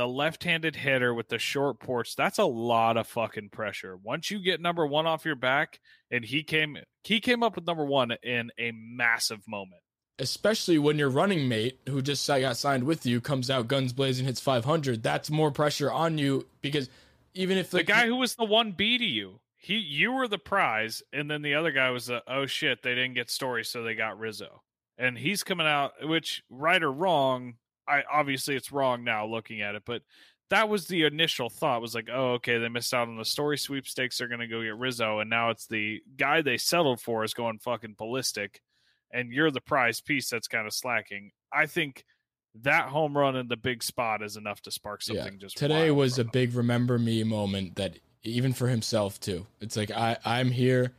the 0.00 0.08
left-handed 0.08 0.76
hitter 0.76 1.12
with 1.12 1.28
the 1.28 1.38
short 1.38 1.78
porch. 1.78 2.16
That's 2.16 2.38
a 2.38 2.44
lot 2.46 2.96
of 2.96 3.06
fucking 3.06 3.50
pressure. 3.50 3.98
Once 4.02 4.30
you 4.30 4.38
get 4.38 4.58
number 4.58 4.86
one 4.86 5.06
off 5.06 5.26
your 5.26 5.34
back, 5.34 5.78
and 6.10 6.24
he 6.24 6.42
came 6.42 6.78
he 7.04 7.20
came 7.20 7.42
up 7.42 7.54
with 7.54 7.66
number 7.66 7.84
one 7.84 8.12
in 8.22 8.50
a 8.58 8.72
massive 8.72 9.46
moment. 9.46 9.82
especially 10.18 10.78
when 10.78 10.98
your 10.98 11.10
running 11.10 11.48
mate 11.48 11.80
who 11.86 12.00
just 12.00 12.26
got 12.26 12.56
signed 12.56 12.84
with 12.84 13.04
you 13.04 13.20
comes 13.20 13.50
out 13.50 13.68
guns 13.68 13.92
blazing 13.92 14.24
hits 14.24 14.40
500 14.40 15.02
that's 15.02 15.30
more 15.30 15.50
pressure 15.50 15.90
on 15.92 16.16
you 16.16 16.46
because 16.62 16.88
even 17.34 17.58
if 17.58 17.70
The 17.70 17.78
like, 17.78 17.86
guy 17.86 18.06
who 18.06 18.16
was 18.16 18.36
the 18.36 18.44
one 18.46 18.72
B 18.72 18.96
to 18.96 19.04
you, 19.04 19.40
he 19.56 19.76
you 19.76 20.12
were 20.12 20.28
the 20.28 20.38
prize, 20.38 21.02
and 21.12 21.30
then 21.30 21.42
the 21.42 21.54
other 21.54 21.72
guy 21.72 21.90
was 21.90 22.06
the 22.06 22.22
oh 22.26 22.46
shit, 22.46 22.82
they 22.82 22.94
didn't 22.94 23.14
get 23.14 23.28
Story, 23.30 23.64
so 23.64 23.82
they 23.82 23.94
got 23.94 24.18
Rizzo, 24.18 24.62
and 24.96 25.18
he's 25.18 25.42
coming 25.42 25.66
out. 25.66 25.92
Which 26.02 26.42
right 26.48 26.82
or 26.82 26.90
wrong, 26.90 27.56
I 27.90 28.02
obviously 28.12 28.56
it's 28.56 28.72
wrong 28.72 29.04
now 29.04 29.26
looking 29.26 29.60
at 29.60 29.74
it, 29.74 29.82
but 29.84 30.02
that 30.50 30.68
was 30.68 30.86
the 30.86 31.04
initial 31.04 31.48
thought 31.48 31.80
was 31.80 31.94
like, 31.94 32.08
oh 32.12 32.32
okay, 32.34 32.58
they 32.58 32.68
missed 32.68 32.94
out 32.94 33.08
on 33.08 33.16
the 33.16 33.24
Story 33.24 33.58
sweepstakes, 33.58 34.18
they're 34.18 34.28
gonna 34.28 34.46
go 34.46 34.62
get 34.62 34.76
Rizzo, 34.76 35.20
and 35.20 35.30
now 35.30 35.50
it's 35.50 35.66
the 35.66 36.02
guy 36.16 36.42
they 36.42 36.56
settled 36.56 37.00
for 37.00 37.24
is 37.24 37.34
going 37.34 37.58
fucking 37.58 37.96
ballistic, 37.98 38.60
and 39.12 39.32
you're 39.32 39.50
the 39.50 39.60
prize 39.60 40.00
piece 40.00 40.30
that's 40.30 40.48
kind 40.48 40.66
of 40.66 40.72
slacking. 40.72 41.30
I 41.52 41.66
think. 41.66 42.04
That 42.62 42.88
home 42.88 43.16
run 43.16 43.36
in 43.36 43.46
the 43.46 43.56
big 43.56 43.80
spot 43.80 44.22
is 44.24 44.36
enough 44.36 44.60
to 44.62 44.72
spark 44.72 45.02
something. 45.02 45.38
Just 45.38 45.56
today 45.56 45.92
was 45.92 46.18
a 46.18 46.24
big 46.24 46.52
remember 46.56 46.98
me 46.98 47.22
moment 47.22 47.76
that 47.76 48.00
even 48.22 48.52
for 48.52 48.68
himself 48.68 49.18
too 49.20 49.46
it's 49.60 49.76
like 49.76 49.90
i 49.90 50.16
i'm 50.24 50.50
here 50.50 50.92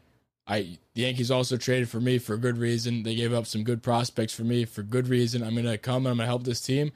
i 0.48 0.78
the 0.94 1.02
yankees 1.02 1.32
also 1.32 1.58
traded 1.58 1.90
for 1.90 2.00
me 2.00 2.18
for 2.18 2.38
good 2.38 2.58
reason 2.58 3.04
they 3.04 3.16
gave 3.16 3.34
up 3.34 3.46
some 3.46 3.64
good 3.64 3.82
prospects 3.84 4.34
for 4.34 4.44
me 4.44 4.66
for 4.66 4.84
good 4.84 5.08
reason 5.08 5.44
i'm 5.44 5.56
gonna 5.56 5.78
come 5.78 6.06
and 6.06 6.12
i'm 6.12 6.18
gonna 6.18 6.28
help 6.28 6.44
this 6.44 6.62
team 6.62 6.92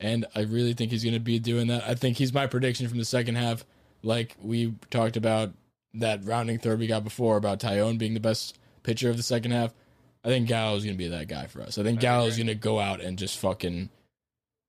and 0.00 0.26
i 0.34 0.40
really 0.42 0.72
think 0.72 0.90
he's 0.90 1.04
gonna 1.04 1.20
be 1.20 1.38
doing 1.38 1.66
that 1.66 1.82
i 1.84 1.94
think 1.94 2.16
he's 2.16 2.32
my 2.32 2.46
prediction 2.46 2.88
from 2.88 2.98
the 2.98 3.04
second 3.04 3.36
half 3.36 3.64
like 4.02 4.36
we 4.40 4.74
talked 4.90 5.16
about 5.16 5.52
that 5.94 6.24
rounding 6.24 6.58
third 6.58 6.78
we 6.78 6.86
got 6.86 7.02
before 7.04 7.36
about 7.36 7.58
Taillon 7.58 7.96
being 7.98 8.14
the 8.14 8.20
best 8.20 8.58
pitcher 8.82 9.08
of 9.10 9.16
the 9.16 9.22
second 9.22 9.50
half 9.50 9.72
i 10.24 10.28
think 10.28 10.48
gallo's 10.48 10.84
gonna 10.84 10.96
be 10.96 11.08
that 11.08 11.28
guy 11.28 11.46
for 11.46 11.62
us 11.62 11.78
i 11.78 11.82
think 11.82 12.00
gallo's 12.00 12.36
gonna 12.36 12.54
go 12.54 12.78
out 12.78 13.00
and 13.00 13.18
just 13.18 13.38
fucking 13.38 13.88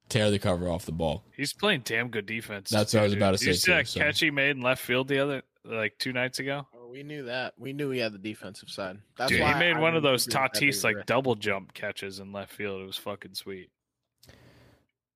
tear 0.09 0.31
the 0.31 0.39
cover 0.39 0.69
off 0.69 0.85
the 0.85 0.91
ball 0.91 1.23
He's 1.35 1.53
playing 1.53 1.81
damn 1.83 2.07
good 2.09 2.25
defense. 2.25 2.69
That's 2.69 2.93
what 2.93 3.01
I 3.01 3.03
was 3.03 3.13
about 3.13 3.37
to 3.37 3.45
You 3.45 3.53
say, 3.53 3.59
see 3.59 3.71
that 3.73 3.79
too, 3.81 3.85
so. 3.85 3.99
catch 3.99 4.19
he 4.21 4.31
made 4.31 4.51
in 4.51 4.61
left 4.61 4.81
field 4.81 5.07
the 5.07 5.19
other 5.19 5.41
like 5.65 5.97
two 5.99 6.13
nights 6.13 6.39
ago? 6.39 6.65
Oh, 6.87 6.91
we 6.91 7.03
knew 7.03 7.23
that. 7.23 7.53
We 7.57 7.73
knew 7.73 7.89
he 7.89 7.99
had 7.99 8.13
the 8.13 8.17
defensive 8.17 8.69
side. 8.69 8.99
That's 9.17 9.31
Dude, 9.31 9.41
why 9.41 9.53
he 9.53 9.59
made 9.59 9.77
I 9.77 9.79
one 9.79 9.95
of 9.95 10.03
those 10.03 10.25
agree 10.27 10.41
with 10.41 10.53
that 10.53 10.61
Tatis 10.61 10.83
like 10.83 11.05
double 11.05 11.35
jump 11.35 11.73
catches 11.73 12.19
in 12.19 12.31
left 12.31 12.53
field. 12.53 12.81
It 12.81 12.85
was 12.85 12.97
fucking 12.97 13.33
sweet. 13.33 13.69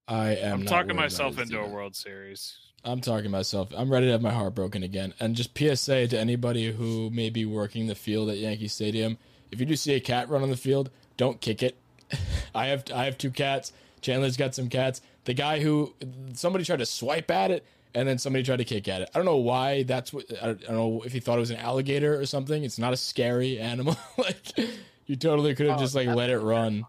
I 0.07 0.35
am. 0.35 0.61
I'm 0.61 0.65
talking 0.65 0.95
myself 0.95 1.37
his 1.37 1.49
into 1.49 1.61
a. 1.61 1.67
World 1.67 1.95
Series. 1.95 2.57
I'm 2.83 2.99
talking 2.99 3.29
myself. 3.31 3.69
I'm 3.75 3.91
ready 3.91 4.07
to 4.07 4.11
have 4.11 4.21
my 4.21 4.31
heart 4.31 4.55
broken 4.55 4.83
again. 4.83 5.13
And 5.19 5.35
just 5.35 5.57
PSA 5.57 6.07
to 6.07 6.19
anybody 6.19 6.71
who 6.71 7.09
may 7.11 7.29
be 7.29 7.45
working 7.45 7.87
the 7.87 7.95
field 7.95 8.29
at 8.29 8.37
Yankee 8.37 8.67
Stadium: 8.67 9.17
if 9.51 9.59
you 9.59 9.65
do 9.65 9.75
see 9.75 9.93
a 9.93 9.99
cat 9.99 10.29
run 10.29 10.43
on 10.43 10.49
the 10.49 10.57
field, 10.57 10.89
don't 11.15 11.39
kick 11.39 11.63
it. 11.63 11.77
I 12.55 12.67
have 12.67 12.85
I 12.93 13.05
have 13.05 13.17
two 13.17 13.31
cats. 13.31 13.71
Chandler's 14.01 14.35
got 14.35 14.55
some 14.55 14.67
cats. 14.67 15.01
The 15.25 15.33
guy 15.33 15.59
who 15.59 15.93
somebody 16.33 16.65
tried 16.65 16.79
to 16.79 16.85
swipe 16.85 17.29
at 17.29 17.51
it, 17.51 17.65
and 17.95 18.07
then 18.07 18.17
somebody 18.17 18.43
tried 18.43 18.57
to 18.57 18.65
kick 18.65 18.87
at 18.87 19.01
it. 19.01 19.09
I 19.13 19.17
don't 19.19 19.25
know 19.25 19.37
why. 19.37 19.83
That's 19.83 20.11
what 20.13 20.25
I 20.41 20.47
don't, 20.47 20.63
I 20.63 20.67
don't 20.67 20.75
know 20.77 21.01
if 21.05 21.11
he 21.13 21.19
thought 21.19 21.37
it 21.37 21.41
was 21.41 21.51
an 21.51 21.57
alligator 21.57 22.19
or 22.19 22.25
something. 22.25 22.63
It's 22.63 22.79
not 22.79 22.93
a 22.93 22.97
scary 22.97 23.59
animal. 23.59 23.95
like 24.17 24.57
you 25.05 25.15
totally 25.15 25.53
could 25.55 25.67
have 25.67 25.77
Oh, 25.77 25.81
just 25.81 25.95
like 25.95 26.07
let 26.07 26.29
it 26.29 26.39
run. 26.39 26.85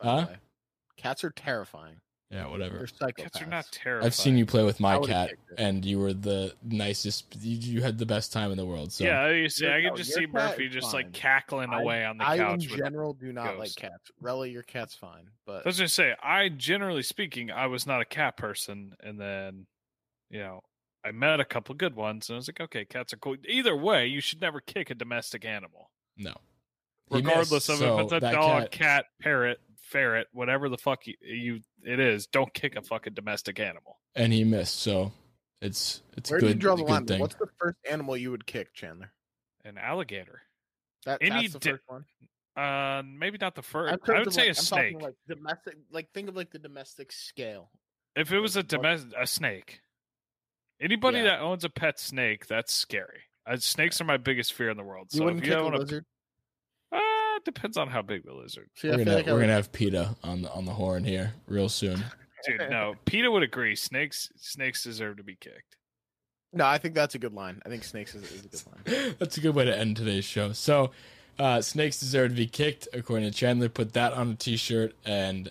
Huh? 0.00 0.26
Cats 0.96 1.24
are 1.24 1.30
terrifying. 1.30 1.96
Yeah, 2.30 2.42
They're 2.42 2.48
whatever. 2.50 2.86
Cats 3.16 3.42
are 3.42 3.46
not 3.46 3.66
terrifying. 3.72 4.06
I've 4.06 4.14
seen 4.14 4.38
you 4.38 4.46
play 4.46 4.62
with 4.62 4.78
my 4.78 5.00
cat, 5.00 5.32
and 5.58 5.84
you 5.84 5.98
were 5.98 6.12
the 6.12 6.54
nicest. 6.62 7.36
You, 7.40 7.56
you 7.56 7.82
had 7.82 7.98
the 7.98 8.06
best 8.06 8.32
time 8.32 8.52
in 8.52 8.56
the 8.56 8.64
world. 8.64 8.92
So 8.92 9.02
yeah, 9.02 9.30
you 9.30 9.48
see, 9.48 9.64
Your- 9.64 9.74
I 9.74 9.80
no, 9.82 9.88
can 9.88 9.96
just 9.96 10.14
see 10.14 10.26
Murphy 10.26 10.68
just 10.68 10.92
fine. 10.92 11.02
like 11.06 11.12
cackling 11.12 11.70
I- 11.70 11.80
away 11.82 12.04
on 12.04 12.18
the 12.18 12.28
I, 12.28 12.36
couch. 12.38 12.70
in 12.70 12.76
general, 12.76 13.14
do 13.14 13.32
not 13.32 13.58
like 13.58 13.74
cats. 13.74 14.12
Rella, 14.20 14.46
your 14.46 14.62
cat's 14.62 14.94
fine, 14.94 15.28
but 15.44 15.66
I 15.66 15.68
was 15.68 15.78
gonna 15.78 15.88
say, 15.88 16.14
I 16.22 16.50
generally 16.50 17.02
speaking, 17.02 17.50
I 17.50 17.66
was 17.66 17.84
not 17.84 18.00
a 18.00 18.04
cat 18.04 18.36
person, 18.36 18.92
and 19.02 19.18
then, 19.20 19.66
you 20.30 20.38
know, 20.40 20.60
I 21.04 21.12
met 21.12 21.40
a 21.40 21.44
couple 21.44 21.74
good 21.74 21.96
ones, 21.96 22.28
and 22.28 22.36
I 22.36 22.38
was 22.38 22.48
like, 22.48 22.60
okay, 22.60 22.84
cats 22.84 23.12
are 23.12 23.16
cool. 23.16 23.36
Either 23.48 23.76
way, 23.76 24.06
you 24.06 24.20
should 24.20 24.40
never 24.40 24.60
kick 24.60 24.90
a 24.90 24.94
domestic 24.94 25.44
animal, 25.44 25.90
no, 26.16 26.34
He 27.10 27.16
regardless 27.16 27.50
missed, 27.50 27.70
of 27.70 27.78
so 27.78 27.98
if 27.98 28.04
it's 28.04 28.12
a 28.12 28.20
that 28.20 28.32
dog, 28.34 28.62
cat- 28.62 28.72
cat, 28.72 29.04
parrot, 29.20 29.58
ferret, 29.82 30.26
whatever 30.32 30.68
the 30.68 30.78
fuck 30.78 31.06
you, 31.06 31.14
you 31.22 31.60
it 31.82 31.98
is. 32.00 32.26
Don't 32.26 32.52
kick 32.54 32.76
a 32.76 32.82
fucking 32.82 33.14
domestic 33.14 33.58
animal. 33.58 33.98
and 34.14 34.32
he 34.32 34.44
missed. 34.44 34.80
So 34.80 35.12
it's 35.62 36.02
it's 36.16 36.30
where 36.30 36.40
good. 36.40 36.46
do 36.46 36.52
you 36.52 36.58
draw 36.58 36.76
the 36.76 36.82
line? 36.84 37.06
thing. 37.06 37.20
What's 37.20 37.34
the 37.36 37.48
first 37.58 37.78
animal 37.90 38.16
you 38.16 38.30
would 38.30 38.46
kick, 38.46 38.72
Chandler? 38.74 39.12
An 39.64 39.78
alligator. 39.78 40.40
That, 41.06 41.18
Any 41.22 41.48
that's 41.48 41.52
the 41.54 41.58
di- 41.60 41.70
first 41.72 41.82
one. 41.86 42.04
Uh, 42.56 43.02
maybe 43.06 43.38
not 43.40 43.54
the 43.54 43.62
first. 43.62 43.98
I 44.08 44.18
would 44.20 44.32
say 44.34 44.42
like- 44.42 44.46
a 44.46 44.48
I'm 44.50 44.54
snake. 44.54 44.92
talking 44.92 44.98
like 45.00 45.14
domestic. 45.28 45.76
Like 45.90 46.08
think 46.12 46.28
of 46.28 46.36
like 46.36 46.50
the 46.50 46.58
domestic 46.58 47.10
scale. 47.12 47.70
if 48.16 48.32
it 48.32 48.38
was 48.40 48.56
a 48.56 48.62
domestic, 48.62 49.12
a 49.18 49.26
snake. 49.26 49.80
Anybody 50.80 51.18
Yeah. 51.18 51.24
that 51.24 51.40
owns 51.40 51.64
a 51.64 51.68
pet 51.68 51.98
snake, 51.98 52.46
that's 52.46 52.72
scary. 52.72 53.22
Uh, 53.46 53.56
snakes 53.58 54.00
are 54.00 54.04
my 54.04 54.16
biggest 54.16 54.52
fear 54.54 54.70
in 54.70 54.76
the 54.76 54.82
world. 54.82 55.08
You 55.12 55.18
So 55.18 55.24
wouldn't 55.24 55.42
if 55.42 55.48
you 55.48 55.54
kick 55.54 55.62
a 55.62 55.64
own 55.66 55.74
a, 55.74 55.78
lizard. 55.78 56.04
uh, 56.92 56.98
depends 57.44 57.76
on 57.76 57.88
how 57.88 58.02
big 58.02 58.24
the 58.24 58.32
lizard. 58.34 58.68
See, 58.76 58.88
we're 58.88 58.98
gonna 58.98 59.14
like 59.14 59.26
we're 59.26 59.34
would- 59.34 59.40
gonna 59.42 59.52
have 59.52 59.72
PETA 59.72 60.16
on 60.22 60.42
the 60.42 60.50
on 60.52 60.64
the 60.64 60.72
horn 60.72 61.04
here 61.04 61.34
real 61.46 61.68
soon. 61.68 62.02
Dude, 62.46 62.70
no. 62.70 62.94
Peter 63.04 63.30
would 63.30 63.42
agree. 63.42 63.76
Snakes, 63.76 64.30
snakes 64.36 64.82
deserve 64.84 65.18
to 65.18 65.22
be 65.22 65.36
kicked. 65.36 65.76
No, 66.54 66.64
I 66.66 66.78
think 66.78 66.94
that's 66.94 67.14
a 67.14 67.18
good 67.18 67.34
line. 67.34 67.60
I 67.66 67.68
think 67.68 67.84
snakes 67.84 68.14
is, 68.14 68.24
is 68.32 68.44
a 68.44 68.48
good 68.48 68.62
line. 68.66 69.14
That's 69.20 69.36
a 69.36 69.40
good 69.40 69.54
way 69.54 69.66
to 69.66 69.78
end 69.78 69.96
today's 69.96 70.24
show. 70.24 70.50
So, 70.52 70.90
uh, 71.38 71.60
snakes 71.60 72.00
deserve 72.00 72.30
to 72.30 72.34
be 72.36 72.48
kicked, 72.48 72.88
according 72.92 73.30
to 73.30 73.36
Chandler. 73.36 73.68
Put 73.68 73.92
that 73.92 74.14
on 74.14 74.30
a 74.30 74.34
T-shirt, 74.34 74.96
and 75.04 75.48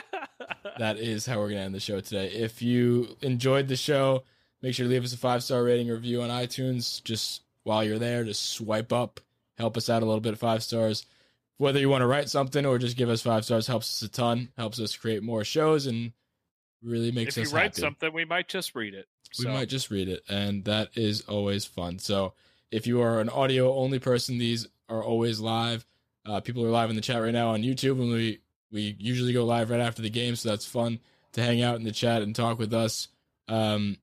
that 0.78 0.98
is 0.98 1.26
how 1.26 1.38
we're 1.40 1.48
gonna 1.48 1.62
end 1.62 1.74
the 1.74 1.80
show 1.80 1.98
today. 2.00 2.28
If 2.30 2.62
you 2.62 3.16
enjoyed 3.22 3.66
the 3.68 3.74
show, 3.76 4.22
make 4.62 4.74
sure 4.74 4.84
to 4.86 4.90
leave 4.90 5.04
us 5.04 5.12
a 5.12 5.18
five 5.18 5.42
star 5.42 5.62
rating 5.62 5.88
review 5.88 6.22
on 6.22 6.30
iTunes. 6.30 7.02
Just 7.04 7.42
while 7.64 7.84
you're 7.84 7.98
there, 7.98 8.24
just 8.24 8.52
swipe 8.52 8.92
up, 8.92 9.20
help 9.58 9.76
us 9.76 9.90
out 9.90 10.02
a 10.02 10.06
little 10.06 10.20
bit. 10.20 10.38
Five 10.38 10.62
stars. 10.62 11.06
Whether 11.58 11.78
you 11.78 11.88
want 11.88 12.02
to 12.02 12.06
write 12.06 12.28
something 12.28 12.66
or 12.66 12.78
just 12.78 12.96
give 12.96 13.08
us 13.08 13.22
five 13.22 13.44
stars 13.44 13.66
helps 13.66 13.88
us 14.02 14.08
a 14.08 14.10
ton. 14.10 14.48
Helps 14.56 14.80
us 14.80 14.96
create 14.96 15.22
more 15.22 15.44
shows 15.44 15.86
and 15.86 16.12
really 16.82 17.12
makes 17.12 17.36
if 17.36 17.42
us 17.42 17.48
If 17.48 17.52
you 17.52 17.56
write 17.56 17.64
happy 17.66 17.80
something, 17.82 18.12
we 18.12 18.24
might 18.24 18.48
just 18.48 18.74
read 18.74 18.94
it. 18.94 19.06
we 19.38 19.44
might 19.46 19.68
just 19.68 19.90
read 19.90 20.08
it 20.08 20.22
and 20.28 20.64
that 20.64 20.90
is 20.94 21.22
always 21.22 21.64
fun 21.64 21.98
so 21.98 22.34
if 22.70 22.86
you 22.86 23.00
are 23.00 23.18
an 23.20 23.30
audio 23.30 23.74
only 23.76 23.98
person 23.98 24.36
these 24.36 24.66
are 24.90 25.02
always 25.02 25.40
live 25.40 25.86
uh, 26.26 26.40
people 26.40 26.62
are 26.64 26.70
live 26.70 26.90
in 26.90 26.96
the 26.96 27.00
chat 27.02 27.22
right 27.22 27.32
now 27.32 27.48
on 27.50 27.62
youtube 27.62 27.98
and 27.98 28.10
we 28.12 28.40
we 28.70 28.94
usually 28.98 29.32
go 29.32 29.44
live 29.44 29.70
right 29.70 29.80
after 29.80 30.02
the 30.02 30.10
game 30.10 30.36
so 30.36 30.50
that's 30.50 30.66
fun 30.66 30.98
to 31.32 31.42
hang 31.42 31.62
out 31.62 31.76
in 31.76 31.84
the 31.84 31.92
chat 31.92 32.20
and 32.20 32.36
talk 32.36 32.58
with 32.58 32.74
us 32.74 33.08
um 33.48 33.96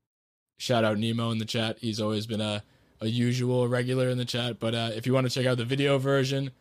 shout 0.60 0.84
out 0.84 0.98
nemo 1.00 1.32
in 1.32 1.40
the 1.40 1.46
chat 1.46 1.78
he's 1.80 2.00
always 2.00 2.28
been 2.28 2.42
a, 2.42 2.64
a 3.02 3.08
usual 3.08 3.68
regular 3.68 4.10
in 4.10 4.18
the 4.18 4.26
chat 4.26 4.60
but 4.60 4.76
uh, 4.76 4.92
if 4.94 5.08
you 5.08 5.14
want 5.14 5.28
to 5.28 5.34
check 5.34 5.48
out 5.48 5.58
the 5.58 5.66
video 5.66 5.98
version 5.98 6.52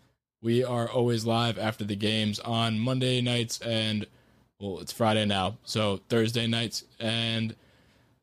we 0.40 0.64
are 0.64 0.88
always 0.88 1.26
live 1.26 1.58
after 1.58 1.84
the 1.84 1.96
games 1.96 2.40
on 2.40 2.78
monday 2.78 3.20
nights 3.20 3.60
and 3.60 4.06
well 4.58 4.78
it's 4.78 4.92
friday 4.92 5.26
now 5.26 5.58
so 5.64 6.00
thursday 6.08 6.46
nights 6.46 6.84
and 6.98 7.54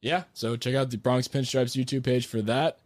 yeah, 0.05 0.25
so 0.33 0.55
check 0.55 0.75
out 0.75 0.91
the 0.91 0.97
Bronx 0.97 1.27
Pinstripes 1.27 1.75
YouTube 1.75 2.03
page 2.03 2.27
for 2.27 2.39
that. 2.43 2.77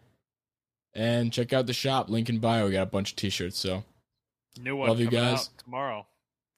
And 0.94 1.34
check 1.34 1.52
out 1.52 1.68
the 1.68 1.74
shop, 1.74 2.10
link 2.10 2.30
in 2.30 2.40
bio. 2.40 2.66
We 2.66 2.72
got 2.72 2.84
a 2.84 2.86
bunch 2.86 3.12
of 3.12 3.18
t 3.18 3.30
shirts. 3.30 3.58
So, 3.58 3.84
new 4.58 4.78
one 4.78 4.88
love 4.88 5.02
you 5.02 5.10
guys. 5.10 5.50
tomorrow. 5.58 6.08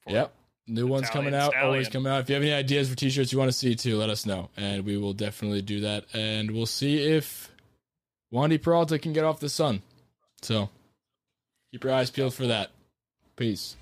yep. 0.06 0.32
New 0.68 0.86
ones 0.86 1.10
coming 1.10 1.34
Italian 1.34 1.54
out, 1.56 1.64
always 1.64 1.88
coming 1.88 2.12
out. 2.12 2.20
If 2.20 2.28
you 2.28 2.34
have 2.36 2.44
any 2.44 2.52
ideas 2.52 2.88
for 2.88 2.94
t 2.94 3.10
shirts 3.10 3.32
you 3.32 3.38
want 3.38 3.50
to 3.50 3.56
see 3.56 3.74
too, 3.74 3.96
let 3.96 4.10
us 4.10 4.24
know. 4.24 4.48
And 4.56 4.84
we 4.84 4.96
will 4.96 5.12
definitely 5.12 5.62
do 5.62 5.80
that. 5.80 6.04
And 6.14 6.52
we'll 6.52 6.66
see 6.66 7.02
if 7.02 7.50
Wandy 8.32 8.62
Peralta 8.62 8.98
can 8.98 9.12
get 9.12 9.24
off 9.24 9.40
the 9.40 9.48
sun. 9.48 9.82
So, 10.40 10.70
keep 11.72 11.82
your 11.84 11.92
eyes 11.92 12.10
peeled 12.10 12.34
for 12.34 12.46
that. 12.46 12.70
Peace. 13.36 13.76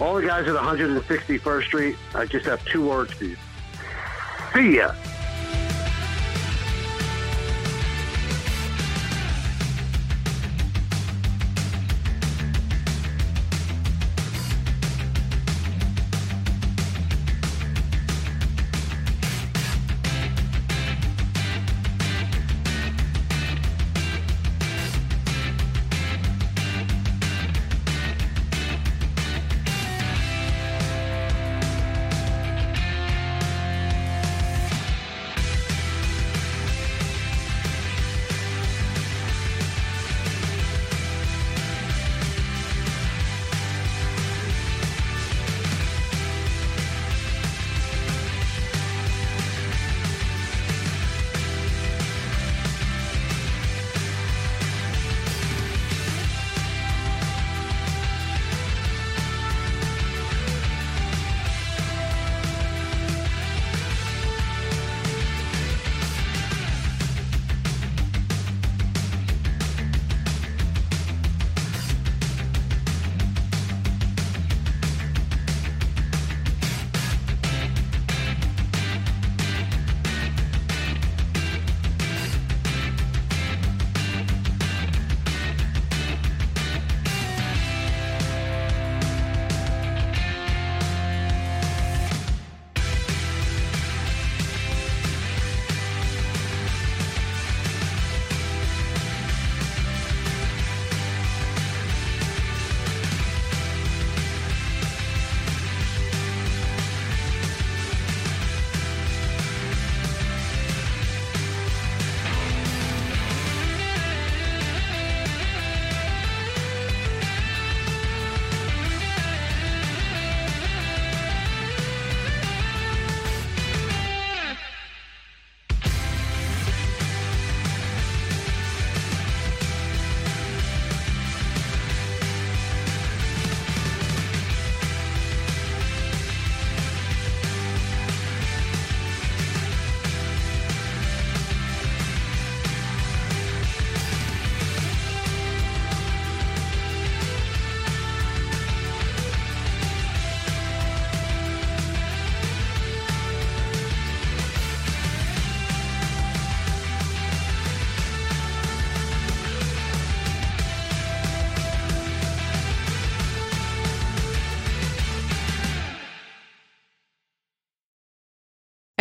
All 0.00 0.14
the 0.14 0.26
guys 0.26 0.46
at 0.48 0.54
161st 0.54 1.64
Street, 1.64 1.96
I 2.14 2.26
just 2.26 2.46
have 2.46 2.64
two 2.66 2.88
words 2.88 3.12
for 3.12 3.24
you. 3.24 3.36
See 4.52 4.76
ya. 4.76 4.94